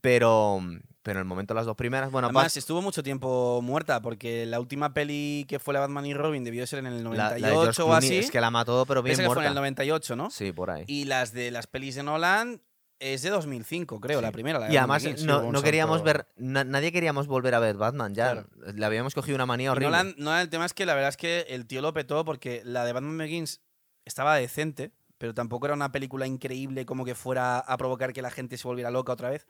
pero, 0.00 0.60
pero 1.02 1.18
en 1.18 1.22
el 1.22 1.24
momento 1.24 1.54
las 1.54 1.66
dos 1.66 1.76
primeras, 1.76 2.10
bueno, 2.10 2.28
Además, 2.28 2.56
estuvo 2.56 2.82
mucho 2.82 3.02
tiempo 3.02 3.60
muerta 3.62 4.00
porque 4.00 4.46
la 4.46 4.60
última 4.60 4.94
peli 4.94 5.44
que 5.48 5.58
fue 5.58 5.74
la 5.74 5.80
Batman 5.80 6.06
y 6.06 6.14
Robin 6.14 6.44
debió 6.44 6.66
ser 6.66 6.80
en 6.80 6.86
el 6.86 6.96
la, 6.98 7.02
98 7.02 7.42
la 7.42 7.72
de 7.72 7.82
o 7.82 7.94
así. 7.94 8.16
es 8.18 8.30
que 8.30 8.40
la 8.40 8.50
mató, 8.50 8.84
pero 8.86 9.02
bien 9.02 9.14
Esa 9.14 9.22
que 9.22 9.26
fue 9.26 9.32
en 9.34 9.36
muerta. 9.38 9.48
el 9.50 9.54
98, 9.54 10.16
¿no? 10.16 10.30
Sí, 10.30 10.52
por 10.52 10.70
ahí. 10.70 10.84
Y 10.86 11.04
las 11.04 11.32
de 11.32 11.50
las 11.50 11.66
pelis 11.66 11.94
de 11.94 12.02
Nolan 12.02 12.62
es 13.00 13.22
de 13.22 13.30
2005, 13.30 14.00
creo, 14.00 14.18
Sí. 14.18 14.22
la 14.24 14.32
primera. 14.32 14.58
La 14.58 14.72
Y 14.72 14.76
además 14.76 15.04
no, 15.22 15.52
no 15.52 15.62
queríamos 15.62 16.02
ver, 16.02 16.26
na- 16.36 16.64
nadie 16.64 16.90
queríamos 16.90 17.26
volver 17.28 17.54
a 17.54 17.60
ver 17.60 17.76
Batman 17.76 18.14
ya. 18.14 18.32
Claro. 18.32 18.48
Le 18.74 18.84
habíamos 18.86 19.14
cogido 19.14 19.36
una 19.36 19.46
manía 19.46 19.70
horrible. 19.70 19.90
Nolan, 19.90 20.14
Nolan, 20.18 20.40
el 20.40 20.48
tema 20.48 20.64
es 20.66 20.74
que 20.74 20.84
la 20.86 20.94
verdad 20.94 21.10
es 21.10 21.16
que 21.16 21.42
el 21.50 21.66
tío 21.66 21.80
lo 21.80 21.92
petó 21.92 22.24
porque 22.24 22.62
la 22.64 22.84
de 22.84 22.92
Batman 22.92 23.16
Begins 23.18 23.60
estaba 24.04 24.34
decente, 24.36 24.90
pero 25.18 25.34
tampoco 25.34 25.66
era 25.66 25.74
una 25.74 25.92
película 25.92 26.26
increíble 26.26 26.86
como 26.86 27.04
que 27.04 27.14
fuera 27.14 27.58
a 27.58 27.76
provocar 27.76 28.12
que 28.12 28.22
la 28.22 28.30
gente 28.30 28.56
se 28.56 28.66
volviera 28.66 28.90
loca 28.90 29.12
otra 29.12 29.30
vez. 29.30 29.46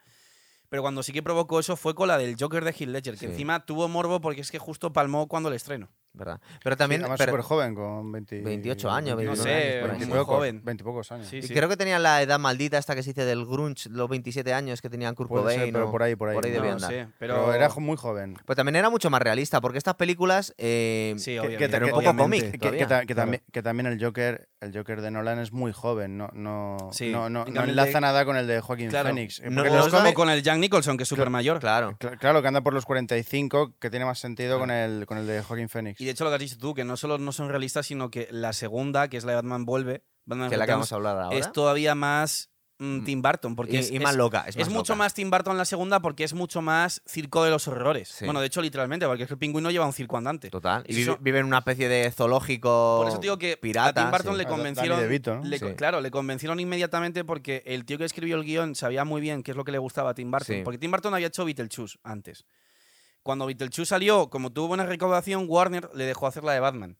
Pero 0.70 0.82
cuando 0.82 1.02
sí 1.02 1.12
que 1.12 1.22
provocó 1.22 1.60
eso 1.60 1.76
fue 1.76 1.94
con 1.94 2.08
la 2.08 2.18
del 2.18 2.36
Joker 2.38 2.64
de 2.64 2.70
Heath 2.72 2.88
Ledger, 2.90 3.14
que 3.14 3.20
Sí. 3.20 3.26
encima 3.26 3.64
tuvo 3.64 3.88
morbo 3.88 4.20
porque 4.20 4.42
es 4.42 4.50
que 4.50 4.58
justo 4.58 4.92
palmó 4.92 5.26
cuando 5.28 5.48
el 5.48 5.54
estreno. 5.54 5.88
¿Verdad? 6.18 6.40
Pero 6.62 6.76
también. 6.76 7.00
Sí, 7.00 7.04
además 7.04 7.18
pero- 7.18 7.32
súper 7.32 7.44
joven, 7.44 7.74
con 7.74 8.12
20 8.12 8.40
28 8.42 8.90
años, 8.90 9.16
20 9.16 9.36
No 9.36 9.42
29 9.44 9.70
sé, 9.88 9.90
años, 10.04 10.08
pocos, 10.18 10.26
joven. 10.36 10.60
20 10.64 10.84
pocos 10.84 11.12
años. 11.12 11.26
Sí, 11.28 11.36
y 11.38 11.42
sí. 11.42 11.54
creo 11.54 11.68
que 11.68 11.76
tenía 11.76 11.98
la 11.98 12.20
edad 12.22 12.38
maldita 12.38 12.76
esta 12.78 12.94
que 12.94 13.02
se 13.02 13.10
dice 13.10 13.24
del 13.24 13.46
grunge, 13.46 13.88
los 13.88 14.08
27 14.08 14.52
años 14.52 14.82
que 14.82 14.90
tenían 14.90 15.14
Kurt 15.14 15.28
Puede 15.28 15.44
ser, 15.50 15.54
Cobain. 15.56 15.72
pero 15.72 15.90
por 15.90 16.02
ahí, 16.02 16.16
por 16.16 16.28
ahí. 16.28 16.34
Por 16.34 16.44
ahí 16.44 16.50
No, 16.50 16.56
debía 16.56 16.70
No 16.70 16.76
andar. 16.76 16.90
sé, 16.90 17.08
Pero, 17.18 17.34
pero, 17.46 17.54
era 17.54 17.68
muy 17.78 17.96
joven. 17.96 18.36
Pues 18.44 18.56
también 18.56 18.76
era 18.76 18.90
mucho 18.90 19.08
más 19.10 19.22
realista, 19.22 19.60
porque 19.60 19.78
estas 19.78 19.94
películas. 19.94 20.54
eh, 20.58 21.14
Sí, 21.18 21.32
Que- 21.32 21.40
obviamente. 21.40 21.64
que, 21.64 21.68
Pero 21.70 21.86
un 21.86 22.00
que- 22.00 22.06
poco 22.08 22.16
cómic 22.18 22.50
que- 22.52 22.58
todavía. 22.58 22.78
que 22.80 22.86
ta- 22.86 23.00
que 23.00 23.06
Claro. 23.06 23.20
también, 23.22 23.42
que 23.52 23.62
también 23.62 23.86
el 23.86 24.02
Joker 24.04 24.48
el 24.60 24.76
Joker 24.76 25.00
de 25.00 25.10
Nolan 25.12 25.38
es 25.38 25.52
muy 25.52 25.70
joven 25.72 26.18
no 26.18 26.28
no 26.32 26.88
Sí, 26.92 27.12
no, 27.12 27.30
no, 27.30 27.46
en 27.46 27.56
enlaza 27.56 27.92
de- 27.92 28.00
nada 28.00 28.24
con 28.24 28.36
el 28.36 28.48
de 28.48 28.60
Joaquín 28.60 28.88
Claro. 28.88 29.10
Phoenix 29.10 29.38
Eh, 29.38 29.50
No- 29.50 29.62
los 29.62 29.72
es 29.86 29.92
como 29.92 29.98
cómics- 30.02 30.14
con 30.16 30.30
el 30.30 30.42
Jack 30.42 30.58
Nicholson, 30.58 30.96
que 30.96 31.04
es 31.04 31.08
súper 31.08 31.30
mayor. 31.30 31.60
Claro. 31.60 31.96
cl- 32.00 32.18
claro 32.18 32.42
que 32.42 32.48
anda 32.48 32.60
por 32.62 32.74
los 32.74 32.84
45 32.84 33.74
que 33.78 33.90
tiene 33.90 34.04
más 34.04 34.18
sentido 34.18 34.58
con 34.58 34.70
el 34.70 35.06
con 35.06 35.18
el 35.18 35.26
de 35.26 35.42
Joaquín 35.42 35.68
Phoenix 35.68 36.00
Y 36.00 36.07
de 36.08 36.12
hecho 36.12 36.24
lo 36.24 36.30
que 36.30 36.34
has 36.36 36.40
dicho 36.40 36.58
tú, 36.58 36.74
que 36.74 36.84
no 36.84 36.96
solo 36.96 37.18
no 37.18 37.32
son 37.32 37.48
realistas, 37.48 37.86
sino 37.86 38.10
que 38.10 38.28
la 38.30 38.52
segunda, 38.52 39.08
que 39.08 39.16
es 39.16 39.24
la 39.24 39.32
de 39.32 39.36
Batman 39.36 39.64
Vuelve, 39.64 40.02
Batman 40.26 40.48
Que 40.48 40.56
es 40.56 40.58
la 40.58 40.66
que 40.66 40.72
Returns, 40.72 40.90
vamos 40.90 40.92
a 40.92 40.94
hablar 40.96 41.24
ahora. 41.24 41.36
es 41.38 41.52
todavía 41.52 41.94
más 41.94 42.50
mm, 42.80 42.98
Mm. 42.98 43.04
Tim 43.04 43.22
Burton. 43.22 43.56
Porque 43.56 43.72
y, 43.72 43.76
es, 43.78 43.90
y 43.90 43.98
más 43.98 44.12
es- 44.12 44.16
loca. 44.18 44.44
Es, 44.46 44.56
mucho 44.68 44.92
loca. 44.92 44.94
más 44.94 45.12
Tim 45.14 45.30
Burton 45.30 45.56
la 45.58 45.64
segunda 45.64 45.98
porque 46.00 46.22
es 46.22 46.32
mucho 46.32 46.62
más 46.62 47.02
circo 47.06 47.42
de 47.42 47.50
los 47.50 47.66
horrores. 47.66 48.08
Sí. 48.08 48.24
Bueno, 48.24 48.40
de 48.40 48.46
hecho, 48.46 48.62
literalmente, 48.62 49.04
porque 49.06 49.24
es 49.24 49.26
que 49.26 49.34
el 49.34 49.38
pingüino 49.38 49.70
lleva 49.72 49.84
un 49.84 49.92
circo 49.92 50.16
andante. 50.16 50.48
Total. 50.48 50.84
Y 50.86 50.94
vive, 50.94 51.16
vive 51.20 51.38
en 51.40 51.46
una 51.46 51.58
especie 51.58 51.88
de 51.88 52.08
zoológico. 52.12 52.98
Por 53.02 53.08
eso 53.08 53.18
digo 53.18 53.36
que 53.36 53.56
pirata, 53.56 54.00
a 54.00 54.04
Tim 54.04 54.10
Burton 54.12 54.34
sí. 54.34 54.38
le 54.38 54.46
convencieron. 54.46 55.00
DeVito, 55.00 55.34
¿no? 55.36 55.44
le- 55.44 55.58
Sí. 55.58 55.66
Claro, 55.76 56.00
le 56.00 56.10
convencieron 56.12 56.60
inmediatamente 56.60 57.24
porque 57.24 57.64
el 57.66 57.84
tío 57.84 57.98
que 57.98 58.04
escribió 58.04 58.36
el 58.36 58.44
guion 58.44 58.76
sabía 58.76 59.04
muy 59.04 59.20
bien 59.20 59.42
qué 59.42 59.50
es 59.50 59.56
lo 59.56 59.64
que 59.64 59.72
le 59.72 59.78
gustaba 59.78 60.10
a 60.10 60.14
Tim 60.14 60.30
Burton. 60.30 60.56
Sí. 60.58 60.62
Porque 60.62 60.78
Tim 60.78 60.90
Burton 60.92 61.12
había 61.14 61.26
hecho 61.26 61.44
Beetlejuice 61.44 61.98
antes. 62.04 62.44
Cuando 63.28 63.44
Beetlejuice 63.44 63.84
salió, 63.84 64.30
como 64.30 64.50
tuvo 64.54 64.68
buena 64.68 64.86
recaudación, 64.86 65.44
Warner 65.48 65.90
le 65.94 66.06
dejó 66.06 66.26
hacer 66.26 66.44
la 66.44 66.54
de 66.54 66.60
Batman. 66.60 66.96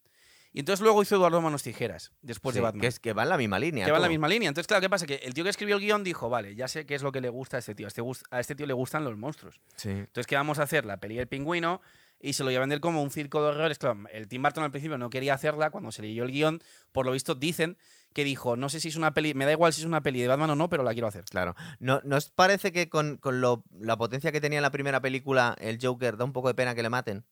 Y 0.52 0.58
entonces 0.58 0.82
luego 0.82 1.00
hizo 1.00 1.16
Eduardo 1.16 1.40
Manos 1.40 1.62
Tijeras, 1.62 2.12
después 2.20 2.52
Sí, 2.52 2.58
de 2.58 2.64
Batman. 2.64 2.82
Que, 2.82 2.86
es, 2.88 3.00
que 3.00 3.14
va 3.14 3.22
en 3.22 3.30
la 3.30 3.38
misma 3.38 3.58
línea. 3.58 3.86
que 3.86 3.90
va 3.92 3.96
en 3.96 4.02
la 4.02 4.10
misma 4.10 4.28
línea. 4.28 4.46
Entonces, 4.46 4.66
claro, 4.66 4.82
¿qué 4.82 4.90
pasa? 4.90 5.06
Que 5.06 5.14
el 5.22 5.32
tío 5.32 5.42
que 5.42 5.48
escribió 5.48 5.76
el 5.76 5.80
guion 5.80 6.04
dijo, 6.04 6.28
vale, 6.28 6.54
ya 6.54 6.68
sé 6.68 6.84
qué 6.84 6.96
es 6.96 7.02
lo 7.02 7.12
que 7.12 7.22
le 7.22 7.30
gusta 7.30 7.56
a 7.56 7.60
este 7.60 7.74
tío. 7.74 7.86
A 7.86 7.88
este, 7.88 8.02
a 8.30 8.40
este 8.40 8.54
tío 8.54 8.66
le 8.66 8.74
gustan 8.74 9.04
los 9.04 9.16
monstruos. 9.16 9.58
Sí. 9.76 9.88
Entonces, 9.88 10.26
¿qué 10.26 10.36
vamos 10.36 10.58
a 10.58 10.64
hacer? 10.64 10.84
La 10.84 10.98
peli 10.98 11.16
del 11.16 11.28
pingüino 11.28 11.80
y 12.20 12.34
se 12.34 12.44
lo 12.44 12.50
iba 12.50 12.58
a 12.58 12.60
vender 12.60 12.80
como 12.80 13.02
un 13.02 13.10
circo 13.10 13.40
de 13.42 13.48
horrores. 13.48 13.78
Claro, 13.78 13.98
el 14.12 14.28
Tim 14.28 14.42
Burton 14.42 14.64
al 14.64 14.70
principio 14.70 14.98
no 14.98 15.08
quería 15.08 15.32
hacerla. 15.32 15.70
Cuando 15.70 15.92
se 15.92 16.02
leyó 16.02 16.24
el 16.24 16.30
guion, 16.32 16.60
por 16.92 17.06
lo 17.06 17.12
visto 17.12 17.34
dicen 17.36 17.78
que 18.14 18.24
dijo, 18.24 18.56
no 18.56 18.68
sé 18.68 18.80
si 18.80 18.88
es 18.88 18.96
una 18.96 19.14
peli, 19.14 19.34
me 19.34 19.44
da 19.44 19.52
igual 19.52 19.72
si 19.72 19.80
es 19.82 19.86
una 19.86 20.02
peli 20.02 20.20
de 20.20 20.28
Batman 20.28 20.50
o 20.50 20.56
no, 20.56 20.68
pero 20.68 20.82
la 20.82 20.92
quiero 20.92 21.06
hacer. 21.08 21.24
Claro. 21.24 21.54
¿No, 21.78 22.00
¿Nos 22.04 22.30
parece 22.30 22.72
que 22.72 22.88
con, 22.88 23.16
con 23.18 23.40
lo- 23.40 23.64
la 23.78 23.96
potencia 23.96 24.32
que 24.32 24.40
tenía 24.40 24.58
en 24.58 24.62
la 24.62 24.70
primera 24.72 25.00
película 25.00 25.54
el 25.60 25.78
Joker 25.80 26.16
da 26.16 26.24
un 26.24 26.32
poco 26.32 26.48
de 26.48 26.54
pena 26.54 26.74
que 26.74 26.82
le 26.82 26.90
maten? 26.90 27.24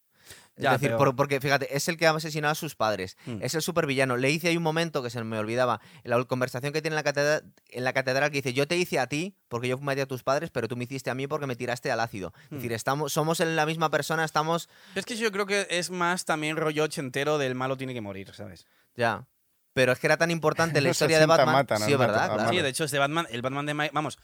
Es 0.56 0.64
Ya, 0.64 0.72
decir, 0.72 0.88
pero- 0.88 0.98
por- 0.98 1.16
porque 1.16 1.40
fíjate, 1.40 1.76
es 1.76 1.86
el 1.88 1.96
que 1.96 2.06
ha 2.06 2.10
asesinado 2.10 2.50
a 2.50 2.54
sus 2.56 2.74
padres. 2.74 3.16
Hmm. 3.26 3.38
Es 3.42 3.54
el 3.54 3.62
supervillano. 3.62 4.16
Le 4.16 4.30
hice 4.30 4.48
ahí 4.48 4.56
un 4.56 4.62
momento 4.64 5.00
que 5.02 5.10
se 5.10 5.22
me 5.22 5.38
olvidaba. 5.38 5.80
En 6.02 6.10
la 6.10 6.24
conversación 6.24 6.72
que 6.72 6.82
tiene 6.82 6.94
en 6.94 6.96
la, 6.96 7.02
catedral, 7.04 7.44
en 7.68 7.84
la 7.84 7.92
catedral 7.92 8.30
que 8.30 8.38
dice: 8.38 8.52
Yo 8.52 8.66
te 8.66 8.76
hice 8.76 8.98
a 8.98 9.06
ti 9.06 9.36
porque 9.48 9.68
yo 9.68 9.78
maté 9.78 10.00
a 10.02 10.06
tus 10.06 10.24
padres, 10.24 10.50
pero 10.50 10.66
tú 10.66 10.76
me 10.76 10.82
hiciste 10.84 11.10
a 11.10 11.14
mí 11.14 11.26
porque 11.28 11.46
me 11.46 11.54
tiraste 11.54 11.92
al 11.92 12.00
ácido. 12.00 12.32
Es 12.46 12.50
Hmm. 12.50 12.54
decir, 12.56 12.72
estamos, 12.72 13.12
somos 13.12 13.38
en 13.40 13.54
la 13.54 13.66
misma 13.66 13.88
persona, 13.90 14.24
estamos. 14.24 14.68
Es 14.96 15.04
que 15.06 15.14
yo 15.16 15.30
creo 15.30 15.46
que 15.46 15.66
es 15.70 15.90
más 15.90 16.24
también 16.24 16.56
rollo 16.56 16.82
ochentero 16.84 17.38
del 17.38 17.54
malo 17.54 17.76
tiene 17.76 17.94
que 17.94 18.00
morir, 18.00 18.32
¿sabes? 18.34 18.66
Ya. 18.96 19.26
Pero 19.76 19.92
es 19.92 19.98
que 19.98 20.06
era 20.06 20.16
tan 20.16 20.30
importante 20.30 20.80
la 20.80 20.88
historia 20.90 21.18
de 21.18 21.24
60 21.24 21.36
Batman. 21.36 21.54
matan 21.54 21.78
sí, 21.78 21.84
al 21.84 21.92
es 21.92 21.98
verdad. 21.98 22.20
mata- 22.22 22.34
claro. 22.36 22.48
Sí, 22.50 22.56
de 22.62 22.68
hecho, 22.70 22.84
este 22.84 22.98
Batman, 22.98 23.26
el 23.28 23.42
Batman 23.42 23.66
de 23.66 23.74
Ma- 23.74 23.90
Vamos, 23.92 24.18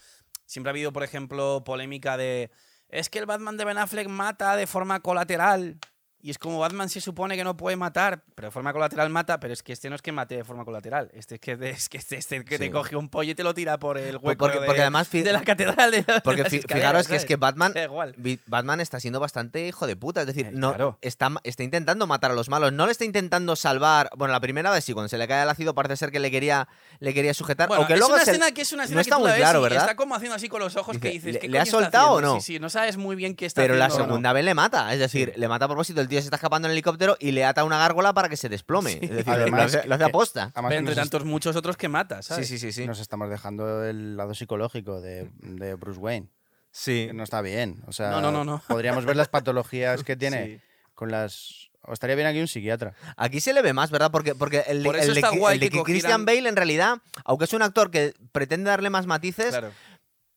siempre 0.47 0.71
ha 0.71 0.73
habido, 0.73 0.95
por 0.95 1.03
ejemplo, 1.03 1.63
polémica 1.63 2.17
de. 2.17 2.51
Es 2.89 3.11
que 3.11 3.19
el 3.19 3.27
Batman 3.27 3.59
de 3.59 3.67
Ben 3.67 3.77
Affleck 3.77 4.09
mata 4.09 4.57
de 4.57 4.67
forma 4.67 5.01
colateral. 5.01 5.79
Y 6.25 6.31
es 6.31 6.39
como 6.39 6.61
Batman 6.61 6.89
se 6.89 7.01
supone 7.01 7.37
que 7.37 7.43
no 7.43 7.57
puede 7.57 7.75
matar, 7.77 8.23
pero 8.37 8.47
de 8.47 8.53
forma 8.53 8.73
colateral 8.73 9.11
mata, 9.11 9.41
pero 9.41 9.53
es 9.53 9.63
que 9.65 9.73
este 9.73 9.91
no 9.91 9.97
es 9.97 10.03
que 10.03 10.13
mate 10.13 10.37
de 10.37 10.45
forma 10.45 10.65
colateral. 10.65 11.11
Este 11.15 11.35
es 11.35 11.41
que, 11.41 11.53
es 11.61 11.89
que 11.89 11.99
este, 11.99 12.17
este 12.17 12.45
que 12.45 12.59
Sí. 12.59 12.61
te 12.61 12.71
coge 12.71 12.95
un 12.95 13.09
pollo 13.09 13.33
y 13.33 13.35
te 13.35 13.43
lo 13.43 13.53
tira 13.55 13.77
por 13.81 13.99
el 13.99 14.19
hueco 14.19 14.39
porque- 14.39 14.61
de, 14.61 14.67
porque 14.67 14.81
además 14.83 15.11
de 15.11 15.33
la 15.33 15.43
catedral. 15.43 15.91
de- 15.91 16.03
de 16.03 16.21
Porque 16.23 16.45
fijaros 16.45 17.09
que 17.09 17.17
es 17.17 17.25
que 17.25 17.35
Batman, 17.35 17.75
igual. 17.77 18.15
Batman 18.47 18.81
está 18.81 19.01
siendo 19.01 19.19
bastante 19.19 19.67
hijo 19.67 19.89
de 19.89 19.97
puta. 19.97 20.21
Es 20.21 20.29
decir, 20.29 20.47
Eh, 20.47 20.51
no, 20.53 20.69
claro. 20.75 20.99
está, 21.03 21.29
está 21.43 21.65
intentando 21.65 22.07
matar 22.07 22.31
a 22.31 22.35
los 22.35 22.49
malos. 22.49 22.73
No 22.73 22.87
le 22.87 22.93
está 22.93 23.05
intentando 23.05 23.57
salvar. 23.57 24.09
Bueno, 24.17 24.31
la 24.31 24.39
primera 24.41 24.71
vez 24.71 24.85
sí, 24.85 24.93
cuando 24.93 25.09
se 25.09 25.19
le 25.19 25.27
cae 25.27 25.43
el 25.43 25.49
ácido 25.49 25.75
parece 25.75 25.97
ser 25.97 26.13
que 26.13 26.21
le 26.21 26.31
quería, 26.31 26.69
le 27.01 27.13
quería 27.15 27.35
sujetar. 27.35 27.67
Bueno, 27.67 27.81
aunque 27.81 27.95
es 27.95 27.99
luego 27.99 28.15
una 28.15 28.25
se- 28.25 28.31
escena 28.31 28.53
que 28.53 28.63
es 28.63 28.73
una 28.73 28.85
escena 28.85 29.01
no 29.01 29.05
que 29.05 29.11
está 29.11 29.19
muy 29.19 29.29
la 29.31 29.37
claro, 29.37 29.61
¿verdad? 29.61 29.81
Está 29.81 29.97
como 29.97 30.15
haciendo 30.15 30.37
así 30.37 30.49
con 30.49 30.61
los 30.61 30.77
ojos 30.77 30.99
que 30.99 31.09
Dice, 31.09 31.27
dices. 31.27 31.33
¿le- 31.35 31.39
¿qué 31.41 31.49
le 31.49 31.59
ha 31.59 31.67
soltado 31.67 32.13
o 32.13 32.21
no? 32.21 32.35
Sí, 32.37 32.53
sí, 32.55 32.59
no 32.61 32.71
sabes 32.71 32.97
muy 32.97 33.17
bien 33.17 33.35
qué 33.35 33.47
está 33.47 33.61
Pero 33.61 33.75
la 33.75 33.87
haciendo. 33.87 34.05
o 34.05 34.07
no. 34.07 34.13
segunda 34.13 34.33
vez 34.33 34.45
le 34.45 34.55
mata. 34.55 34.93
Es 34.93 35.01
decir, 35.01 35.33
le 35.37 35.49
mata 35.49 35.65
a 35.65 35.69
propósito. 35.69 36.01
El 36.01 36.12
tío 36.13 36.21
se 36.21 36.27
está 36.27 36.37
escapando 36.37 36.67
en 36.69 36.71
el 36.71 36.77
helicóptero 36.77 37.17
y 37.19 37.33
le 37.33 37.45
ata 37.45 37.65
una 37.65 37.79
gárgola 37.79 38.13
para 38.15 38.29
que 38.29 38.37
se 38.37 38.49
desplome. 38.49 38.93
Es 39.03 39.11
decir, 39.11 39.25
Además, 39.33 39.73
lo 39.73 39.79
hace, 39.79 39.89
lo 39.89 39.95
hace 39.97 40.05
que- 40.05 40.11
aposta. 40.11 40.53
Pero 40.55 40.71
entre 40.75 40.95
tantos 40.95 41.25
muchos 41.25 41.57
otros 41.57 41.77
que 41.77 41.89
mata, 41.89 42.23
Sí, 42.23 42.29
¿sabes? 42.29 42.49
sí, 42.49 42.59
sí, 42.59 42.71
sí. 42.73 42.87
nos 42.87 43.01
estamos 43.01 43.29
dejando 43.31 43.85
el 43.85 44.17
lado 44.17 44.35
psicológico 44.35 45.01
de, 45.01 45.31
de 45.41 45.75
Bruce 45.75 45.99
Wayne 45.99 46.29
Sí. 46.71 47.07
que 47.09 47.13
no 47.13 47.23
está 47.25 47.43
bien 47.43 47.83
o 47.87 47.93
sea 47.93 48.11
No, 48.13 48.21
no, 48.23 48.31
no, 48.33 48.45
no. 48.45 48.63
podríamos 48.69 49.05
ver 49.05 49.17
las 49.17 49.29
patologías 49.37 50.05
que 50.05 50.17
tiene 50.17 50.47
Sí. 50.47 50.61
con 50.95 51.11
las 51.11 51.71
o 51.83 51.93
estaría 51.93 52.15
bien 52.17 52.29
aquí 52.29 52.41
un 52.41 52.47
psiquiatra 52.49 52.95
Aquí 53.17 53.41
se 53.41 53.53
le 53.53 53.61
ve 53.61 53.73
más, 53.73 53.91
¿verdad? 53.91 54.11
Porque, 54.13 54.35
porque 54.35 54.65
el, 54.69 54.83
Por 54.85 54.95
el 54.97 55.13
de, 55.15 55.21
el 55.55 55.71
que 55.71 55.83
Christian 55.83 56.25
Bale, 56.25 56.49
en 56.49 56.55
realidad, 56.57 56.99
aunque 57.25 57.45
es 57.47 57.53
un 57.53 57.63
actor 57.63 57.91
que 57.91 58.15
pretende 58.31 58.71
darle 58.71 58.89
más 58.89 59.07
matices, 59.07 59.49
Claro. 59.51 59.73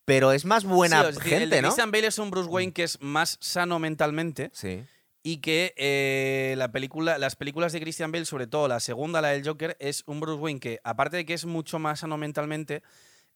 pero 0.04 0.32
es 0.32 0.44
más 0.44 0.64
buena 0.64 1.10
Sí, 1.12 1.20
gente, 1.20 1.42
el 1.44 1.50
de 1.50 1.62
¿no? 1.62 1.68
Christian 1.68 1.90
Bale 1.92 2.08
es 2.08 2.18
un 2.18 2.30
Bruce 2.30 2.48
Wayne 2.50 2.72
que 2.72 2.82
es 2.82 3.00
más 3.00 3.38
sano 3.40 3.78
mentalmente 3.78 4.50
Sí. 4.52 4.84
Y 5.28 5.38
que 5.38 5.74
eh, 5.76 6.54
la 6.56 6.70
película, 6.70 7.18
las 7.18 7.34
películas 7.34 7.72
de 7.72 7.80
Christian 7.80 8.12
Bale, 8.12 8.26
sobre 8.26 8.46
todo 8.46 8.68
la 8.68 8.78
segunda, 8.78 9.20
la 9.20 9.30
del 9.30 9.44
Joker, 9.44 9.76
es 9.80 10.04
un 10.06 10.20
Bruce 10.20 10.40
Wayne 10.40 10.60
que, 10.60 10.78
aparte 10.84 11.16
de 11.16 11.26
que 11.26 11.34
es 11.34 11.46
mucho 11.46 11.80
más 11.80 11.98
sano 11.98 12.16
mentalmente, 12.16 12.84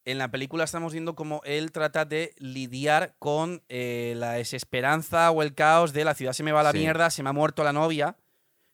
en 0.05 0.17
la 0.19 0.31
película 0.31 0.63
estamos 0.63 0.93
viendo 0.93 1.17
cómo 1.17 1.41
él 1.45 1.73
trata 1.73 2.05
de 2.05 2.33
lidiar 2.39 3.17
con 3.19 3.65
eh, 3.69 4.15
la 4.17 4.35
desesperanza 4.35 5.33
o 5.33 5.43
el 5.43 5.53
caos 5.53 5.93
de 5.93 6.05
la 6.05 6.15
ciudad 6.15 6.33
se 6.33 6.45
me 6.45 6.53
va 6.53 6.61
a 6.61 6.63
la 6.63 6.71
Sí. 6.71 6.79
mierda, 6.79 7.11
se 7.11 7.25
me 7.25 7.31
ha 7.31 7.33
muerto 7.33 7.65
la 7.65 7.73
novia, 7.73 8.15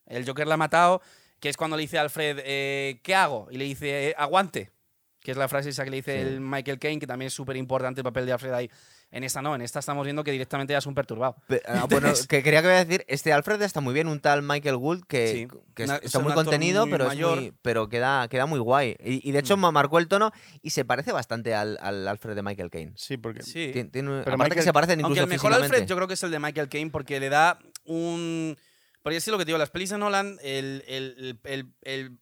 el 0.05 0.27
Joker 0.27 0.47
la 0.47 0.55
ha 0.55 0.59
matado, 0.59 1.01
que 1.41 1.49
es 1.49 1.57
cuando 1.57 1.77
le 1.79 1.85
dice 1.85 1.97
a 1.97 2.03
Alfred, 2.03 2.41
eh, 2.45 3.01
¿qué 3.03 3.15
hago? 3.15 3.49
Y 3.51 3.57
le 3.57 3.65
dice, 3.65 4.11
"Eh, 4.11 4.15
aguante, 4.19 4.73
que 5.21 5.31
es 5.31 5.39
la 5.39 5.49
frase 5.49 5.71
esa 5.71 5.85
que 5.85 5.91
le 5.91 5.97
dice 5.97 6.13
Sí. 6.13 6.19
el 6.19 6.41
Michael 6.43 6.79
Caine, 6.79 7.01
que 7.01 7.07
también 7.07 7.29
es 7.29 7.33
súper 7.35 7.57
importante 7.57 8.01
el 8.01 8.05
papel 8.05 8.27
de 8.27 8.33
Alfred 8.33 8.53
ahí. 8.53 8.71
En 9.13 9.23
esta 9.25 9.41
no, 9.41 9.55
en 9.55 9.63
esta 9.63 9.79
estamos 9.79 10.05
viendo 10.05 10.25
que 10.25 10.33
directamente 10.33 10.73
ya 10.73 10.79
es 10.79 10.87
un 10.87 10.95
perturbado. 10.95 11.37
Pe- 11.47 11.63
ah, 11.67 11.87
bueno, 11.91 12.13
que 12.29 12.43
quería 12.43 12.61
que 12.61 12.67
voy 12.69 12.77
a 12.77 12.85
decir, 12.85 13.05
este 13.09 13.33
Alfred 13.33 13.63
está 13.63 13.81
muy 13.81 13.95
bien, 13.95 14.09
un 14.09 14.21
tal 14.21 14.43
Michael 14.43 14.77
Gould 14.77 15.05
que, 15.07 15.29
Sí, 15.29 15.49
que 15.75 15.85
es- 15.85 15.89
una- 15.89 15.99
es 15.99 16.07
está 16.07 16.19
muy 16.19 16.33
contenido, 16.35 16.87
muy 16.87 16.93
pero, 16.93 17.05
es 17.05 17.09
mayor. 17.09 17.37
muy- 17.41 17.55
pero 17.63 17.89
queda, 17.89 18.27
queda 18.29 18.47
muy 18.47 18.59
guay. 18.59 18.97
Y, 19.03 19.27
y 19.27 19.33
de 19.33 19.39
hecho 19.39 19.57
Mm. 19.57 19.61
ma- 19.61 19.71
marcó 19.73 19.99
el 20.01 20.09
tono 20.09 20.33
y 20.61 20.71
se 20.71 20.85
parece 20.85 21.13
bastante 21.13 21.55
al, 21.55 21.79
al 21.81 22.07
Alfred 22.09 22.35
de 22.35 22.43
Michael 22.43 22.69
Caine. 22.71 22.93
Sí, 22.97 23.17
porque 23.17 23.43
Sí. 23.43 23.71
Tien- 23.73 23.91
tiene- 23.91 24.23
Pero 24.25 24.35
aparte 24.35 24.57
que 24.57 24.63
se 24.63 24.73
parecen 24.73 24.99
incluso 25.01 25.21
Aunque 25.23 25.37
el 25.37 25.41
mejor. 25.41 25.55
Alfred 25.55 25.87
yo 25.87 25.95
creo 25.97 26.09
que 26.09 26.15
es 26.15 26.23
el 26.25 26.31
de 26.33 26.39
Michael 26.41 26.69
Caine 26.69 26.91
porque 26.91 27.21
le 27.21 27.29
da 27.29 27.59
un... 27.85 28.57
Porque 29.03 29.19
es 29.19 29.27
lo 29.29 29.39
que 29.39 29.45
te 29.45 29.51
digo, 29.51 29.59
las 29.59 29.71
pelis 29.71 29.91
de 29.91 29.99
Nolan, 29.99 30.37
el, 30.43 30.83
el- 30.89 31.39
el- 31.45 31.73
el 31.83 32.19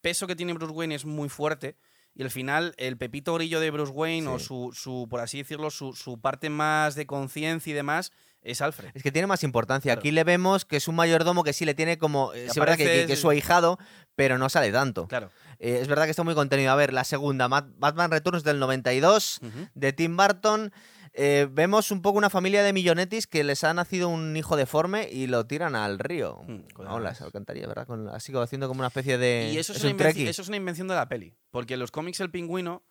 peso 0.00 0.26
que 0.26 0.34
tiene 0.34 0.52
Bruce 0.52 0.72
Wayne 0.72 0.96
es 0.96 1.04
muy 1.04 1.28
fuerte 1.28 1.76
y 2.14 2.22
al 2.22 2.30
final 2.30 2.74
el 2.76 2.96
pepito 2.96 3.34
grillo 3.34 3.60
de 3.60 3.70
Bruce 3.70 3.92
Wayne 3.92 4.28
o 4.28 4.38
su, 4.38 4.70
su, 4.74 5.06
por 5.10 5.20
así 5.20 5.38
decirlo, 5.38 5.70
su, 5.70 5.92
su 5.94 6.20
parte 6.20 6.48
más 6.50 6.94
de 6.94 7.06
conciencia 7.06 7.70
y 7.70 7.74
demás 7.74 8.12
es 8.42 8.60
Alfred. 8.60 8.90
Es 8.94 9.02
que 9.02 9.10
tiene 9.10 9.26
más 9.26 9.42
importancia. 9.42 9.90
Claro. 9.92 10.00
Aquí 10.00 10.10
le 10.10 10.22
vemos 10.22 10.64
que 10.66 10.76
es 10.76 10.86
un 10.86 10.94
mayordomo 10.96 11.42
que 11.44 11.52
sí 11.54 11.64
le 11.64 11.72
tiene 11.74 11.96
como. 11.98 12.32
Es 12.34 12.54
verdad 12.54 12.76
que, 12.76 12.84
aparece- 12.84 13.00
que- 13.02 13.06
que 13.06 13.12
es 13.14 13.20
su 13.20 13.30
ahijado, 13.30 13.78
pero 14.16 14.36
no 14.38 14.48
sale 14.50 14.70
tanto. 14.70 15.08
Claro. 15.08 15.30
Eh, 15.58 15.78
es 15.80 15.88
verdad 15.88 16.04
que 16.04 16.10
está 16.10 16.24
muy 16.24 16.34
contenido. 16.34 16.70
A 16.70 16.74
ver, 16.76 16.92
la 16.92 17.04
segunda, 17.04 17.48
Batman 17.48 18.10
Returns 18.10 18.44
del 18.44 18.58
92, 18.58 19.40
Ujú. 19.42 19.68
de 19.74 19.92
Tim 19.94 20.16
Burton. 20.16 20.72
Eh, 21.16 21.46
vemos 21.50 21.92
un 21.92 22.02
poco 22.02 22.18
una 22.18 22.28
familia 22.28 22.64
de 22.64 22.72
millonetis 22.72 23.28
que 23.28 23.44
les 23.44 23.62
ha 23.62 23.72
nacido 23.72 24.08
un 24.08 24.36
hijo 24.36 24.56
deforme 24.56 25.08
y 25.12 25.28
lo 25.28 25.46
tiran 25.46 25.76
al 25.76 26.00
río. 26.00 26.40
Mm, 26.46 26.60
con 26.74 26.86
No, 26.86 26.98
las- 26.98 27.20
las 27.20 27.22
alcantarillas, 27.22 27.68
¿verdad? 27.68 27.86
Con, 27.86 28.08
así 28.08 28.32
como 28.32 28.42
haciendo 28.42 28.66
como 28.66 28.80
una 28.80 28.88
especie 28.88 29.16
de. 29.16 29.50
Y 29.52 29.58
eso 29.58 29.72
es, 29.72 29.78
es 29.78 29.84
una 29.84 29.92
un 29.92 29.96
invenci- 29.98 30.02
trekkie. 30.02 30.28
eso 30.28 30.42
es 30.42 30.48
una 30.48 30.56
invención 30.56 30.88
de 30.88 30.94
la 30.96 31.08
peli. 31.08 31.36
Porque 31.50 31.74
en 31.74 31.80
los 31.80 31.92
cómics 31.92 32.18
el 32.18 32.30
pingüino 32.32 32.82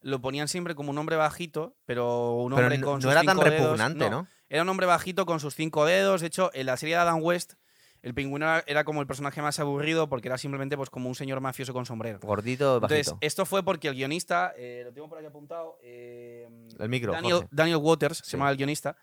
lo 0.00 0.20
ponían 0.20 0.48
siempre 0.48 0.74
como 0.74 0.90
un 0.90 0.98
hombre 0.98 1.14
bajito, 1.16 1.76
pero 1.84 2.32
un 2.34 2.52
hombre 2.52 2.78
no, 2.78 2.86
con 2.86 2.94
no 2.96 3.02
sus 3.02 3.12
era 3.12 3.22
tan 3.22 3.36
dedos. 3.38 3.50
repugnante, 3.50 4.10
¿no? 4.10 4.26
Era 4.48 4.62
un 4.62 4.68
hombre 4.70 4.86
bajito 4.86 5.24
con 5.26 5.38
sus 5.38 5.54
cinco 5.54 5.84
dedos. 5.86 6.20
De 6.20 6.26
hecho, 6.26 6.50
en 6.54 6.66
la 6.66 6.76
serie 6.76 6.96
de 6.96 7.00
Adam 7.02 7.20
West, 7.22 7.54
el 8.02 8.14
pingüino 8.14 8.46
era- 8.46 8.64
era 8.66 8.84
como 8.84 9.00
el 9.00 9.06
personaje 9.06 9.42
más 9.42 9.58
aburrido 9.58 10.08
porque 10.08 10.28
era 10.28 10.38
simplemente 10.38 10.76
pues, 10.76 10.90
como 10.90 11.08
un 11.08 11.14
señor 11.14 11.40
mafioso 11.40 11.72
con 11.72 11.84
sombrero. 11.86 12.18
Gordito, 12.22 12.80
bajito. 12.80 12.94
Entonces, 12.96 13.14
esto 13.20 13.44
fue 13.46 13.62
porque 13.64 13.88
el 13.88 13.94
guionista, 13.94 14.52
eh, 14.56 14.82
lo 14.84 14.92
tengo 14.92 15.08
por 15.08 15.18
aquí 15.18 15.26
apuntado, 15.26 15.78
eh, 15.82 16.48
el 16.78 16.88
micro. 16.88 17.12
Daniel. 17.12 17.46
Daniel 17.50 17.78
Waters, 17.78 18.18
se 18.24 18.32
llamaba 18.32 18.50
el 18.52 18.56
guionista. 18.56 18.96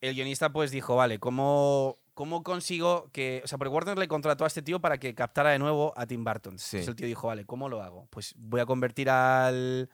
El 0.00 0.14
guionista 0.14 0.52
pues 0.52 0.70
dijo, 0.70 0.94
vale, 0.94 1.18
¿cómo, 1.18 1.96
¿cómo 2.14 2.44
consigo 2.44 3.10
que... 3.12 3.40
O 3.44 3.48
sea, 3.48 3.58
porque 3.58 3.74
Warner 3.74 3.98
le 3.98 4.06
contrató 4.06 4.44
a 4.44 4.46
este 4.46 4.62
tío 4.62 4.80
para 4.80 4.98
que 4.98 5.12
captara 5.14 5.50
de 5.50 5.58
nuevo 5.58 5.92
a 5.96 6.06
Tim 6.06 6.22
Burton. 6.22 6.56
Sí. 6.58 6.76
Entonces 6.76 6.88
el 6.90 6.94
tío 6.96 7.06
dijo, 7.08 7.26
vale, 7.26 7.44
¿cómo 7.44 7.68
lo 7.68 7.82
hago? 7.82 8.06
Pues 8.10 8.32
voy 8.36 8.60
a 8.60 8.66
convertir 8.66 9.10
al, 9.10 9.90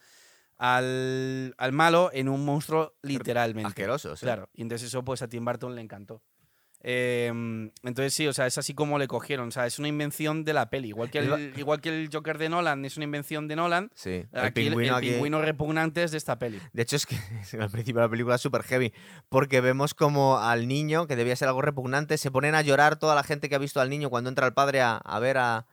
al, 0.59 1.55
al 1.57 1.73
malo 1.73 2.11
en 2.13 2.29
un 2.29 2.45
monstruo 2.45 2.95
literalmente. 3.03 3.69
Asqueroso, 3.69 4.15
sí. 4.17 4.25
Claro, 4.27 4.49
y 4.55 4.63
entonces 4.63 4.89
eso 4.89 5.03
pues 5.05 5.23
a 5.23 5.29
Tim 5.29 5.45
Burton 5.45 5.75
le 5.75 5.81
encantó. 5.81 6.23
Eh, 6.87 7.29
entonces 7.83 8.13
sí, 8.13 8.27
o 8.27 8.35
sea, 8.35 8.47
es 8.47 8.59
así 8.59 8.75
como 8.75 8.99
le 8.99 9.09
cogieron. 9.09 9.49
O 9.49 9.51
sea, 9.51 9.67
es 9.67 9.79
una 9.79 9.89
invención 9.89 10.45
de 10.45 10.53
la 10.53 10.69
peli. 10.69 10.89
Igual 10.89 11.11
que 11.11 11.19
el, 11.21 11.53
igual 11.57 11.81
que 11.81 11.89
el 11.89 12.11
Joker 12.13 12.37
de 12.37 12.51
Nolan 12.51 12.85
es 12.85 12.99
una 12.99 13.05
invención 13.05 13.49
de 13.49 13.57
Nolan. 13.57 13.91
Sí. 13.95 14.27
El 14.33 14.41
aquí 14.41 14.61
el- 14.61 14.69
pingüino 14.69 14.93
el 14.93 14.95
aquí. 14.99 15.11
pingüino 15.13 15.41
repugnante 15.41 16.03
es 16.03 16.11
de 16.11 16.19
esta 16.19 16.39
peli. 16.39 16.61
De 16.75 16.83
hecho, 16.83 16.97
es 16.97 17.07
que 17.07 17.17
al 17.59 17.71
principio 17.71 18.01
de 18.03 18.07
la 18.07 18.11
película 18.11 18.35
es 18.35 18.41
súper 18.43 18.63
heavy, 18.65 18.93
porque 19.31 19.63
vemos 19.63 19.95
como 19.95 20.39
al 20.39 20.69
niño, 20.69 21.07
que 21.07 21.17
debía 21.17 21.35
ser 21.37 21.49
algo 21.49 21.63
repugnante, 21.63 22.19
se 22.19 22.31
ponen 22.31 22.55
a 22.55 22.61
llorar 22.61 22.99
toda 22.99 23.15
la 23.15 23.23
gente 23.25 23.49
que 23.49 23.55
ha 23.55 23.59
visto 23.59 23.81
al 23.81 23.89
niño 23.89 24.11
cuando 24.11 24.29
entra 24.29 24.47
el 24.47 24.53
padre 24.53 24.83
a, 24.83 24.97
a 24.99 25.19
ver 25.21 25.39
a- 25.39 25.67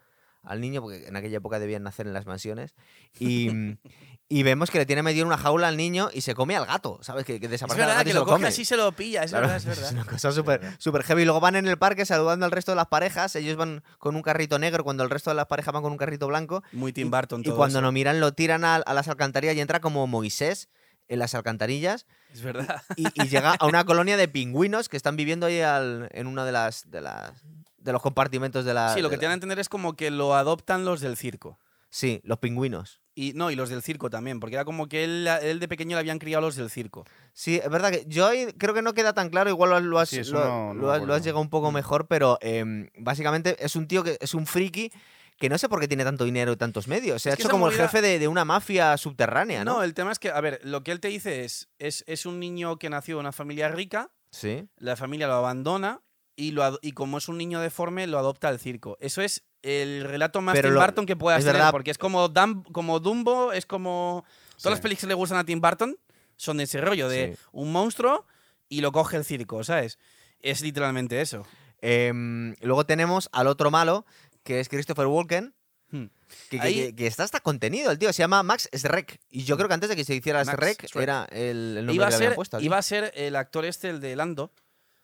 al 0.43 0.59
niño, 0.61 0.81
porque 0.81 1.05
en 1.07 1.15
aquella 1.15 1.37
época 1.37 1.59
debían 1.59 1.83
nacer 1.83 2.07
en 2.07 2.13
las 2.13 2.25
mansiones, 2.25 2.73
y, 3.19 3.49
y 4.31 4.43
vemos 4.43 4.71
que 4.71 4.77
le 4.79 4.85
tiene 4.85 5.03
metido 5.03 5.23
en 5.23 5.27
una 5.27 5.37
jaula 5.37 5.67
al 5.67 5.75
niño 5.77 6.09
y 6.13 6.21
se 6.21 6.33
come 6.33 6.55
al 6.55 6.65
gato, 6.65 6.99
¿sabes? 7.01 7.25
Que, 7.25 7.39
que 7.39 7.47
Es 7.47 7.51
desaparece 7.51 7.81
el 7.81 7.87
verdad 7.87 7.97
gato 7.99 8.01
y 8.01 8.05
que 8.09 8.13
se 8.13 8.19
lo 8.19 8.25
coge 8.25 8.35
come. 8.37 8.47
así 8.47 8.63
se 8.65 8.77
lo 8.77 8.91
pilla, 8.93 9.23
es 9.23 9.31
Claro, 9.31 9.47
verdad, 9.47 9.57
es 9.57 9.65
verdad. 9.81 9.91
una 9.91 10.05
cosa 10.05 10.31
súper 10.31 10.61
súper 10.79 11.03
heavy. 11.03 11.25
Luego 11.25 11.39
van 11.41 11.55
en 11.57 11.67
el 11.67 11.77
parque 11.77 12.05
saludando 12.05 12.45
al 12.45 12.51
resto 12.51 12.71
de 12.71 12.77
las 12.77 12.87
parejas. 12.87 13.35
Ellos 13.35 13.57
van 13.57 13.83
con 13.99 14.15
un 14.15 14.21
carrito 14.21 14.57
negro 14.57 14.83
cuando 14.83 15.03
el 15.03 15.09
resto 15.09 15.29
de 15.31 15.35
las 15.35 15.47
parejas 15.47 15.73
van 15.73 15.83
con 15.83 15.91
un 15.91 15.97
carrito 15.97 16.27
blanco. 16.27 16.63
Muy 16.71 16.93
Tim 16.93 17.07
Y- 17.07 17.09
Burton 17.09 17.41
Y 17.41 17.43
todo 17.43 17.57
cuando 17.57 17.79
eso. 17.79 17.81
no 17.81 17.91
miran, 17.91 18.19
lo 18.19 18.31
tiran 18.33 18.63
a, 18.63 18.75
a 18.77 18.93
las 18.93 19.07
alcantarillas 19.09 19.55
y 19.55 19.59
entra 19.59 19.81
como 19.81 20.07
Moisés 20.07 20.69
en 21.09 21.19
las 21.19 21.35
alcantarillas 21.35 22.05
Es 22.31 22.41
verdad. 22.41 22.81
y, 22.95 23.07
y 23.21 23.27
llega 23.27 23.55
a 23.59 23.65
una 23.65 23.83
colonia 23.83 24.15
de 24.15 24.29
pingüinos 24.29 24.87
que 24.87 24.95
están 24.95 25.17
viviendo 25.17 25.45
ahí 25.47 25.59
al- 25.59 26.07
en 26.13 26.27
uno 26.27 26.45
de 26.45 26.53
las, 26.53 26.89
de 26.89 27.01
las 27.01 27.33
de 27.79 27.91
los 27.91 28.01
compartimentos 28.01 28.63
de 28.63 28.73
la. 28.73 28.93
Sí, 28.93 29.01
lo 29.01 29.09
que 29.09 29.17
te 29.17 29.25
dan 29.25 29.31
a 29.31 29.33
entender 29.33 29.59
es 29.59 29.67
como 29.67 29.95
que 29.97 30.09
lo 30.11 30.35
adoptan 30.35 30.85
los 30.85 31.01
del 31.01 31.17
circo. 31.17 31.59
Sí, 31.89 32.21
los 32.23 32.37
pingüinos. 32.37 33.00
Y 33.13 33.33
no, 33.33 33.51
y 33.51 33.55
los 33.55 33.69
del 33.69 33.81
circo 33.81 34.09
también, 34.09 34.39
porque 34.39 34.55
era 34.55 34.63
como 34.65 34.87
que 34.87 35.03
él, 35.03 35.27
él 35.41 35.59
de 35.59 35.67
pequeño 35.67 35.95
le 35.97 35.99
habían 35.99 36.17
criado 36.17 36.41
los 36.41 36.55
del 36.55 36.69
circo. 36.69 37.03
Sí, 37.33 37.57
es 37.61 37.69
verdad 37.69 37.91
que 37.91 38.05
yo 38.07 38.29
creo 38.57 38.73
que 38.73 38.81
no 38.81 38.93
queda 38.93 39.13
tan 39.13 39.29
claro, 39.29 39.49
igual 39.49 39.69
lo, 39.71 39.75
has- 39.75 39.83
lo 39.83 39.99
has, 39.99 40.09
Sí, 40.09 40.19
eso 40.19 40.33
lo- 40.33 40.45
no- 40.45 40.73
no 40.73 40.73
lo 40.73 40.73
me 40.73 40.73
has- 40.73 40.81
lo 40.83 40.89
has 40.91 40.97
acuerdo. 41.01 41.17
llegado 41.25 41.41
un 41.41 41.49
poco 41.49 41.71
mejor, 41.73 42.07
pero 42.07 42.37
em, 42.41 42.89
básicamente 42.97 43.57
es 43.63 43.75
un 43.75 43.87
tío 43.87 44.03
que 44.03 44.17
es 44.21 44.33
un 44.33 44.45
friki 44.47 44.91
que 45.37 45.49
no 45.49 45.57
sé 45.57 45.67
por 45.67 45.79
qué 45.81 45.87
tiene 45.87 46.03
tanto 46.03 46.23
dinero 46.23 46.51
y 46.53 46.55
tantos 46.55 46.87
medios. 46.87 47.21
Se 47.21 47.31
ha 47.31 47.33
Es 47.33 47.39
hecho 47.39 47.49
como 47.49 47.67
el 47.67 47.73
jefe 47.73 48.01
de, 48.01 48.17
de 48.19 48.27
una 48.29 48.45
mafia 48.45 48.95
subterránea, 48.97 49.65
¿no? 49.65 49.77
No, 49.77 49.83
el 49.83 49.93
tema 49.95 50.11
es 50.11 50.19
que, 50.19 50.29
a 50.29 50.39
ver, 50.39 50.59
lo 50.63 50.83
que 50.83 50.91
él 50.91 50.99
te 50.99 51.07
dice 51.09 51.43
es, 51.43 51.67
es, 51.79 52.03
es 52.07 52.25
un 52.25 52.39
niño 52.39 52.77
que 52.77 52.89
nació 52.89 53.15
en 53.15 53.21
una 53.21 53.31
familia 53.31 53.67
rica, 53.69 54.11
Sí. 54.31 54.69
la 54.77 54.95
familia 54.95 55.27
lo 55.27 55.33
abandona 55.33 56.01
y, 56.37 56.51
lo, 56.51 56.79
y 56.81 56.91
como 56.93 57.17
es 57.17 57.27
un 57.27 57.37
niño 57.37 57.59
deforme, 57.59 58.07
lo 58.07 58.19
adopta 58.19 58.47
al 58.49 58.59
circo. 58.59 58.97
Eso 59.01 59.21
es 59.21 59.43
el 59.63 60.03
relato 60.03 60.41
más 60.41 60.53
Pero 60.55 60.69
Tim 60.69 60.75
lo- 60.75 60.81
Burton 60.81 61.05
que 61.05 61.15
puedas 61.15 61.39
es 61.39 61.45
tener, 61.45 61.57
verdad. 61.59 61.71
porque 61.71 61.91
es 61.91 61.97
como, 61.97 62.29
Dum- 62.29 62.63
como 62.71 62.99
Dumbo, 62.99 63.51
es 63.53 63.65
como... 63.65 64.23
Todas 64.51 64.61
Sí. 64.63 64.69
las 64.69 64.79
películas 64.81 65.01
que 65.01 65.07
le 65.07 65.13
gustan 65.15 65.37
a 65.39 65.43
Tim 65.43 65.59
Burton 65.61 65.97
son 66.37 66.57
de 66.57 66.63
ese 66.63 66.81
rollo, 66.81 67.07
de 67.09 67.35
Sí. 67.35 67.43
un 67.51 67.71
monstruo 67.71 68.25
y 68.69 68.81
lo 68.81 68.91
coge 68.91 69.17
el 69.17 69.25
circo, 69.25 69.63
¿sabes? 69.63 69.97
Es 70.39 70.61
literalmente 70.61 71.19
eso. 71.21 71.45
Em, 71.81 72.55
luego 72.61 72.85
tenemos 72.85 73.29
al 73.31 73.47
otro 73.47 73.71
malo, 73.71 74.05
que 74.43 74.59
es 74.59 74.69
Christopher 74.69 75.07
Walken. 75.07 75.53
Hmm. 75.91 76.05
Que, 76.49 76.57
que- 76.57 76.61
Ahí- 76.61 76.75
que- 76.75 76.95
que 76.95 77.07
está 77.07 77.23
hasta 77.23 77.39
contenido, 77.41 77.91
el 77.91 77.99
tío. 77.99 78.13
Se 78.13 78.23
llama 78.23 78.41
Max 78.43 78.69
Schreck. 78.73 79.19
Y 79.29 79.43
yo 79.43 79.57
creo 79.57 79.67
que 79.67 79.73
antes 79.73 79.89
de 79.89 79.95
que 79.95 80.05
se 80.05 80.15
hiciera 80.15 80.43
Max 80.45 80.57
Schreck. 80.57 80.95
era 80.95 81.25
el, 81.31 81.75
el 81.79 81.85
nombre 81.85 81.95
Iba 81.95 82.05
a, 82.05 82.09
que 82.09 82.11
le 82.11 82.15
habían 82.15 82.29
ser, 82.31 82.35
puesto. 82.35 82.57
al 82.57 82.63
iba 82.63 82.75
tío. 82.75 82.79
a 82.79 82.81
ser 82.83 83.11
el 83.15 83.35
actor 83.35 83.65
este, 83.65 83.89
el 83.89 83.99
de 83.99 84.15
Lando, 84.15 84.53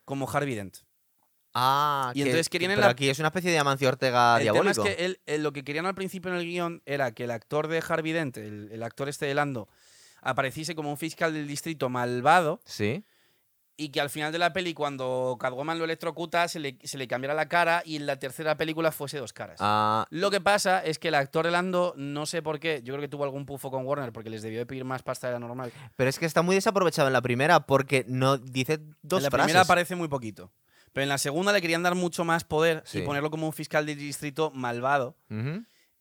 como 0.06 0.30
Harvey 0.30 0.56
Dent. 0.56 0.78
Ah, 1.54 2.12
y 2.14 2.20
que- 2.20 2.30
entonces 2.30 2.50
querían 2.50 2.72
en 2.72 2.78
pero 2.78 2.88
la- 2.88 2.92
aquí 2.92 3.10
es 3.10 3.20
una 3.20 3.30
especie 3.30 3.52
de 3.52 3.58
Amancio 3.60 3.88
Ortega 3.88 4.38
el 4.38 4.44
tema 4.46 4.54
diabólico. 4.54 4.86
es 4.86 4.96
que 4.96 5.06
él- 5.06 5.20
él- 5.26 5.44
lo 5.44 5.54
que 5.54 5.64
querían 5.64 5.86
al 5.86 5.96
principio 5.96 6.32
en 6.32 6.38
el 6.38 6.46
guion 6.46 6.82
era 6.86 7.12
que 7.14 7.24
el 7.24 7.32
actor 7.32 7.68
de 7.68 7.84
Harvey 7.88 8.12
Dent, 8.14 8.38
el, 8.38 8.70
el 8.72 8.84
actor 8.84 9.10
este 9.10 9.26
de 9.26 9.34
Lando, 9.34 9.68
apareciese 10.22 10.76
como 10.76 10.90
un 10.92 10.98
fiscal 10.98 11.34
del 11.34 11.48
distrito 11.48 11.90
malvado 11.90 12.62
Sí. 12.66 13.04
y 13.80 13.90
que 13.90 14.02
al 14.02 14.10
final 14.10 14.32
de 14.32 14.40
la 14.40 14.54
peli, 14.54 14.74
cuando 14.74 15.38
Catwoman 15.40 15.78
lo 15.78 15.86
electrocuta, 15.86 16.48
se 16.48 16.60
le, 16.60 16.78
se 16.84 16.98
le 16.98 17.08
cambiara 17.08 17.34
la 17.36 17.48
cara 17.48 17.82
y 17.86 17.96
en 17.96 18.06
la 18.08 18.18
tercera 18.18 18.58
película 18.58 18.92
fuese 18.92 19.20
dos 19.20 19.34
caras. 19.34 19.58
Ah, 19.62 20.06
Lo 20.10 20.30
que 20.32 20.42
pasa 20.42 20.84
es 20.84 20.98
que 21.00 21.08
el 21.10 21.16
actor 21.16 21.46
de 21.46 21.52
Lando, 21.52 21.94
no 21.96 22.26
sé 22.26 22.42
por 22.42 22.60
qué, 22.60 22.82
yo 22.84 22.94
creo 22.94 23.02
que 23.02 23.08
tuvo 23.08 23.24
algún 23.24 23.46
pufo 23.46 23.70
con 23.72 23.86
Warner 23.86 24.12
porque 24.12 24.30
les 24.32 24.42
debió 24.42 24.60
de 24.60 24.66
pedir 24.66 24.84
más 24.84 25.04
pasta 25.04 25.28
de 25.28 25.34
la 25.34 25.40
normal. 25.40 25.72
pero 25.96 26.10
es 26.10 26.18
que 26.20 26.26
está 26.26 26.42
muy 26.42 26.56
desaprovechado 26.56 27.08
en 27.08 27.14
la 27.14 27.22
primera 27.22 27.62
porque 27.62 28.04
no 28.08 28.38
dice 28.38 28.80
dos 29.04 29.20
en 29.20 29.24
la 29.26 29.30
frases. 29.30 29.46
primera 29.46 29.62
aparece 29.62 29.96
muy 29.96 30.08
poquito. 30.08 30.52
Pero 30.98 31.04
en 31.04 31.10
la 31.10 31.20
segunda 31.20 31.54
le 31.54 31.62
querían 31.62 31.84
dar 31.84 31.94
mucho 31.94 32.26
más 32.26 32.44
poder 32.44 32.82
Sí. 32.88 32.98
y 32.98 33.02
ponerlo 33.04 33.30
como 33.30 33.46
un 33.46 33.54
fiscal 33.54 33.86
del 33.86 34.00
distrito 34.00 34.50
malvado. 34.50 35.16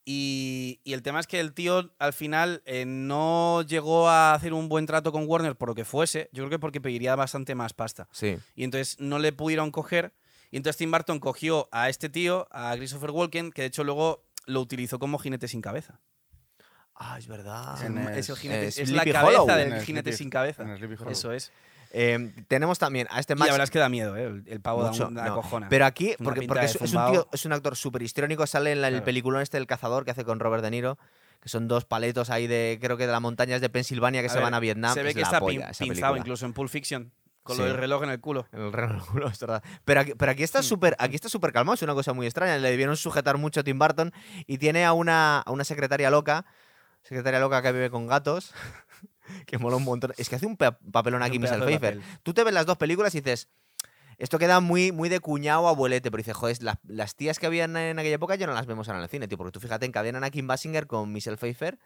Y, 0.07 0.80
y 0.84 0.92
el 0.94 1.03
tema 1.03 1.20
es 1.20 1.26
que 1.26 1.38
el 1.38 1.53
tío 1.53 1.92
al 1.99 2.14
final 2.14 2.62
eh, 2.64 2.86
no 2.86 3.61
llegó 3.61 4.09
a 4.09 4.32
hacer 4.32 4.55
un 4.55 4.70
buen 4.70 4.86
trato 4.86 5.12
con 5.12 5.24
Warner 5.28 5.55
por 5.55 5.68
lo 5.68 5.74
que 5.74 5.84
fuese. 5.84 6.30
Yo 6.32 6.44
creo 6.44 6.49
que 6.51 6.59
porque 6.59 6.80
pediría 6.80 7.14
bastante 7.14 7.55
más 7.55 7.74
pasta. 7.74 8.09
Sí. 8.11 8.38
Y 8.55 8.64
entonces 8.64 8.99
no 9.01 9.18
le 9.18 9.32
pudieron 9.32 9.70
coger. 9.70 10.14
Y 10.51 10.57
entonces 10.57 10.78
Tim 10.78 10.90
Burton 10.92 11.18
cogió 11.20 11.68
a 11.72 11.90
este 11.90 12.09
tío, 12.09 12.49
a 12.51 12.74
Christopher 12.76 13.11
Walken, 13.11 13.51
que 13.53 13.62
de 13.62 13.68
hecho 13.68 13.84
luego 13.84 14.24
lo 14.47 14.62
utilizó 14.62 14.99
como 14.99 15.18
jinete 15.18 15.47
sin 15.47 15.61
cabeza. 15.61 16.01
Ah, 16.94 17.18
es 17.18 17.26
verdad. 17.26 17.74
Es, 17.76 17.82
En 17.82 17.99
el- 17.99 18.16
es 18.16 18.28
el 18.30 18.36
jinete, 18.36 18.66
es 18.68 18.90
la 18.90 19.05
cabeza 19.05 19.42
Hollow. 19.42 19.57
del 19.57 19.82
jinete 19.82 20.12
Sleepy- 20.12 20.16
sin 20.16 20.30
cabeza. 20.30 20.64
Eso 21.11 21.32
es. 21.32 21.53
Eh, 21.99 22.34
tenemos 22.47 22.78
también 22.78 23.07
a 23.11 23.20
este 23.20 23.32
Y 23.32 23.36
Max. 23.36 23.47
la 23.49 23.53
verdad 23.55 23.64
es 23.64 23.70
que 23.70 23.78
da 23.78 23.88
miedo, 23.88 24.16
¿eh? 24.16 24.24
El, 24.24 24.44
el 24.47 24.61
pavo 24.61 24.82
da 24.82 24.90
mucho, 24.90 25.09
una 25.09 25.24
no. 25.28 25.34
cojona. 25.36 25.68
Pero 25.70 25.86
aquí, 25.86 26.14
porque, 26.22 26.42
porque 26.47 26.66
es, 26.66 26.76
es 26.76 26.92
un 26.92 27.11
tío, 27.11 27.26
es 27.32 27.44
un 27.47 27.53
actor 27.55 27.74
súper 27.74 28.03
histrónico, 28.03 28.47
sale 28.47 28.72
en 28.72 28.82
la- 28.82 28.88
el 28.88 28.94
Claro. 28.94 29.05
peliculón 29.07 29.40
este 29.40 29.57
El 29.57 29.66
Cazador 29.66 30.05
que 30.05 30.11
hace 30.11 30.24
con 30.24 30.38
Robert 30.38 30.62
De 30.62 30.70
Niro, 30.70 30.99
que 31.40 31.49
son 31.49 31.68
dos 31.68 31.86
paletos 31.86 32.28
ahí 32.28 32.47
de, 32.47 32.78
creo 32.82 32.97
que 32.99 33.07
de 33.07 33.12
las 33.12 33.20
montañas 33.22 33.61
de 33.62 33.70
Pensilvania 33.70 34.20
que 34.20 34.26
A 34.26 34.30
se 34.30 34.34
ver, 34.36 34.44
van 34.44 34.53
a 34.55 34.61
Vietnam. 34.61 34.92
Se 34.92 35.03
ve 35.03 35.09
es 35.11 35.14
que 35.14 35.22
está 35.22 35.40
polla 35.40 35.70
pin- 35.70 35.78
pinzado 35.88 36.16
incluso 36.18 36.44
en 36.44 36.53
Pulp 36.53 36.68
Fiction, 36.68 37.12
con 37.42 37.57
Sí. 37.57 37.62
lo 37.62 37.68
del 37.68 37.76
reloj 37.78 38.03
en 38.03 38.11
el 38.11 38.20
culo. 38.20 38.47
En 38.53 38.61
el 38.61 38.72
reloj, 38.74 39.32
es 39.32 39.40
verdad. 39.40 39.62
Pero 39.86 40.01
aquí, 40.01 40.12
pero 40.18 40.32
aquí 40.32 40.42
está 40.42 40.62
súper 40.62 40.97
aquí 40.99 41.14
está 41.14 41.30
súper 41.30 41.53
calmado, 41.53 41.74
es 41.76 41.82
una 41.82 41.94
cosa 41.94 42.12
muy 42.12 42.26
extraña. 42.26 42.59
Le 42.59 42.70
debieron 42.70 42.97
sujetar 42.99 43.38
mucho 43.38 43.61
a 43.61 43.62
Tim 43.64 43.78
Burton 43.78 44.12
y 44.47 44.59
tiene 44.59 44.84
a 44.84 44.92
una, 44.92 45.38
a 45.40 45.51
una 45.51 45.64
secretaria 45.64 46.11
loca 46.11 46.44
secretaria 47.03 47.38
loca 47.38 47.62
que 47.62 47.70
vive 47.70 47.88
con 47.88 48.09
gatos, 48.09 48.53
que 49.46 49.58
mola 49.58 49.76
un 49.76 49.84
montón. 49.84 50.12
Es 50.18 50.28
que 50.28 50.36
hace 50.36 50.46
un 50.46 50.56
pa- 50.56 50.78
papelón 50.92 51.22
aquí 51.22 51.38
Michelle 51.38 51.64
Pfeiffer. 51.64 52.00
Tú 52.22 52.34
te 52.34 52.44
ves 52.44 52.54
las 52.54 52.66
dos 52.66 52.76
películas 52.78 53.14
y 53.14 53.20
dices, 53.20 53.48
esto 54.18 54.38
queda 54.38 54.60
muy, 54.60 54.92
muy 54.92 55.08
de 55.08 55.20
cuñado 55.20 55.68
abuelete, 55.68 56.10
pero 56.10 56.18
dices, 56.22 56.34
joder, 56.36 56.62
las, 56.62 56.78
las 56.84 57.14
tías 57.16 57.38
que 57.38 57.46
habían 57.46 57.76
en 57.76 57.98
aquella 57.98 58.14
época 58.16 58.34
ya 58.36 58.46
no 58.46 58.54
las 58.54 58.66
vemos 58.66 58.88
ahora 58.88 59.00
en 59.00 59.04
el 59.04 59.10
cine, 59.10 59.28
tío, 59.28 59.36
porque 59.36 59.52
tú 59.52 59.60
fíjate, 59.60 59.84
encadenan 59.86 60.24
a 60.24 60.30
Kim 60.30 60.46
Basinger 60.46 60.86
con 60.86 61.12
Michelle 61.12 61.36
Pfeiffer 61.36 61.78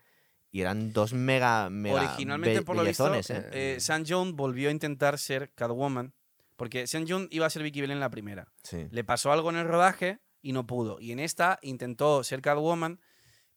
y 0.52 0.60
eran 0.60 0.92
dos 0.92 1.12
mega, 1.12 1.70
mega 1.70 2.02
Originalmente, 2.02 2.62
por 2.62 2.76
lo 2.76 2.82
visto, 2.84 3.10
bellezones, 3.10 3.30
¿eh? 3.52 3.74
eh, 3.76 3.80
Sam 3.80 4.04
Jones 4.06 4.34
volvió 4.34 4.68
a 4.68 4.72
intentar 4.72 5.18
ser 5.18 5.52
Catwoman, 5.54 6.12
porque 6.56 6.86
Sam 6.86 7.04
Jones 7.08 7.28
iba 7.30 7.46
a 7.46 7.50
ser 7.50 7.62
Vicky 7.62 7.80
Bell 7.80 7.90
en 7.92 8.00
la 8.00 8.10
primera. 8.10 8.48
Sí. 8.62 8.86
Le 8.90 9.02
pasó 9.04 9.32
algo 9.32 9.50
en 9.50 9.56
el 9.56 9.66
rodaje 9.66 10.18
y 10.42 10.52
no 10.52 10.66
pudo. 10.66 11.00
Y 11.00 11.12
en 11.12 11.18
esta 11.20 11.58
intentó 11.62 12.22
ser 12.24 12.42
Catwoman, 12.42 13.00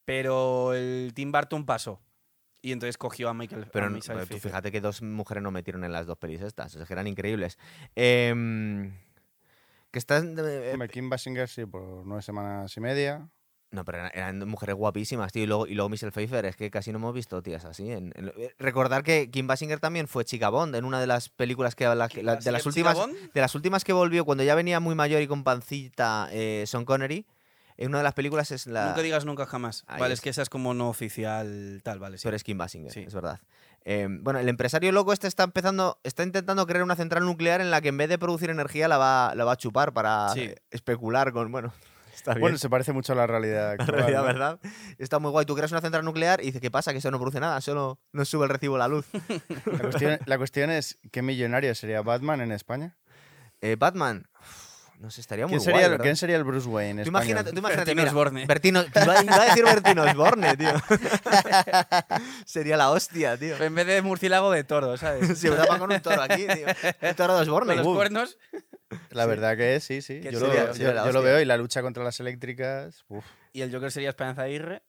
pero 0.05 0.73
el 0.73 1.11
Tim 1.13 1.31
Burton 1.31 1.65
pasó. 1.65 2.01
Y 2.65 2.71
entonces 2.71 2.97
cogió 2.97 3.27
a 3.29 3.33
Michael 3.33 3.67
Pero 3.71 3.85
a 3.85 3.89
no- 3.89 3.95
Michelle 3.95 4.25
tú 4.25 4.39
fíjate 4.39 4.71
que 4.71 4.79
dos 4.81 5.01
mujeres 5.01 5.43
no 5.43 5.51
metieron 5.51 5.83
en 5.83 5.91
las 5.91 6.07
dos 6.07 6.17
pelis 6.17 6.41
estas, 6.41 6.73
es 6.75 6.87
que 6.87 6.93
eran 6.93 7.07
increíbles. 7.07 7.59
Em, 7.93 8.93
que 9.91 9.99
están... 9.99 10.35
eh, 10.39 10.71
Hombre, 10.73 10.87
Kim 10.87 11.09
Basinger 11.09 11.47
sí, 11.49 11.65
por 11.65 12.05
nueve 12.05 12.21
semanas 12.23 12.75
y 12.77 12.79
media. 12.79 13.29
No, 13.71 13.83
pero 13.83 13.97
eran, 13.97 14.11
eran 14.13 14.47
mujeres 14.47 14.75
guapísimas, 14.75 15.31
tío. 15.33 15.43
Y 15.43 15.47
luego, 15.47 15.67
y 15.67 15.73
luego 15.73 15.89
Michelle 15.89 16.11
Pfeiffer, 16.11 16.45
es 16.45 16.55
que 16.55 16.71
casi 16.71 16.91
no 16.93 16.99
hemos 16.99 17.13
visto 17.13 17.41
tías 17.43 17.65
así. 17.65 17.91
En, 17.91 18.13
en- 18.15 18.31
eh, 18.37 18.53
recordar 18.59 19.03
que 19.03 19.29
Kim 19.29 19.45
Basinger 19.45 19.79
también 19.81 20.07
fue 20.07 20.23
chica 20.23 20.47
Bond 20.49 20.73
en 20.75 20.85
una 20.85 21.01
de 21.01 21.07
las 21.07 21.27
películas 21.29 21.75
que... 21.75 21.83
la- 21.85 21.95
la- 21.95 22.07
de, 22.07 22.23
las 22.23 22.61
¿Chica 22.63 22.67
últimas, 22.69 22.95
Bond? 22.95 23.15
de 23.33 23.41
las 23.41 23.55
últimas 23.55 23.83
que 23.83 23.91
volvió, 23.91 24.23
cuando 24.23 24.43
ya 24.45 24.55
venía 24.55 24.79
muy 24.79 24.95
mayor 24.95 25.21
y 25.21 25.27
con 25.27 25.43
pancita 25.43 26.29
eh, 26.31 26.63
Sean 26.65 26.85
Connery, 26.85 27.25
en 27.77 27.89
una 27.89 27.97
de 27.99 28.03
las 28.03 28.13
películas 28.13 28.51
es 28.51 28.67
la... 28.67 28.87
Nunca 28.87 29.01
digas 29.01 29.25
nunca 29.25 29.45
jamás. 29.45 29.83
Ahí 29.87 29.99
vale, 29.99 30.13
es. 30.13 30.19
es 30.19 30.23
que 30.23 30.29
esa 30.29 30.41
es 30.41 30.49
como 30.49 30.73
no 30.73 30.89
oficial 30.89 31.81
tal, 31.83 31.99
vale, 31.99 32.17
sí. 32.17 32.23
Pero 32.23 32.35
es 32.35 32.43
Kim 32.43 32.57
Basinger, 32.57 32.91
Sí. 32.91 33.01
es 33.07 33.13
verdad. 33.13 33.39
Eh, 33.85 34.07
bueno, 34.09 34.39
el 34.39 34.47
empresario 34.47 34.91
loco 34.93 35.11
este 35.11 35.27
está 35.27 35.43
empezando, 35.43 35.99
está 36.03 36.23
intentando 36.23 36.65
crear 36.65 36.83
una 36.83 36.95
central 36.95 37.25
nuclear 37.25 37.59
en 37.59 37.69
la 37.69 37.81
que 37.81 37.89
en 37.89 37.97
vez 37.97 38.07
de 38.07 38.17
producir 38.17 38.49
energía 38.49 38.87
la 38.87 38.97
va, 38.97 39.33
la 39.35 39.43
va 39.43 39.53
a 39.53 39.57
chupar 39.57 39.91
para 39.93 40.29
Sí. 40.29 40.41
eh, 40.41 40.55
especular 40.71 41.33
con, 41.33 41.51
bueno, 41.51 41.73
está 42.15 42.31
bien. 42.33 42.41
Bueno, 42.41 42.57
se 42.57 42.69
parece 42.69 42.93
mucho 42.93 43.11
a 43.11 43.15
la 43.17 43.27
realidad 43.27 43.75
La 43.79 43.85
realidad, 43.85 44.19
¿no? 44.21 44.25
¿verdad? 44.25 44.59
Está 44.99 45.19
muy 45.19 45.31
guay. 45.31 45.45
Tú 45.45 45.53
creas 45.55 45.71
una 45.73 45.81
central 45.81 46.05
nuclear 46.05 46.39
y 46.41 46.45
dices, 46.45 46.61
¿qué 46.61 46.71
pasa? 46.71 46.93
Que 46.93 46.99
eso 46.99 47.11
no 47.11 47.19
produce 47.19 47.41
nada, 47.41 47.59
solo 47.59 47.99
nos 48.13 48.29
sube 48.29 48.45
el 48.45 48.49
recibo 48.51 48.75
de 48.75 48.79
la 48.79 48.87
luz. 48.87 49.05
La 49.65 49.79
cuestión, 49.79 50.19
la 50.27 50.37
cuestión 50.37 50.69
es, 50.69 50.97
¿qué 51.11 51.21
millonario 51.21 51.75
sería 51.75 52.01
Batman 52.01 52.39
en 52.39 52.53
España? 52.53 52.95
Eh, 53.59 53.75
Batman, 53.77 54.27
uf, 54.39 54.62
no 55.03 55.11
sé, 55.11 55.19
estaría 55.21 55.45
muy 55.45 55.51
¿Quién 55.51 55.59
sería, 55.61 55.73
guay, 55.75 55.83
el- 55.83 55.91
¿verdad? 55.91 56.03
¿Quién 56.05 56.15
sería 56.15 56.35
el 56.37 56.43
Bruce 56.45 56.67
Wayne 56.67 57.03
Tú 57.03 57.09
español? 57.09 57.13
imagínate, 57.29 57.51
tú 57.51 57.57
imagínate, 57.59 57.85
Bertino 57.93 58.01
mira, 58.01 58.11
Osborne. 58.11 58.45
Bertino, 58.47 58.83
te 58.85 59.03
iba, 59.03 59.21
iba 59.23 59.35
a 59.35 59.45
decir 59.45 59.63
Bertino 59.65 60.03
Osborne, 60.03 60.55
tío. 60.57 60.73
Sería 62.45 62.77
la 62.77 62.89
hostia, 62.91 63.37
tío. 63.37 63.61
En 63.61 63.75
vez 63.75 63.85
de 63.87 64.01
murciélago 64.01 64.51
de 64.51 64.63
toro, 64.63 64.97
¿sabes? 64.97 65.37
Si 65.39 65.47
va 65.49 65.77
con 65.77 65.91
un 65.91 65.99
toro 66.01 66.21
aquí, 66.21 66.47
tío. 66.47 66.65
Un 67.09 67.15
toro 67.15 67.35
de 67.35 67.41
Osborne. 67.41 67.75
Con 67.75 67.77
los 67.83 67.87
Uh. 67.87 67.95
cuernos. 67.95 68.37
La 69.09 69.25
verdad 69.25 69.57
que 69.57 69.75
es, 69.75 69.83
sí, 69.83 70.01
sí. 70.01 70.21
Yo, 70.23 70.31
lo, 70.31 70.39
sería- 70.39 70.67
yo- 70.67 70.73
sería 70.73 70.93
la 70.93 71.05
yo 71.05 71.11
lo 71.11 71.19
hostia. 71.19 71.31
veo 71.33 71.41
y 71.41 71.45
la 71.45 71.57
lucha 71.57 71.81
contra 71.81 72.03
las 72.03 72.19
eléctricas. 72.19 73.03
uf. 73.09 73.25
Y 73.51 73.61
el 73.61 73.73
Joker 73.73 73.91
sería 73.91 74.09
Esperanza 74.09 74.43
Aguirre. 74.43 74.81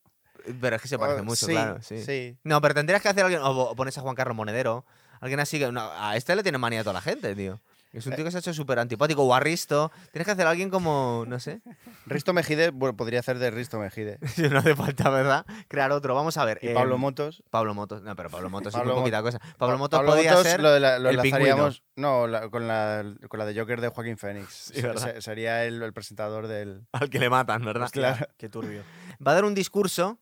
Pero 0.61 0.75
es 0.75 0.81
que 0.81 0.87
se 0.87 0.99
parece 0.99 1.21
Oh, 1.21 1.23
mucho, 1.25 1.45
sí, 1.47 1.51
claro. 1.53 1.79
Sí. 1.81 2.03
sí. 2.03 2.37
No, 2.43 2.61
pero 2.61 2.73
tendrías 2.75 3.01
que 3.01 3.09
hacer 3.09 3.23
alguien. 3.23 3.41
O 3.41 3.49
o 3.51 3.75
pones 3.75 3.97
a 3.97 4.01
Juan 4.01 4.15
Carlos 4.15 4.35
Monedero. 4.35 4.85
Alguien 5.19 5.39
así 5.39 5.57
que. 5.57 5.71
no, 5.71 5.89
a 5.97 6.15
este 6.15 6.35
le 6.35 6.43
tiene 6.43 6.57
manía 6.59 6.81
a 6.81 6.83
toda 6.83 6.93
la 6.93 7.01
gente, 7.01 7.35
tío. 7.35 7.59
Es 7.97 8.05
un 8.07 8.13
tío 8.15 8.25
que 8.25 8.31
se 8.31 8.37
ha 8.37 8.39
hecho 8.39 8.53
súper 8.53 8.79
antipático. 8.79 9.23
O 9.23 9.33
a 9.33 9.39
Risto. 9.39 9.91
Tienes 10.11 10.25
que 10.25 10.31
hacer 10.31 10.45
a 10.47 10.49
alguien 10.51 10.69
como. 10.69 11.23
No 11.27 11.39
sé. 11.39 11.61
Risto 12.05 12.33
Mejide, 12.33 12.71
bueno, 12.71 12.95
podría 12.97 13.19
hacer 13.21 13.39
de 13.39 13.51
Risto 13.51 13.79
Mejide. 13.79 14.19
no 14.51 14.59
hace 14.59 14.75
falta, 14.75 15.09
¿verdad? 15.09 15.45
Crear 15.67 15.91
otro. 15.91 16.13
Vamos 16.15 16.37
a 16.37 16.45
ver. 16.45 16.59
Y 16.61 16.67
eh, 16.69 16.73
Pablo 16.73 16.97
Motos. 16.97 17.43
Pablo 17.49 17.73
Motos. 17.73 18.01
No, 18.03 18.15
pero 18.15 18.29
Pablo 18.29 18.49
Motos 18.49 18.73
sí 18.73 18.77
Pablo 18.79 18.93
muy 18.93 19.01
Mot- 19.01 19.03
poquita 19.03 19.21
cosa. 19.21 19.39
Pablo 19.57 19.75
Pa- 19.75 19.77
Motos 19.79 19.99
Pablo 19.99 20.11
podía 20.13 20.31
Motos 20.31 20.47
ser. 20.47 20.61
lo, 20.61 20.71
de 20.71 20.79
la- 20.79 20.99
lo 20.99 21.09
el 21.09 21.17
pingüino. 21.19 21.37
enlazaríamos. 21.45 21.83
No, 21.95 22.27
la- 22.27 22.49
con, 22.49 22.67
la, 22.67 23.03
con 23.29 23.39
la 23.39 23.45
de 23.45 23.59
Joker 23.59 23.81
de 23.81 23.87
Joaquín. 23.89 24.17
Se- 24.49 25.21
sería 25.21 25.63
el, 25.65 25.81
el 25.81 25.93
presentador 25.93 26.47
del. 26.47 26.85
Al 26.91 27.09
que 27.09 27.19
le 27.19 27.29
matan, 27.29 27.63
¿verdad? 27.63 27.89
Claro. 27.91 28.27
Qué 28.37 28.49
turbio. 28.49 28.83
Va 29.25 29.31
a 29.31 29.35
dar 29.35 29.45
un 29.45 29.55
discurso. 29.55 30.19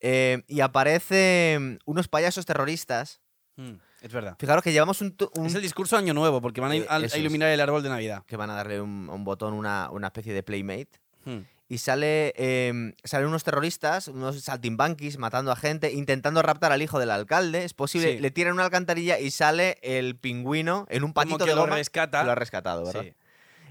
eh, 0.00 0.44
y 0.46 0.60
aparecen 0.60 1.78
unos 1.84 2.08
payasos 2.08 2.46
terroristas. 2.46 3.20
Mm, 3.56 3.74
es 4.02 4.12
verdad. 4.12 4.36
Fijaros 4.38 4.62
que 4.64 4.72
llevamos 4.72 5.00
un, 5.00 5.14
Es 5.46 5.54
el 5.54 5.62
discurso 5.62 5.96
de 5.96 6.02
Año 6.02 6.14
Nuevo, 6.14 6.40
porque 6.40 6.60
van 6.60 6.72
a, 6.72 6.76
Eh, 6.76 6.86
a- 6.88 6.96
a 6.96 6.98
eso 6.98 7.14
es. 7.16 7.20
iluminar 7.20 7.48
el 7.50 7.60
árbol 7.60 7.82
de 7.82 7.88
Navidad. 7.88 8.22
que 8.26 8.36
van 8.36 8.50
a 8.50 8.54
darle 8.54 8.80
un, 8.80 9.24
botón 9.24 9.54
una, 9.54 9.88
una 9.90 10.08
especie 10.08 10.32
de 10.32 10.42
playmate. 10.42 10.88
Mm. 11.26 11.38
y 11.68 11.78
sale 11.78 12.32
eh, 12.36 12.94
salen 13.04 13.28
unos 13.28 13.44
terroristas, 13.44 14.08
unos 14.08 14.40
saltimbanquis 14.42 15.18
matando 15.18 15.52
a 15.52 15.56
gente, 15.56 15.92
intentando 15.92 16.42
raptar 16.42 16.72
al 16.72 16.82
hijo 16.82 16.98
del 16.98 17.10
alcalde. 17.12 17.62
Es 17.64 17.74
posible, 17.74 18.14
Sí. 18.14 18.18
le 18.18 18.30
tiran 18.32 18.54
una 18.54 18.64
alcantarilla 18.64 19.20
y 19.20 19.30
sale 19.30 19.78
el 19.82 20.16
pingüino 20.16 20.86
en 20.90 21.04
un 21.04 21.12
patito 21.12 21.34
Como 21.36 21.44
que 21.44 21.50
de 21.50 21.54
lo 21.56 21.60
goma 21.62 21.76
rescata. 21.76 22.20
que 22.20 22.26
lo 22.26 22.32
ha 22.32 22.34
rescatado, 22.34 22.84
¿verdad? 22.86 23.02
Sí. 23.02 23.12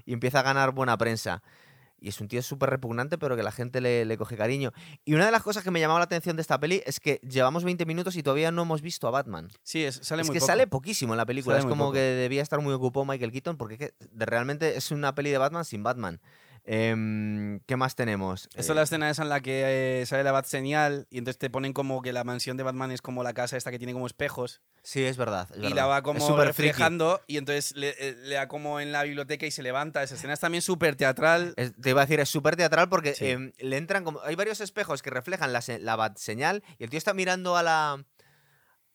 Y 0.06 0.14
empieza 0.14 0.38
a 0.40 0.42
ganar 0.42 0.70
buena 0.70 0.96
prensa. 0.96 1.42
Y 2.00 2.08
es 2.08 2.20
un 2.20 2.28
tío 2.28 2.42
súper 2.42 2.70
repugnante, 2.70 3.18
pero 3.18 3.36
que 3.36 3.42
la 3.42 3.52
gente 3.52 3.80
le, 3.80 4.04
le 4.04 4.16
coge 4.16 4.36
cariño. 4.36 4.72
Y 5.04 5.14
una 5.14 5.26
de 5.26 5.30
las 5.30 5.42
cosas 5.42 5.62
que 5.62 5.70
me 5.70 5.80
llamaba 5.80 6.00
la 6.00 6.04
atención 6.04 6.36
de 6.36 6.42
esta 6.42 6.58
peli 6.58 6.82
es 6.86 7.00
que 7.00 7.20
llevamos 7.22 7.64
20 7.64 7.84
minutos 7.86 8.16
y 8.16 8.22
todavía 8.22 8.50
no 8.50 8.62
hemos 8.62 8.82
visto 8.82 9.06
a 9.06 9.10
Batman. 9.10 9.48
Sí, 9.62 9.84
es, 9.84 10.00
sale 10.02 10.22
es 10.22 10.28
muy 10.28 10.34
que 10.34 10.40
poco. 10.40 10.46
sale 10.46 10.66
poquísimo 10.66 11.12
en 11.12 11.18
la 11.18 11.26
película. 11.26 11.56
Sale 11.56 11.66
es 11.66 11.70
como 11.70 11.84
poco. 11.84 11.94
que 11.94 12.00
debía 12.00 12.42
estar 12.42 12.60
muy 12.60 12.72
ocupado 12.72 13.04
Michael 13.04 13.32
Keaton 13.32 13.56
porque 13.56 13.74
es 13.74 13.80
que 13.80 13.94
realmente 14.14 14.76
es 14.76 14.90
una 14.90 15.14
peli 15.14 15.30
de 15.30 15.38
Batman 15.38 15.64
sin 15.64 15.82
Batman. 15.82 16.20
Em, 16.64 17.60
¿Qué 17.66 17.76
más 17.76 17.94
tenemos? 17.94 18.44
Esta 18.46 18.60
es 18.60 18.70
Eh, 18.70 18.74
la 18.74 18.82
escena 18.82 19.10
esa 19.10 19.22
en 19.22 19.28
la 19.28 19.40
que 19.40 20.00
eh, 20.02 20.06
sale 20.06 20.22
la 20.24 20.32
Bat 20.32 20.46
señal 20.46 21.06
y 21.10 21.18
entonces 21.18 21.38
te 21.38 21.50
ponen 21.50 21.72
como 21.72 22.02
que 22.02 22.12
la 22.12 22.24
mansión 22.24 22.56
de 22.56 22.62
Batman 22.62 22.90
es 22.90 23.02
como 23.02 23.22
la 23.22 23.32
casa 23.34 23.56
esta 23.56 23.70
que 23.70 23.78
tiene 23.78 23.92
como 23.92 24.06
espejos 24.06 24.60
Sí, 24.82 25.04
es 25.04 25.18
verdad. 25.18 25.46
es 25.50 25.58
y 25.58 25.60
verdad. 25.60 25.76
la 25.76 25.86
va 25.86 26.02
como 26.02 26.26
friki. 26.26 26.42
reflejando 26.46 27.20
y 27.26 27.36
entonces 27.36 27.76
le, 27.76 27.90
eh, 27.98 28.14
le 28.22 28.34
da 28.36 28.48
como 28.48 28.80
en 28.80 28.92
la 28.92 29.02
biblioteca 29.02 29.44
y 29.44 29.50
se 29.50 29.62
levanta. 29.62 30.02
Esa 30.02 30.14
escena 30.14 30.32
es 30.32 30.40
también 30.40 30.62
súper 30.62 30.96
teatral. 30.96 31.52
Es- 31.56 31.74
te 31.78 31.90
iba 31.90 32.00
a 32.00 32.06
decir, 32.06 32.18
es 32.18 32.30
súper 32.30 32.56
teatral 32.56 32.88
porque 32.88 33.14
Sí. 33.14 33.26
em, 33.26 33.52
le 33.58 33.76
entran 33.76 34.04
como. 34.04 34.20
Hay 34.22 34.36
varios 34.36 34.60
espejos 34.62 35.02
que 35.02 35.10
reflejan 35.10 35.52
la, 35.52 35.62
la 35.80 35.96
bat 35.96 36.16
señal 36.16 36.62
y 36.78 36.84
el 36.84 36.90
tío 36.90 36.96
está 36.98 37.12
mirando 37.12 37.56
a 37.58 37.62
la. 37.62 38.04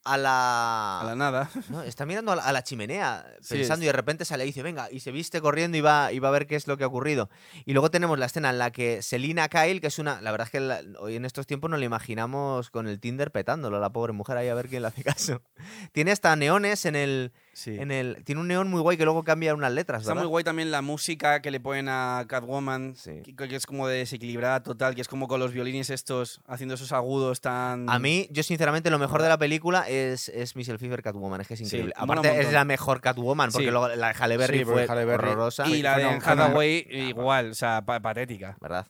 A 0.05 0.17
la. 0.17 1.01
A 1.01 1.03
la 1.03 1.15
nada. 1.15 1.49
No, 1.69 1.81
está 1.81 2.05
mirando 2.05 2.31
a 2.31 2.35
la, 2.35 2.43
a 2.43 2.53
la 2.53 2.63
chimenea 2.63 3.25
pensando 3.49 3.83
y 3.83 3.87
de 3.87 3.91
repente 3.91 4.23
sale 4.23 4.43
y 4.43 4.47
dice, 4.47 4.61
venga, 4.61 4.87
y 4.91 4.99
se 4.99 5.11
viste 5.11 5.41
corriendo 5.41 5.77
y 5.77 5.81
va, 5.81 6.11
y 6.13 6.19
va 6.19 6.27
a 6.27 6.31
ver 6.31 6.45
qué 6.45 6.55
es 6.55 6.67
lo 6.67 6.77
que 6.77 6.83
ha 6.83 6.87
ocurrido. 6.87 7.29
Y 7.65 7.73
luego 7.73 7.89
tenemos 7.89 8.19
la 8.19 8.27
escena 8.27 8.51
en 8.51 8.59
la 8.59 8.71
que 8.71 9.01
Selina 9.01 9.49
Kyle, 9.49 9.81
que 9.81 9.87
es 9.87 9.97
una. 9.99 10.21
La 10.21 10.31
verdad 10.31 10.45
es 10.47 10.51
que 10.51 10.59
la- 10.59 10.81
hoy 10.99 11.15
en 11.15 11.25
estos 11.25 11.47
tiempos 11.47 11.69
nos 11.71 11.79
la 11.79 11.85
imaginamos 11.87 12.69
con 12.69 12.87
el 12.87 12.99
Tinder 12.99 13.31
petándolo, 13.31 13.79
la 13.79 13.89
pobre 13.89 14.13
mujer 14.13 14.37
ahí 14.37 14.47
a 14.47 14.53
ver 14.53 14.69
quién 14.69 14.83
le 14.83 14.89
hace 14.89 15.03
caso. 15.03 15.41
Tiene 15.91 16.11
hasta 16.11 16.35
neones 16.35 16.85
en 16.85 16.95
el. 16.95 17.33
Sí. 17.57 17.77
En 17.79 17.89
el 17.89 18.21
tiene 18.25 18.41
un 18.41 18.49
neón 18.49 18.69
muy 18.69 18.81
guay 18.81 18.97
que 18.97 19.05
luego 19.05 19.23
cambia 19.23 19.53
unas 19.55 19.71
letras, 19.71 20.01
Está 20.01 20.11
¿verdad? 20.11 20.23
muy 20.23 20.29
guay 20.29 20.43
también 20.43 20.71
la 20.71 20.81
música 20.81 21.41
que 21.41 21.51
le 21.51 21.61
ponen 21.61 21.87
a 21.87 22.25
Catwoman, 22.27 22.95
Sí. 22.97 23.21
que, 23.23 23.33
que 23.47 23.55
es 23.55 23.65
como 23.65 23.87
de 23.87 23.99
desequilibrada 23.99 24.61
total, 24.61 24.93
que 24.93 24.99
es 24.99 25.07
como 25.07 25.29
con 25.29 25.39
los 25.39 25.53
violines 25.53 25.89
estos 25.89 26.41
haciendo 26.47 26.75
esos 26.75 26.91
agudos 26.91 27.39
tan... 27.39 27.89
A 27.89 27.97
mí, 27.97 28.27
yo 28.29 28.43
sinceramente, 28.43 28.89
lo 28.89 28.99
mejor 28.99 29.21
de 29.21 29.29
la 29.29 29.37
película 29.37 29.87
es, 29.87 30.27
es 30.27 30.57
Michelle 30.57 30.77
Pfeiffer 30.77 31.01
Catwoman, 31.01 31.39
es 31.39 31.47
que 31.47 31.53
es 31.53 31.61
increíble. 31.61 31.93
Aparte, 31.95 32.41
es 32.41 32.51
la 32.51 32.65
mejor 32.65 32.99
Catwoman, 32.99 33.51
porque 33.51 33.67
Sí. 33.67 33.71
luego 33.71 33.87
la 33.87 34.07
de 34.09 34.13
Halle 34.19 34.35
Berry 34.37 34.65
fue 34.65 34.85
Halle 34.85 35.05
Berry- 35.05 35.13
horrorosa. 35.29 35.65
Y 35.65 35.81
la 35.81 35.97
de 35.97 36.03
Hathaway 36.05 36.85
igual, 36.89 37.51
o 37.51 37.55
sea, 37.55 37.83
pa- 37.85 38.01
patética. 38.01 38.57
¿Verdad? 38.59 38.85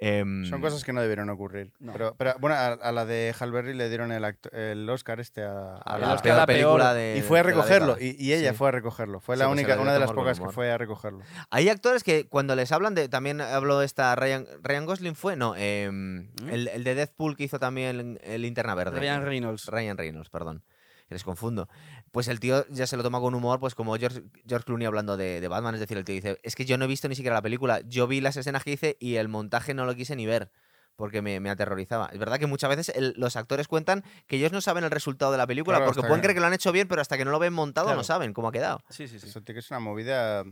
Em, 0.00 0.44
Son 0.46 0.60
cosas 0.60 0.84
que 0.84 0.92
no 0.92 1.00
debieron 1.02 1.28
ocurrir. 1.28 1.72
No. 1.80 1.92
Pero, 1.92 2.14
pero 2.16 2.34
bueno, 2.38 2.54
a, 2.54 2.68
a 2.68 2.92
la 2.92 3.04
de 3.04 3.34
Halberry 3.38 3.74
le 3.74 3.88
dieron 3.88 4.12
el, 4.12 4.24
acto- 4.24 4.48
el 4.52 4.88
Oscar 4.88 5.18
este 5.18 5.42
a, 5.42 5.80
a 5.84 5.96
el 5.96 6.02
la 6.02 6.12
Oscar 6.14 6.22
peor 6.22 6.36
la 6.36 6.46
película 6.46 6.84
peor. 6.84 6.94
de. 6.94 7.16
y 7.18 7.22
fue 7.22 7.40
a 7.40 7.42
recogerlo. 7.42 7.96
Y, 8.00 8.14
y 8.16 8.32
ella 8.32 8.50
Sí. 8.52 8.56
fue 8.56 8.68
a 8.68 8.70
recogerlo. 8.70 9.18
Fue 9.18 9.34
Sí, 9.34 9.40
la 9.40 9.46
pues 9.46 9.58
única, 9.58 9.80
una 9.80 9.92
de 9.92 9.98
las 9.98 10.12
pocas 10.12 10.38
que 10.38 10.48
fue 10.50 10.70
a 10.70 10.78
recogerlo. 10.78 11.20
Hay 11.50 11.68
actores 11.68 12.04
que 12.04 12.28
cuando 12.28 12.54
les 12.54 12.70
hablan 12.70 12.94
de. 12.94 13.08
También 13.08 13.40
habló 13.40 13.82
esta 13.82 14.14
Ryan, 14.14 14.46
Ryan 14.62 14.86
Gosling, 14.86 15.14
¿fue? 15.16 15.34
No, 15.34 15.56
em, 15.56 16.28
¿Mm? 16.42 16.48
el, 16.50 16.68
el 16.68 16.84
de 16.84 16.94
Deadpool 16.94 17.36
que 17.36 17.42
hizo 17.44 17.58
también 17.58 18.18
el 18.22 18.42
Linterna 18.42 18.76
Verde. 18.76 19.00
Ryan 19.00 19.24
Reynolds. 19.24 19.66
Ryan 19.66 19.96
Reynolds, 19.98 20.30
perdón. 20.30 20.62
Que 21.08 21.14
les 21.14 21.24
confundo. 21.24 21.68
Pues 22.12 22.28
el 22.28 22.40
tío 22.40 22.66
ya 22.70 22.86
se 22.86 22.96
lo 22.96 23.02
toma 23.02 23.20
con 23.20 23.34
humor, 23.34 23.60
pues 23.60 23.74
como 23.74 23.94
George, 23.96 24.22
George 24.46 24.64
Clooney 24.64 24.86
hablando 24.86 25.16
de, 25.16 25.40
de 25.40 25.48
Batman. 25.48 25.74
Es 25.74 25.80
decir, 25.80 25.96
el 25.98 26.04
tío 26.04 26.14
dice: 26.14 26.38
Es 26.42 26.54
que 26.54 26.64
yo 26.64 26.78
no 26.78 26.84
he 26.86 26.88
visto 26.88 27.08
ni 27.08 27.14
siquiera 27.14 27.34
la 27.34 27.42
película. 27.42 27.80
Yo 27.86 28.06
vi 28.06 28.20
las 28.20 28.36
escenas 28.36 28.64
que 28.64 28.72
hice 28.72 28.96
y 29.00 29.16
el 29.16 29.28
montaje 29.28 29.74
no 29.74 29.84
lo 29.86 29.94
quise 29.94 30.16
ni 30.16 30.26
ver. 30.26 30.50
Porque 30.96 31.22
me, 31.22 31.38
me 31.38 31.48
aterrorizaba. 31.48 32.08
Es 32.12 32.18
verdad 32.18 32.40
que 32.40 32.46
muchas 32.48 32.68
veces 32.70 32.88
el- 32.96 33.14
los 33.16 33.36
actores 33.36 33.68
cuentan 33.68 34.02
que 34.26 34.34
ellos 34.36 34.50
no 34.50 34.60
saben 34.60 34.82
el 34.82 34.90
resultado 34.90 35.30
de 35.30 35.38
la 35.38 35.46
película 35.46 35.76
Claro, 35.76 35.92
porque 35.92 36.00
pueden 36.00 36.16
que- 36.16 36.22
creer 36.22 36.34
que 36.34 36.40
lo 36.40 36.46
han 36.48 36.54
hecho 36.54 36.72
bien, 36.72 36.88
pero 36.88 37.00
hasta 37.00 37.16
que 37.16 37.24
no 37.24 37.30
lo 37.30 37.38
ven 37.38 37.52
montado 37.52 37.86
Claro. 37.86 37.98
no 37.98 38.04
saben 38.04 38.32
cómo 38.32 38.48
ha 38.48 38.52
quedado. 38.52 38.80
Sí, 38.90 39.06
sí, 39.06 39.20
sí. 39.20 39.28
Eso 39.28 39.40
tiene 39.42 39.60
que 39.60 39.62
ser 39.62 39.76
una 39.76 39.84
movida. 39.84 40.42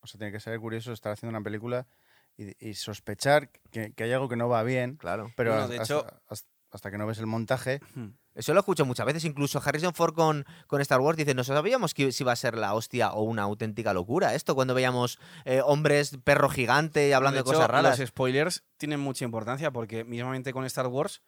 O 0.00 0.06
sea, 0.06 0.18
tiene 0.18 0.30
que 0.32 0.38
ser 0.38 0.56
curioso 0.60 0.92
estar 0.92 1.10
haciendo 1.12 1.36
una 1.36 1.42
película 1.42 1.88
y, 2.36 2.64
y 2.64 2.74
sospechar 2.74 3.50
que, 3.72 3.92
que 3.92 4.04
hay 4.04 4.12
algo 4.12 4.28
que 4.28 4.36
no 4.36 4.48
va 4.48 4.62
bien. 4.62 4.96
Claro. 4.98 5.32
Pero 5.36 5.50
Bueno, 5.50 5.64
hasta, 5.64 5.74
de 5.74 5.82
hecho- 5.82 6.06
hasta- 6.28 6.48
hasta 6.70 6.90
que 6.92 6.98
no 6.98 7.06
ves 7.06 7.18
el 7.18 7.26
montaje. 7.26 7.80
Hmm. 7.96 8.08
Eso 8.38 8.54
lo 8.54 8.60
escucho 8.60 8.86
muchas 8.86 9.04
veces. 9.04 9.24
Incluso 9.24 9.60
Harrison 9.64 9.92
Ford 9.92 10.14
con, 10.14 10.46
con 10.68 10.80
Star 10.80 11.00
Wars 11.00 11.18
dice: 11.18 11.34
No 11.34 11.42
sabíamos 11.44 11.92
que 11.92 12.12
si 12.12 12.22
iba 12.22 12.32
a 12.32 12.36
ser 12.36 12.56
la 12.56 12.72
hostia 12.74 13.12
o 13.12 13.22
una 13.22 13.42
auténtica 13.42 13.92
locura. 13.92 14.34
Esto 14.34 14.54
cuando 14.54 14.74
veíamos 14.74 15.18
eh, 15.44 15.60
hombres, 15.64 16.18
perro 16.22 16.48
gigante 16.48 17.08
y 17.08 17.12
hablando 17.12 17.38
de, 17.38 17.44
cosas 17.44 17.68
raras. 17.68 17.98
Los 17.98 18.08
spoilers 18.08 18.62
tienen 18.76 19.00
mucha 19.00 19.24
importancia 19.24 19.72
porque 19.72 20.04
mismamente 20.04 20.52
con 20.52 20.64
Star 20.64 20.86
Wars 20.86 21.20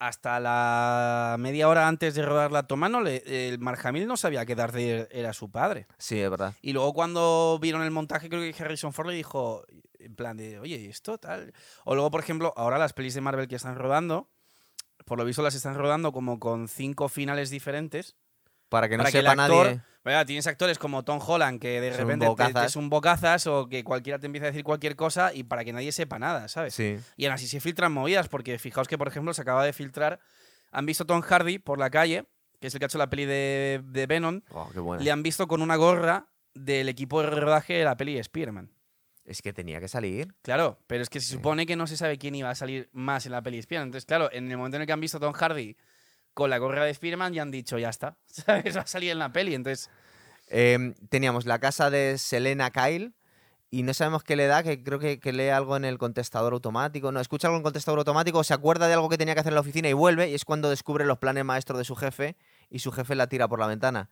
hasta 0.00 0.38
la 0.38 1.36
media 1.38 1.68
hora 1.68 1.88
antes 1.88 2.14
de 2.14 2.22
rodar 2.24 2.52
la 2.52 2.66
Tomano, 2.68 3.00
le- 3.00 3.48
el 3.48 3.58
Mark 3.58 3.80
Hamill 3.84 4.06
no 4.06 4.16
sabía 4.16 4.46
que 4.46 4.54
Darth 4.54 4.72
Vader 4.74 5.08
era 5.10 5.32
su 5.32 5.50
padre. 5.50 5.86
Sí, 5.98 6.20
es 6.20 6.30
verdad. 6.30 6.54
Y 6.62 6.72
luego 6.72 6.92
cuando 6.94 7.58
vieron 7.60 7.82
el 7.82 7.90
montaje, 7.90 8.28
creo 8.28 8.40
que 8.40 8.62
Harrison 8.62 8.92
Ford 8.92 9.08
le 9.08 9.14
dijo, 9.14 9.64
en 9.98 10.14
plan 10.14 10.36
de, 10.36 10.60
oye, 10.60 10.76
¿y 10.76 10.86
esto 10.86 11.18
tal? 11.18 11.52
O 11.84 11.94
luego, 11.94 12.10
por 12.12 12.20
ejemplo, 12.20 12.54
ahora 12.56 12.78
las 12.78 12.92
pelis 12.92 13.14
de 13.14 13.20
Marvel 13.20 13.48
que 13.48 13.56
están 13.56 13.74
rodando, 13.74 14.30
por 15.04 15.18
lo 15.18 15.24
visto 15.24 15.42
las 15.42 15.54
están 15.54 15.74
rodando 15.74 16.12
como 16.12 16.38
con 16.38 16.68
cinco 16.68 17.08
finales 17.08 17.50
diferentes. 17.50 18.16
Para 18.68 18.88
que 18.88 18.96
no 18.98 19.02
para 19.04 19.12
que 19.12 19.18
sepa 19.18 19.30
actor, 19.32 19.66
nadie. 20.04 20.24
Tienes 20.26 20.46
actores 20.46 20.78
como 20.78 21.02
Tom 21.04 21.20
Holland 21.26 21.60
que 21.60 21.80
de 21.80 21.90
Son 21.90 22.00
repente 22.00 22.26
te- 22.36 22.52
te 22.52 22.64
es 22.66 22.76
un 22.76 22.88
bocazas 22.90 23.46
o 23.46 23.66
que 23.68 23.82
cualquiera 23.84 24.18
te 24.18 24.26
empieza 24.26 24.46
a 24.46 24.50
decir 24.50 24.64
cualquier 24.64 24.94
cosa 24.96 25.32
y 25.34 25.44
para 25.44 25.64
que 25.64 25.72
nadie 25.72 25.92
sepa 25.92 26.18
nada, 26.18 26.48
¿sabes? 26.48 26.74
Sí. 26.74 26.98
Y 27.16 27.26
aún 27.26 27.34
así 27.34 27.46
se 27.46 27.60
filtran 27.60 27.92
movidas, 27.92 28.28
porque 28.28 28.58
fijaos 28.58 28.88
que, 28.88 28.96
por 28.98 29.08
ejemplo, 29.08 29.32
se 29.34 29.42
acaba 29.42 29.64
de 29.64 29.72
filtrar. 29.72 30.20
Han 30.70 30.84
visto 30.86 31.04
a 31.04 31.06
Tom 31.06 31.20
Hardy 31.22 31.58
por 31.58 31.78
la 31.78 31.88
calle, 31.90 32.26
que 32.60 32.66
es 32.68 32.74
el 32.74 32.78
que 32.80 32.84
ha 32.84 32.88
hecho 32.88 32.98
la 32.98 33.08
peli 33.10 33.24
de, 33.24 33.80
de 33.84 34.06
Venom. 34.06 34.42
Oh, 34.50 34.68
qué. 34.72 35.04
Le 35.04 35.10
han 35.10 35.22
visto 35.22 35.46
con 35.48 35.62
una 35.62 35.76
gorra 35.76 36.28
del 36.54 36.88
equipo 36.88 37.22
de 37.22 37.28
rodaje 37.30 37.74
de 37.74 37.84
la 37.84 37.96
peli 37.96 38.14
de 38.14 38.20
Spider-Man. 38.20 38.70
Es 39.28 39.42
que 39.42 39.52
tenía 39.52 39.78
que 39.78 39.88
salir. 39.88 40.34
Claro, 40.40 40.78
pero 40.86 41.02
es 41.02 41.10
que 41.10 41.20
se 41.20 41.34
supone 41.34 41.66
que 41.66 41.76
no 41.76 41.86
se 41.86 41.98
sabe 41.98 42.16
quién 42.16 42.34
iba 42.34 42.48
a 42.48 42.54
salir 42.54 42.88
más 42.92 43.26
en 43.26 43.32
la 43.32 43.42
peli 43.42 43.58
de 43.58 43.60
Spider-Man. 43.60 43.88
Entonces, 43.88 44.06
claro, 44.06 44.30
en 44.32 44.50
el 44.50 44.56
momento 44.56 44.76
en 44.76 44.82
el 44.82 44.86
que 44.86 44.92
han 44.94 45.00
visto 45.00 45.18
a 45.18 45.20
Tom 45.20 45.34
Hardy 45.34 45.76
con 46.32 46.48
la 46.48 46.56
gorra 46.56 46.84
de 46.84 46.90
Spider-Man, 46.92 47.34
ya 47.34 47.42
han 47.42 47.50
dicho, 47.50 47.78
ya 47.78 47.90
está. 47.90 48.16
¿Sabes? 48.26 48.74
Va 48.76 48.80
a 48.80 48.86
salir 48.86 49.10
en 49.10 49.18
la 49.18 49.30
peli. 49.30 49.54
Entonces, 49.54 49.90
Eh, 50.50 50.94
teníamos 51.10 51.44
la 51.44 51.58
casa 51.58 51.90
de 51.90 52.16
Selena 52.16 52.70
Kyle 52.70 53.12
y 53.70 53.82
no 53.82 53.92
sabemos 53.92 54.22
qué 54.22 54.34
le 54.34 54.46
da, 54.46 54.62
que 54.62 54.82
creo 54.82 54.98
que, 54.98 55.20
que 55.20 55.34
lee 55.34 55.48
algo 55.50 55.76
en 55.76 55.84
el 55.84 55.98
contestador 55.98 56.54
automático. 56.54 57.12
No, 57.12 57.20
escucha 57.20 57.48
algo 57.48 57.56
en 57.56 57.60
el 57.60 57.64
contestador 57.64 57.98
automático, 57.98 58.42
se 58.44 58.54
acuerda 58.54 58.88
de 58.88 58.94
algo 58.94 59.10
que 59.10 59.18
tenía 59.18 59.34
que 59.34 59.40
hacer 59.40 59.50
en 59.50 59.56
la 59.56 59.60
oficina 59.60 59.90
y 59.90 59.92
vuelve 59.92 60.30
y 60.30 60.34
es 60.34 60.46
cuando 60.46 60.70
descubre 60.70 61.04
los 61.04 61.18
planes 61.18 61.44
maestros 61.44 61.78
de 61.78 61.84
su 61.84 61.96
jefe 61.96 62.36
y 62.70 62.78
su 62.78 62.92
jefe 62.92 63.14
la 63.14 63.26
tira 63.26 63.46
por 63.46 63.60
la 63.60 63.66
ventana. 63.66 64.08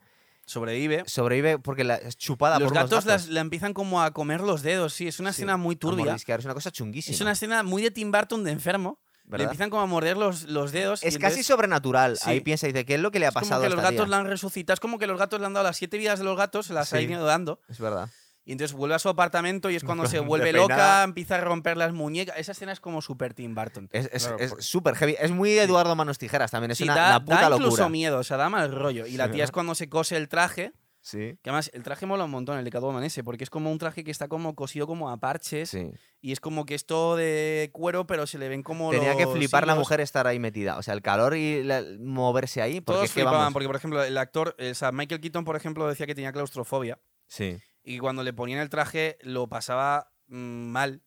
Sobrevive. 0.47 1.03
Sobrevive 1.07 1.59
porque 1.59 1.84
la, 1.84 1.97
es 1.97 2.16
chupada 2.16 2.59
Los 2.59 2.68
por 2.68 2.74
gatos 2.76 3.05
las- 3.05 3.22
gatos. 3.22 3.28
la 3.28 3.40
empiezan 3.40 3.74
como 3.74 4.03
a 4.03 4.12
comer 4.12 4.40
los 4.40 4.62
dedos, 4.62 4.94
sí. 4.94 5.07
Es 5.09 5.20
una 5.20 5.32
Sí, 5.32 5.42
escena 5.42 5.57
muy 5.57 5.76
turbia. 5.76 6.14
Es 6.14 6.44
una 6.44 6.55
cosa 6.55 6.70
chunguísima. 6.70 7.14
Es 7.14 7.20
una 7.20 7.32
escena 7.32 7.62
muy 7.62 7.82
de 7.82 7.90
Tim 7.90 8.11
Burton 8.11 8.44
de 8.44 8.53
enfermo. 8.53 8.99
Le 9.28 9.42
empiezan 9.42 9.70
como 9.70 9.82
a 9.82 9.86
morder 9.86 10.16
los, 10.16 10.44
los 10.44 10.70
dedos. 10.70 11.03
Es 11.03 11.14
casi 11.14 11.16
entonces 11.16 11.47
sobrenatural. 11.47 12.16
Sí. 12.16 12.30
Ahí 12.30 12.40
piensa 12.40 12.68
y 12.68 12.72
dice, 12.72 12.84
¿qué 12.86 12.94
es 12.94 13.01
lo 13.01 13.11
que 13.11 13.18
le 13.18 13.26
ha 13.26 13.30
es 13.30 13.34
como 13.34 13.42
pasado 13.44 13.62
que 13.62 13.66
a 13.66 13.70
los 13.70 13.80
gatos 13.80 13.97
tía? 13.97 14.07
la 14.07 14.18
han 14.18 14.26
resucitado. 14.26 14.74
Es 14.74 14.78
como 14.80 15.01
que 15.01 15.09
los 15.09 15.18
gatos 15.18 15.40
le 15.40 15.47
han 15.47 15.53
dado 15.53 15.64
las 15.64 15.76
siete 15.76 15.99
vidas 15.99 16.20
de 16.20 16.24
los 16.24 16.36
gatos, 16.36 16.66
se 16.66 16.72
las 16.74 16.92
ha 16.92 17.01
ido 17.01 17.24
dando. 17.24 17.61
Es 17.68 17.80
verdad. 17.80 18.09
Y 18.47 18.53
entonces 18.53 18.74
vuelve 18.76 18.94
a 18.94 18.99
su 18.99 19.09
apartamento 19.11 19.68
y 19.70 19.76
es 19.76 19.82
cuando 19.84 20.07
se 20.07 20.20
vuelve 20.20 20.53
loca, 20.53 21.03
empieza 21.03 21.34
a 21.36 21.40
romper 21.42 21.76
las 21.76 21.92
muñecas. 21.92 22.36
Esa 22.38 22.53
escena 22.53 22.72
es 22.72 22.80
como 22.80 23.03
super 23.03 23.34
Tim 23.34 23.55
Burton. 23.55 23.88
Es 23.92 24.09
es- 24.12 24.28
Claro, 24.28 24.49
por- 24.51 24.62
súper 24.62 24.94
heavy. 24.94 25.16
Es 25.18 25.32
muy 25.32 25.59
Eduardo 25.59 25.94
Manos 25.97 26.16
Tijeras 26.16 26.51
también. 26.53 26.70
Es 26.70 26.78
Sí, 26.78 26.84
una, 26.84 26.94
da, 26.94 27.09
una 27.16 27.24
puta 27.24 27.34
da 27.42 27.51
locura. 27.51 27.66
incluso 27.66 27.88
miedo, 27.90 28.18
o 28.18 28.24
sea, 28.24 28.36
da 28.38 28.49
mal 28.49 28.72
rollo. 28.72 29.05
Y 29.07 29.16
la 29.16 29.30
tía 29.30 29.44
es 29.44 29.51
cuando 29.51 29.74
se 29.74 29.88
cose 29.90 30.16
el 30.16 30.28
traje, 30.28 30.72
Sí. 31.01 31.38
que 31.42 31.51
además 31.51 31.70
el 31.72 31.82
traje 31.84 32.05
mola 32.07 32.24
un 32.24 32.30
montón, 32.32 32.59
el 32.59 32.64
de 32.64 32.70
Catwoman 32.72 33.05
ese, 33.05 33.22
porque 33.22 33.44
es 33.44 33.51
como 33.51 33.70
un 33.70 33.78
traje 33.78 34.03
que 34.03 34.11
está 34.11 34.26
como 34.26 34.55
cosido 34.57 34.88
como 34.88 35.09
a 35.11 35.18
parches 35.18 35.70
Sí. 35.70 35.90
y 36.20 36.32
es 36.32 36.40
como 36.40 36.66
que 36.66 36.74
es 36.74 36.84
todo 36.86 37.14
de 37.14 37.70
cuero, 37.72 38.07
pero 38.09 38.26
se 38.26 38.38
le 38.38 38.49
ven 38.49 38.62
como 38.64 38.90
Tenía 38.90 39.16
que 39.16 39.26
flipar 39.26 39.66
la 39.68 39.74
mujer 39.76 40.01
estar 40.01 40.26
ahí 40.26 40.38
metida. 40.40 40.78
O 40.78 40.82
sea, 40.82 40.94
el 40.94 41.03
calor 41.03 41.36
y 41.36 41.62
la- 41.62 41.84
moverse 42.01 42.61
ahí. 42.62 42.80
Porque 42.80 42.97
Todos 42.97 43.05
es 43.05 43.11
que 43.11 43.14
flipaban, 43.20 43.38
vamos- 43.40 43.53
porque 43.53 43.66
por 43.68 43.76
ejemplo 43.76 44.03
el 44.05 44.18
actor, 44.18 44.57
o 44.59 44.74
sea, 44.74 44.90
Michael 44.92 45.20
Keaton, 45.20 45.44
por 45.44 45.55
ejemplo, 45.57 45.86
decía 45.88 46.07
que 46.07 46.14
tenía 46.14 46.32
claustrofobia 46.32 46.99
Sí. 47.28 47.57
Y 47.87 47.99
cuando 47.99 48.24
le 48.24 48.32
ponían 48.32 48.59
el 48.59 48.68
traje 48.68 49.16
lo 49.22 49.49
pasaba 49.49 50.12
mm, 50.26 50.37
mal 50.37 51.03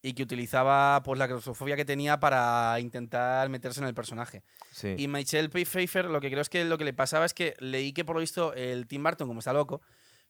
y 0.00 0.14
que 0.14 0.22
utilizaba 0.22 1.02
pues 1.02 1.18
la 1.18 1.28
claustrofobia 1.28 1.76
que 1.76 1.84
tenía 1.84 2.18
para 2.18 2.80
intentar 2.80 3.48
meterse 3.50 3.80
en 3.80 3.86
el 3.86 3.94
personaje. 3.94 4.42
Sí. 4.72 4.94
Y 4.96 5.08
Michelle 5.08 5.50
Pfeiffer, 5.50 6.06
lo 6.06 6.20
que 6.20 6.30
creo 6.30 6.40
es 6.40 6.48
que 6.48 6.64
lo 6.64 6.78
que 6.78 6.84
le 6.84 6.94
pasaba 6.94 7.26
es 7.26 7.34
que 7.34 7.54
leí 7.58 7.92
que 7.92 8.04
por 8.04 8.16
lo 8.16 8.20
visto 8.20 8.54
el 8.54 8.86
Tim 8.86 9.02
Burton, 9.02 9.28
como 9.28 9.40
está 9.40 9.52
loco, 9.52 9.82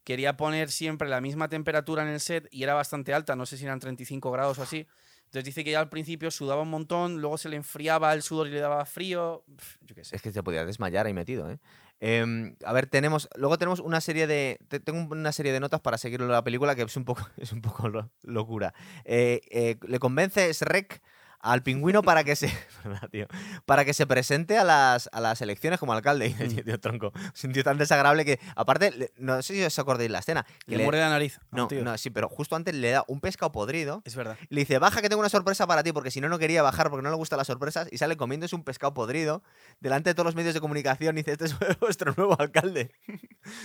quería 0.03 0.37
poner 0.37 0.73
siempre 0.73 1.09
la 1.09 1.21
misma 1.21 1.49
temperatura 1.49 2.03
en 2.03 2.09
el 2.09 2.21
set 2.21 2.49
y 2.51 2.65
era 2.65 2.75
bastante 2.75 3.15
alta, 3.15 3.37
no 3.37 3.47
sé 3.47 3.57
si 3.57 3.65
eran 3.65 3.79
35 3.79 4.31
grados 4.33 4.59
o 4.59 4.63
así. 4.63 4.89
Entonces 5.27 5.45
dice 5.45 5.63
que 5.63 5.73
ya 5.73 5.81
al 5.81 5.89
principio 5.89 6.31
sudaba 6.31 6.63
un 6.63 6.71
montón, 6.71 7.21
luego 7.21 7.39
se 7.39 7.49
le 7.49 7.57
enfriaba 7.57 8.13
el 8.13 8.23
sudor 8.23 8.49
y 8.49 8.51
le 8.51 8.61
daba 8.61 8.85
frío. 8.87 9.45
Yo 9.83 9.95
qué 9.95 10.05
sé. 10.05 10.17
Es 10.17 10.23
que 10.23 10.33
te 10.33 10.43
podías 10.43 10.67
desmayar 10.67 11.07
ahí 11.07 11.15
metido, 11.15 11.51
¿eh? 11.51 11.59
Em, 12.01 12.57
a 12.65 12.73
ver, 12.73 12.87
tenemos. 12.87 13.29
Luego 13.37 13.59
tenemos 13.59 13.81
una 13.81 14.01
serie 14.01 14.27
de. 14.27 14.59
te- 14.69 14.81
Tengo 14.81 15.01
una 15.13 15.33
serie 15.33 15.53
de 15.53 15.61
notas 15.61 15.81
para 15.81 15.99
seguir 15.99 16.21
la 16.21 16.43
película 16.45 16.75
que 16.75 16.83
es 16.83 16.97
un 16.97 17.05
poco, 17.05 17.27
es 17.39 17.53
un 17.53 17.63
poco 17.63 17.89
lo- 17.89 18.11
locura. 18.23 18.75
Eh, 19.05 19.41
eh, 19.51 19.77
le 19.87 19.99
convence 19.99 20.53
Shrek 20.53 21.01
al 21.41 21.63
pingüino 21.63 22.03
para 22.03 22.25
que 22.25 22.37
se. 22.37 22.51
Para 23.67 23.85
que 23.85 23.95
se 23.95 24.07
presente 24.07 24.59
a 24.59 24.65
las, 24.65 25.09
a 25.13 25.21
las 25.21 25.41
elecciones 25.41 25.79
como 25.81 25.93
alcalde. 25.93 26.29
Y 26.29 26.35
Mm. 26.47 26.65
tío, 26.65 26.81
tronco. 26.81 27.13
Es 27.35 27.45
un 27.45 27.53
tío 27.53 27.65
tan 27.65 27.79
desagradable 27.79 28.25
que. 28.25 28.39
Aparte, 28.55 29.13
no 29.17 29.43
sé 29.43 29.55
si 29.55 29.63
os 29.65 29.79
acordáis 29.79 30.11
la 30.11 30.19
escena. 30.21 30.45
Que 30.65 30.73
Le 30.73 30.79
le- 30.79 30.85
muerde 30.85 31.01
la 31.01 31.11
nariz. 31.11 31.39
no, 31.51 31.67
tío. 31.69 31.83
no, 31.83 31.97
sí, 31.99 32.11
pero 32.11 32.29
justo 32.29 32.57
antes 32.57 32.75
le 32.75 32.91
da 32.91 33.05
un 33.09 33.21
pescado 33.21 33.53
podrido. 33.53 34.03
Es 34.05 34.15
verdad. 34.17 34.37
Le 34.49 34.61
dice, 34.61 34.79
baja 34.79 35.03
que 35.03 35.09
tengo 35.09 35.21
una 35.21 35.29
sorpresa 35.29 35.67
para 35.67 35.83
ti, 35.83 35.93
porque 35.93 36.11
si 36.11 36.21
no, 36.21 36.29
no 36.29 36.39
quería 36.39 36.63
bajar 36.63 36.91
porque 36.91 37.03
no 37.03 37.11
le 37.11 37.17
gustan 37.17 37.39
las 37.39 37.47
sorpresas. 37.47 37.89
Y 37.91 37.99
sale 37.99 38.17
comiéndose 38.17 38.55
un 38.55 38.65
pescado 38.65 38.95
podrido 38.95 39.43
delante 39.81 40.11
de 40.11 40.15
todos 40.15 40.27
los 40.27 40.35
medios 40.35 40.55
de 40.55 40.61
comunicación 40.61 41.17
y 41.19 41.23
dice, 41.23 41.33
este 41.33 41.47
es 41.47 41.57
vuestro 41.81 42.13
nuevo 42.17 42.37
alcalde. 42.41 42.93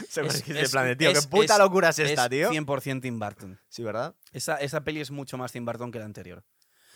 Se 0.10 0.22
Es- 0.22 0.48
es- 0.50 0.72
plan 0.72 0.86
de, 0.86 0.96
tío, 0.96 1.10
es- 1.10 1.22
qué 1.22 1.28
puta 1.30 1.58
locura 1.58 1.90
es 1.90 2.00
esta, 2.00 2.26
es 2.26 2.30
tío. 2.30 2.52
100% 2.52 3.02
Tim 3.02 3.20
Burton. 3.20 3.60
Sí, 3.70 3.84
¿verdad? 3.84 4.16
Esa, 4.32 4.56
esa 4.58 4.84
peli 4.84 5.02
es 5.02 5.12
mucho 5.12 5.38
más 5.38 5.52
Tim 5.52 5.66
Burton 5.66 5.92
que 5.92 6.00
la 6.00 6.06
anterior. 6.06 6.44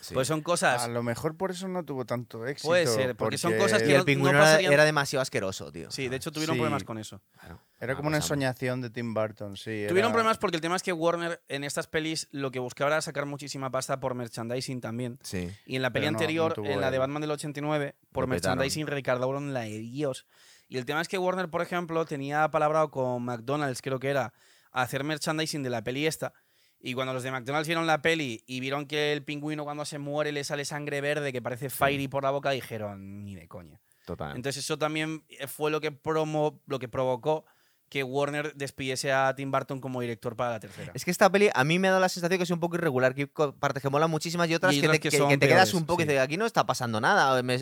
Sí. 0.08 0.14
Pues 0.14 0.28
son 0.28 0.40
cosas... 0.40 0.82
A 0.84 0.88
lo 0.88 1.02
mejor 1.02 1.36
por 1.36 1.50
eso 1.50 1.66
no 1.66 1.84
tuvo 1.84 2.04
tanto 2.04 2.46
éxito. 2.46 2.68
Puede 2.68 2.86
ser, 2.86 3.16
porque 3.16 3.38
son 3.38 3.56
cosas 3.58 3.82
y 3.82 3.86
que 3.86 3.92
el 3.92 3.98
no- 3.98 4.04
pingüino 4.04 4.32
no 4.32 4.38
era- 4.38 4.46
pasarían- 4.52 4.72
era 4.72 4.84
demasiado 4.84 5.20
asqueroso, 5.22 5.72
tío. 5.72 5.90
Sí, 5.90 6.08
de 6.08 6.14
hecho 6.16 6.30
tuvieron 6.30 6.54
Sí. 6.54 6.60
problemas 6.60 6.84
con 6.84 6.98
eso. 6.98 7.20
Claro, 7.40 7.60
Era 7.80 7.96
como 7.96 8.06
una 8.08 8.18
ensoñación 8.18 8.80
de 8.80 8.90
Tim 8.90 9.12
Burton, 9.14 9.56
sí. 9.56 9.84
Tuvieron 9.88 9.98
era- 9.98 10.12
problemas 10.12 10.38
porque 10.38 10.56
el 10.58 10.60
tema 10.60 10.76
es 10.76 10.82
que 10.84 10.92
Warner 10.92 11.42
en 11.48 11.64
estas 11.64 11.88
pelis 11.88 12.28
lo 12.30 12.50
que 12.52 12.58
buscaba 12.60 12.90
era 12.92 13.02
sacar 13.02 13.26
muchísima 13.26 13.70
pasta 13.70 13.98
por 13.98 14.14
merchandising 14.14 14.80
también. 14.80 15.18
Sí. 15.22 15.50
Y 15.66 15.74
en 15.76 15.82
la 15.82 15.90
peli 15.90 16.04
Pero 16.06 16.12
no- 16.12 16.18
no 16.18 16.22
anterior, 16.22 16.54
en 16.64 16.80
la 16.80 16.90
de 16.92 16.98
Batman 16.98 17.20
del 17.22 17.30
89, 17.32 17.96
por 18.12 18.24
Lo 18.24 18.28
merchandising 18.28 18.86
recaudaron 18.86 19.52
la 19.52 19.60
de 19.62 19.78
Dios. 19.80 20.26
Y 20.68 20.78
el 20.78 20.84
tema 20.84 21.00
es 21.00 21.08
que 21.08 21.18
Warner, 21.18 21.48
por 21.48 21.62
ejemplo, 21.62 22.04
tenía 22.06 22.48
palabrado 22.50 22.90
con 22.90 23.22
McDonald's, 23.24 23.82
creo 23.82 23.98
que 23.98 24.08
era, 24.10 24.32
a 24.72 24.82
hacer 24.82 25.04
merchandising 25.04 25.62
de 25.62 25.70
la 25.70 25.82
peli 25.82 26.06
esta. 26.06 26.32
Y 26.80 26.94
cuando 26.94 27.12
los 27.14 27.22
de 27.22 27.30
McDonald's 27.30 27.66
vieron 27.66 27.86
la 27.86 28.02
peli 28.02 28.42
y 28.46 28.60
vieron 28.60 28.86
que 28.86 29.12
el 29.12 29.24
pingüino 29.24 29.64
cuando 29.64 29.84
se 29.84 29.98
muere 29.98 30.30
le 30.32 30.44
sale 30.44 30.64
sangre 30.64 31.00
verde 31.00 31.32
que 31.32 31.42
parece 31.42 31.70
fiery 31.70 32.06
por 32.08 32.22
la 32.22 32.30
boca, 32.30 32.50
dijeron, 32.50 33.24
ni 33.24 33.34
de 33.34 33.48
coña. 33.48 33.80
Total. 34.04 34.36
Entonces 34.36 34.62
eso 34.64 34.78
también 34.78 35.24
eh, 35.28 35.46
fue 35.48 35.70
lo 35.70 35.80
que, 35.80 35.90
promo, 35.90 36.60
lo 36.66 36.78
que 36.78 36.88
provocó 36.88 37.44
que 37.88 38.02
Warner 38.02 38.54
despidiese 38.54 39.12
a 39.12 39.32
Tim 39.34 39.50
Burton 39.50 39.80
como 39.80 40.00
director 40.00 40.34
para 40.36 40.50
la 40.50 40.60
tercera. 40.60 40.90
Es 40.94 41.04
que 41.04 41.10
esta 41.10 41.30
peli 41.30 41.48
a 41.54 41.64
mí 41.64 41.78
me 41.78 41.86
ha 41.88 41.92
dado 41.92 42.00
la 42.00 42.08
sensación 42.08 42.36
que 42.38 42.42
es 42.44 42.50
un 42.50 42.58
poco 42.60 42.74
irregular, 42.76 43.14
que 43.14 43.26
partes 43.28 43.80
que 43.82 43.88
molan 43.88 44.10
muchísimas 44.10 44.48
y 44.50 44.54
otras 44.54 44.74
Y 44.74 44.80
que, 44.80 44.86
otras 44.86 44.96
te, 44.98 45.08
que 45.08 45.10
que- 45.10 45.18
que 45.28 45.38
te 45.38 45.46
quedas 45.48 45.68
peores, 45.70 45.74
un 45.74 45.86
poco 45.86 46.02
y 46.02 46.04
sí. 46.04 46.08
dices, 46.10 46.22
aquí 46.22 46.36
no 46.36 46.46
está 46.46 46.66
pasando 46.66 47.00
nada. 47.00 47.42
me- 47.42 47.58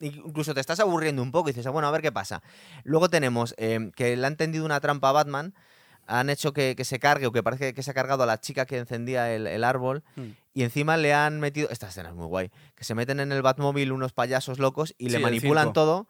incluso 0.00 0.54
te 0.54 0.60
estás 0.60 0.78
aburriendo 0.80 1.22
un 1.22 1.30
poco 1.32 1.48
y 1.48 1.52
dices, 1.52 1.66
"Ah, 1.66 1.70
bueno, 1.70 1.88
a 1.88 1.90
ver 1.90 2.02
qué 2.02 2.12
pasa. 2.12 2.42
Luego 2.84 3.08
tenemos 3.08 3.54
eh, 3.58 3.90
que 3.96 4.16
le 4.16 4.26
han 4.26 4.36
tendido 4.36 4.64
una 4.64 4.78
trampa 4.80 5.08
a 5.08 5.12
Batman, 5.12 5.54
han 6.06 6.30
hecho 6.30 6.52
que, 6.52 6.74
que 6.76 6.84
se 6.84 6.98
cargue 6.98 7.26
o 7.26 7.32
que 7.32 7.42
parece 7.42 7.74
que 7.74 7.82
se 7.82 7.90
ha 7.90 7.94
cargado 7.94 8.22
a 8.22 8.26
la 8.26 8.40
chica 8.40 8.66
que 8.66 8.78
encendía 8.78 9.32
el, 9.34 9.46
el 9.46 9.64
árbol 9.64 10.02
Hmm. 10.16 10.30
y 10.54 10.62
encima 10.62 10.96
le 10.96 11.12
han 11.14 11.40
metido, 11.40 11.68
esta 11.70 11.88
escena 11.88 12.10
es 12.10 12.14
muy 12.14 12.26
guay, 12.26 12.50
que 12.74 12.84
se 12.84 12.94
meten 12.94 13.20
en 13.20 13.32
el 13.32 13.42
Batmóvil 13.42 13.92
unos 13.92 14.12
payasos 14.12 14.58
locos 14.58 14.94
y 14.98 15.06
Sí, 15.06 15.10
le 15.12 15.18
manipulan 15.18 15.72
todo 15.72 16.06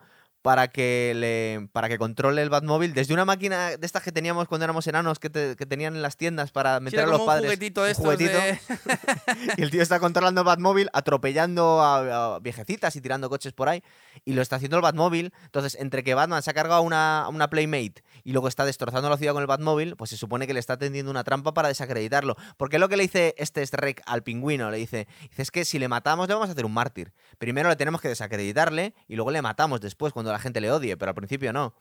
para 0.46 0.68
que 0.68 1.12
le 1.16 1.68
para 1.72 1.88
que 1.88 1.98
controle 1.98 2.40
el 2.40 2.50
Batmóvil 2.50 2.94
desde 2.94 3.12
una 3.12 3.24
máquina 3.24 3.76
de 3.76 3.84
estas 3.84 4.04
que 4.04 4.12
teníamos 4.12 4.46
cuando 4.46 4.62
éramos 4.64 4.86
enanos 4.86 5.18
que, 5.18 5.28
te- 5.28 5.56
que 5.56 5.66
tenían 5.66 5.96
en 5.96 6.02
las 6.02 6.16
tiendas 6.16 6.52
para 6.52 6.78
meter 6.78 7.00
a 7.00 7.06
los 7.08 7.18
un 7.18 7.26
padres. 7.26 7.46
juguetito 7.46 7.82
un 7.82 7.94
juguetito, 7.94 8.30
de- 8.38 8.60
y 9.56 9.62
el 9.62 9.72
tío 9.72 9.82
está 9.82 9.98
controlando 9.98 10.42
el 10.42 10.44
Batmóvil 10.46 10.88
atropellando 10.92 11.80
a, 11.82 12.34
a 12.36 12.38
viejecitas 12.38 12.94
y 12.94 13.00
tirando 13.00 13.28
coches 13.28 13.52
por 13.54 13.68
ahí 13.68 13.82
y 14.24 14.34
lo 14.34 14.42
está 14.42 14.54
haciendo 14.56 14.76
el 14.76 14.82
Batmóvil. 14.84 15.32
Entonces 15.46 15.74
entre 15.80 16.04
que 16.04 16.14
Batman 16.14 16.44
se 16.44 16.50
ha 16.50 16.54
cargado 16.54 16.78
a 16.78 16.80
una, 16.80 17.26
una 17.28 17.50
Playmate 17.50 18.04
y 18.22 18.30
luego 18.30 18.46
está 18.46 18.64
destrozando 18.64 19.10
la 19.10 19.16
ciudad 19.16 19.32
con 19.32 19.40
el 19.42 19.48
Batmóvil 19.48 19.96
pues 19.96 20.10
se 20.10 20.16
supone 20.16 20.46
que 20.46 20.54
le 20.54 20.60
está 20.60 20.76
tendiendo 20.76 21.10
una 21.10 21.24
trampa 21.24 21.54
para 21.54 21.66
desacreditarlo. 21.68 22.36
Porque 22.56 22.78
lo 22.78 22.88
que 22.88 22.96
le 22.96 23.02
dice 23.02 23.34
este 23.36 23.64
Shrek 23.66 24.00
al 24.06 24.22
pingüino 24.22 24.70
le 24.70 24.76
dice, 24.78 25.08
dice 25.28 25.42
es 25.42 25.50
que 25.50 25.64
si 25.64 25.80
le 25.80 25.88
matamos 25.88 26.28
le 26.28 26.34
vamos 26.34 26.48
a 26.50 26.52
hacer 26.52 26.64
un 26.66 26.72
mártir. 26.72 27.12
Primero 27.38 27.68
le 27.68 27.74
tenemos 27.74 28.00
que 28.00 28.08
desacreditarle 28.08 28.94
y 29.08 29.16
luego 29.16 29.32
le 29.32 29.42
matamos 29.42 29.80
después 29.80 30.12
cuando 30.12 30.35
la 30.36 30.40
gente 30.42 30.60
le 30.60 30.70
odie, 30.70 30.96
pero 30.96 31.10
al 31.10 31.14
principio 31.14 31.52
no. 31.52 31.74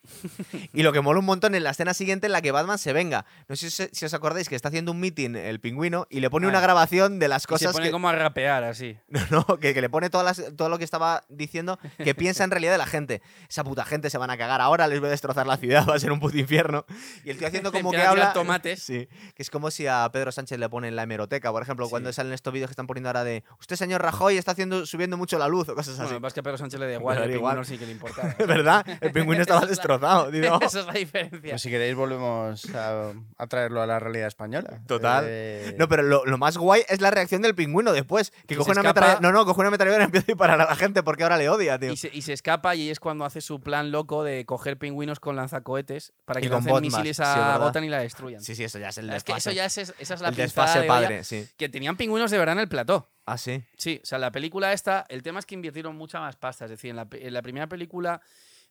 y 0.73 0.83
lo 0.83 0.93
que 0.93 1.01
mola 1.01 1.19
un 1.19 1.25
montón 1.25 1.55
es 1.55 1.61
la 1.61 1.71
escena 1.71 1.93
siguiente 1.93 2.27
en 2.27 2.31
la 2.33 2.41
que 2.41 2.51
Batman 2.51 2.77
se 2.77 2.93
venga. 2.93 3.25
No 3.47 3.55
sé 3.55 3.69
si, 3.69 3.87
si 3.91 4.05
os 4.05 4.13
acordáis 4.13 4.49
que 4.49 4.55
está 4.55 4.69
haciendo 4.69 4.91
un 4.91 4.99
meeting 4.99 5.35
el 5.35 5.59
pingüino 5.59 6.07
y 6.09 6.19
le 6.19 6.29
pone 6.29 6.47
una 6.47 6.59
Ah. 6.59 6.61
grabación 6.61 7.19
de 7.19 7.27
las 7.27 7.41
Y 7.41 7.43
se 7.43 7.47
cosas 7.47 7.73
pone 7.73 7.85
que, 7.87 7.91
como 7.91 8.09
a 8.09 8.13
rapear 8.13 8.63
así. 8.63 8.97
no, 9.09 9.19
no, 9.29 9.45
que, 9.59 9.73
que 9.73 9.81
le 9.81 9.89
pone 9.89 10.09
todas 10.09 10.25
las- 10.37 10.55
todo 10.55 10.69
lo 10.69 10.77
que 10.77 10.83
estaba 10.83 11.23
diciendo 11.29 11.79
que 11.97 12.15
piensa 12.15 12.43
en 12.43 12.51
realidad 12.51 12.71
de 12.71 12.77
la 12.77 12.85
gente. 12.87 13.21
Esa 13.49 13.63
puta 13.63 13.85
gente 13.85 14.09
se 14.09 14.17
van 14.17 14.29
a 14.29 14.37
cagar 14.37 14.61
ahora, 14.61 14.87
les 14.87 14.99
voy 14.99 15.07
a 15.07 15.11
destrozar 15.11 15.45
la 15.47 15.57
ciudad, 15.57 15.85
va 15.89 15.95
a 15.95 15.99
ser 15.99 16.11
un 16.11 16.19
puto 16.19 16.37
infierno. 16.37 16.85
Y 17.23 17.29
el 17.31 17.37
tío 17.37 17.47
haciendo 17.47 17.71
como 17.71 17.91
que 17.91 18.01
habla. 18.01 18.33
tomates. 18.33 18.81
Sí, 18.83 19.07
que 19.35 19.43
es 19.43 19.49
como 19.49 19.69
si 19.71 19.87
a 19.87 20.09
Pedro 20.11 20.31
Sánchez 20.31 20.57
le 20.59 20.69
ponen 20.69 20.95
la 20.95 21.03
hemeroteca, 21.03 21.51
por 21.51 21.61
ejemplo, 21.61 21.89
cuando 21.89 22.11
salen 22.13 22.33
estos 22.33 22.53
vídeos 22.53 22.69
que 22.69 22.73
están 22.73 22.87
poniendo 22.87 23.09
ahora 23.09 23.23
de 23.23 23.43
usted, 23.59 23.75
señor 23.75 24.01
Rajoy, 24.01 24.37
está 24.37 24.51
haciendo, 24.51 24.85
subiendo 24.85 25.17
mucho 25.17 25.37
la 25.37 25.47
luz 25.47 25.67
o 25.69 25.75
cosas 25.75 25.95
Bueno, 25.97 26.11
así. 26.11 26.19
pasa 26.19 26.27
es 26.27 26.33
que 26.35 26.39
a 26.39 26.43
Pedro 26.43 26.57
Sánchez 26.57 26.79
le 26.79 26.87
da 26.87 26.93
igual, 26.99 27.23
el 27.23 27.31
igual. 27.33 27.65
sí 27.65 27.77
que 27.77 27.85
le 27.85 27.91
importaba. 27.91 28.35
¿Verdad? 28.47 28.85
El 29.01 29.11
pingüino 29.11 29.41
estaba 29.41 29.65
destrozado. 29.65 30.31
digo. 30.31 30.59
Esa 30.61 30.79
es 30.81 30.85
la 30.85 30.93
diferencia. 30.93 31.51
Pues 31.51 31.61
si 31.61 31.69
queréis 31.69 31.95
volvemos 31.95 32.65
a, 32.75 33.11
a 33.37 33.47
traerlo 33.47 33.81
a 33.81 33.87
la 33.87 33.99
realidad 33.99 34.27
española. 34.27 34.81
Total. 34.87 35.25
Eh, 35.27 35.75
No, 35.77 35.87
pero 35.87 36.03
lo, 36.03 36.25
lo 36.25 36.37
más 36.37 36.57
guay 36.57 36.83
es 36.87 37.01
la 37.01 37.11
reacción 37.11 37.41
del 37.41 37.55
pingüino 37.55 37.93
después. 37.93 38.31
Que, 38.31 38.47
Que 38.47 38.55
coge 38.57 38.71
una 38.71 38.83
metralleta. 38.83 39.19
No, 39.21 39.31
no, 39.31 39.45
coge 39.45 39.61
una 39.61 39.71
metralleta 39.71 40.01
y 40.01 40.05
empieza 40.05 40.25
a 40.25 40.27
disparar 40.27 40.61
a 40.61 40.65
la 40.65 40.75
gente 40.75 41.03
porque 41.03 41.23
ahora 41.23 41.37
le 41.37 41.49
odia, 41.49 41.77
tío. 41.79 41.91
Y 41.91 41.97
se, 41.97 42.09
y 42.13 42.21
se 42.21 42.33
escapa 42.33 42.75
y 42.75 42.89
es 42.89 42.99
cuando 42.99 43.25
hace 43.25 43.41
su 43.41 43.59
plan 43.61 43.91
loco 43.91 44.23
de 44.23 44.45
coger 44.45 44.77
pingüinos 44.77 45.19
con 45.19 45.35
lanzacohetes 45.35 46.13
para 46.25 46.41
que 46.41 46.49
lancen 46.49 46.81
misiles 46.81 47.17
sí, 47.17 47.23
a. 47.25 47.57
Gotham 47.57 47.83
y 47.85 47.89
la 47.89 47.99
destruyan. 47.99 48.41
Sí, 48.41 48.55
sí, 48.55 48.63
eso 48.63 48.79
ya 48.79 48.89
es 48.89 48.97
el 48.97 49.09
es 49.09 49.23
que 49.23 49.33
desfase. 49.33 49.49
eso 49.49 49.55
ya 49.55 49.65
es, 49.65 49.77
esa 49.77 50.13
es 50.13 50.21
la 50.21 50.29
el 50.29 50.35
desfase 50.35 50.79
de 50.79 50.85
olla, 50.89 50.93
padre, 51.01 51.23
sí. 51.23 51.47
Que 51.57 51.69
tenían 51.69 51.97
pingüinos 51.97 52.31
de 52.31 52.37
verdad 52.37 52.53
en 52.53 52.59
el 52.59 52.67
plató. 52.69 53.09
Ah, 53.25 53.37
sí. 53.37 53.63
Sí, 53.77 53.99
o 54.03 54.05
sea, 54.05 54.19
la 54.19 54.31
película 54.31 54.71
esta, 54.71 55.05
el 55.09 55.23
tema 55.23 55.39
es 55.39 55.45
que 55.45 55.55
invirtieron 55.55 55.95
mucha 55.95 56.19
más 56.19 56.35
pasta. 56.35 56.65
Es 56.65 56.71
decir, 56.71 56.91
en 56.91 56.95
la, 56.97 57.07
en 57.11 57.33
la 57.33 57.41
primera 57.41 57.67
película 57.67 58.21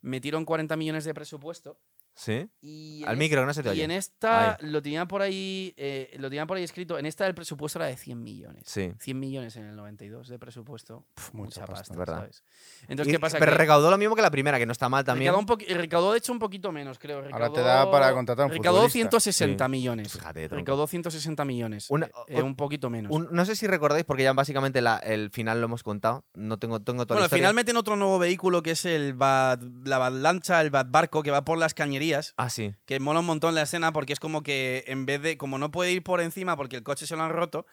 metieron 0.00 0.44
40 0.44 0.76
millones 0.76 1.04
de 1.04 1.14
presupuesto. 1.14 1.78
Sí. 2.16 2.48
Y 2.60 3.02
Al 3.04 3.14
es- 3.14 3.18
micro, 3.18 3.40
que 3.42 3.46
no 3.46 3.54
se 3.54 3.62
te 3.62 3.68
Y 3.70 3.72
oye. 3.72 3.84
en 3.84 3.90
esta 3.90 4.56
lo 4.60 4.80
tenía 4.82 5.06
por 5.06 5.20
ahí 5.22 5.74
eh, 5.76 6.14
lo 6.18 6.28
tenía 6.28 6.46
por 6.46 6.56
ahí 6.56 6.62
escrito. 6.62 6.96
En 6.98 7.06
esta 7.06 7.26
el 7.26 7.34
presupuesto 7.34 7.78
era 7.80 7.86
de 7.86 7.96
100 7.96 8.22
millones. 8.22 8.62
Sí. 8.66 8.92
100 9.00 9.18
millones 9.18 9.56
en 9.56 9.64
el 9.64 9.74
92 9.76 10.28
de 10.28 10.38
presupuesto. 10.38 11.04
Mucha 11.32 11.60
mucha, 11.60 11.60
pasta, 11.66 11.74
pasta, 11.74 11.96
¿verdad? 11.98 12.18
¿sabes? 12.20 12.44
Entonces, 12.82 13.08
Y- 13.08 13.10
¿qué 13.16 13.18
pasa? 13.20 13.38
pero 13.40 13.50
Que 13.52 13.58
recaudó 13.58 13.90
lo 13.90 13.98
mismo 13.98 14.14
que 14.14 14.22
la 14.22 14.30
primera, 14.30 14.58
que 14.58 14.66
no 14.66 14.70
está 14.72 14.88
mal 14.88 15.04
también. 15.04 15.32
Recaudó, 15.34 15.56
recaudó, 15.76 16.12
de 16.12 16.18
hecho, 16.18 16.32
un 16.32 16.38
poquito 16.38 16.70
menos, 16.70 16.98
creo. 17.00 17.18
Ahora 17.18 17.50
te 17.52 17.60
Recaudó- 17.60 17.64
da 17.64 17.90
para 17.90 18.12
contratar 18.12 18.44
a 18.44 18.46
un 18.46 18.52
Recaudó 18.52 18.78
futbolista. 18.82 18.98
160 18.98 19.64
Sí. 19.64 19.70
millones. 19.70 20.12
Fíjate. 20.12 20.48
Recaudó 20.48 20.86
160 20.86 21.44
millones. 21.44 21.86
Una- 21.90 22.06
eh, 22.06 22.10
eh, 22.28 22.42
un 22.42 22.54
poquito 22.54 22.90
menos. 22.90 23.10
Un- 23.10 23.28
no 23.32 23.44
sé 23.44 23.56
si 23.56 23.66
recordáis, 23.66 24.04
porque 24.04 24.22
ya 24.22 24.32
básicamente 24.34 24.80
la- 24.80 24.98
el 24.98 25.30
final 25.30 25.60
lo 25.60 25.64
hemos 25.64 25.82
contado. 25.82 26.24
No 26.34 26.58
tengo, 26.60 26.80
tengo 26.80 27.06
toda 27.06 27.16
bueno, 27.16 27.20
la 27.28 27.34
al 27.34 27.38
final 27.40 27.54
meten 27.54 27.76
otro 27.76 27.96
nuevo 27.96 28.20
vehículo 28.20 28.62
que 28.62 28.70
es 28.70 28.84
el 28.84 29.14
Bad, 29.14 29.60
la 29.84 29.98
Bad 29.98 30.12
Lancha, 30.12 30.60
el 30.60 30.70
Bad 30.70 30.86
Barco, 30.90 31.22
que 31.24 31.32
va 31.32 31.44
por 31.44 31.58
las 31.58 31.74
cañerías. 31.74 32.03
Ah, 32.36 32.50
sí. 32.50 32.74
Que 32.86 33.00
mola 33.00 33.20
un 33.20 33.26
montón 33.26 33.54
la 33.54 33.62
escena 33.62 33.92
porque 33.92 34.12
es 34.12 34.20
como 34.20 34.42
que 34.42 34.84
en 34.86 35.06
vez 35.06 35.22
de. 35.22 35.36
Como 35.38 35.58
no 35.58 35.70
puede 35.70 35.92
ir 35.92 36.02
por 36.02 36.20
encima 36.20 36.56
porque 36.56 36.76
el 36.76 36.82
coche 36.82 37.06
se 37.06 37.16
lo 37.16 37.22
han 37.22 37.30
roto. 37.32 37.66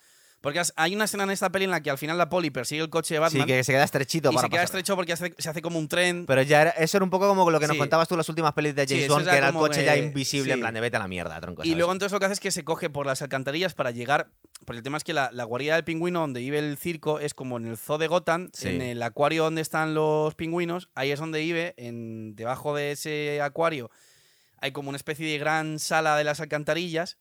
Porque 0.44 0.60
hay 0.76 0.96
una 0.96 1.04
escena 1.06 1.24
en 1.26 1.30
esta 1.30 1.52
peli 1.52 1.66
en 1.66 1.70
la 1.72 1.82
que 1.82 1.92
al 1.92 2.00
final 2.00 2.18
la 2.18 2.28
poli 2.28 2.50
persigue 2.50 2.82
el 2.82 2.90
coche 2.90 3.14
de 3.14 3.20
Batman. 3.20 3.44
Sí, 3.44 3.48
que 3.48 3.64
se 3.64 3.74
queda 3.74 3.84
estrechito 3.84 4.32
y 4.32 4.34
para 4.34 4.48
se 4.48 4.50
queda 4.50 4.62
pasar. 4.64 4.64
estrecho 4.80 4.96
porque 4.96 5.14
hace- 5.14 5.36
se 5.38 5.50
hace 5.52 5.62
como 5.62 5.78
un 5.78 5.88
tren. 5.88 6.26
Pero 6.26 6.42
ya 6.42 6.64
era- 6.64 6.72
eso 6.72 6.98
era 6.98 7.04
un 7.04 7.12
poco 7.12 7.28
como 7.28 7.52
lo 7.52 7.60
que 7.60 7.68
nos 7.68 7.76
Sí. 7.76 7.80
contabas 7.80 8.08
tú 8.08 8.16
en 8.16 8.18
las 8.18 8.30
últimas 8.30 8.52
pelis 8.54 8.74
de 8.74 8.88
Sí, 8.88 8.96
James 8.96 9.06
eso 9.06 9.14
Bond, 9.14 9.30
que 9.30 9.36
era 9.38 9.50
el 9.50 9.54
coche 9.54 9.86
ya 9.86 9.96
invisible, 9.98 10.54
en 10.54 10.58
sí. 10.58 10.62
plan 10.62 10.74
de 10.74 10.82
vete 10.82 10.98
a 10.98 11.00
la 11.00 11.08
mierda, 11.08 11.40
tronco. 11.40 11.62
Y 11.62 11.66
¿sabes? 11.68 11.78
luego 11.78 11.92
entonces 11.92 12.12
lo 12.12 12.18
que 12.20 12.26
hace 12.26 12.34
es 12.34 12.40
que 12.40 12.50
se 12.50 12.64
coge 12.64 12.90
por 12.90 13.06
las 13.06 13.22
alcantarillas 13.22 13.76
para 13.76 13.92
llegar. 13.92 14.32
Porque 14.66 14.78
el 14.78 14.84
tema 14.84 14.98
es 14.98 15.04
que 15.04 15.14
la, 15.14 15.30
la 15.32 15.44
guarida 15.44 15.76
del 15.76 15.84
pingüino 15.84 16.22
donde 16.22 16.40
vive 16.40 16.58
el 16.58 16.76
circo 16.76 17.20
es 17.20 17.36
como 17.36 17.58
en 17.58 17.68
el 17.68 17.78
zoo 17.78 18.00
de 18.00 18.08
Gotham, 18.08 18.50
Sí. 18.52 18.70
en 18.70 18.82
el 18.82 19.04
acuario 19.04 19.44
donde 19.44 19.62
están 19.62 19.94
los 19.94 20.34
pingüinos. 20.34 20.90
Ahí 20.96 21.12
es 21.12 21.20
donde 21.20 21.40
vive, 21.40 21.76
en, 21.78 22.36
debajo 22.36 22.76
de 22.76 22.94
ese 22.94 23.42
acuario 23.44 23.92
hay 24.62 24.72
como 24.72 24.90
una 24.90 24.96
especie 24.98 25.28
de 25.28 25.38
gran 25.38 25.80
sala 25.80 26.16
de 26.16 26.24
las 26.24 26.40
alcantarillas. 26.40 27.18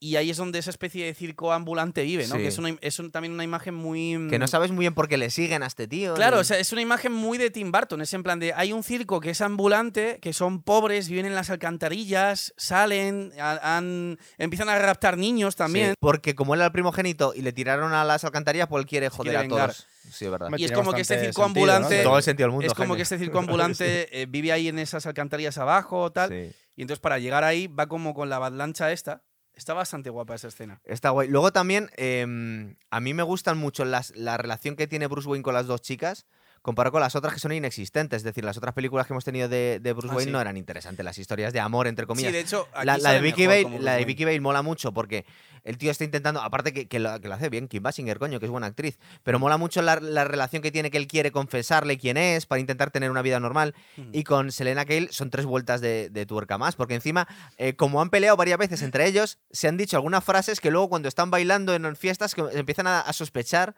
Y 0.00 0.16
ahí 0.16 0.28
es 0.28 0.36
donde 0.36 0.58
esa 0.58 0.68
especie 0.68 1.06
de 1.06 1.14
circo 1.14 1.52
ambulante 1.52 2.02
vive, 2.02 2.26
¿no? 2.26 2.34
Sí. 2.34 2.42
Que 2.42 2.48
es, 2.48 2.58
una, 2.58 2.76
es 2.82 2.98
un- 2.98 3.10
también 3.10 3.32
una 3.32 3.44
imagen 3.44 3.74
muy. 3.74 4.26
Que 4.28 4.38
no 4.38 4.46
sabes 4.48 4.70
muy 4.70 4.82
bien 4.82 4.92
por 4.92 5.08
qué 5.08 5.16
le 5.16 5.30
siguen 5.30 5.62
a 5.62 5.66
este 5.66 5.88
tío. 5.88 6.12
Claro, 6.14 6.40
o 6.40 6.44
sea, 6.44 6.58
es 6.58 6.72
una 6.72 6.82
imagen 6.82 7.10
muy 7.12 7.38
de 7.38 7.48
Tim 7.50 7.72
Burton. 7.72 8.02
Es 8.02 8.12
en 8.12 8.22
plan 8.22 8.38
de. 8.38 8.52
Hay 8.52 8.72
un 8.74 8.82
circo 8.82 9.20
que 9.20 9.30
es 9.30 9.40
ambulante, 9.40 10.18
que 10.20 10.34
son 10.34 10.62
pobres, 10.62 11.08
viven 11.08 11.24
en 11.24 11.34
las 11.34 11.48
alcantarillas, 11.48 12.52
salen, 12.58 13.32
a- 13.40 13.76
han- 13.78 14.18
empiezan 14.36 14.68
a 14.68 14.78
raptar 14.78 15.16
niños 15.16 15.56
también. 15.56 15.90
Sí, 15.90 15.94
porque 16.00 16.34
como 16.34 16.52
él 16.54 16.60
era 16.60 16.66
el 16.66 16.72
primogénito 16.72 17.32
y 17.34 17.40
le 17.40 17.52
tiraron 17.52 17.94
a 17.94 18.04
las 18.04 18.24
alcantarillas, 18.24 18.66
pues 18.68 18.82
él 18.82 18.88
quiere 18.88 19.08
joder 19.08 19.32
quiere 19.32 19.46
a 19.46 19.48
todos. 19.48 19.86
Sí, 20.12 20.26
es 20.26 20.30
verdad. 20.30 20.50
Y 20.58 20.64
es 20.64 20.72
como 20.72 20.92
que 20.92 21.00
este 21.00 21.18
circo 21.20 21.44
sentido, 21.44 21.66
¿no? 21.66 21.72
ambulante- 21.72 22.02
Todo 22.02 22.16
el 22.18 22.22
sentido 22.22 22.48
del 22.48 22.52
mundo. 22.52 22.66
es 22.66 22.74
como 22.74 22.94
que 22.96 23.02
este 23.02 23.18
circo 23.18 23.38
ambulante 23.38 24.08
eh, 24.22 24.26
vive 24.26 24.52
ahí 24.52 24.68
en 24.68 24.78
esas 24.80 25.06
alcantarillas 25.06 25.56
abajo, 25.56 26.12
tal. 26.12 26.28
Sí. 26.28 26.52
Y 26.76 26.82
entonces 26.82 27.00
para 27.00 27.18
llegar 27.18 27.44
ahí 27.44 27.66
va 27.66 27.86
como 27.86 28.14
con 28.14 28.28
la 28.28 28.50
lancha 28.50 28.92
esta. 28.92 29.22
Está 29.54 29.72
bastante 29.72 30.10
guapa 30.10 30.34
esa 30.34 30.48
escena. 30.48 30.80
Está 30.84 31.10
guay. 31.10 31.28
Luego 31.28 31.52
también, 31.52 31.88
em, 31.96 32.76
a 32.90 33.00
mí 33.00 33.14
me 33.14 33.22
gustan 33.22 33.56
mucho 33.56 33.84
las, 33.84 34.10
la 34.16 34.36
relación 34.36 34.74
que 34.74 34.88
tiene 34.88 35.06
Bruce 35.06 35.28
Wayne 35.28 35.44
con 35.44 35.54
las 35.54 35.66
dos 35.66 35.80
chicas, 35.80 36.26
comparado 36.64 36.92
con 36.92 37.02
las 37.02 37.14
otras 37.14 37.34
que 37.34 37.40
son 37.40 37.52
inexistentes. 37.52 38.16
Es 38.18 38.24
decir, 38.24 38.42
las 38.42 38.56
otras 38.56 38.72
películas 38.72 39.06
que 39.06 39.12
hemos 39.12 39.22
tenido 39.22 39.50
de, 39.50 39.80
de 39.82 39.92
Bruce 39.92 40.08
Ah, 40.10 40.16
Wayne 40.16 40.30
sí. 40.30 40.32
no 40.32 40.40
eran 40.40 40.56
interesantes. 40.56 41.04
Las 41.04 41.18
historias 41.18 41.52
de 41.52 41.60
amor, 41.60 41.86
entre 41.86 42.06
comillas. 42.06 42.30
Sí, 42.30 42.32
de 42.32 42.40
hecho, 42.40 42.66
aquí 42.72 42.86
la, 42.86 43.12
de 43.12 43.20
Vicky 43.20 43.46
Bale, 43.46 43.78
la 43.80 43.96
de 43.96 44.04
Vicky 44.06 44.24
Bale 44.24 44.40
mola 44.40 44.62
mucho 44.62 44.92
porque 44.92 45.26
el 45.62 45.76
tío 45.76 45.90
está 45.90 46.04
intentando, 46.04 46.40
aparte 46.40 46.72
que, 46.72 46.88
que 46.88 46.98
lo, 46.98 47.20
que 47.20 47.28
lo 47.28 47.34
hace 47.34 47.50
bien, 47.50 47.68
Kim 47.68 47.82
Basinger, 47.82 48.18
coño, 48.18 48.40
que 48.40 48.46
es 48.46 48.50
buena 48.50 48.66
actriz, 48.66 48.98
pero 49.22 49.38
mola 49.38 49.58
mucho 49.58 49.82
la, 49.82 49.96
la 50.00 50.24
relación 50.24 50.62
que 50.62 50.70
tiene 50.72 50.90
que 50.90 50.96
él 50.96 51.06
quiere 51.06 51.32
confesarle 51.32 51.98
quién 51.98 52.16
es 52.16 52.46
para 52.46 52.60
intentar 52.60 52.90
tener 52.90 53.10
una 53.10 53.20
vida 53.22 53.40
normal. 53.40 53.74
Y 54.12 54.24
con 54.24 54.50
Selena 54.50 54.86
Kale 54.86 55.08
son 55.12 55.28
tres 55.30 55.44
vueltas 55.44 55.82
de, 55.82 56.08
de 56.08 56.24
tuerca 56.24 56.56
más, 56.56 56.76
porque 56.76 56.94
encima, 56.94 57.28
eh, 57.58 57.76
como 57.76 58.00
han 58.00 58.08
peleado 58.08 58.36
varias 58.38 58.58
veces 58.58 58.80
entre 58.80 59.06
ellos, 59.06 59.38
se 59.50 59.68
han 59.68 59.76
dicho 59.76 59.96
algunas 59.96 60.24
frases 60.24 60.60
que 60.60 60.70
luego 60.70 60.88
cuando 60.88 61.08
están 61.08 61.30
bailando 61.30 61.74
en 61.74 61.94
fiestas 61.96 62.34
que 62.34 62.42
empiezan 62.52 62.86
a, 62.86 63.00
a 63.00 63.12
sospechar. 63.12 63.74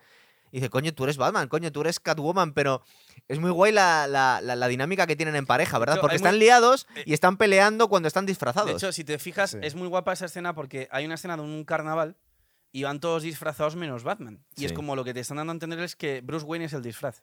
Y 0.53 0.59
dice, 0.59 0.71
coño, 0.71 0.93
tú 0.95 1.05
eres 1.05 1.17
Batman, 1.17 1.49
coño, 1.49 1.73
tú 1.73 1.81
eres 1.83 1.99
Catwoman, 2.01 2.53
pero 2.53 2.83
es 3.29 3.39
muy 3.41 3.51
guay 3.51 3.73
la, 3.73 4.07
la- 4.07 4.41
la- 4.41 4.57
la 4.57 4.69
dinámica 4.69 5.07
que 5.07 5.17
tienen 5.17 5.35
en 5.37 5.45
pareja, 5.47 5.79
¿verdad? 5.79 5.97
hecho, 5.97 6.01
Porque 6.03 6.17
están 6.17 6.35
muy- 6.37 6.41
liados 6.41 6.87
eh, 6.97 7.03
y 7.07 7.13
están 7.15 7.37
peleando 7.37 7.89
cuando 7.89 8.07
están 8.07 8.27
disfrazados. 8.27 8.71
De 8.71 8.77
hecho, 8.77 8.93
si 8.93 9.05
te 9.05 9.19
fijas, 9.19 9.51
Sí. 9.51 9.59
es 9.63 9.75
muy 9.75 9.89
guapa 9.89 10.13
esa 10.13 10.27
escena 10.27 10.55
porque 10.55 10.89
hay 10.93 11.05
una 11.05 11.17
escena 11.17 11.37
de 11.37 11.43
un 11.43 11.65
carnaval 11.65 12.17
y 12.73 12.85
van 12.85 13.01
todos 13.01 13.23
disfrazados 13.23 13.75
menos 13.77 14.05
Batman. 14.05 14.45
Y 14.57 14.65
es 14.67 14.73
como 14.73 14.95
lo 14.97 15.05
que 15.05 15.13
te 15.15 15.21
están 15.21 15.39
dando 15.39 15.53
a 15.53 15.55
entender 15.55 15.81
es 15.81 15.97
que 15.97 16.21
Bruce 16.21 16.45
Wayne 16.47 16.67
es 16.67 16.73
el 16.73 16.83
disfraz. 16.83 17.23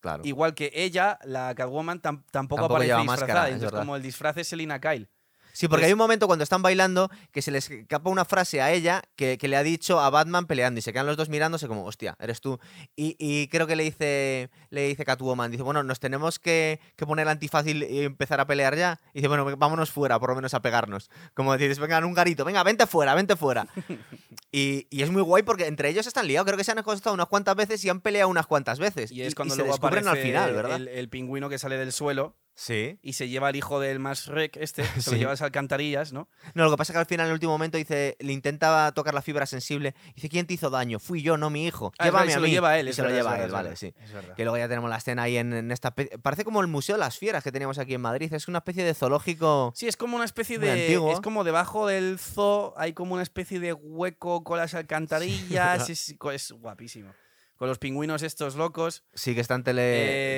claro. 0.00 0.22
Igual 0.24 0.54
que 0.54 0.70
ella, 0.74 1.18
la 1.24 1.54
Catwoman, 1.54 1.98
tam- 2.02 2.24
tampoco, 2.30 2.62
Tampoco 2.62 2.64
aparece 2.66 2.94
disfrazada. 2.96 3.06
máscara, 3.26 3.48
es 3.48 3.54
Entonces, 3.54 3.78
como 3.78 3.96
el 3.96 4.02
disfraz 4.02 4.36
es 4.36 4.48
Selina 4.48 4.80
Kyle. 4.80 5.08
Sí, 5.52 5.68
porque 5.68 5.82
Pues- 5.82 5.86
hay 5.88 5.92
un 5.92 5.98
momento 5.98 6.26
cuando 6.26 6.42
están 6.42 6.62
bailando 6.62 7.10
que 7.30 7.42
se 7.42 7.50
les 7.50 7.70
escapa 7.70 8.08
una 8.10 8.24
frase 8.24 8.62
a 8.62 8.72
ella 8.72 9.02
que, 9.16 9.36
que 9.38 9.48
le 9.48 9.56
ha 9.56 9.62
dicho 9.62 10.00
a 10.00 10.08
Batman 10.10 10.46
peleando 10.46 10.78
y 10.78 10.82
se 10.82 10.92
quedan 10.92 11.06
los 11.06 11.16
dos 11.16 11.28
mirándose 11.28 11.68
como, 11.68 11.84
hostia, 11.84 12.16
eres 12.20 12.40
tú. 12.40 12.58
Y, 12.96 13.16
y 13.18 13.48
creo 13.48 13.66
que 13.66 13.76
le 13.76 13.84
dice, 13.84 14.50
le 14.70 14.88
dice 14.88 15.04
Catwoman, 15.04 15.50
dice, 15.50 15.62
bueno, 15.62 15.82
nos 15.82 16.00
tenemos 16.00 16.38
que, 16.38 16.80
que 16.96 17.06
poner 17.06 17.28
antifácil 17.28 17.82
y 17.84 18.00
empezar 18.04 18.40
a 18.40 18.46
pelear 18.46 18.76
ya. 18.76 18.98
Y 19.12 19.18
dice, 19.18 19.28
bueno, 19.28 19.44
vámonos 19.56 19.90
fuera, 19.90 20.18
por 20.18 20.30
lo 20.30 20.36
menos 20.36 20.54
a 20.54 20.60
pegarnos. 20.62 21.10
Como 21.34 21.56
dices, 21.56 21.78
venga, 21.78 21.98
en 21.98 22.04
un 22.04 22.14
garito, 22.14 22.44
venga, 22.44 22.62
vente 22.62 22.86
fuera, 22.86 23.14
vente 23.14 23.36
fuera. 23.36 23.66
y, 24.52 24.86
y 24.90 25.02
es 25.02 25.10
muy 25.10 25.22
guay 25.22 25.42
porque 25.42 25.66
entre 25.66 25.88
ellos 25.88 26.06
están 26.06 26.26
liados, 26.26 26.46
creo 26.46 26.56
que 26.56 26.64
se 26.64 26.72
han 26.72 26.78
acostado 26.78 27.14
unas 27.14 27.26
cuantas 27.26 27.56
veces 27.56 27.84
y 27.84 27.88
han 27.88 28.00
peleado 28.00 28.28
unas 28.28 28.46
cuantas 28.46 28.78
veces. 28.78 29.10
Y 29.12 29.22
es 29.22 29.34
cuando 29.34 29.54
se 29.54 29.60
luego 29.60 29.74
descubren 29.74 30.08
al 30.08 30.16
final, 30.18 30.52
¿verdad? 30.54 30.76
El, 30.76 30.88
el 30.88 31.08
pingüino 31.08 31.48
que 31.48 31.58
sale 31.58 31.76
del 31.76 31.92
suelo 31.92 32.36
Sí. 32.54 32.98
y 33.02 33.14
se 33.14 33.28
lleva 33.28 33.48
al 33.48 33.56
hijo 33.56 33.80
del 33.80 33.98
más 33.98 34.26
rec 34.26 34.56
este, 34.58 34.84
se 34.94 35.00
Sí. 35.02 35.10
lo 35.12 35.16
lleva 35.16 35.30
a 35.30 35.32
las 35.34 35.42
alcantarillas, 35.42 36.12
¿no? 36.12 36.28
No, 36.54 36.64
lo 36.64 36.70
que 36.70 36.76
pasa 36.76 36.92
es 36.92 36.94
que 36.94 37.00
al 37.00 37.06
final, 37.06 37.24
en 37.26 37.30
el 37.30 37.34
último 37.34 37.52
momento, 37.52 37.78
dice, 37.78 38.16
le 38.20 38.32
intentaba 38.32 38.92
tocar 38.92 39.14
la 39.14 39.22
fibra 39.22 39.46
sensible. 39.46 39.94
Dice, 40.14 40.28
¿quién 40.28 40.46
te 40.46 40.54
hizo 40.54 40.68
daño? 40.70 40.98
Fui 40.98 41.22
yo, 41.22 41.36
no 41.36 41.48
mi 41.50 41.66
hijo. 41.66 41.92
Ah, 41.98 42.04
es 42.04 42.06
Llévame 42.06 42.26
verdad, 42.26 42.30
a 42.30 42.34
se 42.34 42.40
lo 42.40 42.46
mí. 42.46 42.50
lleva 42.52 42.78
él, 42.78 42.86
Y 42.86 42.90
es 42.90 42.96
se 42.96 43.02
lo 43.02 43.08
verdad, 43.08 43.18
lleva 43.20 43.30
verdad, 43.32 43.46
él, 43.46 43.52
vale, 43.52 43.76
sí. 43.76 43.94
Que 44.36 44.44
luego 44.44 44.58
ya 44.58 44.68
tenemos 44.68 44.90
la 44.90 44.96
escena 44.98 45.22
ahí 45.22 45.38
en, 45.38 45.52
en 45.54 45.72
esta... 45.72 45.94
Parece 45.94 46.44
como 46.44 46.60
el 46.60 46.66
Museo 46.66 46.96
de 46.96 47.00
las 47.00 47.18
Fieras 47.18 47.42
que 47.42 47.50
teníamos 47.52 47.78
aquí 47.78 47.94
en 47.94 48.00
Madrid. 48.02 48.32
Es 48.32 48.48
una 48.48 48.58
especie 48.58 48.84
de 48.84 48.94
zoológico... 48.94 49.72
Sí, 49.74 49.88
es 49.88 49.96
como 49.96 50.16
una 50.16 50.24
especie 50.26 50.58
de. 50.58 50.70
antiguo. 50.72 51.12
Es 51.12 51.20
como 51.20 51.44
debajo 51.44 51.86
del 51.86 52.18
zoo, 52.18 52.74
hay 52.76 52.92
como 52.92 53.14
una 53.14 53.22
especie 53.22 53.60
de 53.60 53.72
hueco 53.72 54.44
con 54.44 54.58
las 54.58 54.74
alcantarillas. 54.74 55.88
es, 55.88 56.14
es 56.32 56.52
guapísimo. 56.52 57.12
Con 57.62 57.68
los 57.68 57.78
pingüinos 57.78 58.22
estos 58.24 58.56
locos. 58.56 59.04
Sí, 59.14 59.36
que 59.36 59.40
están, 59.40 59.62
tele... 59.62 59.82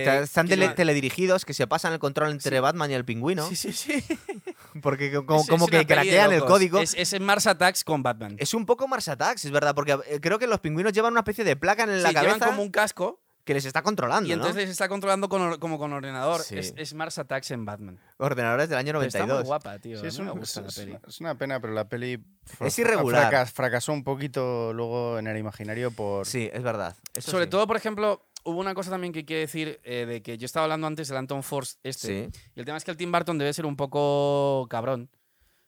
Eh, 0.05 0.21
están 0.25 0.47
tele- 0.47 0.69
teledirigidos, 0.75 1.47
que 1.47 1.55
se 1.55 1.67
pasan 1.67 1.95
el 1.95 1.99
control 1.99 2.33
entre 2.33 2.55
Sí. 2.55 2.61
Batman 2.61 2.91
y 2.91 2.93
el 2.93 3.07
pingüino. 3.07 3.49
Sí, 3.49 3.57
sí, 3.57 3.73
sí. 3.73 4.05
Porque 4.83 5.11
co- 5.11 5.25
como, 5.25 5.41
Es- 5.41 5.49
como 5.49 5.65
es 5.65 5.71
que 5.71 5.87
craquean 5.87 6.35
el 6.35 6.45
código. 6.45 6.81
Es, 6.81 6.93
es 6.93 7.15
en 7.15 7.25
Mars 7.25 7.47
Attacks 7.47 7.83
con 7.83 8.03
Batman. 8.03 8.37
Es 8.39 8.53
un 8.53 8.67
poco 8.67 8.87
Mars 8.89 9.09
Attacks, 9.09 9.43
es 9.47 9.51
verdad, 9.53 9.75
porque 9.75 9.93
eh, 10.07 10.21
creo 10.21 10.39
que 10.39 10.47
los 10.47 10.61
pingüinos 10.61 10.93
llevan 10.93 11.13
una 11.15 11.21
especie 11.21 11.45
de 11.45 11.57
placa 11.57 11.85
en 11.85 12.03
la 12.03 12.11
Sí, 12.11 12.15
llevan 12.15 12.27
cabeza 12.33 12.47
como 12.49 12.63
un 12.63 12.71
casco 12.71 13.23
que 13.45 13.53
les 13.55 13.65
está 13.67 13.83
controlando, 13.83 14.29
y 14.29 14.33
entonces 14.33 14.55
¿no? 14.57 14.61
les 14.63 14.71
está 14.71 14.89
controlando 14.89 15.29
con 15.29 15.59
como 15.59 15.79
con 15.79 15.93
ordenador. 15.93 16.41
Sí. 16.41 16.57
Es, 16.59 16.73
es 16.77 16.95
Mars 16.95 17.19
Attacks 17.19 17.51
en 17.51 17.65
Batman. 17.65 17.99
Ordenadores 18.17 18.69
del 18.71 18.79
año 18.79 18.93
Pero 18.95 19.03
está 19.03 19.19
muy 19.21 19.29
92. 19.29 19.47
guapa, 19.47 19.79
tío. 19.79 20.01
Sí, 20.01 20.07
es, 20.07 20.19
me 20.19 20.25
una, 20.25 20.33
gusta 20.41 20.61
la 20.63 20.69
es- 20.69 20.75
peli. 20.79 20.97
es 21.07 21.21
una 21.21 21.35
pena, 21.37 21.61
pero 21.61 21.73
la 21.75 21.89
peli 21.89 22.25
Es 22.61 22.79
irregular. 22.79 23.31
fracas- 23.31 23.53
fracasó 23.53 23.93
un 23.93 24.03
poquito 24.03 24.73
luego 24.73 25.19
en 25.19 25.27
el 25.27 25.37
imaginario 25.37 25.91
por... 25.91 26.27
Sí, 26.27 26.49
es 26.53 26.63
verdad. 26.63 26.97
Eso 27.15 27.31
Sobre 27.33 27.45
sí. 27.45 27.51
todo, 27.51 27.67
por 27.67 27.77
ejemplo, 27.77 28.27
hubo 28.45 28.59
una 28.61 28.75
cosa 28.75 28.91
también 28.91 29.13
que 29.13 29.27
que 29.27 29.37
decir 29.37 29.79
eh, 29.85 30.07
de 30.07 30.23
que 30.23 30.39
yo 30.39 30.47
estaba 30.47 30.65
hablando 30.65 30.87
antes 30.87 31.09
del 31.09 31.19
Anton 31.19 31.43
Force 31.43 31.77
este. 31.83 32.31
Sí. 32.33 32.41
Y 32.57 32.61
el 32.61 32.65
tema 32.65 32.79
es 32.79 32.85
que 32.85 32.91
el 32.93 32.97
Tim 32.97 33.13
Burton 33.13 33.37
debe 33.37 33.53
ser 33.53 33.67
un 33.67 33.77
poco 33.77 34.67
cabrón. 34.71 35.11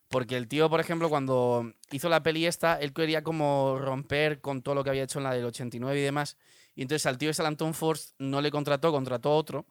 Porque 0.08 0.36
el 0.36 0.46
tío, 0.46 0.70
por 0.70 0.78
ejemplo, 0.80 1.08
cuando 1.08 1.72
hizo 1.90 2.08
la 2.08 2.22
peli 2.22 2.46
esta, 2.46 2.78
él 2.80 2.92
quería 2.92 3.22
como 3.22 3.76
romper 3.78 4.40
con 4.40 4.62
todo 4.62 4.74
lo 4.76 4.84
que 4.84 4.90
había 4.90 5.02
hecho 5.02 5.18
en 5.18 5.24
la 5.24 5.34
del 5.34 5.44
89 5.44 5.98
y 5.98 6.02
demás. 6.02 6.36
Y 6.76 6.82
entonces 6.82 7.04
al 7.06 7.18
tío 7.18 7.30
ese, 7.30 7.42
al 7.42 7.46
Anton 7.48 7.74
Force, 7.74 8.10
no 8.18 8.40
le 8.40 8.52
contrató, 8.52 8.92
contrató 8.92 9.30
a 9.30 9.34
otro. 9.34 9.66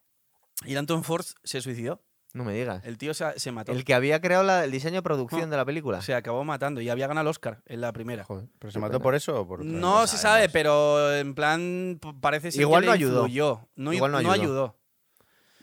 Y 0.66 0.74
el 0.74 0.80
Anton 0.80 1.04
Force 1.06 1.36
se 1.44 1.62
suicidó. 1.62 2.02
No 2.34 2.44
me 2.44 2.54
digas. 2.54 2.84
El 2.84 2.98
tío 2.98 3.14
se, 3.14 3.40
se 3.40 3.54
mató. 3.54 3.72
El 3.72 3.86
que 3.86 3.94
había 3.94 4.20
creado 4.20 4.44
la- 4.44 4.66
el 4.66 4.72
diseño 4.72 4.96
de 4.96 5.02
producción 5.04 5.44
Ah. 5.44 5.48
de 5.48 5.56
la 5.56 5.64
película. 5.64 6.02
Se 6.02 6.14
acabó 6.14 6.44
matando 6.44 6.82
y 6.82 6.90
había 6.90 7.08
ganado 7.08 7.22
el 7.22 7.28
Oscar 7.30 7.62
en 7.66 7.80
la 7.80 7.94
primera. 7.94 8.26
Joder, 8.26 8.50
¿Pero 8.60 8.72
se 8.72 8.80
mató 8.80 8.94
pena. 8.94 9.04
por 9.04 9.16
eso 9.16 9.40
o 9.40 9.48
por 9.48 9.64
No 9.64 10.06
se 10.08 10.18
sabe, 10.18 10.50
pero 10.50 11.16
en 11.16 11.34
plan 11.34 11.98
parece 12.20 12.52
ser 12.52 12.60
Igual 12.62 12.82
que 12.82 12.88
no 12.88 12.92
le 12.92 12.96
ayudó. 12.98 13.20
influyó. 13.22 13.70
No, 13.78 13.94
Igual 13.94 14.12
no 14.12 14.22
no 14.22 14.32
ayudó. 14.32 14.44
ayudó. 14.44 14.80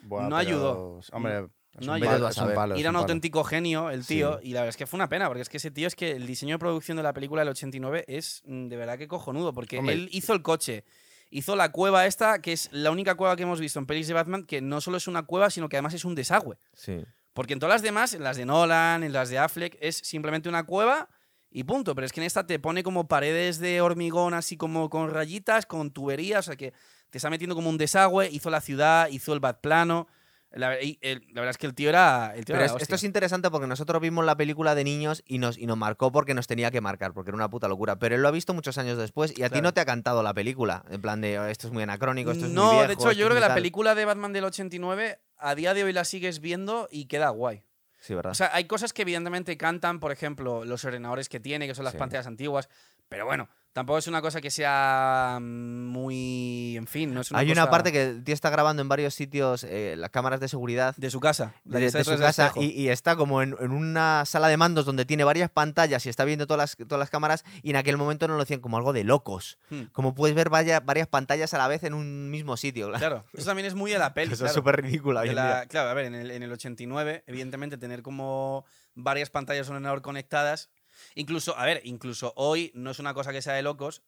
Buah, 0.04 0.22
no 0.22 0.28
pero, 0.28 0.36
ayudó. 0.36 1.00
Hombre, 1.12 1.48
No 1.80 1.92
ayudó. 1.92 2.74
era 2.76 2.90
un 2.90 2.96
auténtico 2.96 3.44
genio 3.44 3.90
el 3.90 4.06
tío. 4.06 4.38
Sí. 4.40 4.48
Y 4.48 4.52
la 4.52 4.60
verdad 4.60 4.70
es 4.70 4.76
que 4.76 4.86
fue 4.86 4.96
una 4.96 5.08
pena, 5.08 5.26
porque 5.26 5.42
es 5.42 5.48
que 5.48 5.58
ese 5.58 5.70
tío 5.70 5.86
es 5.86 5.94
que 5.94 6.12
el 6.12 6.26
diseño 6.26 6.54
de 6.54 6.58
producción 6.58 6.96
de 6.96 7.02
la 7.02 7.12
película 7.12 7.42
del 7.42 7.50
89 7.50 8.04
es 8.08 8.42
mm, 8.46 8.68
de 8.68 8.76
verdad 8.76 8.96
que 8.98 9.08
cojonudo. 9.08 9.52
Porque 9.52 9.78
Hombre. 9.78 9.94
él 9.94 10.08
hizo 10.12 10.32
el 10.32 10.42
coche, 10.42 10.84
hizo 11.32 11.56
la 11.56 11.72
cueva 11.72 12.06
esta, 12.06 12.40
que 12.40 12.52
es 12.52 12.68
la 12.72 12.90
única 12.90 13.16
cueva 13.16 13.34
que 13.34 13.42
hemos 13.42 13.58
visto 13.58 13.78
en 13.78 13.86
pelis 13.86 14.06
de 14.06 14.14
Batman, 14.14 14.44
que 14.44 14.60
no 14.60 14.80
solo 14.80 14.98
es 14.98 15.08
una 15.08 15.24
cueva, 15.24 15.50
sino 15.50 15.68
que 15.68 15.76
además 15.76 15.94
es 15.94 16.04
un 16.04 16.14
desagüe. 16.14 16.58
Sí. 16.74 17.04
Porque 17.32 17.54
en 17.54 17.58
todas 17.58 17.74
las 17.74 17.82
demás, 17.82 18.12
en 18.12 18.22
las 18.22 18.36
de 18.36 18.44
Nolan, 18.44 19.02
en 19.02 19.12
las 19.12 19.30
de 19.30 19.38
Affleck, 19.38 19.76
es 19.80 19.96
simplemente 19.96 20.50
una 20.50 20.64
cueva 20.64 21.08
y 21.50 21.64
punto. 21.64 21.94
Pero 21.94 22.04
es 22.04 22.12
que 22.12 22.20
en 22.20 22.26
esta 22.26 22.46
te 22.46 22.58
pone 22.58 22.82
como 22.82 23.08
paredes 23.08 23.58
de 23.58 23.80
hormigón, 23.80 24.34
así 24.34 24.58
como 24.58 24.90
con 24.90 25.10
rayitas, 25.10 25.64
con 25.64 25.90
tuberías, 25.90 26.46
o 26.46 26.50
sea 26.50 26.56
que 26.56 26.74
te 27.08 27.18
está 27.18 27.30
metiendo 27.30 27.54
como 27.54 27.70
un 27.70 27.78
desagüe, 27.78 28.28
hizo 28.30 28.50
la 28.50 28.60
ciudad, 28.60 29.08
hizo 29.08 29.32
el 29.32 29.40
Batplano. 29.40 30.08
La, 30.54 30.80
y 30.82 30.98
el- 31.00 31.20
la 31.28 31.40
verdad 31.40 31.50
es 31.50 31.58
que 31.58 31.66
el 31.66 31.74
tío 31.74 31.88
era. 31.88 32.32
El 32.34 32.44
tío 32.44 32.54
Pero 32.54 32.58
era 32.58 32.66
es- 32.66 32.72
la 32.72 32.78
esto 32.78 32.94
es 32.94 33.04
interesante 33.04 33.50
porque 33.50 33.66
nosotros 33.66 34.00
vimos 34.02 34.24
la 34.24 34.36
película 34.36 34.74
de 34.74 34.84
niños 34.84 35.22
y 35.26 35.38
nos, 35.38 35.56
y 35.58 35.66
nos 35.66 35.76
marcó 35.78 36.12
porque 36.12 36.34
nos 36.34 36.46
tenía 36.46 36.70
que 36.70 36.80
marcar, 36.80 37.12
porque 37.14 37.30
era 37.30 37.36
una 37.36 37.48
puta 37.48 37.68
locura. 37.68 37.96
Pero 37.98 38.14
él 38.16 38.22
lo 38.22 38.28
ha 38.28 38.32
visto 38.32 38.52
muchos 38.54 38.76
años 38.78 38.98
después 38.98 39.32
y 39.36 39.42
a 39.44 39.50
ti 39.50 39.60
no 39.62 39.72
te 39.72 39.80
ha 39.80 39.84
cantado 39.86 40.22
la 40.22 40.34
película. 40.34 40.84
En 40.90 41.00
plan 41.00 41.20
de 41.20 41.38
"Oh, 41.38 41.46
esto 41.46 41.66
es 41.68 41.72
muy 41.72 41.82
anacrónico, 41.82 42.30
esto 42.32 42.46
es 42.46 42.52
no, 42.52 42.64
muy 42.66 42.72
viejo. 42.74 42.88
de 42.88 42.94
hecho, 42.94 43.12
yo 43.12 43.24
creo 43.26 43.36
que 43.36 43.40
la 43.40 43.48
tal". 43.48 43.54
película 43.56 43.94
de 43.94 44.04
Batman 44.04 44.32
del 44.32 44.44
89, 44.44 45.20
a 45.38 45.54
día 45.54 45.74
de 45.74 45.84
hoy 45.84 45.92
la 45.92 46.04
sigues 46.04 46.40
viendo 46.40 46.88
y 46.90 47.06
queda 47.06 47.30
guay. 47.30 47.62
Sí, 48.00 48.14
¿verdad? 48.14 48.32
O 48.32 48.34
sea, 48.34 48.50
hay 48.52 48.64
cosas 48.64 48.92
que 48.92 49.02
evidentemente 49.02 49.56
cantan, 49.56 50.00
por 50.00 50.10
ejemplo, 50.12 50.64
los 50.64 50.84
ordenadores 50.84 51.28
que 51.28 51.38
tiene, 51.40 51.66
que 51.68 51.74
son 51.74 51.84
las 51.84 51.92
Sí. 51.92 51.98
pantallas 51.98 52.26
antiguas, 52.26 52.68
pero 53.08 53.24
bueno, 53.26 53.48
tampoco 53.72 53.98
es 53.98 54.06
una 54.06 54.20
cosa 54.22 54.40
que 54.40 54.50
sea 54.50 55.38
muy. 55.40 56.76
En 56.76 56.86
fin, 56.86 57.12
no 57.14 57.20
es 57.20 57.30
una 57.30 57.40
Hay 57.40 57.50
una 57.50 57.70
parte 57.70 57.92
que 57.92 58.02
el 58.02 58.24
tío 58.24 58.34
está 58.34 58.50
grabando 58.50 58.82
en 58.82 58.88
varios 58.88 59.14
sitios 59.14 59.64
eh, 59.64 59.94
las 59.96 60.10
cámaras 60.10 60.40
de 60.40 60.48
seguridad 60.48 60.94
De 60.96 61.10
su 61.10 61.20
casa. 61.20 61.54
de, 61.64 61.90
su 62.04 62.16
casa 62.18 62.52
y, 62.56 62.66
y 62.66 62.88
está 62.88 63.16
como 63.16 63.42
en, 63.42 63.56
en 63.60 63.70
una 63.70 64.24
sala 64.24 64.48
de 64.48 64.56
mandos 64.56 64.84
donde 64.84 65.04
tiene 65.04 65.24
varias 65.24 65.50
pantallas 65.50 66.04
y 66.06 66.08
está 66.08 66.24
viendo 66.24 66.46
todas 66.46 66.58
las, 66.78 66.88
todas 66.88 66.98
las 66.98 67.10
cámaras 67.10 67.44
y 67.62 67.70
en 67.70 67.76
aquel 67.76 67.96
momento 67.96 68.28
no 68.28 68.34
lo 68.34 68.40
decían 68.40 68.60
como 68.60 68.76
algo 68.76 68.92
de 68.92 69.04
locos. 69.04 69.58
Hmm. 69.70 69.82
Como 69.92 70.14
puedes 70.14 70.34
ver 70.34 70.50
vaya- 70.50 70.80
varias 70.80 71.08
pantallas 71.08 71.54
a 71.54 71.58
la 71.58 71.68
vez 71.68 71.82
en 71.84 71.94
un 71.94 72.30
mismo 72.30 72.56
sitio. 72.56 72.88
Claro. 72.88 73.02
Claro, 73.12 73.24
eso 73.32 73.46
también 73.46 73.66
es 73.66 73.74
muy 73.74 73.90
de 73.90 73.98
la 73.98 74.14
peli. 74.14 74.32
Eso 74.32 74.44
claro. 74.44 74.50
es 74.50 74.54
súper 74.54 74.84
en 74.84 75.14
la- 75.14 75.22
día. 75.24 75.66
claro, 75.66 75.90
a 75.90 75.94
ver, 75.94 76.06
en 76.06 76.14
el, 76.14 76.30
en 76.30 76.42
el 76.44 76.52
89, 76.52 77.24
evidentemente, 77.26 77.76
tener 77.76 78.00
como 78.00 78.64
varias 78.94 79.28
pantallas 79.28 79.66
de 79.66 79.70
un 79.72 79.76
ordenador 79.78 80.02
conectadas. 80.02 80.70
Incluso, 81.14 81.56
a 81.58 81.64
ver, 81.64 81.80
incluso 81.84 82.32
hoy 82.36 82.70
no 82.74 82.90
es 82.90 82.98
una 82.98 83.14
cosa 83.14 83.32
que 83.32 83.42
sea 83.42 83.54
de 83.54 83.62
locos, 83.62 84.02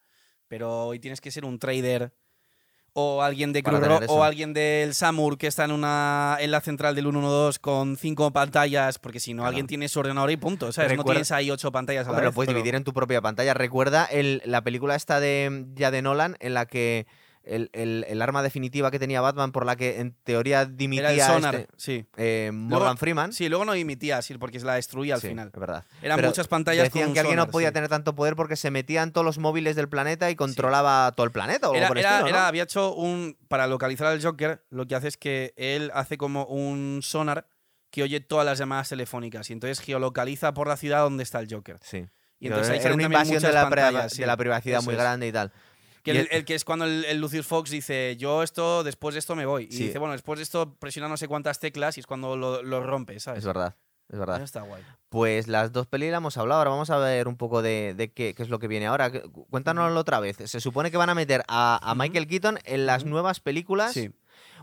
pero 0.48 0.86
hoy 0.86 0.98
tienes 1.00 1.20
que 1.20 1.30
ser 1.30 1.44
un 1.44 1.58
trader 1.58 2.12
o 2.96 3.22
alguien 3.22 3.52
de 3.52 3.64
Cruz 3.64 3.80
o 4.06 4.22
alguien 4.22 4.52
del 4.54 4.94
Samur 4.94 5.36
que 5.36 5.48
está 5.48 5.64
en 5.64 5.72
una 5.72 6.36
en 6.38 6.52
la 6.52 6.60
central 6.60 6.94
del 6.94 7.04
112 7.06 7.58
con 7.58 7.96
cinco 7.96 8.30
pantallas, 8.32 9.00
porque 9.00 9.18
si 9.18 9.34
no 9.34 9.42
Claro. 9.42 9.48
alguien 9.48 9.66
tiene 9.66 9.88
su 9.88 9.98
ordenador 9.98 10.30
y 10.30 10.36
punto, 10.36 10.70
¿sabes? 10.70 10.96
No 10.96 11.02
tienes 11.02 11.32
ahí 11.32 11.50
ocho 11.50 11.72
pantallas 11.72 12.02
a 12.06 12.10
la 12.10 12.10
Hombre, 12.12 12.24
lo 12.26 12.30
vez, 12.30 12.34
puedes 12.36 12.46
pero- 12.48 12.58
dividir 12.58 12.76
en 12.76 12.84
tu 12.84 12.92
propia 12.92 13.20
pantalla. 13.20 13.52
Recuerda 13.52 14.04
el- 14.04 14.42
la 14.44 14.62
película 14.62 14.94
esta 14.94 15.18
de 15.18 15.66
ya 15.74 15.90
de 15.90 16.02
Nolan 16.02 16.36
en 16.38 16.54
la 16.54 16.66
que 16.66 17.06
el, 17.46 17.70
el- 17.72 18.04
el 18.08 18.22
arma 18.22 18.42
definitiva 18.42 18.90
que 18.90 18.98
tenía 18.98 19.20
Batman 19.20 19.52
por 19.52 19.66
la 19.66 19.76
que 19.76 20.00
en 20.00 20.14
teoría 20.24 20.64
dimitía 20.64 21.12
Era 21.12 21.26
el 21.26 21.32
sonar, 21.32 21.54
este, 21.54 21.72
sí. 21.76 22.06
eh, 22.16 22.50
Morgan 22.52 22.80
Luego- 22.80 22.96
Freeman. 22.96 23.32
Sí, 23.32 23.48
luego 23.48 23.64
no 23.64 23.74
emitía, 23.74 24.20
sí, 24.22 24.34
porque 24.38 24.58
se 24.60 24.66
la 24.66 24.74
destruía 24.74 25.14
al 25.14 25.20
Sí, 25.20 25.28
final. 25.28 25.50
es 25.54 25.60
verdad. 25.60 25.84
Eran 26.02 26.16
Pero 26.16 26.28
muchas 26.28 26.48
pantallas 26.48 26.84
Decían 26.84 27.04
con 27.04 27.08
un 27.10 27.14
que 27.14 27.20
alguien 27.20 27.36
no 27.36 27.48
podía 27.48 27.68
sí. 27.68 27.74
tener 27.74 27.88
tanto 27.90 28.14
poder 28.14 28.34
porque 28.36 28.56
se 28.56 28.70
metía 28.70 29.02
en 29.02 29.12
todos 29.12 29.24
los 29.24 29.38
móviles 29.38 29.76
del 29.76 29.88
planeta 29.88 30.30
y 30.30 30.36
controlaba 30.36 31.12
todo 31.12 31.24
el 31.26 31.32
planeta. 31.32 31.68
O 31.68 31.72
algo 31.72 31.78
Era, 31.78 31.88
por 31.88 31.98
el 31.98 32.04
era- 32.04 32.10
estilo, 32.16 32.30
¿no? 32.30 32.36
era- 32.36 32.48
había 32.48 32.62
hecho 32.64 32.94
un. 32.94 33.36
Para 33.48 33.66
localizar 33.66 34.06
al 34.06 34.22
Joker, 34.22 34.64
lo 34.70 34.86
que 34.86 34.94
hace 34.94 35.08
es 35.08 35.16
que 35.16 35.52
él 35.56 35.90
hace 35.94 36.16
como 36.18 36.44
un 36.46 37.00
sonar 37.02 37.46
que 37.90 38.02
oye 38.02 38.18
todas 38.20 38.44
las 38.44 38.58
llamadas 38.58 38.88
telefónicas 38.88 39.48
y 39.50 39.52
entonces 39.52 39.78
geolocaliza 39.80 40.52
por 40.54 40.66
la 40.66 40.76
ciudad 40.76 41.00
donde 41.02 41.22
está 41.22 41.38
el 41.38 41.46
Joker. 41.48 41.78
Sí. 41.82 42.06
Y 42.40 42.48
entonces 42.48 42.72
ahí 42.72 42.80
era 42.84 42.92
una 42.94 43.04
invasión 43.04 43.40
de 43.40 43.52
la, 43.52 43.62
pantallas, 43.70 44.16
de 44.16 44.26
la 44.26 44.36
privacidad 44.36 44.78
Eso 44.80 44.84
muy 44.86 44.94
es. 44.96 45.00
grande 45.00 45.28
y 45.28 45.32
tal. 45.32 45.52
Que 46.04 46.12
el, 46.12 46.16
el- 46.18 46.28
el 46.30 46.44
que 46.44 46.54
es 46.54 46.64
cuando 46.64 46.84
el, 46.84 47.04
el 47.06 47.18
Lucius 47.20 47.46
Fox 47.46 47.70
dice, 47.70 48.16
yo 48.16 48.42
esto, 48.44 48.84
después 48.84 49.14
de 49.14 49.18
esto 49.18 49.34
me 49.34 49.46
voy. 49.46 49.64
Y 49.64 49.72
Sí. 49.72 49.86
dice, 49.86 49.98
bueno, 49.98 50.12
después 50.12 50.38
de 50.38 50.42
esto 50.44 50.74
presiona 50.76 51.08
no 51.08 51.16
sé 51.16 51.26
cuántas 51.26 51.58
teclas 51.58 51.96
y 51.96 52.00
es 52.00 52.06
cuando 52.06 52.36
lo, 52.36 52.62
lo 52.62 52.82
rompe, 52.84 53.18
¿sabes? 53.18 53.38
Es 53.40 53.44
verdad, 53.46 53.74
es 54.08 54.18
verdad. 54.18 54.36
Eso 54.36 54.44
está 54.44 54.60
guay. 54.60 54.82
Pues 55.08 55.48
las 55.48 55.72
dos 55.72 55.86
pelis 55.86 56.10
las 56.10 56.18
hemos 56.18 56.36
hablado. 56.36 56.60
Ahora 56.60 56.70
vamos 56.70 56.90
a 56.90 56.98
ver 56.98 57.26
un 57.26 57.36
poco 57.36 57.62
de, 57.62 57.94
de 57.96 58.12
qué, 58.12 58.34
qué 58.34 58.42
es 58.42 58.48
lo 58.50 58.58
que 58.58 58.68
viene 58.68 58.86
ahora. 58.86 59.10
Cu- 59.10 59.46
Cuéntanoslo 59.48 59.98
otra 59.98 60.20
vez. 60.20 60.36
Se 60.44 60.60
supone 60.60 60.90
que 60.90 60.96
van 60.98 61.08
a 61.10 61.14
meter 61.14 61.42
a, 61.48 61.80
a. 61.82 61.94
Michael 61.94 62.26
Keaton 62.28 62.58
en 62.64 62.86
las 62.86 63.04
nuevas 63.04 63.40
películas. 63.40 63.92
Sí. 63.94 64.10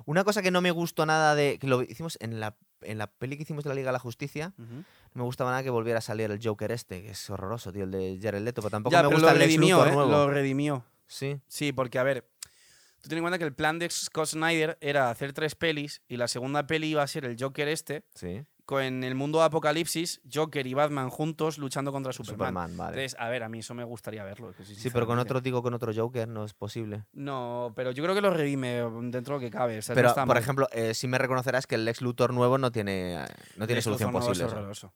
Una 0.05 0.23
cosa 0.23 0.41
que 0.41 0.51
no 0.51 0.61
me 0.61 0.71
gustó 0.71 1.05
nada 1.05 1.33
de. 1.35 1.57
que 1.59 1.67
lo 1.67 1.81
hicimos 1.81 2.17
en 2.21 2.39
la, 2.39 2.55
en 2.81 2.97
la 2.97 3.07
peli 3.07 3.35
que 3.37 3.43
hicimos 3.43 3.63
de 3.63 3.69
la 3.69 3.75
Liga 3.75 3.87
de 3.87 3.93
la 3.93 3.99
Justicia. 3.99 4.53
No 4.57 4.83
me 5.15 5.23
gustaba 5.23 5.49
nada 5.51 5.63
que 5.63 5.69
volviera 5.69 5.99
a 5.99 6.01
salir 6.01 6.29
el 6.31 6.39
Joker 6.41 6.71
este, 6.71 7.01
que 7.01 7.09
es 7.11 7.29
horroroso, 7.29 7.71
tío, 7.71 7.83
el 7.83 7.91
de 7.91 8.17
Jared 8.21 8.41
Leto. 8.41 8.61
Pero 8.61 8.69
tampoco 8.71 8.91
Ya, 8.93 9.03
me 9.03 9.09
pero 9.09 9.17
gusta 9.17 9.31
lo 9.31 9.35
el 9.37 9.41
redimió, 9.43 9.75
Luthor 9.77 9.87
¿eh? 9.89 9.95
nuevo. 9.95 10.11
Lo 10.11 10.29
redimió. 10.29 10.83
Sí. 11.11 11.39
Sí, 11.47 11.73
porque 11.73 11.99
a 11.99 12.03
ver, 12.03 12.25
tú 13.01 13.09
ten 13.09 13.17
en 13.17 13.23
cuenta 13.23 13.37
que 13.37 13.43
el 13.43 13.53
plan 13.53 13.79
de 13.79 13.89
Scott 13.89 14.27
Snyder 14.27 14.77
era 14.81 15.09
hacer 15.09 15.33
tres 15.33 15.55
pelis 15.55 16.01
y 16.07 16.15
la 16.17 16.27
segunda 16.27 16.65
peli 16.67 16.87
iba 16.87 17.03
a 17.03 17.07
ser 17.07 17.25
el 17.25 17.35
Joker 17.37 17.67
este, 17.67 18.03
Sí. 18.15 18.45
con 18.65 19.03
el 19.03 19.15
mundo 19.15 19.39
de 19.39 19.45
Apocalipsis, 19.45 20.21
Joker 20.33 20.65
y 20.65 20.73
Batman 20.73 21.09
juntos 21.09 21.57
luchando 21.57 21.91
contra 21.91 22.13
Superman. 22.13 22.37
Superman, 22.53 22.77
vale. 22.77 22.91
Entonces, 22.97 23.19
a 23.19 23.27
ver, 23.27 23.43
a 23.43 23.49
mí 23.49 23.59
eso 23.59 23.73
me 23.73 23.83
gustaría 23.83 24.23
verlo. 24.23 24.53
que 24.53 24.63
Sí, 24.63 24.89
pero 24.89 25.05
con 25.05 25.19
otro 25.19 25.41
digo 25.41 25.61
con 25.61 25.73
otro 25.73 25.91
Joker 25.93 26.27
no 26.29 26.45
es 26.45 26.53
posible. 26.53 27.03
No, 27.11 27.73
pero 27.75 27.91
yo 27.91 28.01
creo 28.03 28.15
que 28.15 28.21
lo 28.21 28.29
redime 28.29 28.75
dentro 29.11 29.37
de 29.37 29.39
lo 29.39 29.39
que 29.39 29.49
cabe. 29.51 29.79
o 29.79 29.81
sea, 29.81 29.93
no 29.95 30.01
Pero, 30.01 30.13
por 30.15 30.25
mal. 30.27 30.37
ejemplo, 30.37 30.67
eh, 30.71 30.93
sí 30.93 31.07
me 31.07 31.17
reconocerás 31.17 31.67
que 31.67 31.75
el 31.75 31.83
Lex 31.83 32.01
Luthor 32.01 32.33
nuevo 32.33 32.57
no 32.57 32.71
tiene, 32.71 33.17
no 33.57 33.65
tiene 33.67 33.73
Lex 33.75 33.83
solución 33.83 34.11
Luthor 34.13 34.23
no, 34.25 34.31
es 34.31 34.37
posible. 34.39 34.53
horroroso. 34.57 34.93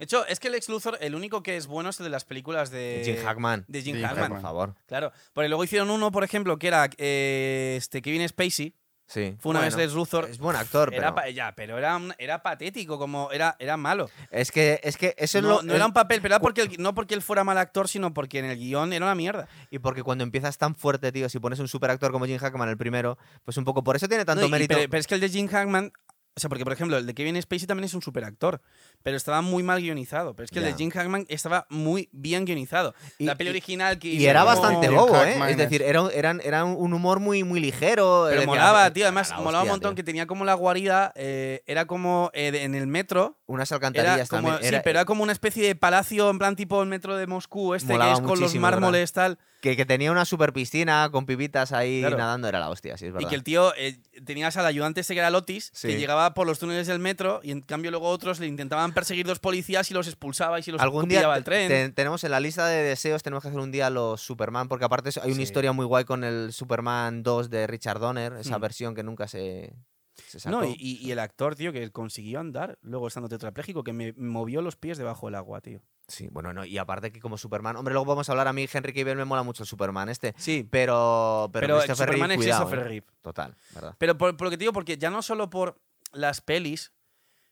De 0.00 0.04
hecho, 0.04 0.26
es 0.26 0.40
que 0.40 0.48
el 0.48 0.52
Lex 0.54 0.70
Luthor, 0.70 0.96
el 1.02 1.14
único 1.14 1.42
que 1.42 1.58
es 1.58 1.66
bueno 1.66 1.90
es 1.90 2.00
el 2.00 2.04
de 2.04 2.10
las 2.10 2.24
películas 2.24 2.70
de 2.70 3.02
Jim 3.04 3.16
Hackman. 3.22 3.66
De 3.68 3.82
Jim 3.82 3.96
Jim 3.96 4.06
Hackman. 4.06 4.30
Por 4.32 4.40
favor. 4.40 4.74
Claro. 4.86 5.12
Porque 5.34 5.48
luego 5.50 5.62
hicieron 5.62 5.90
uno, 5.90 6.10
por 6.10 6.24
ejemplo, 6.24 6.58
que 6.58 6.68
era 6.68 6.88
eh, 6.96 7.74
este 7.76 8.00
Kevin 8.00 8.26
Spacey. 8.26 8.74
Sí. 9.06 9.34
Fue 9.40 9.50
una 9.50 9.58
Bueno, 9.60 9.76
vez 9.76 9.84
Lex 9.84 9.92
Luthor. 9.92 10.30
Es 10.30 10.38
buen 10.38 10.56
actor, 10.56 10.94
Era 10.94 11.12
pero. 11.14 11.28
ya, 11.30 11.52
pero 11.56 11.76
era, 11.76 11.96
un- 11.96 12.14
era 12.16 12.42
patético, 12.44 12.96
como 12.96 13.30
era, 13.32 13.56
era 13.58 13.76
malo. 13.76 14.08
Es 14.30 14.52
que, 14.52 14.80
es 14.84 14.96
que 14.96 15.14
eso 15.18 15.38
es 15.38 15.42
no, 15.44 15.50
lo. 15.50 15.62
no 15.62 15.72
es- 15.72 15.76
era 15.76 15.84
un 15.86 15.92
papel, 15.92 16.22
pero 16.22 16.36
era 16.36 16.40
porque 16.40 16.62
el- 16.62 16.76
no 16.78 16.94
porque 16.94 17.14
él 17.14 17.20
fuera 17.20 17.42
mal 17.44 17.58
actor, 17.58 17.88
sino 17.88 18.14
porque 18.14 18.38
en 18.38 18.44
el 18.44 18.56
guion 18.56 18.92
era 18.92 19.04
una 19.04 19.16
mierda. 19.16 19.48
Y 19.68 19.80
porque 19.80 20.04
cuando 20.04 20.22
empiezas 20.24 20.56
tan 20.58 20.76
fuerte, 20.76 21.10
tío, 21.12 21.28
si 21.28 21.40
pones 21.40 21.58
un 21.58 21.66
superactor 21.68 22.12
como 22.12 22.24
Jim 22.24 22.38
Hackman 22.38 22.68
el 22.68 22.76
primero, 22.78 23.18
pues 23.44 23.56
un 23.56 23.64
poco. 23.64 23.82
Por 23.84 23.96
eso 23.96 24.06
tiene 24.08 24.24
tanto 24.24 24.42
No, 24.42 24.46
y- 24.46 24.50
mérito. 24.50 24.76
pero, 24.76 24.88
pero 24.88 25.00
es 25.00 25.06
que 25.08 25.16
el 25.16 25.20
de 25.20 25.28
Jim 25.28 25.48
Hackman. 25.48 25.92
O 26.40 26.42
sea, 26.42 26.48
porque 26.48 26.64
por 26.64 26.72
ejemplo, 26.72 26.96
el 26.96 27.04
de 27.04 27.12
Kevin 27.14 27.40
Spacey 27.42 27.66
también 27.66 27.84
es 27.84 27.92
un 27.92 28.00
superactor, 28.00 28.62
pero 29.02 29.14
estaba 29.18 29.42
muy 29.42 29.62
mal 29.62 29.78
guionizado. 29.82 30.34
Pero 30.34 30.46
es 30.46 30.50
que 30.50 30.58
el 30.60 30.64
de 30.64 30.72
Jim 30.72 30.88
Hackman 30.90 31.26
estaba 31.28 31.66
muy 31.68 32.08
bien 32.12 32.46
guionizado. 32.46 32.94
Y- 33.18 33.26
la 33.26 33.34
peli 33.34 33.50
original 33.50 33.98
que 33.98 34.08
Y 34.08 34.24
era 34.26 34.42
bastante 34.42 34.88
bobo, 34.88 35.22
¿eh? 35.22 35.38
Es 35.50 35.56
decir, 35.58 35.82
era, 35.82 36.00
un- 36.00 36.10
eran, 36.14 36.40
era 36.42 36.64
un 36.64 36.94
humor 36.94 37.20
muy, 37.20 37.44
muy 37.44 37.60
ligero. 37.60 38.26
Pero 38.30 38.46
molaba, 38.46 38.86
"Eh, 38.86 38.90
tío. 38.92 39.04
Además, 39.04 39.28
la 39.30 39.36
molaba 39.40 39.64
un 39.64 39.68
montón 39.70 39.90
tío". 39.90 39.96
que 39.96 40.02
tenía 40.02 40.26
como 40.26 40.46
la 40.46 40.54
guarida. 40.54 41.12
eh, 41.14 41.62
era 41.66 41.84
como 41.84 42.30
eh, 42.32 42.52
en 42.62 42.74
el 42.74 42.86
metro. 42.86 43.38
Unas 43.46 43.70
alcantarillas 43.72 44.28
como, 44.30 44.48
también. 44.48 44.62
sí, 44.62 44.68
era- 44.74 44.82
pero 44.82 44.98
era 45.00 45.04
como 45.04 45.22
una 45.22 45.32
especie 45.32 45.66
de 45.66 45.74
palacio, 45.74 46.30
en 46.30 46.38
plan 46.38 46.56
tipo 46.56 46.80
el 46.82 46.88
metro 46.88 47.16
de 47.18 47.26
Moscú, 47.26 47.74
este 47.74 47.88
que 47.88 47.92
es 48.12 48.14
con 48.20 48.28
los 48.28 48.38
muchísimo, 48.40 48.62
¿verdad? 48.66 48.80
mármoles, 48.80 49.12
tal. 49.12 49.38
Que, 49.60 49.76
que 49.76 49.84
tenía 49.86 50.10
una 50.10 50.24
super 50.24 50.52
piscina 50.52 51.08
con 51.12 51.26
pibitas 51.26 51.72
ahí 51.72 52.00
Claro. 52.00 52.16
nadando, 52.16 52.48
era 52.48 52.60
la 52.60 52.70
hostia, 52.70 52.96
sí, 52.96 53.04
es 53.06 53.10
Y 53.10 53.12
verdad. 53.12 53.28
que 53.28 53.34
el 53.34 53.42
tío 53.44 53.74
eh, 53.76 53.98
tenías 54.24 54.56
al 54.56 54.64
ayudante 54.66 55.02
ese 55.02 55.14
que 55.14 55.20
era 55.20 55.30
Lotis, 55.30 55.70
que 55.80 55.98
llegaba 55.98 56.32
por 56.34 56.46
los 56.46 56.58
túneles 56.58 56.86
del 56.86 56.98
metro 56.98 57.40
y 57.42 57.50
en 57.50 57.60
cambio 57.60 57.90
luego 57.90 58.08
otros 58.08 58.40
le 58.40 58.46
intentaban 58.46 58.92
perseguir 58.94 59.26
dos 59.26 59.38
policías 59.38 59.90
y 59.90 59.94
los 59.94 60.06
expulsaba 60.06 60.58
y 60.58 60.62
si 60.62 60.70
los 60.72 60.80
Algún 60.80 61.08
día 61.08 61.20
el 61.34 61.44
tren. 61.44 61.68
te- 61.68 61.88
tenemos 61.90 62.24
en 62.24 62.30
la 62.30 62.40
lista 62.40 62.66
de 62.66 62.82
deseos, 62.82 63.22
tenemos 63.22 63.42
que 63.42 63.48
hacer 63.48 63.60
un 63.60 63.70
día 63.70 63.90
los 63.90 64.20
Superman, 64.20 64.68
porque 64.68 64.84
aparte 64.86 65.10
hay 65.20 65.28
una 65.30 65.36
Sí. 65.36 65.42
historia 65.42 65.72
muy 65.72 65.84
guay 65.86 66.04
con 66.04 66.24
el 66.24 66.52
Superman 66.52 67.22
2 67.22 67.50
de 67.50 67.66
Richard 67.66 67.98
Donner, 68.00 68.32
esa 68.40 68.58
Mm. 68.58 68.60
versión 68.62 68.94
que 68.94 69.02
nunca 69.02 69.28
se, 69.28 69.72
se 70.20 70.40
sacó. 70.40 70.60
No, 70.60 70.64
y, 70.66 71.10
el 71.10 71.18
actor, 71.18 71.56
tío, 71.56 71.72
que 71.72 71.90
consiguió 71.90 72.40
andar 72.40 72.78
luego 72.82 73.08
estando 73.08 73.28
tetrapléjico, 73.28 73.84
que 73.84 73.92
me 73.92 74.12
movió 74.14 74.62
los 74.62 74.76
pies 74.76 74.98
debajo 74.98 75.26
del 75.26 75.34
agua, 75.34 75.60
tío. 75.60 75.82
Sí, 76.08 76.28
bueno, 76.30 76.52
no, 76.52 76.64
y 76.64 76.76
aparte 76.78 77.12
que 77.12 77.20
como 77.20 77.38
Superman, 77.38 77.76
hombre, 77.76 77.94
luego 77.94 78.06
vamos 78.06 78.28
a 78.28 78.32
hablar 78.32 78.48
a 78.48 78.52
mí, 78.52 78.66
Henry 78.72 78.92
Cavill 78.92 79.16
me 79.16 79.24
mola 79.24 79.44
mucho 79.44 79.62
el 79.62 79.68
Superman 79.68 80.08
este, 80.08 80.34
Sí, 80.36 80.66
pero 80.68 81.48
pero, 81.52 81.66
pero, 81.66 81.78
Christopher 81.78 82.08
Reeve, 82.08 82.18
Superman 82.18 82.30
es 82.32 82.36
cuidado, 82.36 82.62
Christopher 82.62 82.86
¿eh? 82.86 82.88
Reeve. 82.88 83.06
Total, 83.22 83.56
¿verdad? 83.74 83.94
Pero 83.96 84.18
por, 84.18 84.36
por 84.36 84.46
lo 84.46 84.50
que 84.50 84.56
te 84.56 84.64
digo, 84.64 84.72
porque 84.72 84.98
ya 84.98 85.10
no 85.10 85.22
solo 85.22 85.50
por 85.50 85.80
las 86.12 86.40
pelis, 86.40 86.92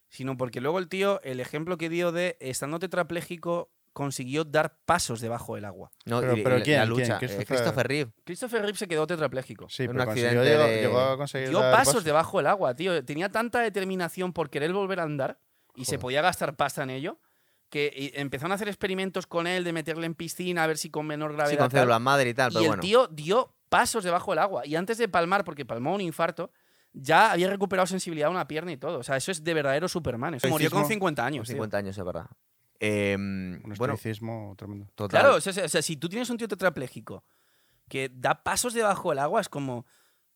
sino 0.08 0.36
porque 0.36 0.60
luego 0.60 0.78
el 0.78 0.88
tío, 0.88 1.20
el 1.22 1.40
ejemplo 1.40 1.78
que 1.78 1.88
dio 1.88 2.12
de 2.12 2.36
estando 2.40 2.78
tetrapléjico, 2.78 3.70
consiguió 3.92 4.44
dar 4.44 4.78
pasos 4.84 5.20
debajo 5.20 5.54
del 5.56 5.64
agua. 5.64 5.90
No, 6.04 6.20
Pero- 6.20 6.58
y- 6.58 6.62
¿quién? 6.62 6.78
la 6.78 6.84
¿Quién? 6.84 6.88
lucha, 6.88 7.14
eh, 7.16 7.18
Christopher- 7.18 7.46
Christopher 7.46 7.88
Reeve. 7.88 8.12
Christopher 8.24 8.62
Reeve 8.62 8.78
se 8.78 8.88
quedó 8.88 9.06
tetrapléjico. 9.06 9.68
Sí, 9.68 9.82
Un 9.84 9.92
pero 9.92 10.04
consiguió, 10.06 10.28
accidente 10.30 10.50
llegó, 10.56 10.64
de- 10.68 10.80
llegó 10.82 11.00
a 11.00 11.16
conseguir 11.16 11.48
Dio 11.50 11.60
dar 11.60 11.72
pasos 11.74 12.04
debajo 12.04 12.38
del 12.38 12.46
agua, 12.46 12.74
tío. 12.74 13.04
Tenía 13.04 13.28
tanta 13.30 13.60
determinación 13.60 14.32
por 14.32 14.50
querer 14.50 14.72
volver 14.72 15.00
a 15.00 15.04
andar 15.04 15.38
y 15.74 15.84
se 15.86 15.98
podía 15.98 16.22
gastar 16.22 16.56
pasta 16.56 16.82
en 16.82 16.90
ello 16.90 17.18
que 17.70 17.92
y 17.94 18.12
empezaron 18.18 18.52
a 18.52 18.54
hacer 18.54 18.68
experimentos 18.68 19.26
con 19.26 19.46
él 19.46 19.62
de 19.64 19.72
meterle 19.74 20.06
en 20.06 20.14
piscina 20.14 20.64
a 20.64 20.66
ver 20.66 20.78
si 20.78 20.90
con 20.90 21.06
menor 21.06 21.34
gravedad. 21.34 21.50
Sí, 21.52 21.56
con 21.58 21.70
células 21.70 22.00
madre 22.00 22.30
y 22.30 22.34
tal, 22.34 22.50
y 22.50 22.54
pero 22.54 22.62
el 22.62 22.68
bueno. 22.68 22.80
tío 22.80 23.06
dio 23.08 23.54
pasos 23.68 24.04
debajo 24.04 24.30
del 24.32 24.38
agua. 24.38 24.66
Y 24.66 24.74
antes 24.76 24.96
de 24.96 25.06
palmar, 25.08 25.44
porque 25.44 25.66
palmó 25.66 25.94
un 25.94 26.00
infarto, 26.00 26.50
ya 26.94 27.30
había 27.32 27.50
recuperado 27.50 27.86
sensibilidad 27.86 28.28
a 28.28 28.30
una 28.30 28.48
pierna 28.48 28.72
y 28.72 28.78
todo. 28.78 28.98
O 28.98 29.02
sea, 29.02 29.18
eso 29.18 29.30
es 29.30 29.44
de 29.44 29.52
verdadero 29.52 29.86
Superman. 29.88 30.32
Eso 30.34 30.48
murió 30.48 30.70
con 30.70 30.78
Estoicismo. 30.78 30.94
50 30.94 31.22
Con 31.22 31.26
años. 31.26 31.46
tío. 31.46 31.52
50 31.56 31.76
años, 31.76 31.98
es 31.98 32.04
verdad. 32.04 32.26
Eh, 32.80 33.14
Un 33.16 33.60
bueno, 33.76 33.94
estoicismo 33.94 34.54
tremendo. 34.56 34.86
total. 34.94 35.20
Claro, 35.20 35.36
o 35.36 35.40
sea, 35.40 35.64
o 35.64 35.68
sea, 35.68 35.82
si 35.82 35.96
tú 35.96 36.08
tienes 36.08 36.30
un 36.30 36.36
tío 36.38 36.46
tetrapléjico 36.48 37.24
que 37.88 38.10
da 38.12 38.42
pasos 38.42 38.74
debajo 38.74 39.10
del 39.10 39.18
agua, 39.18 39.40
es 39.40 39.48
como. 39.48 39.84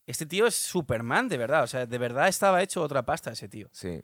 Este 0.06 0.26
tío 0.26 0.48
es 0.48 0.56
Superman, 0.56 1.28
de 1.28 1.38
verdad. 1.38 1.62
O 1.62 1.66
sea, 1.68 1.86
de 1.86 1.98
verdad 1.98 2.26
estaba 2.26 2.60
hecho 2.62 2.82
otra 2.82 3.04
pasta 3.04 3.30
ese 3.30 3.48
tío. 3.48 3.68
Sí. 3.70 4.00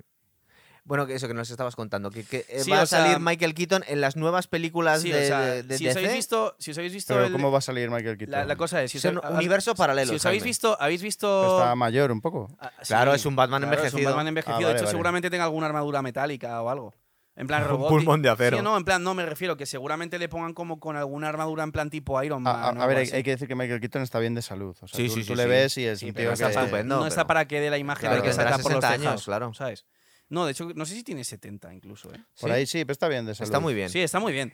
Bueno, 0.84 1.06
que 1.06 1.14
eso 1.14 1.26
que 1.28 1.34
nos 1.34 1.50
estabas 1.50 1.74
contando, 1.76 2.10
que, 2.10 2.24
que, 2.24 2.46
eh, 2.48 2.60
Sí, 2.62 2.70
va 2.70 2.78
o 2.78 2.82
a 2.82 2.86
salir 2.86 3.10
sea- 3.10 3.18
Michael 3.18 3.52
Keaton 3.52 3.82
en 3.88 4.00
las 4.00 4.16
nuevas 4.16 4.46
películas 4.46 5.02
Sí, 5.02 5.10
de, 5.10 5.24
o 5.24 5.26
sea, 5.26 5.40
de- 5.40 5.62
de 5.64 5.76
si, 5.76 5.86
os 5.88 5.96
habéis 5.96 6.12
visto, 6.14 6.54
si 6.60 6.70
os 6.70 6.78
habéis 6.78 6.94
visto. 6.94 7.12
Pero 7.12 7.26
el- 7.26 7.32
¿cómo 7.32 7.50
va 7.50 7.58
a 7.58 7.60
salir 7.60 7.90
Michael 7.90 8.16
Keaton? 8.16 8.30
la, 8.32 8.44
la 8.46 8.56
cosa 8.56 8.82
es. 8.82 8.92
Si 8.92 8.96
os 8.98 9.02
Son 9.02 9.18
habéis- 9.22 9.38
universos 9.38 9.74
paralelos. 9.76 10.10
Si 10.10 10.16
os 10.16 10.24
habéis 10.24 10.44
visto. 10.44 10.80
¿Habéis 10.80 11.02
visto. 11.02 11.58
Está 11.58 11.74
mayor 11.74 12.10
un 12.12 12.20
poco. 12.22 12.48
Ah, 12.60 12.70
Claro, 12.86 13.12
es 13.12 13.26
un 13.26 13.34
Batman 13.36 13.62
claro, 13.62 13.74
Es 13.74 13.78
envejecido. 13.80 14.08
un 14.08 14.12
Batman 14.14 14.28
envejecido. 14.28 14.56
Ah, 14.56 14.60
de 14.70 14.72
hecho, 14.76 14.84
vale. 14.84 14.90
seguramente 14.92 15.30
tenga 15.30 15.44
alguna 15.44 15.66
armadura 15.66 16.00
metálica 16.00 16.62
o 16.62 16.70
algo. 16.70 16.94
En 17.38 17.46
plan 17.46 17.62
Un 17.64 17.68
robot. 17.68 17.88
pulmón 17.88 18.20
de 18.20 18.28
acero. 18.28 18.58
Sí, 18.58 18.62
no, 18.62 18.76
en 18.76 18.84
plan, 18.84 19.02
no 19.02 19.14
me 19.14 19.24
refiero, 19.24 19.56
que 19.56 19.64
seguramente 19.64 20.18
le 20.18 20.28
pongan 20.28 20.52
como 20.52 20.78
con 20.80 20.96
alguna 20.96 21.28
armadura 21.28 21.62
en 21.64 21.72
plan 21.72 21.88
tipo 21.88 22.22
Iron 22.22 22.42
Man. 22.42 22.54
A, 22.54 22.68
a- 22.68 22.72
o 22.72 22.82
a 22.82 22.86
ver, 22.86 22.98
hay, 22.98 23.22
que 23.22 23.30
decir 23.30 23.48
que 23.48 23.54
Michael 23.54 23.80
Keaton 23.80 24.02
está 24.02 24.18
bien 24.18 24.34
de 24.34 24.42
salud. 24.42 24.76
O 24.80 24.86
sea, 24.88 24.96
Sí, 24.96 25.06
tú, 25.08 25.14
sí, 25.14 25.20
tú 25.20 25.26
sí, 25.28 25.34
le 25.36 25.44
sí. 25.44 25.48
ves 25.48 25.78
y 25.78 25.84
es 25.86 26.02
un 26.02 26.12
tío 26.12 26.34
que... 26.34 26.44
estupendo. 26.44 26.98
no 26.98 27.06
está 27.06 27.26
para 27.26 27.46
que 27.46 27.60
dé 27.60 27.70
la 27.70 27.78
imagen 27.78 28.08
Claro, 28.10 28.16
de 28.16 28.22
que 28.22 28.28
tendrá 28.34 28.50
salta 28.50 28.62
por 28.62 28.72
los 28.72 28.80
60 28.82 28.88
años, 28.88 29.00
tejados, 29.02 29.24
claro. 29.24 29.54
¿sabes? 29.54 29.86
No, 30.28 30.44
de 30.44 30.52
hecho, 30.52 30.68
no 30.74 30.84
sé 30.84 30.94
si 30.94 31.02
tiene 31.04 31.24
70 31.24 31.72
incluso, 31.72 32.12
¿eh? 32.12 32.18
Por 32.38 32.50
Sí. 32.50 32.54
ahí 32.56 32.66
sí, 32.66 32.84
pero 32.84 32.92
está 32.92 33.08
bien 33.08 33.24
de 33.24 33.34
salud. 33.34 33.48
Está 33.48 33.60
muy 33.60 33.72
bien. 33.72 33.88
Sí, 33.88 34.00
está 34.00 34.18
muy 34.20 34.32
bien. 34.34 34.52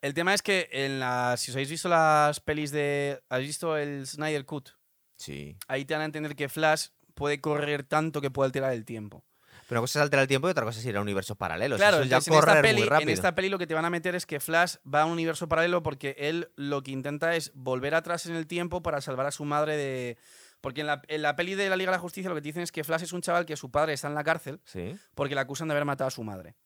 El 0.00 0.14
tema 0.14 0.32
es 0.32 0.42
que 0.42 0.68
en 0.70 1.00
las, 1.00 1.40
si 1.40 1.50
os 1.50 1.56
habéis 1.56 1.70
visto 1.70 1.88
las 1.88 2.38
pelis 2.38 2.70
de... 2.70 3.20
¿Habéis 3.28 3.48
visto 3.48 3.76
el 3.76 4.06
Snyder 4.06 4.44
Cut? 4.44 4.68
Sí. 5.16 5.56
Ahí 5.66 5.84
te 5.84 5.94
van 5.94 6.02
a 6.02 6.04
entender 6.04 6.36
que 6.36 6.48
Flash 6.48 6.88
puede 7.14 7.40
correr 7.40 7.82
tanto 7.82 8.20
que 8.20 8.30
puede 8.30 8.46
alterar 8.46 8.72
el 8.74 8.84
tiempo. 8.84 9.24
Pero 9.68 9.80
una 9.80 9.82
cosa 9.84 9.98
es 9.98 10.02
alterar 10.04 10.22
el 10.22 10.28
tiempo 10.28 10.48
y 10.48 10.50
otra 10.50 10.64
cosa 10.64 10.80
es 10.80 10.86
ir 10.86 10.96
a 10.96 11.00
universos 11.02 11.36
paralelos. 11.36 11.76
Claro, 11.78 11.98
Eso 11.98 12.04
es 12.04 12.10
ya 12.10 12.16
en, 12.16 12.38
esta 12.38 12.62
peli, 12.62 12.80
muy 12.88 13.02
en 13.02 13.08
esta 13.10 13.34
peli 13.34 13.48
lo 13.50 13.58
que 13.58 13.66
te 13.66 13.74
van 13.74 13.84
a 13.84 13.90
meter 13.90 14.14
es 14.14 14.24
que 14.24 14.40
Flash 14.40 14.76
va 14.92 15.02
a 15.02 15.04
un 15.04 15.12
universo 15.12 15.46
paralelo 15.46 15.82
porque 15.82 16.16
él 16.18 16.50
lo 16.56 16.82
que 16.82 16.90
intenta 16.90 17.36
es 17.36 17.52
volver 17.54 17.94
atrás 17.94 18.24
en 18.24 18.34
el 18.34 18.46
tiempo 18.46 18.82
para 18.82 19.02
salvar 19.02 19.26
a 19.26 19.30
su 19.30 19.44
madre 19.44 19.76
de... 19.76 20.16
Porque 20.62 20.80
en 20.80 20.86
la, 20.86 21.02
en 21.08 21.20
la 21.20 21.36
peli 21.36 21.54
de 21.54 21.68
la 21.68 21.76
Liga 21.76 21.90
de 21.92 21.98
la 21.98 22.00
Justicia 22.00 22.30
lo 22.30 22.34
que 22.34 22.40
te 22.40 22.48
dicen 22.48 22.62
es 22.62 22.72
que 22.72 22.82
Flash 22.82 23.02
es 23.02 23.12
un 23.12 23.20
chaval 23.20 23.44
que 23.44 23.56
su 23.56 23.70
padre 23.70 23.92
está 23.92 24.08
en 24.08 24.14
la 24.14 24.24
cárcel 24.24 24.58
Sí. 24.64 24.96
porque 25.14 25.34
le 25.34 25.42
acusan 25.42 25.68
de 25.68 25.72
haber 25.74 25.84
matado 25.84 26.08
a 26.08 26.10
su 26.10 26.24
madre. 26.24 26.56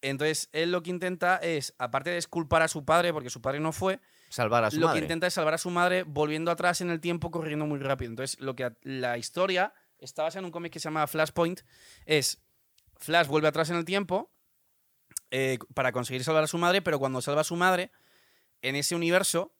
Entonces, 0.00 0.48
él 0.52 0.70
lo 0.70 0.82
que 0.82 0.90
intenta 0.90 1.36
es, 1.36 1.74
aparte 1.78 2.10
de 2.10 2.16
disculpar 2.16 2.60
a 2.62 2.68
su 2.68 2.84
padre, 2.84 3.12
porque 3.12 3.30
su 3.30 3.40
padre 3.40 3.60
no 3.60 3.72
fue, 3.72 4.00
Salvar 4.28 4.64
a 4.64 4.70
su 4.70 4.80
lo 4.80 4.86
madre. 4.88 5.00
que 5.00 5.04
intenta 5.04 5.26
es 5.28 5.34
salvar 5.34 5.54
a 5.54 5.58
su 5.58 5.70
madre 5.70 6.02
volviendo 6.02 6.50
atrás 6.50 6.80
en 6.80 6.90
el 6.90 7.00
tiempo, 7.00 7.30
corriendo 7.30 7.66
muy 7.66 7.78
rápido. 7.78 8.10
Entonces, 8.10 8.38
lo 8.40 8.54
que 8.54 8.72
la 8.82 9.16
historia 9.16 9.72
está 10.04 10.22
basada 10.22 10.40
en 10.40 10.44
un 10.46 10.50
cómic 10.52 10.72
que 10.72 10.78
se 10.80 10.84
llama 10.84 11.06
Flashpoint, 11.06 11.60
es 12.06 12.40
Flash 12.96 13.26
vuelve 13.26 13.48
atrás 13.48 13.70
en 13.70 13.76
el 13.76 13.84
tiempo 13.84 14.30
eh, 15.30 15.58
para 15.74 15.92
conseguir 15.92 16.22
salvar 16.24 16.44
a 16.44 16.46
su 16.46 16.58
madre, 16.58 16.82
pero 16.82 16.98
cuando 16.98 17.20
salva 17.20 17.40
a 17.40 17.44
su 17.44 17.56
madre, 17.56 17.90
en 18.62 18.76
ese 18.76 18.94
universo, 18.94 19.52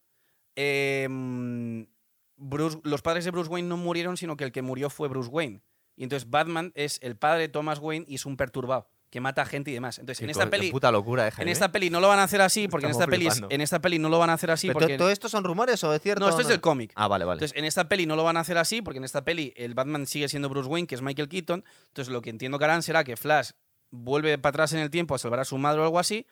Bruce- 2.37 2.81
los 2.83 3.03
padres 3.03 3.25
de 3.25 3.31
Bruce 3.31 3.51
Wayne 3.51 3.69
no 3.69 3.77
murieron, 3.77 4.17
sino 4.17 4.37
que 4.37 4.45
el 4.45 4.53
que 4.53 4.63
murió 4.63 4.91
fue 4.91 5.09
Bruce 5.09 5.31
Wayne. 5.31 5.63
Y 5.97 6.03
entonces 6.05 6.29
Batman 6.29 6.73
es 6.75 6.99
el 7.03 7.17
padre 7.17 7.43
de 7.43 7.49
Thomas 7.49 7.79
Wayne 7.79 8.05
y 8.09 8.17
es 8.17 8.27
un 8.27 8.37
perturbado, 8.37 8.89
que 9.15 9.21
mata 9.21 9.43
a 9.43 9.47
gente 9.47 9.71
y 9.71 9.75
demás. 9.75 10.01
Entonces, 10.01 10.21
en 10.25 10.31
esta 10.31 10.51
peli... 10.51 10.73
puta 10.73 10.91
locura, 10.91 11.29
eh, 11.29 11.33
En 11.39 11.47
esta 11.47 11.71
peli 11.71 11.89
no 11.89 12.01
lo 12.01 12.09
van 12.09 12.19
a 12.19 12.25
hacer 12.25 12.41
así, 12.41 12.67
porque 12.67 12.87
en 12.87 12.91
esta, 12.91 13.07
peli, 13.07 13.29
en 13.49 13.61
esta 13.61 13.81
peli 13.81 14.01
no 14.01 14.09
lo 14.09 14.19
van 14.19 14.29
a 14.29 14.33
hacer 14.33 14.51
así. 14.51 14.67
Pero 14.67 14.81
Porque 14.81 14.99
¿Todo 14.99 15.09
esto 15.09 15.29
son 15.29 15.45
rumores 15.45 15.85
o 15.85 15.95
es 15.95 16.03
cierto? 16.03 16.25
no, 16.25 16.29
esto 16.29 16.43
es 16.43 16.49
del 16.49 16.61
cómic. 16.61 16.91
Ah, 16.97 17.07
vale, 17.07 17.25
vale. 17.25 17.37
Entonces, 17.37 17.57
en 17.57 17.65
esta 17.65 17.89
peli 17.89 18.07
no 18.07 18.17
lo 18.17 18.25
van 18.25 18.37
a 18.37 18.41
hacer 18.41 18.59
así, 18.59 18.83
porque 18.83 18.99
en 18.99 19.05
esta 19.05 19.25
peli 19.25 19.55
el 19.57 19.75
Batman 19.75 20.09
sigue 20.09 20.29
siendo 20.29 20.49
Bruce 20.49 20.69
Wayne, 20.69 20.89
que 20.89 20.97
es 20.97 21.01
Michael 21.03 21.29
Keaton. 21.29 21.65
Entonces, 21.87 22.13
lo 22.13 22.23
que 22.23 22.31
entiendo 22.31 22.59
que 22.59 22.65
harán 22.65 22.83
será 22.83 23.05
que 23.05 23.17
Flash 23.17 23.51
vuelve 23.93 24.37
para 24.37 24.51
atrás 24.51 24.73
en 24.73 24.81
el 24.81 24.91
tiempo 24.91 25.15
a 25.15 25.19
salvar 25.19 25.39
a 25.39 25.45
su 25.45 25.57
madre 25.59 25.81
o 25.81 25.85
algo 25.85 26.01
así, 26.01 26.27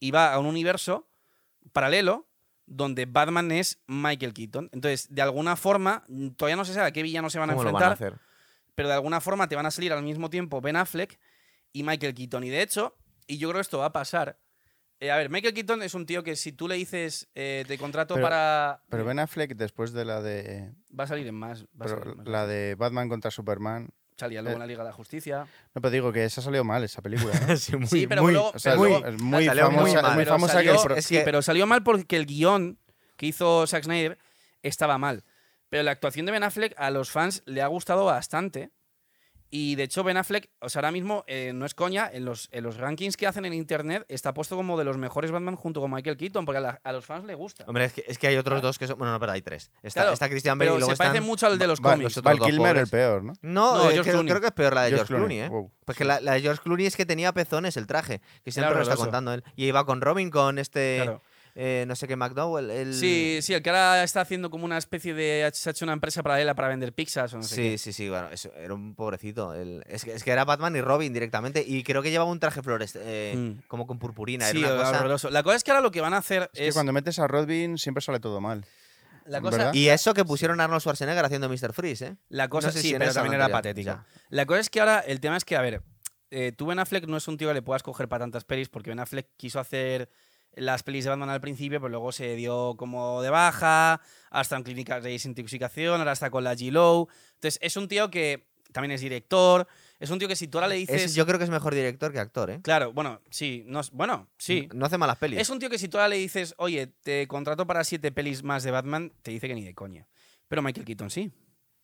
y 0.00 0.10
va 0.10 0.34
a 0.34 0.40
un 0.40 0.46
universo 0.46 1.06
paralelo 1.72 2.26
donde 2.66 3.06
Batman 3.06 3.52
es 3.52 3.78
Michael 3.86 4.34
Keaton. 4.34 4.70
Entonces, 4.72 5.06
de 5.08 5.22
alguna 5.22 5.54
forma, 5.54 6.04
todavía 6.36 6.56
no 6.56 6.64
se 6.64 6.74
sabe 6.74 6.88
a 6.88 6.90
qué 6.90 7.04
villano 7.04 7.30
se 7.30 7.38
van 7.38 7.50
a 7.50 7.52
¿Cómo 7.52 7.62
lo 7.62 7.68
enfrentar, 7.70 7.96
van 7.96 8.08
a 8.08 8.16
hacer? 8.16 8.20
pero 8.74 8.88
de 8.88 8.94
alguna 8.94 9.20
forma 9.20 9.46
te 9.46 9.54
van 9.54 9.66
a 9.66 9.70
salir 9.70 9.92
al 9.92 10.02
mismo 10.02 10.30
tiempo 10.30 10.60
Ben 10.60 10.74
Affleck 10.74 11.20
y 11.74 11.82
Michael 11.82 12.14
Keaton. 12.14 12.44
Y 12.44 12.48
de 12.48 12.62
hecho, 12.62 12.96
y 13.26 13.36
yo 13.36 13.48
creo 13.48 13.58
que 13.58 13.62
esto 13.62 13.78
va 13.78 13.86
a 13.86 13.92
pasar. 13.92 14.38
eh, 15.00 15.10
a 15.10 15.16
ver, 15.16 15.28
Michael 15.28 15.52
Keaton 15.52 15.82
es 15.82 15.92
un 15.94 16.06
tío 16.06 16.22
que 16.22 16.36
si 16.36 16.52
tú 16.52 16.68
le 16.68 16.76
dices 16.76 17.28
eh, 17.34 17.64
te 17.68 17.76
contrato 17.76 18.14
Pero- 18.14 18.24
para. 18.24 18.80
Pero 18.88 19.04
Ben 19.04 19.18
Affleck, 19.18 19.54
después 19.56 19.92
de 19.92 20.04
la 20.06 20.22
de... 20.22 20.72
Va 20.98 21.04
a 21.04 21.06
salir 21.08 21.26
en 21.26 21.34
más. 21.34 21.64
Va 21.64 21.66
a 21.66 21.68
pero 21.84 21.98
salir 21.98 22.12
en 22.12 22.16
más. 22.18 22.28
la 22.28 22.46
de 22.46 22.74
Batman 22.76 23.08
contra 23.10 23.30
Superman... 23.30 23.90
Salía 24.16 24.42
luego 24.42 24.52
eh, 24.52 24.54
en 24.54 24.60
la 24.60 24.66
Liga 24.68 24.84
de 24.84 24.90
la 24.90 24.94
Justicia. 24.94 25.44
No, 25.74 25.80
pero 25.80 25.90
digo 25.90 26.12
que 26.12 26.24
esa 26.24 26.40
salió 26.40 26.62
mal, 26.62 26.84
esa 26.84 27.02
película. 27.02 27.32
¿no? 27.48 27.56
sí, 27.56 27.76
muy, 27.76 27.88
Sí, 27.88 28.06
pero 28.06 28.22
muy- 28.22 28.32
luego- 28.32 28.52
O 28.54 28.58
sea, 28.60 28.76
Pero 28.76 29.08
es- 29.08 29.20
muy 29.20 29.44
salió 29.44 29.70
muy 29.72 29.90
famosa, 29.90 30.02
muy 30.14 30.16
Pero 30.24 30.30
famosa 30.30 30.52
salió- 30.52 30.70
que 30.72 30.76
el 30.78 30.84
pro- 30.84 30.94
es 30.96 31.04
sí, 31.04 31.16
que- 31.16 31.22
pero 31.22 31.42
salió 31.42 31.66
mal 31.66 31.82
porque 31.82 32.14
el 32.16 32.24
guion 32.26 32.78
que 33.16 33.26
hizo 33.26 33.66
Zack 33.66 33.82
Snyder 33.84 34.16
estaba 34.62 34.98
mal. 34.98 35.24
Pero 35.68 35.82
la 35.82 35.90
actuación 35.90 36.26
de 36.26 36.30
Ben 36.32 36.44
Affleck 36.44 36.74
a 36.76 36.90
los 36.92 37.10
fans 37.10 37.42
le 37.46 37.60
ha 37.60 37.66
gustado 37.66 38.04
bastante. 38.04 38.70
Y 39.56 39.76
de 39.76 39.84
hecho, 39.84 40.02
Ben 40.02 40.16
Affleck, 40.16 40.50
o 40.58 40.68
sea, 40.68 40.80
ahora 40.80 40.90
mismo, 40.90 41.22
eh, 41.28 41.52
no 41.54 41.64
es 41.64 41.74
coña, 41.74 42.10
en 42.12 42.24
los, 42.24 42.48
en 42.50 42.64
los 42.64 42.76
rankings 42.76 43.16
que 43.16 43.28
hacen 43.28 43.44
en 43.44 43.54
internet 43.54 44.04
está 44.08 44.34
puesto 44.34 44.56
como 44.56 44.76
de 44.76 44.82
los 44.82 44.98
mejores 44.98 45.30
Batman 45.30 45.54
junto 45.54 45.80
con 45.80 45.92
Michael 45.92 46.16
Keaton, 46.16 46.44
porque 46.44 46.58
a, 46.58 46.60
la- 46.60 46.80
a 46.82 46.90
los 46.92 47.06
fans 47.06 47.24
le 47.24 47.36
gusta. 47.36 47.64
Hombre, 47.68 47.84
es 47.84 47.92
que, 47.92 48.04
es 48.08 48.18
que 48.18 48.26
hay 48.26 48.36
otros 48.36 48.60
dos 48.62 48.78
que 48.80 48.88
son. 48.88 48.98
Bueno, 48.98 49.12
no, 49.12 49.20
pero 49.20 49.30
hay 49.30 49.42
tres. 49.42 49.70
Está, 49.84 50.00
Claro, 50.00 50.12
está 50.14 50.28
Christian 50.28 50.58
Bale 50.58 50.70
Pero 50.70 50.76
y 50.76 50.80
luego 50.80 50.90
se 50.92 50.96
parece 50.98 51.20
mucho 51.20 51.46
al 51.46 51.56
de 51.56 51.68
los 51.68 51.78
Va- 51.80 51.92
cómics. 51.92 52.20
Val 52.20 52.40
Kilmer 52.40 52.76
el 52.78 52.88
peor, 52.88 53.22
¿no? 53.22 53.32
No, 53.42 53.76
No, 53.76 53.90
eh, 53.90 53.92
George 53.92 54.00
creo, 54.02 54.12
Clooney. 54.14 54.28
creo 54.30 54.40
que 54.40 54.46
es 54.48 54.52
peor 54.54 54.74
la 54.74 54.82
de 54.82 54.88
George 54.90 55.06
George, 55.06 55.20
Clooney, 55.24 55.38
¿eh? 55.42 55.48
Wow. 55.48 55.70
Porque 55.84 56.04
la, 56.04 56.20
la 56.20 56.32
de 56.32 56.40
George 56.40 56.60
Clooney 56.60 56.86
es 56.86 56.96
que 56.96 57.06
tenía 57.06 57.32
pezones 57.32 57.76
el 57.76 57.86
traje, 57.86 58.22
que 58.44 58.50
siempre 58.50 58.74
lo 58.74 58.82
está 58.82 58.96
contando 58.96 59.32
él. 59.34 59.44
Y 59.54 59.66
iba 59.66 59.86
con 59.86 60.00
Robin, 60.00 60.30
con 60.30 60.58
este, 60.58 61.02
Claro. 61.04 61.22
Eh, 61.56 61.84
no 61.86 61.94
sé 61.94 62.08
qué, 62.08 62.16
McDowell. 62.16 62.70
El... 62.70 62.94
Sí, 62.94 63.38
sí, 63.40 63.54
el 63.54 63.62
que 63.62 63.70
ahora 63.70 64.02
está 64.02 64.20
haciendo 64.22 64.50
como 64.50 64.64
una 64.64 64.76
especie 64.78 65.14
de. 65.14 65.48
Se 65.54 65.68
ha 65.68 65.72
hecho 65.72 65.84
una 65.84 65.92
empresa 65.92 66.22
paralela 66.22 66.54
para 66.54 66.68
vender 66.68 66.92
pizzas 66.92 67.32
o 67.34 67.36
no 67.36 67.42
sé 67.44 67.54
Sí, 67.54 67.62
qué. 67.62 67.78
sí, 67.78 67.92
sí, 67.92 68.08
bueno, 68.08 68.28
eso, 68.30 68.52
era 68.56 68.74
un 68.74 68.94
pobrecito. 68.94 69.54
el- 69.54 69.84
es, 69.88 70.04
que, 70.04 70.12
es 70.14 70.24
que 70.24 70.30
era 70.32 70.44
Batman 70.44 70.74
y 70.76 70.80
Robin 70.80 71.12
directamente. 71.12 71.64
Y 71.66 71.82
creo 71.84 72.02
que 72.02 72.10
llevaba 72.10 72.30
un 72.30 72.40
traje 72.40 72.62
flores, 72.62 72.96
eh, 73.00 73.34
Mm. 73.36 73.66
como 73.68 73.86
con 73.86 73.98
purpurina. 73.98 74.46
Sí, 74.46 74.58
era 74.58 74.74
una 74.74 74.82
cosa... 74.84 74.98
horroroso. 74.98 75.30
La 75.30 75.42
cosa 75.42 75.56
es 75.56 75.64
que 75.64 75.70
ahora 75.70 75.80
lo 75.82 75.90
que 75.90 76.00
van 76.00 76.14
a 76.14 76.18
hacer 76.18 76.50
Es 76.54 76.58
que 76.58 76.68
es. 76.68 76.74
cuando 76.74 76.92
metes 76.92 77.18
a 77.18 77.26
Robin 77.28 77.78
siempre 77.78 78.00
sale 78.02 78.18
todo 78.20 78.40
mal. 78.40 78.64
la 79.26 79.40
cosa, 79.40 79.56
¿verdad? 79.56 79.74
Y 79.74 79.88
eso 79.88 80.12
que 80.12 80.24
pusieron 80.24 80.60
a 80.60 80.64
Arnold 80.64 80.82
Schwarzenegger 80.82 81.24
haciendo 81.24 81.48
Mr. 81.48 81.72
Freeze, 81.72 82.06
¿eh? 82.06 82.16
La 82.28 82.48
cosa 82.48 82.66
No 82.68 82.72
sé 82.74 82.82
sí, 82.82 82.88
si 82.90 82.94
pero 82.98 83.12
también 83.14 83.34
era 83.34 83.46
anterior, 83.46 84.00
La 84.28 84.44
cosa 84.44 84.60
es 84.60 84.68
que 84.70 84.80
ahora 84.80 84.98
el 85.00 85.18
tema 85.20 85.36
es 85.38 85.44
que, 85.46 85.56
a 85.56 85.62
ver, 85.62 85.80
eh, 86.30 86.52
tú 86.54 86.66
Ben 86.66 86.78
Affleck 86.78 87.06
no 87.06 87.16
es 87.16 87.26
un 87.28 87.38
tío 87.38 87.48
que 87.48 87.54
le 87.54 87.62
puedas 87.62 87.82
coger 87.82 88.06
para 88.08 88.24
tantas 88.24 88.44
pelis 88.44 88.68
porque 88.68 88.90
Ben 88.90 88.98
Affleck 89.00 89.28
quiso 89.38 89.60
hacer 89.60 90.10
las 90.56 90.82
pelis 90.82 91.04
de 91.04 91.10
Batman 91.10 91.30
al 91.30 91.40
principio, 91.40 91.80
pero 91.80 91.88
luego 91.90 92.12
se 92.12 92.34
dio 92.36 92.74
como 92.76 93.22
de 93.22 93.30
baja, 93.30 94.00
hasta 94.30 94.56
en 94.56 94.62
clínicas 94.62 95.02
de 95.02 95.10
desintoxicación, 95.10 95.98
ahora 96.00 96.12
está 96.12 96.30
con 96.30 96.44
la 96.44 96.54
G-Low. 96.54 97.08
Entonces, 97.34 97.58
es 97.62 97.76
un 97.76 97.88
tío 97.88 98.10
que 98.10 98.46
también 98.72 98.92
es 98.92 99.00
director, 99.00 99.66
es 100.00 100.10
un 100.10 100.18
tío 100.18 100.26
que 100.28 100.34
si 100.36 100.48
tú 100.48 100.58
ahora 100.58 100.68
le 100.68 100.74
dices... 100.76 101.02
Es- 101.02 101.14
yo 101.14 101.24
creo 101.26 101.38
que 101.38 101.44
es 101.44 101.50
mejor 101.50 101.74
director 101.74 102.12
que 102.12 102.18
actor, 102.18 102.50
¿eh? 102.50 102.60
Claro, 102.62 102.92
bueno, 102.92 103.20
sí, 103.30 103.62
no, 103.66 103.80
bueno, 103.92 104.28
sí. 104.38 104.68
No 104.74 104.86
hace 104.86 104.98
malas 104.98 105.16
pelis. 105.18 105.38
Es 105.38 105.48
un 105.50 105.58
tío 105.60 105.70
que 105.70 105.78
si 105.78 105.88
tú 105.88 105.98
ahora 105.98 106.08
le 106.08 106.16
dices, 106.16 106.54
oye, 106.58 106.88
te 106.88 107.28
contrato 107.28 107.66
para 107.66 107.84
siete 107.84 108.10
pelis 108.12 108.42
más 108.42 108.64
de 108.64 108.70
Batman, 108.72 109.12
te 109.22 109.30
dice 109.30 109.46
que 109.48 109.54
ni 109.54 109.64
de 109.64 109.74
coña. 109.74 110.08
Pero 110.48 110.60
Michael 110.62 110.84
Keaton 110.84 111.10
sí. 111.10 111.30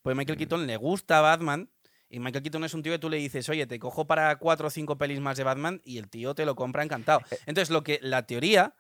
Pues 0.03 0.17
Michael 0.17 0.39
Keaton 0.39 0.67
le 0.67 0.77
gusta 0.77 1.21
Batman 1.21 1.71
y 2.11 2.19
Michael 2.21 2.43
Keaton 2.43 2.65
es 2.65 2.75
un 2.75 2.83
tío 2.83 2.93
que 2.93 2.99
tú 2.99 3.09
le 3.09 3.17
dices, 3.19 3.49
oye, 3.49 3.67
te 3.67 3.79
cojo 3.79 4.07
para 4.07 4.37
cuatro 4.37 4.67
o 4.67 4.71
cinco 4.71 4.99
pelis 4.99 5.21
más 5.21 5.37
de 5.37 5.45
Batman 5.45 5.81
y 5.85 5.99
el 5.99 6.09
tío 6.11 6.35
te 6.35 6.45
lo 6.45 6.57
compra 6.57 6.83
encantado. 6.83 7.21
Entonces, 7.47 7.71
lo 7.71 7.83
que 7.83 8.01
la 8.03 8.27
teoría 8.27 8.75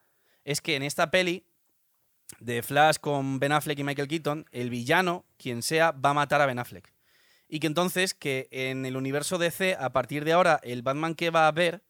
es 0.44 0.60
que 0.60 0.74
en 0.76 0.82
esta 0.82 1.10
peli 1.10 1.46
de 2.40 2.62
Flash 2.62 2.96
con 3.00 3.38
Ben 3.38 3.52
Affleck 3.52 3.78
y 3.78 3.84
Michael 3.84 4.08
Keaton, 4.08 4.46
el 4.50 4.68
villano, 4.68 5.24
quien 5.36 5.62
sea, 5.62 5.92
va 5.92 6.10
a 6.10 6.14
matar 6.14 6.40
a 6.40 6.46
Ben 6.46 6.58
Affleck. 6.58 6.92
Y 7.48 7.60
que 7.60 7.66
entonces, 7.66 8.14
que 8.14 8.48
en 8.50 8.84
el 8.86 8.96
universo 8.96 9.38
DC, 9.38 9.76
a 9.78 9.92
partir 9.92 10.24
de 10.24 10.32
ahora, 10.32 10.60
el 10.62 10.82
Batman 10.82 11.14
que 11.14 11.30
va 11.30 11.48
a 11.48 11.52
ver 11.52 11.82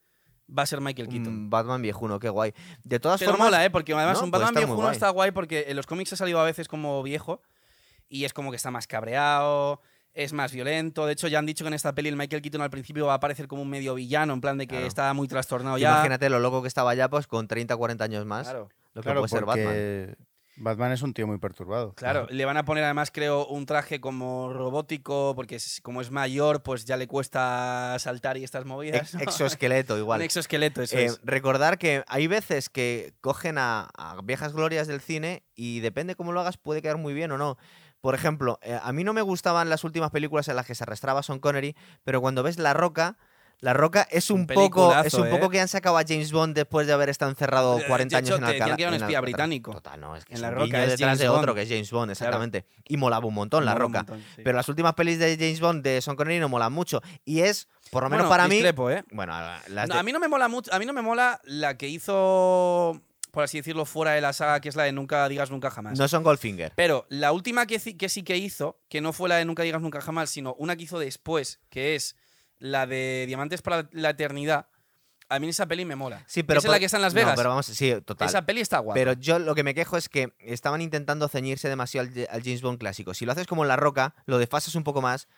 va 0.57 0.63
a 0.63 0.67
ser 0.67 0.81
Michael 0.81 1.09
Keaton. 1.09 1.33
Un 1.33 1.51
Batman 1.51 1.81
viejuno, 1.83 2.19
qué 2.19 2.29
guay. 2.29 2.53
De 2.83 2.99
todas 2.99 3.21
Pero 3.21 3.33
formas, 3.33 3.49
mola, 3.49 3.65
¿eh? 3.65 3.71
Porque 3.71 3.93
además 3.95 4.19
No, 4.19 4.25
un 4.25 4.31
puede 4.31 4.45
Batman 4.45 4.61
viejuno 4.65 4.83
guay. 4.83 4.93
está 4.93 5.11
guay 5.11 5.31
porque 5.31 5.67
en 5.69 5.77
los 5.77 5.87
cómics 5.87 6.13
ha 6.13 6.17
salido 6.17 6.41
a 6.41 6.45
veces 6.45 6.67
como 6.69 7.03
viejo 7.03 7.43
y 8.09 8.25
es 8.25 8.33
como 8.33 8.51
que 8.51 8.57
está 8.57 8.71
más 8.71 8.87
cabreado, 8.87 9.81
es 10.15 10.33
más 10.33 10.53
violento. 10.53 11.07
De 11.07 11.13
hecho, 11.13 11.29
ya 11.29 11.39
han 11.39 11.47
dicho 11.47 11.65
que 11.65 11.69
en 11.69 11.75
esta 11.75 11.95
peli 11.95 12.09
el 12.09 12.17
Michael 12.17 12.43
Keaton 12.43 12.63
al 12.63 12.71
principio 12.71 13.07
va 13.07 13.13
a 13.13 13.17
aparecer 13.17 13.47
como 13.49 13.63
un 13.63 13.71
medio 13.71 13.95
villano, 13.95 14.33
en 14.35 14.41
plan 14.41 14.59
de 14.59 14.67
que 14.67 14.75
Claro. 14.75 14.87
está 14.87 15.13
muy 15.15 15.29
trastornado 15.29 15.79
ya. 15.79 15.91
imagínate 15.93 16.29
lo 16.31 16.39
loco 16.41 16.63
que 16.63 16.69
estaba 16.69 16.95
ya, 16.95 17.09
pues 17.09 17.27
con 17.27 17.47
30 17.49 17.77
40 17.77 18.05
años 18.05 18.27
más. 18.27 18.49
Claro. 18.49 18.69
Lo 18.95 19.03
que 19.03 19.07
Claro, 19.07 19.21
puede 19.21 19.29
ser 19.31 19.45
Batman. 19.45 19.65
porque 19.67 20.15
Batman 20.57 20.93
es 20.93 21.01
un 21.01 21.15
tío 21.15 21.27
muy 21.27 21.39
perturbado. 21.39 21.95
Claro, 21.95 22.27
le 22.29 22.45
van 22.45 22.57
a 22.59 22.65
poner 22.67 22.85
además, 22.85 23.11
creo, 23.11 23.47
un 23.47 23.65
traje 23.65 23.99
como 24.01 24.53
robótico, 24.53 25.33
porque 25.35 25.55
es- 25.57 25.81
como 25.83 26.03
es 26.03 26.11
mayor, 26.11 26.63
pues 26.63 26.85
ya 26.85 26.99
le 26.99 27.07
cuesta 27.07 27.97
saltar 27.99 28.37
y 28.37 28.45
estas 28.45 28.65
movidas. 28.67 29.15
Exoesqueleto, 29.15 29.97
igual. 29.99 30.19
Un 30.21 30.25
exoesqueleto, 30.25 30.83
eso 30.83 30.99
Eh, 30.99 31.07
es. 31.07 31.21
recordar 31.23 31.79
que 31.79 32.03
hay 32.09 32.27
veces 32.27 32.69
que 32.69 33.15
cogen 33.23 33.57
a, 33.59 33.89
a 33.97 34.21
viejas 34.23 34.53
glorias 34.53 34.87
del 34.87 35.01
cine 35.01 35.45
y 35.55 35.81
depende 35.81 36.15
cómo 36.17 36.33
lo 36.33 36.41
hagas 36.41 36.59
puede 36.59 36.83
quedar 36.83 36.99
muy 36.99 37.15
bien 37.15 37.31
o 37.31 37.39
no. 37.39 37.57
Por 38.01 38.15
ejemplo, 38.15 38.59
eh, 38.63 38.79
a 38.83 38.93
mí 38.93 39.05
no 39.05 39.13
me 39.13 39.23
gustaban 39.23 39.69
las 39.69 39.85
últimas 39.85 40.11
películas 40.11 40.49
en 40.49 40.57
las 40.57 40.67
que 40.67 40.75
se 40.75 40.85
arrastraba 40.85 41.23
Sean 41.23 41.39
Connery, 41.39 41.77
pero 42.05 42.21
cuando 42.21 42.43
ves 42.43 42.59
La 42.59 42.73
Roca, 42.73 43.17
La 43.63 43.75
Roca 43.75 44.09
es 44.11 44.31
Un 44.31 44.41
un, 44.41 44.47
poco 44.47 44.97
es 45.05 45.13
un 45.13 45.29
poco 45.29 45.47
¿eh? 45.47 45.51
que 45.51 45.61
han 45.61 45.69
sacado 45.69 45.99
a 45.99 46.03
James 46.09 46.33
Bond 46.33 46.55
después 46.55 46.87
de 46.87 46.95
haber 46.95 47.11
estado 47.11 47.31
encerrado 47.31 47.79
Eh, 47.79 47.85
40 47.87 48.17
de 48.17 48.19
años 48.27 48.39
en 48.39 48.45
Alcalá. 48.45 48.75
que 48.77 48.83
era 48.83 48.89
un 48.91 48.95
en 48.95 49.03
espía 49.03 49.19
Alcatraz. 49.19 49.23
británico. 49.23 49.73
Total, 49.73 50.01
no, 50.01 50.17
es 50.17 50.25
que 50.25 50.33
En 50.33 50.37
es 50.37 50.41
La 50.41 50.49
un 50.49 50.55
Roca 50.55 50.83
es 50.83 50.91
detrás 50.93 50.99
James 51.01 51.19
de 51.19 51.29
otro 51.29 51.41
Bond. 51.53 51.55
que 51.57 51.63
es 51.63 51.69
James 51.69 51.91
Bond, 51.91 52.05
Claro. 52.07 52.13
exactamente. 52.13 52.65
Y 52.89 52.97
molaba 52.97 53.27
un 53.27 53.35
montón 53.35 53.67
La 53.67 53.73
Mola 53.73 53.85
Roca. 53.85 53.99
montón, 53.99 54.25
sí. 54.35 54.41
Pero 54.43 54.57
las 54.57 54.67
últimas 54.71 54.95
pelis 54.95 55.19
de 55.19 55.37
James 55.39 55.61
Bond 55.61 55.83
de 55.85 56.01
Sean 56.01 56.17
Connery 56.17 56.39
no 56.41 56.49
molan 56.49 56.73
mucho. 56.73 57.03
Y 57.27 57.41
es, 57.41 57.69
por 57.91 58.03
lo 58.03 58.09
menos 58.09 58.29
Bueno, 58.29 58.31
para 58.31 58.49
mí. 58.49 58.63
¿eh? 58.65 59.05
Bueno, 59.13 59.35
las 59.69 59.89
No, 59.91 59.95
de- 59.95 60.01
a 60.01 60.03
mí 60.05 60.13
no 60.13 60.21
me 60.21 60.29
mola 60.29 60.49
mucho. 60.49 60.73
A 60.73 60.79
mí 60.79 60.87
no 60.87 60.95
me 60.95 61.03
mola 61.03 61.39
la 61.45 61.77
que 61.77 61.87
hizo, 61.89 62.99
por 63.31 63.45
así 63.45 63.59
decirlo, 63.59 63.85
fuera 63.85 64.13
de 64.13 64.21
la 64.21 64.33
saga, 64.33 64.61
que 64.61 64.69
es 64.69 64.77
la 64.77 64.85
de 64.85 64.93
Nunca 64.93 65.29
digas 65.29 65.51
nunca 65.51 65.71
jamás. 65.71 65.99
no 65.99 66.09
son 66.09 66.23
Goldfinger. 66.23 66.73
Pero 66.77 67.07
la 67.09 67.33
última 67.33 67.67
que, 67.67 67.79
sí 67.79 67.95
que 67.97 68.37
hizo, 68.37 68.81
que 68.89 69.01
no 69.01 69.13
fue 69.13 69.29
la 69.29 69.37
de 69.37 69.45
Nunca 69.45 69.63
digas 69.63 69.81
nunca 69.83 70.01
jamás, 70.01 70.31
sino 70.31 70.55
una 70.55 70.77
que 70.77 70.85
hizo 70.85 70.99
después, 70.99 71.61
que 71.71 71.95
es 71.95 72.17
la 72.59 72.87
de 72.87 73.25
Diamantes 73.27 73.63
para 73.63 73.89
la 73.93 74.11
Eternidad, 74.11 74.67
a 75.29 75.39
mí 75.39 75.49
esa 75.49 75.67
peli 75.67 75.85
me 75.85 75.95
mola. 75.95 76.25
Sí, 76.27 76.43
pero 76.43 76.59
Esa 76.59 76.67
es 76.69 76.73
la 76.73 76.79
que 76.81 76.85
está 76.87 76.97
en 76.99 77.03
Las 77.03 77.15
No, 77.15 77.21
Vegas. 77.21 77.35
pero 77.37 77.51
vamos, 77.51 77.67
sí, 77.67 77.95
total. 78.05 78.29
Esa 78.29 78.45
peli 78.45 78.61
está 78.61 78.81
guapa. 78.81 78.95
Pero 78.95 79.13
yo 79.13 79.39
lo 79.39 79.55
que 79.55 79.63
me 79.63 79.75
quejo 79.75 79.97
es 79.97 80.09
que 80.09 80.35
estaban 80.41 80.81
intentando 80.81 81.29
ceñirse 81.29 81.69
demasiado 81.69 82.09
al, 82.09 82.27
al 82.31 82.43
James 82.43 82.63
Bond 82.63 82.79
clásico. 82.79 83.15
Si 83.15 83.25
lo 83.25 83.31
haces 83.33 83.47
como 83.47 83.63
en 83.63 83.69
La 83.69 83.77
Roca, 83.77 84.15
lo 84.27 84.39
desfasas 84.39 84.75
un 84.75 84.83
poco 84.83 85.01
más, 85.01 85.29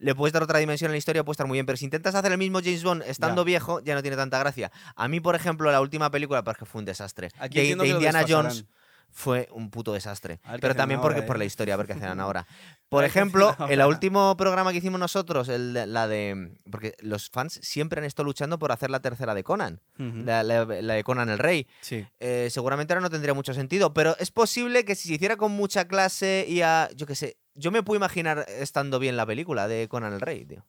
le 0.00 0.14
puedes 0.14 0.32
dar 0.32 0.42
otra 0.42 0.58
dimensión 0.58 0.90
a 0.90 0.92
la 0.92 0.98
historia, 0.98 1.22
puede 1.24 1.34
estar 1.34 1.46
muy 1.46 1.56
bien. 1.56 1.66
Pero 1.66 1.76
si 1.76 1.84
intentas 1.84 2.14
hacer 2.14 2.32
el 2.32 2.38
mismo 2.38 2.60
James 2.60 2.82
Bond 2.82 3.02
estando 3.06 3.42
Ya. 3.42 3.46
viejo, 3.46 3.80
ya 3.80 3.94
no 3.94 4.02
tiene 4.02 4.16
tanta 4.16 4.38
gracia. 4.38 4.72
A 4.96 5.06
mí, 5.08 5.20
por 5.20 5.34
ejemplo, 5.36 5.70
la 5.70 5.80
última 5.80 6.10
película, 6.10 6.42
porque 6.42 6.64
fue 6.64 6.80
un 6.80 6.84
desastre. 6.86 7.28
Aquí 7.38 7.60
de, 7.74 7.86
Indiana. 7.86 8.24
Jones 8.28 8.64
fue 9.12 9.48
un 9.50 9.70
puto 9.70 9.92
desastre. 9.92 10.38
Pero 10.60 10.76
también 10.76 11.00
ahora, 11.00 11.14
porque, 11.16 11.26
por 11.26 11.34
¿eh? 11.36 11.40
la 11.40 11.44
historia, 11.44 11.74
a 11.74 11.76
ver 11.76 11.86
qué 11.88 11.94
hacen 11.94 12.20
ahora. 12.20 12.46
Por 12.88 13.04
ejemplo, 13.04 13.56
el 13.68 13.80
último 13.82 14.36
programa 14.36 14.70
que 14.72 14.78
hicimos 14.78 14.98
nosotros, 15.00 15.48
el 15.48 15.74
de- 15.74 15.86
la 15.86 16.06
de. 16.08 16.52
Porque 16.70 16.94
los 17.00 17.28
fans 17.28 17.58
siempre 17.62 17.98
han 18.00 18.04
estado 18.04 18.24
luchando 18.24 18.58
por 18.58 18.70
hacer 18.72 18.88
la 18.90 19.00
tercera 19.00 19.34
de 19.34 19.42
Conan. 19.44 19.80
La- 19.96 20.42
la- 20.44 20.64
la 20.64 20.94
de 20.94 21.02
Conan 21.04 21.28
el 21.28 21.38
Rey. 21.38 21.66
Sí. 21.80 22.06
Eh, 22.20 22.48
seguramente 22.50 22.92
ahora 22.92 23.00
no 23.02 23.10
tendría 23.10 23.34
mucho 23.34 23.52
sentido, 23.54 23.92
pero 23.92 24.16
es 24.18 24.30
posible 24.30 24.84
que 24.84 24.94
si 24.94 25.08
se 25.08 25.14
hiciera 25.14 25.36
con 25.36 25.52
mucha 25.52 25.86
clase 25.86 26.46
y 26.48 26.62
a, 26.62 26.88
yo 26.94 27.06
qué 27.06 27.14
sé, 27.16 27.36
yo 27.54 27.70
me 27.70 27.82
puedo 27.82 27.96
imaginar 27.98 28.46
estando 28.48 28.98
bien 28.98 29.16
la 29.16 29.26
película 29.26 29.68
de 29.68 29.88
Conan 29.88 30.12
el 30.12 30.20
Rey, 30.20 30.44
tío. 30.44 30.64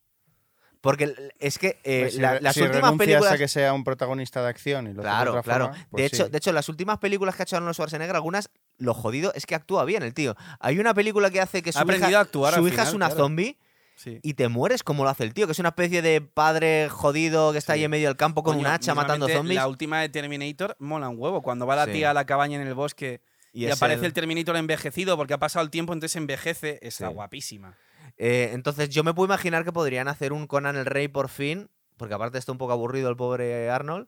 Porque 0.82 1.14
es 1.38 1.60
que 1.60 1.80
eh, 1.84 2.02
Pues 2.02 2.14
si 2.16 2.20
la- 2.22 2.40
las 2.40 2.56
si 2.56 2.64
últimas 2.64 2.94
películas... 2.94 3.32
a 3.34 3.38
que 3.38 3.48
sea 3.48 3.72
un 3.74 3.84
protagonista 3.84 4.42
de 4.42 4.50
acción 4.50 4.88
y 4.88 4.94
lo 4.94 5.02
haces 5.02 5.04
de 5.04 5.16
Claro, 5.16 5.32
otra 5.32 5.44
claro. 5.44 5.66
forma, 5.68 5.88
pues 5.92 6.02
de, 6.02 6.08
hecho, 6.08 6.30
de 6.30 6.38
hecho, 6.40 6.52
las 6.54 6.70
últimas 6.70 6.98
películas 6.98 7.36
que 7.36 7.44
ha 7.44 7.46
hecho 7.46 7.56
Arnold 7.58 7.76
Schwarzenegger, 7.76 8.16
algunas, 8.16 8.50
lo 8.80 8.96
jodido 8.96 9.32
es 9.36 9.46
que 9.46 9.54
actúa 9.54 9.86
bien 9.86 10.02
el 10.02 10.16
tío. 10.16 10.36
Hay 10.60 10.80
una 10.80 10.96
película 10.96 11.30
que 11.30 11.40
hace 11.40 11.62
que 11.62 11.72
su 11.72 11.78
aprendido 11.78 12.10
hija, 12.10 12.18
a 12.18 12.22
actuar 12.24 12.54
su 12.56 12.68
hija 12.68 12.82
es 12.82 12.94
una 12.96 13.10
claro. 13.10 13.26
zombie 13.26 13.60
sí. 13.96 14.20
y 14.24 14.34
te 14.34 14.48
mueres 14.48 14.82
como 14.82 15.04
lo 15.04 15.12
hace 15.12 15.24
el 15.24 15.36
tío, 15.36 15.46
que 15.46 15.52
es 15.52 15.60
una 15.60 15.70
especie 15.70 16.02
de 16.02 16.20
padre 16.20 16.90
jodido 16.90 17.52
que 17.52 17.60
está 17.60 17.74
Sí. 17.74 17.80
ahí 17.82 17.86
en 17.86 17.92
medio 17.92 18.08
del 18.08 18.18
campo 18.18 18.42
con 18.42 18.56
Coño, 18.56 18.68
un 18.68 18.74
hacha 18.74 18.96
matando 18.96 19.30
zombies. 19.30 19.58
La 19.58 19.68
última 19.68 20.02
de 20.02 20.10
Terminator 20.10 20.76
mola 20.80 21.10
un 21.10 21.18
huevo. 21.20 21.44
Cuando 21.44 21.68
va 21.68 21.76
la 21.76 21.86
Sí. 21.86 21.92
tía 21.92 22.10
a 22.10 22.14
la 22.16 22.26
cabaña 22.26 22.60
en 22.60 22.66
el 22.68 22.74
bosque 22.74 23.22
y, 23.54 23.68
aparece 23.70 24.02
el- 24.02 24.06
el 24.08 24.14
Terminator 24.14 24.56
envejecido 24.56 25.18
porque 25.18 25.34
ha 25.34 25.40
pasado 25.40 25.64
el 25.64 25.72
tiempo, 25.72 25.94
entonces 25.94 26.16
envejece. 26.16 26.80
Está 26.82 27.08
Sí. 27.10 27.14
guapísima. 27.14 27.78
Eh, 28.18 28.50
entonces 28.54 28.90
yo 28.90 29.04
me 29.04 29.14
puedo 29.14 29.28
imaginar 29.28 29.64
que 29.66 29.72
podrían 29.72 30.08
hacer 30.08 30.34
un 30.34 30.48
Conan 30.48 30.76
el 30.76 30.86
Rey 30.86 31.08
por 31.08 31.30
fin, 31.30 31.70
porque 31.98 32.14
aparte 32.14 32.38
está 32.38 32.52
un 32.52 32.58
poco 32.58 32.74
aburrido 32.74 33.10
el 33.10 33.16
pobre 33.16 33.70
Arnold. 33.70 34.08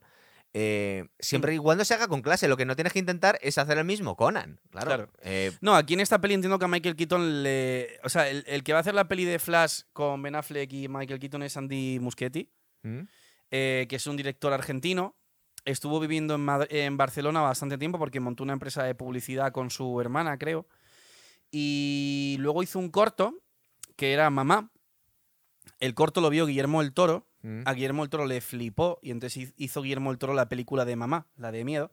eh, 0.55 1.05
siempre 1.17 1.55
y 1.55 1.57
cuando 1.57 1.83
se 1.83 1.95
haga 1.95 2.07
con 2.07 2.21
clase, 2.21 2.47
lo 2.47 2.57
que 2.57 2.65
no 2.65 2.75
tienes 2.75 2.93
que 2.93 2.99
intentar 2.99 3.39
es 3.41 3.57
hacer 3.57 3.79
el 3.79 3.85
mismo 3.85 4.15
Conan. 4.15 4.59
Claro. 4.69 4.85
Claro. 4.85 5.09
Eh, 5.23 5.51
No, 5.61 5.75
aquí 5.75 5.95
en 5.95 5.99
esta 5.99 6.21
peli 6.21 6.35
entiendo 6.35 6.59
que 6.59 6.65
a 6.65 6.67
Michael 6.67 6.95
Keaton 6.95 7.41
le. 7.41 7.99
O 8.03 8.09
sea, 8.09 8.29
el, 8.29 8.43
el 8.45 8.63
que 8.63 8.71
va 8.71 8.77
a 8.77 8.81
hacer 8.81 8.93
la 8.93 9.07
peli 9.07 9.25
de 9.25 9.39
Flash 9.39 9.81
con 9.93 10.21
Ben 10.21 10.35
Affleck 10.35 10.71
y 10.73 10.87
Michael 10.87 11.19
Keaton 11.19 11.41
es 11.41 11.57
Andy 11.57 11.97
Muschietti, 11.99 12.51
¿Mm? 12.83 12.99
eh, 13.49 13.87
que 13.89 13.95
es 13.95 14.05
un 14.05 14.15
director 14.15 14.53
argentino. 14.53 15.15
Estuvo 15.65 15.99
viviendo 15.99 16.35
en, 16.69 16.98
Barcelona 16.98 17.41
bastante 17.41 17.77
tiempo 17.77 17.98
porque 17.98 18.19
montó 18.19 18.44
una 18.44 18.53
empresa 18.53 18.84
de 18.84 18.95
publicidad 18.95 19.52
con 19.52 19.69
su 19.69 19.99
hermana, 20.02 20.38
creo. 20.38 20.68
Y 21.52 22.35
luego 22.40 22.64
hizo 22.64 22.80
un 22.80 22.90
corto 22.90 23.41
que 23.95 24.14
era 24.14 24.30
Mamá. 24.30 24.72
El 25.80 25.94
corto 25.94 26.19
lo 26.19 26.30
vio 26.30 26.45
Guillermo 26.45 26.81
el 26.81 26.94
Toro. 26.94 27.27
¿Mm? 27.41 27.61
A 27.65 27.73
Guillermo 27.73 28.03
el 28.03 28.10
Toro 28.10 28.26
le 28.26 28.41
flipó 28.41 28.99
y 29.02 29.11
entonces 29.11 29.53
hizo 29.57 29.81
Guillermo 29.81 30.11
el 30.11 30.18
Toro 30.18 30.34
la 30.34 30.49
película 30.49 30.84
de 30.85 30.95
Mamá, 30.95 31.27
la 31.35 31.52
de 31.52 31.64
miedo. 31.64 31.91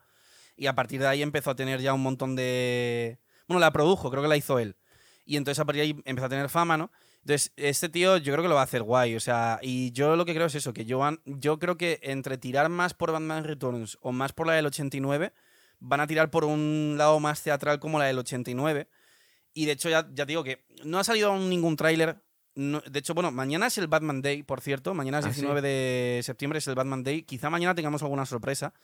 Y 0.57 0.67
a 0.67 0.75
partir 0.75 1.01
de 1.01 1.07
ahí 1.07 1.23
empezó 1.23 1.51
a 1.51 1.57
tener 1.57 1.81
ya 1.81 1.95
un 1.95 2.03
montón 2.03 2.37
de... 2.37 3.19
Bueno, 3.47 3.61
la 3.61 3.73
produjo, 3.73 4.11
creo 4.11 4.23
que 4.23 4.29
la 4.29 4.37
hizo 4.37 4.59
él. 4.59 4.77
Y 5.25 5.37
entonces 5.37 5.61
a 5.61 5.65
partir 5.65 5.83
de 5.83 5.89
ahí 5.89 6.03
empezó 6.05 6.27
a 6.27 6.29
tener 6.29 6.49
fama, 6.49 6.77
¿no? 6.77 6.91
Entonces, 7.23 7.53
este 7.57 7.89
tío 7.89 8.17
yo 8.17 8.33
creo 8.33 8.43
que 8.43 8.49
lo 8.49 8.55
va 8.55 8.63
a 8.63 8.65
hacer 8.65 8.83
guay. 8.83 9.15
O 9.17 9.21
sea, 9.21 9.59
y 9.63 9.93
yo 9.93 10.17
lo 10.17 10.25
que 10.25 10.35
creo 10.35 10.47
es 10.47 10.55
eso, 10.55 10.73
que 10.73 10.85
yo, 10.87 11.01
yo 11.27 11.59
creo 11.59 11.77
que 11.77 12.01
entre 12.03 12.39
tirar 12.39 12.69
más 12.71 12.95
por 12.95 13.13
Batman 13.13 13.45
Returns 13.45 13.99
o 14.01 14.13
más 14.13 14.33
por 14.33 14.47
la 14.47 14.55
del 14.55 14.67
89, 14.67 15.33
van 15.81 16.01
a 16.01 16.07
tirar 16.07 16.31
por 16.31 16.45
un 16.45 16.95
lado 16.97 17.21
más 17.21 17.43
teatral 17.43 17.79
como 17.79 17.99
la 17.99 18.07
del 18.07 18.19
89. 18.19 18.89
Y 19.53 19.67
de 19.67 19.73
hecho, 19.73 19.89
ya, 19.91 20.09
ya 20.15 20.25
te 20.25 20.33
digo 20.33 20.45
que 20.45 20.65
no 20.85 20.99
ha 20.99 21.05
salido 21.05 21.31
aún 21.33 21.51
ningún 21.51 21.77
tráiler. 21.77 22.17
no- 22.55 22.81
de 22.81 22.99
hecho, 22.99 23.15
bueno, 23.15 23.31
mañana 23.31 23.67
es 23.69 23.79
el 23.79 23.87
Batman 23.87 24.23
Day, 24.23 24.43
por 24.43 24.61
cierto. 24.61 24.93
Mañana 24.95 25.19
es 25.21 25.25
¿Ah, 25.27 25.29
sí? 25.33 25.41
19 25.41 25.61
de 25.63 26.21
septiembre, 26.23 26.59
es 26.59 26.67
el 26.69 26.75
Batman 26.75 27.03
Day. 27.05 27.23
Quizá 27.23 27.49
mañana 27.51 27.75
tengamos 27.75 28.03
alguna 28.03 28.27
sorpresa. 28.27 28.75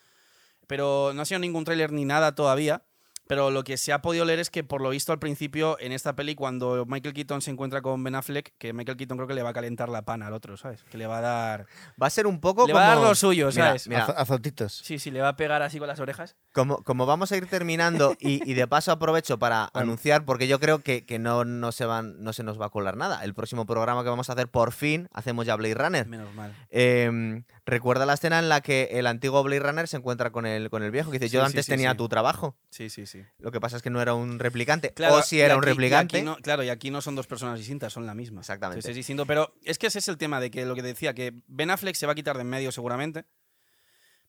Pero 0.67 1.13
no 1.15 1.23
ha 1.23 1.25
sido 1.25 1.39
ningún 1.41 1.65
tráiler 1.65 1.93
ni 1.93 2.05
nada 2.05 2.35
todavía. 2.35 2.85
Pero 3.27 3.51
lo 3.51 3.65
que 3.65 3.77
se 3.77 3.93
ha 3.93 4.03
podido 4.03 4.24
leer 4.24 4.39
es 4.39 4.51
que, 4.51 4.62
por 4.65 4.81
lo 4.81 4.90
visto, 4.90 5.12
al 5.12 5.19
principio, 5.19 5.77
en 5.81 5.93
esta 5.93 6.15
peli, 6.15 6.35
cuando 6.35 6.85
Michael 6.86 7.15
Keaton 7.15 7.43
se 7.43 7.51
encuentra 7.51 7.82
con 7.82 8.03
Ben 8.05 8.15
Affleck, 8.15 8.55
que 8.59 8.73
Michael 8.73 8.97
Keaton 8.97 9.16
creo 9.19 9.27
que 9.28 9.35
le 9.35 9.43
va 9.43 9.51
a 9.51 9.53
calentar 9.53 9.89
la 9.89 10.03
pana 10.03 10.28
al 10.28 10.32
otro, 10.32 10.57
¿sabes? 10.57 10.85
Que 10.90 10.97
le 10.98 11.07
va 11.07 11.19
a 11.19 11.20
dar. 11.20 11.66
Va 12.01 12.07
a 12.07 12.11
ser 12.11 12.27
un 12.27 12.40
poco 12.40 12.66
Le 12.66 12.73
como... 12.73 12.85
va 12.85 12.93
a 12.93 12.94
dar 12.97 13.05
lo 13.05 13.15
suyo, 13.15 13.48
Mira, 13.48 13.66
¿sabes? 13.66 13.89
mira, 13.89 14.07
Azo- 14.07 14.15
azotitos. 14.16 14.81
Sí, 14.85 14.98
sí, 14.98 15.11
le 15.11 15.20
va 15.20 15.28
a 15.31 15.36
pegar 15.36 15.62
así 15.62 15.78
con 15.78 15.89
las 15.89 15.98
orejas. 16.01 16.36
Como, 16.53 16.82
como 16.85 17.05
vamos 17.07 17.32
a 17.32 17.36
ir 17.36 17.47
terminando 17.47 18.15
y, 18.20 18.48
y 18.48 18.55
de 18.55 18.66
paso 18.69 18.93
aprovecho 18.93 19.39
para 19.39 19.70
anunciar, 19.74 20.24
porque 20.24 20.47
yo 20.48 20.61
creo 20.61 20.78
que, 20.81 21.05
que 21.05 21.19
no, 21.19 21.44
no, 21.44 21.73
se 21.73 21.85
van, 21.85 22.23
no 22.23 22.32
se 22.32 22.43
nos 22.44 22.61
va 22.61 22.66
a 22.66 22.70
colar 22.70 22.97
nada. 22.97 23.24
El 23.24 23.35
próximo 23.35 23.66
programa 23.66 24.03
que 24.05 24.09
vamos 24.11 24.31
a 24.31 24.35
hacer, 24.35 24.48
por 24.48 24.73
fin, 24.73 25.09
hacemos 25.12 25.47
ya 25.47 25.57
Blade 25.57 25.74
Runner. 25.74 26.07
Menos 26.07 26.32
mal. 26.35 26.55
Eh, 26.70 27.43
recuerda 27.66 28.06
la 28.06 28.14
escena 28.14 28.38
en 28.38 28.48
la 28.48 28.60
que 28.60 28.88
el 28.93 29.06
antiguo 29.06 29.43
Blade 29.43 29.60
Runner 29.60 29.88
se 29.88 29.97
encuentra 29.97 30.30
con 30.30 30.47
el, 30.47 30.70
con 30.70 30.82
el 30.84 30.90
viejo, 30.93 31.10
que 31.10 31.18
dice, 31.18 31.28
yo 31.34 31.40
Sí, 31.40 31.47
antes 31.47 31.66
sí, 31.66 31.72
tenía 31.72 31.90
sí. 31.90 31.97
tu 31.98 32.09
trabajo. 32.09 32.56
Sí, 32.70 32.88
sí, 32.88 33.06
sí. 33.06 33.22
Lo 33.38 33.51
que 33.52 33.60
pasa 33.60 33.76
es 33.76 33.82
que 33.82 33.90
no 33.90 34.01
era 34.01 34.14
un 34.14 34.38
replicante. 34.38 34.93
Claro, 34.94 35.16
o 35.16 35.22
si 35.22 35.40
era 35.40 35.56
un 35.56 35.62
aquí- 35.62 35.70
replicante. 35.70 36.22
no- 36.22 36.36
claro, 36.36 36.62
y 36.62 36.68
aquí 36.68 36.90
no 36.90 37.01
son 37.02 37.16
dos 37.16 37.26
personas 37.26 37.59
distintas, 37.59 37.93
son 37.93 38.06
la 38.06 38.14
misma. 38.14 38.40
Exactamente. 38.40 38.78
Entonces 38.78 38.90
es 38.90 38.97
distinto, 38.97 39.26
pero 39.26 39.52
es 39.64 39.78
que 39.78 39.88
ese 39.88 39.98
es 39.98 40.09
el 40.09 40.16
tema 40.16 40.40
de 40.40 40.51
que 40.51 40.64
lo 40.64 40.74
que 40.76 40.82
decía, 40.82 41.12
que 41.12 41.34
Ben 41.48 41.70
Affleck 41.70 41.97
se 41.97 42.06
va 42.06 42.12
a 42.12 42.14
quitar 42.14 42.36
de 42.36 42.43
en 42.43 42.48
medio 42.48 42.70
seguramente. 42.72 43.24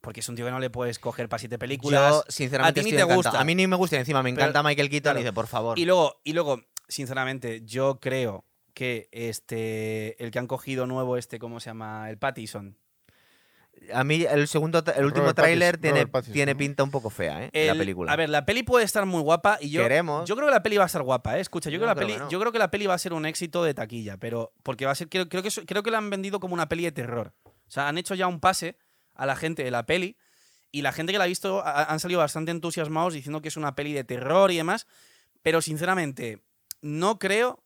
Porque 0.01 0.19
es 0.19 0.29
un 0.29 0.35
tío 0.35 0.45
que 0.45 0.51
no 0.51 0.59
le 0.59 0.69
puedes 0.69 0.99
coger 0.99 1.27
para 1.27 1.39
siete 1.39 1.57
películas. 1.57 2.11
Yo, 2.11 2.23
sinceramente, 2.29 2.79
A 2.79 2.83
ti 2.83 2.91
ni 2.91 2.95
te 2.97 3.03
gusta. 3.03 3.39
A 3.39 3.43
mí 3.43 3.55
ni 3.55 3.65
me 3.67 3.75
gusta 3.75 3.95
y 3.95 3.99
encima 3.99 4.21
me 4.23 4.31
Pero- 4.31 4.43
encanta 4.43 4.61
Michael 4.63 4.89
Keaton 4.89 5.03
claro. 5.03 5.19
y 5.19 5.23
dice, 5.23 5.33
por 5.33 5.47
favor. 5.47 5.77
Y 5.79 5.85
luego, 5.85 6.21
y 6.23 6.33
luego, 6.33 6.61
sinceramente, 6.87 7.61
yo 7.65 7.99
creo 7.99 8.45
que 8.75 9.09
este 9.11 10.23
el 10.23 10.29
que 10.31 10.37
han 10.39 10.45
cogido 10.47 10.85
nuevo, 10.85 11.17
este, 11.17 11.39
¿cómo 11.39 11.59
se 11.59 11.71
llama? 11.71 12.09
El 12.11 12.17
Pattison. 12.19 12.77
A 13.93 14.03
mí 14.03 14.25
el 14.29 14.47
segundo, 14.47 14.83
el 14.95 15.05
último 15.05 15.33
tráiler 15.33 15.77
tiene, 15.77 16.07
Pattinson, 16.07 16.33
tiene 16.33 16.53
¿no? 16.53 16.57
pinta 16.57 16.83
un 16.83 16.91
poco 16.91 17.09
fea, 17.09 17.45
¿eh? 17.45 17.49
la 17.53 17.71
El- 17.73 17.77
película. 17.77 18.11
A 18.11 18.15
ver, 18.15 18.29
la 18.29 18.45
peli 18.45 18.63
puede 18.63 18.83
estar 18.83 19.05
muy 19.05 19.21
guapa 19.21 19.57
y 19.61 19.69
yo 19.69 19.81
Queremos. 19.83 20.27
yo 20.27 20.35
creo 20.35 20.47
que 20.47 20.53
la 20.53 20.63
peli 20.63 20.77
va 20.77 20.83
a 20.83 20.87
estar 20.87 21.03
guapa, 21.03 21.37
¿eh? 21.37 21.41
Escucha, 21.41 21.69
yo, 21.69 21.75
Yo 21.75 21.79
creo, 21.79 21.95
que 21.95 21.95
la 22.01 22.07
peli, 22.07 22.13
que 22.13 22.19
no. 22.19 22.29
yo 22.29 22.39
creo 22.39 22.51
que 22.51 22.59
la 22.59 22.71
peli 22.71 22.85
va 22.87 22.95
a 22.95 22.97
ser 22.97 23.13
un 23.13 23.25
éxito 23.25 23.63
de 23.63 23.73
taquilla, 23.73 24.17
pero 24.17 24.51
porque 24.63 24.85
va 24.85 24.91
a 24.91 24.95
ser 24.95 25.07
creo, 25.09 25.29
creo 25.29 25.41
que 25.43 25.49
creo 25.65 25.83
que 25.83 25.91
la 25.91 25.99
han 25.99 26.09
vendido 26.09 26.39
como 26.39 26.53
una 26.53 26.67
peli 26.67 26.83
de 26.83 26.91
terror. 26.91 27.33
O 27.45 27.51
sea, 27.69 27.87
han 27.87 27.97
hecho 27.97 28.13
ya 28.15 28.27
un 28.27 28.39
pase 28.39 28.77
a 29.13 29.25
la 29.25 29.35
gente 29.35 29.63
de 29.63 29.71
la 29.71 29.85
peli 29.85 30.17
y 30.71 30.81
la 30.81 30.91
gente 30.91 31.11
que 31.13 31.17
la 31.17 31.23
ha 31.23 31.27
visto 31.27 31.61
ha- 31.65 31.83
han 31.85 31.99
salido 31.99 32.19
bastante 32.19 32.51
entusiasmados 32.51 33.13
diciendo 33.13 33.41
que 33.41 33.47
es 33.47 33.57
una 33.57 33.73
peli 33.75 33.93
de 33.93 34.03
terror 34.03 34.51
y 34.51 34.57
demás, 34.57 34.85
pero 35.41 35.61
sinceramente 35.61 36.41
no 36.81 37.19
creo 37.19 37.63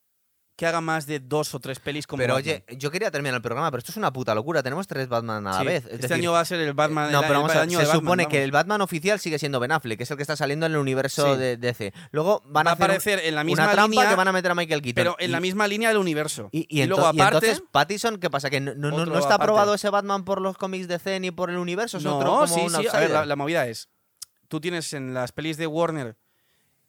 que 0.56 0.68
haga 0.68 0.80
más 0.82 1.08
de 1.08 1.20
dos 1.20 1.56
o 1.56 1.60
tres 1.60 1.80
pelis 1.80 2.06
como 2.06 2.20
Pero 2.22 2.36
Batman. 2.36 2.62
oye, 2.68 2.78
yo 2.78 2.92
quería 2.92 3.10
terminar 3.10 3.36
el 3.38 3.42
programa, 3.42 3.72
pero 3.72 3.80
esto 3.80 3.92
es 3.92 3.98
una 3.98 4.14
puta 4.14 4.36
locura. 4.36 4.62
Tenemos 4.62 4.86
tres 4.86 5.08
Batman 5.08 5.48
a 5.48 5.54
la 5.54 5.60
Sí, 5.62 5.66
vez. 5.66 5.86
Es 5.86 5.92
este 5.94 5.98
decir, 6.04 6.14
año 6.18 6.32
va 6.34 6.42
a 6.42 6.46
ser 6.46 6.60
el 6.60 6.74
Batman. 6.74 7.12
no, 7.12 7.20
el- 7.22 7.26
pero 7.26 7.34
el 7.40 7.42
vamos 7.42 7.56
a- 7.56 7.62
año 7.62 7.80
se 7.80 7.86
Batman, 7.86 8.02
supone 8.02 8.28
que 8.28 8.44
el 8.44 8.52
Batman 8.52 8.82
oficial 8.82 9.20
sigue 9.20 9.40
siendo 9.40 9.60
Ben 9.60 9.72
Affleck, 9.72 9.98
que 9.98 10.04
es 10.04 10.12
el 10.12 10.18
que 10.18 10.24
está 10.24 10.36
saliendo 10.36 10.68
en 10.68 10.74
el 10.74 10.78
universo 10.78 11.34
Sí. 11.34 11.40
de 11.40 11.58
DC. 11.58 11.94
Luego 12.12 12.44
van 12.46 12.68
va 12.68 12.72
a 12.72 12.74
hacer 12.74 12.84
aparecer 12.86 13.20
en 13.24 13.34
la 13.34 13.44
misma 13.44 13.64
una 13.64 13.72
trampa 13.72 13.90
línea, 13.96 14.10
que 14.10 14.16
van 14.16 14.28
a 14.28 14.32
meter 14.34 14.52
a 14.52 14.56
Michael 14.56 14.82
Keaton. 14.84 14.96
pero 15.04 15.16
en 15.18 15.30
Y- 15.30 15.32
la 15.32 15.40
misma 15.40 15.68
línea 15.68 15.90
del 15.90 15.98
universo. 15.98 16.50
Y, 16.52 16.68
y 16.70 16.84
ento- 16.84 16.90
luego, 16.90 17.12
y 17.14 17.20
aparte, 17.22 17.48
entonces, 17.48 17.64
Pattison, 17.72 18.18
¿qué 18.20 18.30
pasa? 18.30 18.52
¿Que 18.52 18.60
no, 18.60 18.76
no- 18.76 18.92
no- 18.92 19.04
está 19.16 19.18
aparte. 19.20 19.34
aprobado 19.44 19.74
ese 19.74 19.90
Batman 19.90 20.24
por 20.26 20.42
los 20.42 20.58
cómics 20.58 20.88
de 20.88 20.96
DC 21.00 21.20
ni 21.22 21.32
por 21.32 21.50
el 21.50 21.58
universo? 21.58 21.98
Es 21.98 22.04
no, 22.04 22.18
otro 22.18 22.32
como 22.34 22.48
sí, 22.48 22.68
sí. 22.70 22.88
A 22.92 23.00
ver, 23.00 23.26
la 23.26 23.36
movida 23.36 23.68
es: 23.68 23.90
tú 24.48 24.60
tienes 24.62 24.94
en 24.94 25.14
las 25.16 25.32
pelis 25.32 25.58
de 25.58 25.66
Warner. 25.66 26.18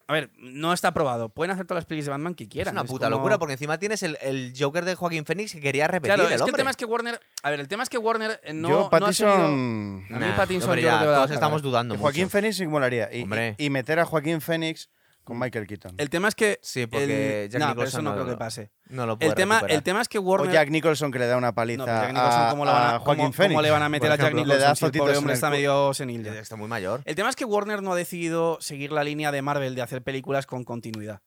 A 0.09 0.13
ver, 0.13 0.31
no 0.39 0.73
está 0.73 0.89
aprobado. 0.89 1.29
Pueden 1.29 1.53
hacer 1.53 1.65
todas 1.67 1.83
las 1.83 1.87
pelis 1.87 2.05
de 2.05 2.11
Batman 2.11 2.35
que 2.35 2.45
es 2.45 2.51
quieran. 2.51 2.75
una 2.75 2.85
puta 2.85 3.07
como- 3.07 3.17
locura, 3.17 3.39
porque 3.39 3.53
encima 3.55 3.79
tienes 3.79 4.03
el, 4.03 4.19
el 4.21 4.53
Joker 4.59 4.85
de 4.85 4.95
Joaquín 4.95 5.25
Phoenix 5.25 5.53
que 5.53 5.61
quería 5.61 5.87
repetir 5.89 6.15
Claro, 6.15 6.29
el 6.29 6.35
es 6.35 6.43
que 6.43 6.51
el 6.51 6.57
tema 6.57 6.71
es 6.71 6.77
que 6.77 6.85
Warner. 6.85 7.21
A 7.43 7.51
ver, 7.51 7.61
el 7.61 7.69
tema 7.69 7.83
es 7.83 7.89
que 7.89 7.99
Warner 7.99 8.41
eh, 8.45 8.53
no, 8.53 8.69
yo, 8.69 8.79
no 8.81 8.87
ha 8.87 8.91
Pattinson. 8.91 9.29
seguido- 9.29 9.47
A 9.47 9.49
mí 9.49 10.05
Nah, 10.27 10.37
Pattinson 10.37 10.71
hombre, 10.71 10.83
yo 10.83 10.89
ya, 10.89 10.99
todos 11.03 11.15
cagar. 11.15 11.33
estamos 11.33 11.63
dudando 11.63 11.97
Joaquín. 11.97 12.29
Phoenix 12.29 12.57
sí 12.57 12.67
molaría. 12.67 13.09
Y, 13.15 13.23
Hombre. 13.23 13.55
y- 13.59 13.67
y 13.67 13.71
meter 13.71 13.99
a 14.01 14.05
Joaquín 14.05 14.41
Phoenix 14.41 14.91
con 15.25 15.39
Michael 15.39 15.67
Keaton. 15.67 15.95
El 15.99 16.11
tema 16.11 16.29
es 16.29 16.35
que. 16.35 16.59
Sí, 16.63 16.87
porque 16.87 17.45
el- 17.45 17.51
Jack 17.51 17.61
pero 17.61 17.69
Nicholson 17.75 17.89
eso 17.89 18.03
no, 18.03 18.11
no 18.11 18.15
creo 18.17 18.25
que 18.27 18.33
lo- 18.33 18.39
pase. 18.39 18.71
No 18.89 19.07
lo 19.07 19.19
puede 19.19 19.31
El 19.31 19.35
tema, 19.35 19.55
recuperar. 19.57 19.77
el 19.77 19.83
tema 19.83 20.01
es 20.03 20.09
que 20.09 20.19
o 20.19 20.23
Warner. 20.23 20.53
Jack 20.53 20.69
Nicholson 20.71 21.11
que 21.13 21.19
le 21.19 21.27
da 21.27 21.37
una 21.37 21.55
paliza 21.55 21.79
No, 21.79 21.85
pero 21.87 21.99
Jack 21.99 22.13
Nicholson, 22.13 22.43
a, 22.43 22.51
¿cómo, 22.51 22.65
le 22.67 22.71
van 22.73 22.83
a, 22.83 22.95
a 22.95 22.99
Joaquín 22.99 23.23
cómo- 23.25 23.33
Phoenix. 23.33 23.53
cómo 23.55 23.63
le 23.63 23.71
van 23.71 23.83
a 23.83 23.89
meter 23.89 24.09
por 24.09 24.13
a 24.13 24.17
Jack 24.17 24.21
ejemplo. 24.27 24.41
Nicholson? 24.45 24.59
Le 24.61 24.65
da 24.69 24.75
si 24.75 24.85
el 24.85 24.93
pobre 24.93 25.17
hombre 25.17 25.33
el 25.33 25.35
está 25.37 25.51
medio 25.51 25.95
senil. 25.95 26.27
Está 26.27 26.57
muy 26.57 26.69
mayor. 26.69 27.01
El 27.05 27.15
tema 27.15 27.31
es 27.31 27.37
que 27.37 27.45
Warner 27.45 27.83
no 27.83 27.93
ha 27.93 27.97
decidido 27.97 28.59
seguir 28.61 28.93
la 28.93 29.05
línea 29.05 29.33
de 29.33 29.41
Marvel 29.43 29.75
de 29.75 29.83
hacer 29.83 30.03
películas 30.03 30.47
con 30.47 30.65
continuidad. 30.65 31.21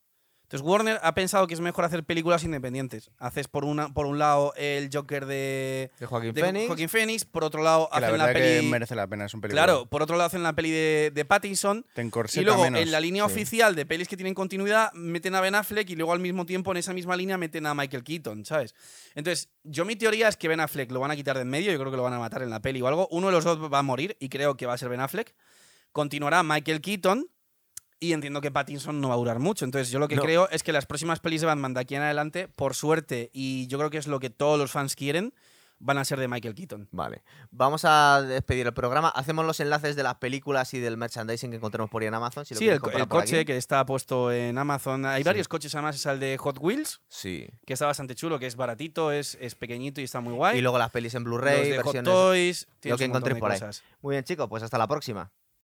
Entonces 0.46 0.64
Warner 0.64 1.00
ha 1.02 1.12
pensado 1.12 1.48
que 1.48 1.54
es 1.54 1.60
mejor 1.60 1.84
hacer 1.84 2.04
películas 2.04 2.44
independientes. 2.44 3.10
Haces 3.18 3.48
por 3.48 3.64
una 3.64 3.92
por 3.92 4.06
un 4.06 4.20
lado 4.20 4.54
el 4.56 4.90
Joker 4.92 5.26
de, 5.26 5.90
De 5.98 6.06
Joaquín 6.06 6.34
Phoenix. 6.34 6.66
Joaquin 6.68 6.88
Phoenix, 6.88 7.24
por 7.24 7.42
otro 7.42 7.64
lado 7.64 7.88
Que 7.92 8.00
la 8.00 8.06
hacen 8.06 8.18
la, 8.18 8.26
verdad 8.26 8.40
peli 8.40 8.60
que 8.60 8.70
merece 8.70 8.94
la 8.94 9.08
pena, 9.08 9.24
es 9.24 9.34
un 9.34 9.40
película. 9.40 9.64
Claro, 9.64 9.86
por 9.86 10.02
otro 10.02 10.16
lado 10.16 10.28
hacen 10.28 10.44
la 10.44 10.52
peli 10.52 10.70
de, 10.70 11.10
de 11.12 11.24
Pattinson 11.24 11.84
y 11.96 12.40
luego 12.42 12.62
menos. 12.62 12.80
en 12.80 12.92
la 12.92 13.00
línea 13.00 13.26
sí. 13.26 13.32
oficial 13.32 13.74
de 13.74 13.86
pelis 13.86 14.06
que 14.06 14.16
tienen 14.16 14.34
continuidad 14.34 14.92
meten 14.92 15.34
a 15.34 15.40
Ben 15.40 15.56
Affleck 15.56 15.90
y 15.90 15.96
luego 15.96 16.12
al 16.12 16.20
mismo 16.20 16.46
tiempo 16.46 16.70
en 16.70 16.76
esa 16.76 16.92
misma 16.92 17.16
línea 17.16 17.36
meten 17.38 17.66
a 17.66 17.74
Michael 17.74 18.04
Keaton, 18.04 18.44
¿sabes? 18.44 18.76
Entonces, 19.16 19.48
yo 19.64 19.84
mi 19.84 19.96
teoría 19.96 20.28
es 20.28 20.36
que 20.36 20.46
Ben 20.46 20.60
Affleck 20.60 20.92
lo 20.92 21.00
van 21.00 21.10
a 21.10 21.16
quitar 21.16 21.36
de 21.36 21.42
en 21.46 21.50
medio, 21.50 21.72
yo 21.72 21.78
creo 21.78 21.90
que 21.90 21.96
lo 21.96 22.02
van 22.02 22.12
a 22.12 22.18
matar 22.18 22.42
en 22.42 22.50
la 22.50 22.60
peli 22.60 22.82
o 22.82 22.86
algo. 22.86 23.08
Uno 23.10 23.28
de 23.28 23.32
los 23.32 23.44
dos 23.44 23.58
va 23.72 23.78
a 23.78 23.82
morir 23.82 24.16
y 24.20 24.28
creo 24.28 24.56
que 24.56 24.66
va 24.66 24.74
a 24.74 24.78
ser 24.78 24.88
Ben 24.88 25.00
Affleck. 25.00 25.34
Continuará 25.92 26.42
Michael 26.42 26.80
Keaton 26.80 27.26
y 28.00 28.12
entiendo 28.12 28.40
que 28.40 28.50
Pattinson 28.50 29.00
no 29.00 29.08
va 29.08 29.14
a 29.14 29.18
durar 29.18 29.38
mucho. 29.38 29.64
Entonces, 29.64 29.90
yo 29.90 29.98
lo 29.98 30.08
que 30.08 30.16
No. 30.16 30.22
creo 30.22 30.48
es 30.50 30.62
que 30.62 30.72
las 30.72 30.86
próximas 30.86 31.20
pelis 31.20 31.40
de 31.40 31.46
Batman 31.46 31.74
de 31.74 31.80
aquí 31.80 31.94
en 31.94 32.02
adelante, 32.02 32.48
por 32.48 32.74
suerte, 32.74 33.30
y 33.32 33.66
yo 33.68 33.78
creo 33.78 33.90
que 33.90 33.98
es 33.98 34.06
lo 34.06 34.20
que 34.20 34.30
todos 34.30 34.58
los 34.58 34.70
fans 34.70 34.94
quieren, 34.96 35.32
van 35.78 35.98
a 35.98 36.06
ser 36.06 36.18
de 36.18 36.26
Michael 36.26 36.54
Keaton. 36.54 36.88
Vale. 36.90 37.22
Vamos 37.50 37.84
a 37.84 38.22
despedir 38.22 38.66
el 38.66 38.72
programa. 38.72 39.10
Hacemos 39.10 39.44
los 39.44 39.60
enlaces 39.60 39.94
de 39.94 40.02
las 40.02 40.14
películas 40.14 40.72
y 40.72 40.80
del 40.80 40.96
merchandising 40.96 41.50
que 41.50 41.56
encontremos 41.58 41.90
por 41.90 42.00
ahí 42.00 42.08
en 42.08 42.14
Amazon. 42.14 42.46
Si 42.46 42.54
lo 42.54 42.58
sí, 42.60 42.68
el, 42.68 42.80
coche 42.80 43.44
que 43.44 43.58
está 43.58 43.84
puesto 43.84 44.32
en 44.32 44.56
Amazon. 44.56 45.04
Hay 45.04 45.22
Sí. 45.22 45.26
varios 45.26 45.48
coches, 45.48 45.74
además, 45.74 45.96
es 45.96 46.06
el 46.06 46.18
de 46.18 46.38
Hot 46.38 46.56
Wheels. 46.60 47.02
Sí. 47.08 47.46
que 47.66 47.74
está 47.74 47.84
bastante 47.84 48.14
chulo, 48.14 48.38
que 48.38 48.46
es 48.46 48.56
baratito, 48.56 49.12
es, 49.12 49.36
es 49.38 49.54
pequeñito 49.54 50.00
y 50.00 50.04
está 50.04 50.20
muy 50.20 50.32
guay. 50.32 50.58
Y 50.58 50.62
luego 50.62 50.78
las 50.78 50.90
pelis 50.90 51.14
en 51.14 51.24
Blu-ray, 51.24 51.68
de 51.70 51.76
Hot 51.76 51.84
versiones. 51.92 52.10
Toys, 52.10 52.68
tienes 52.80 52.98
que 52.98 53.04
encontréis 53.04 53.34
de 53.34 53.40
por 53.40 53.52
ahí. 53.52 53.60
Muy 54.00 54.14
bien, 54.14 54.24
chicos, 54.24 54.48
pues 54.48 54.62
hasta 54.62 54.78
la 54.78 54.86
próxima. 54.86 55.30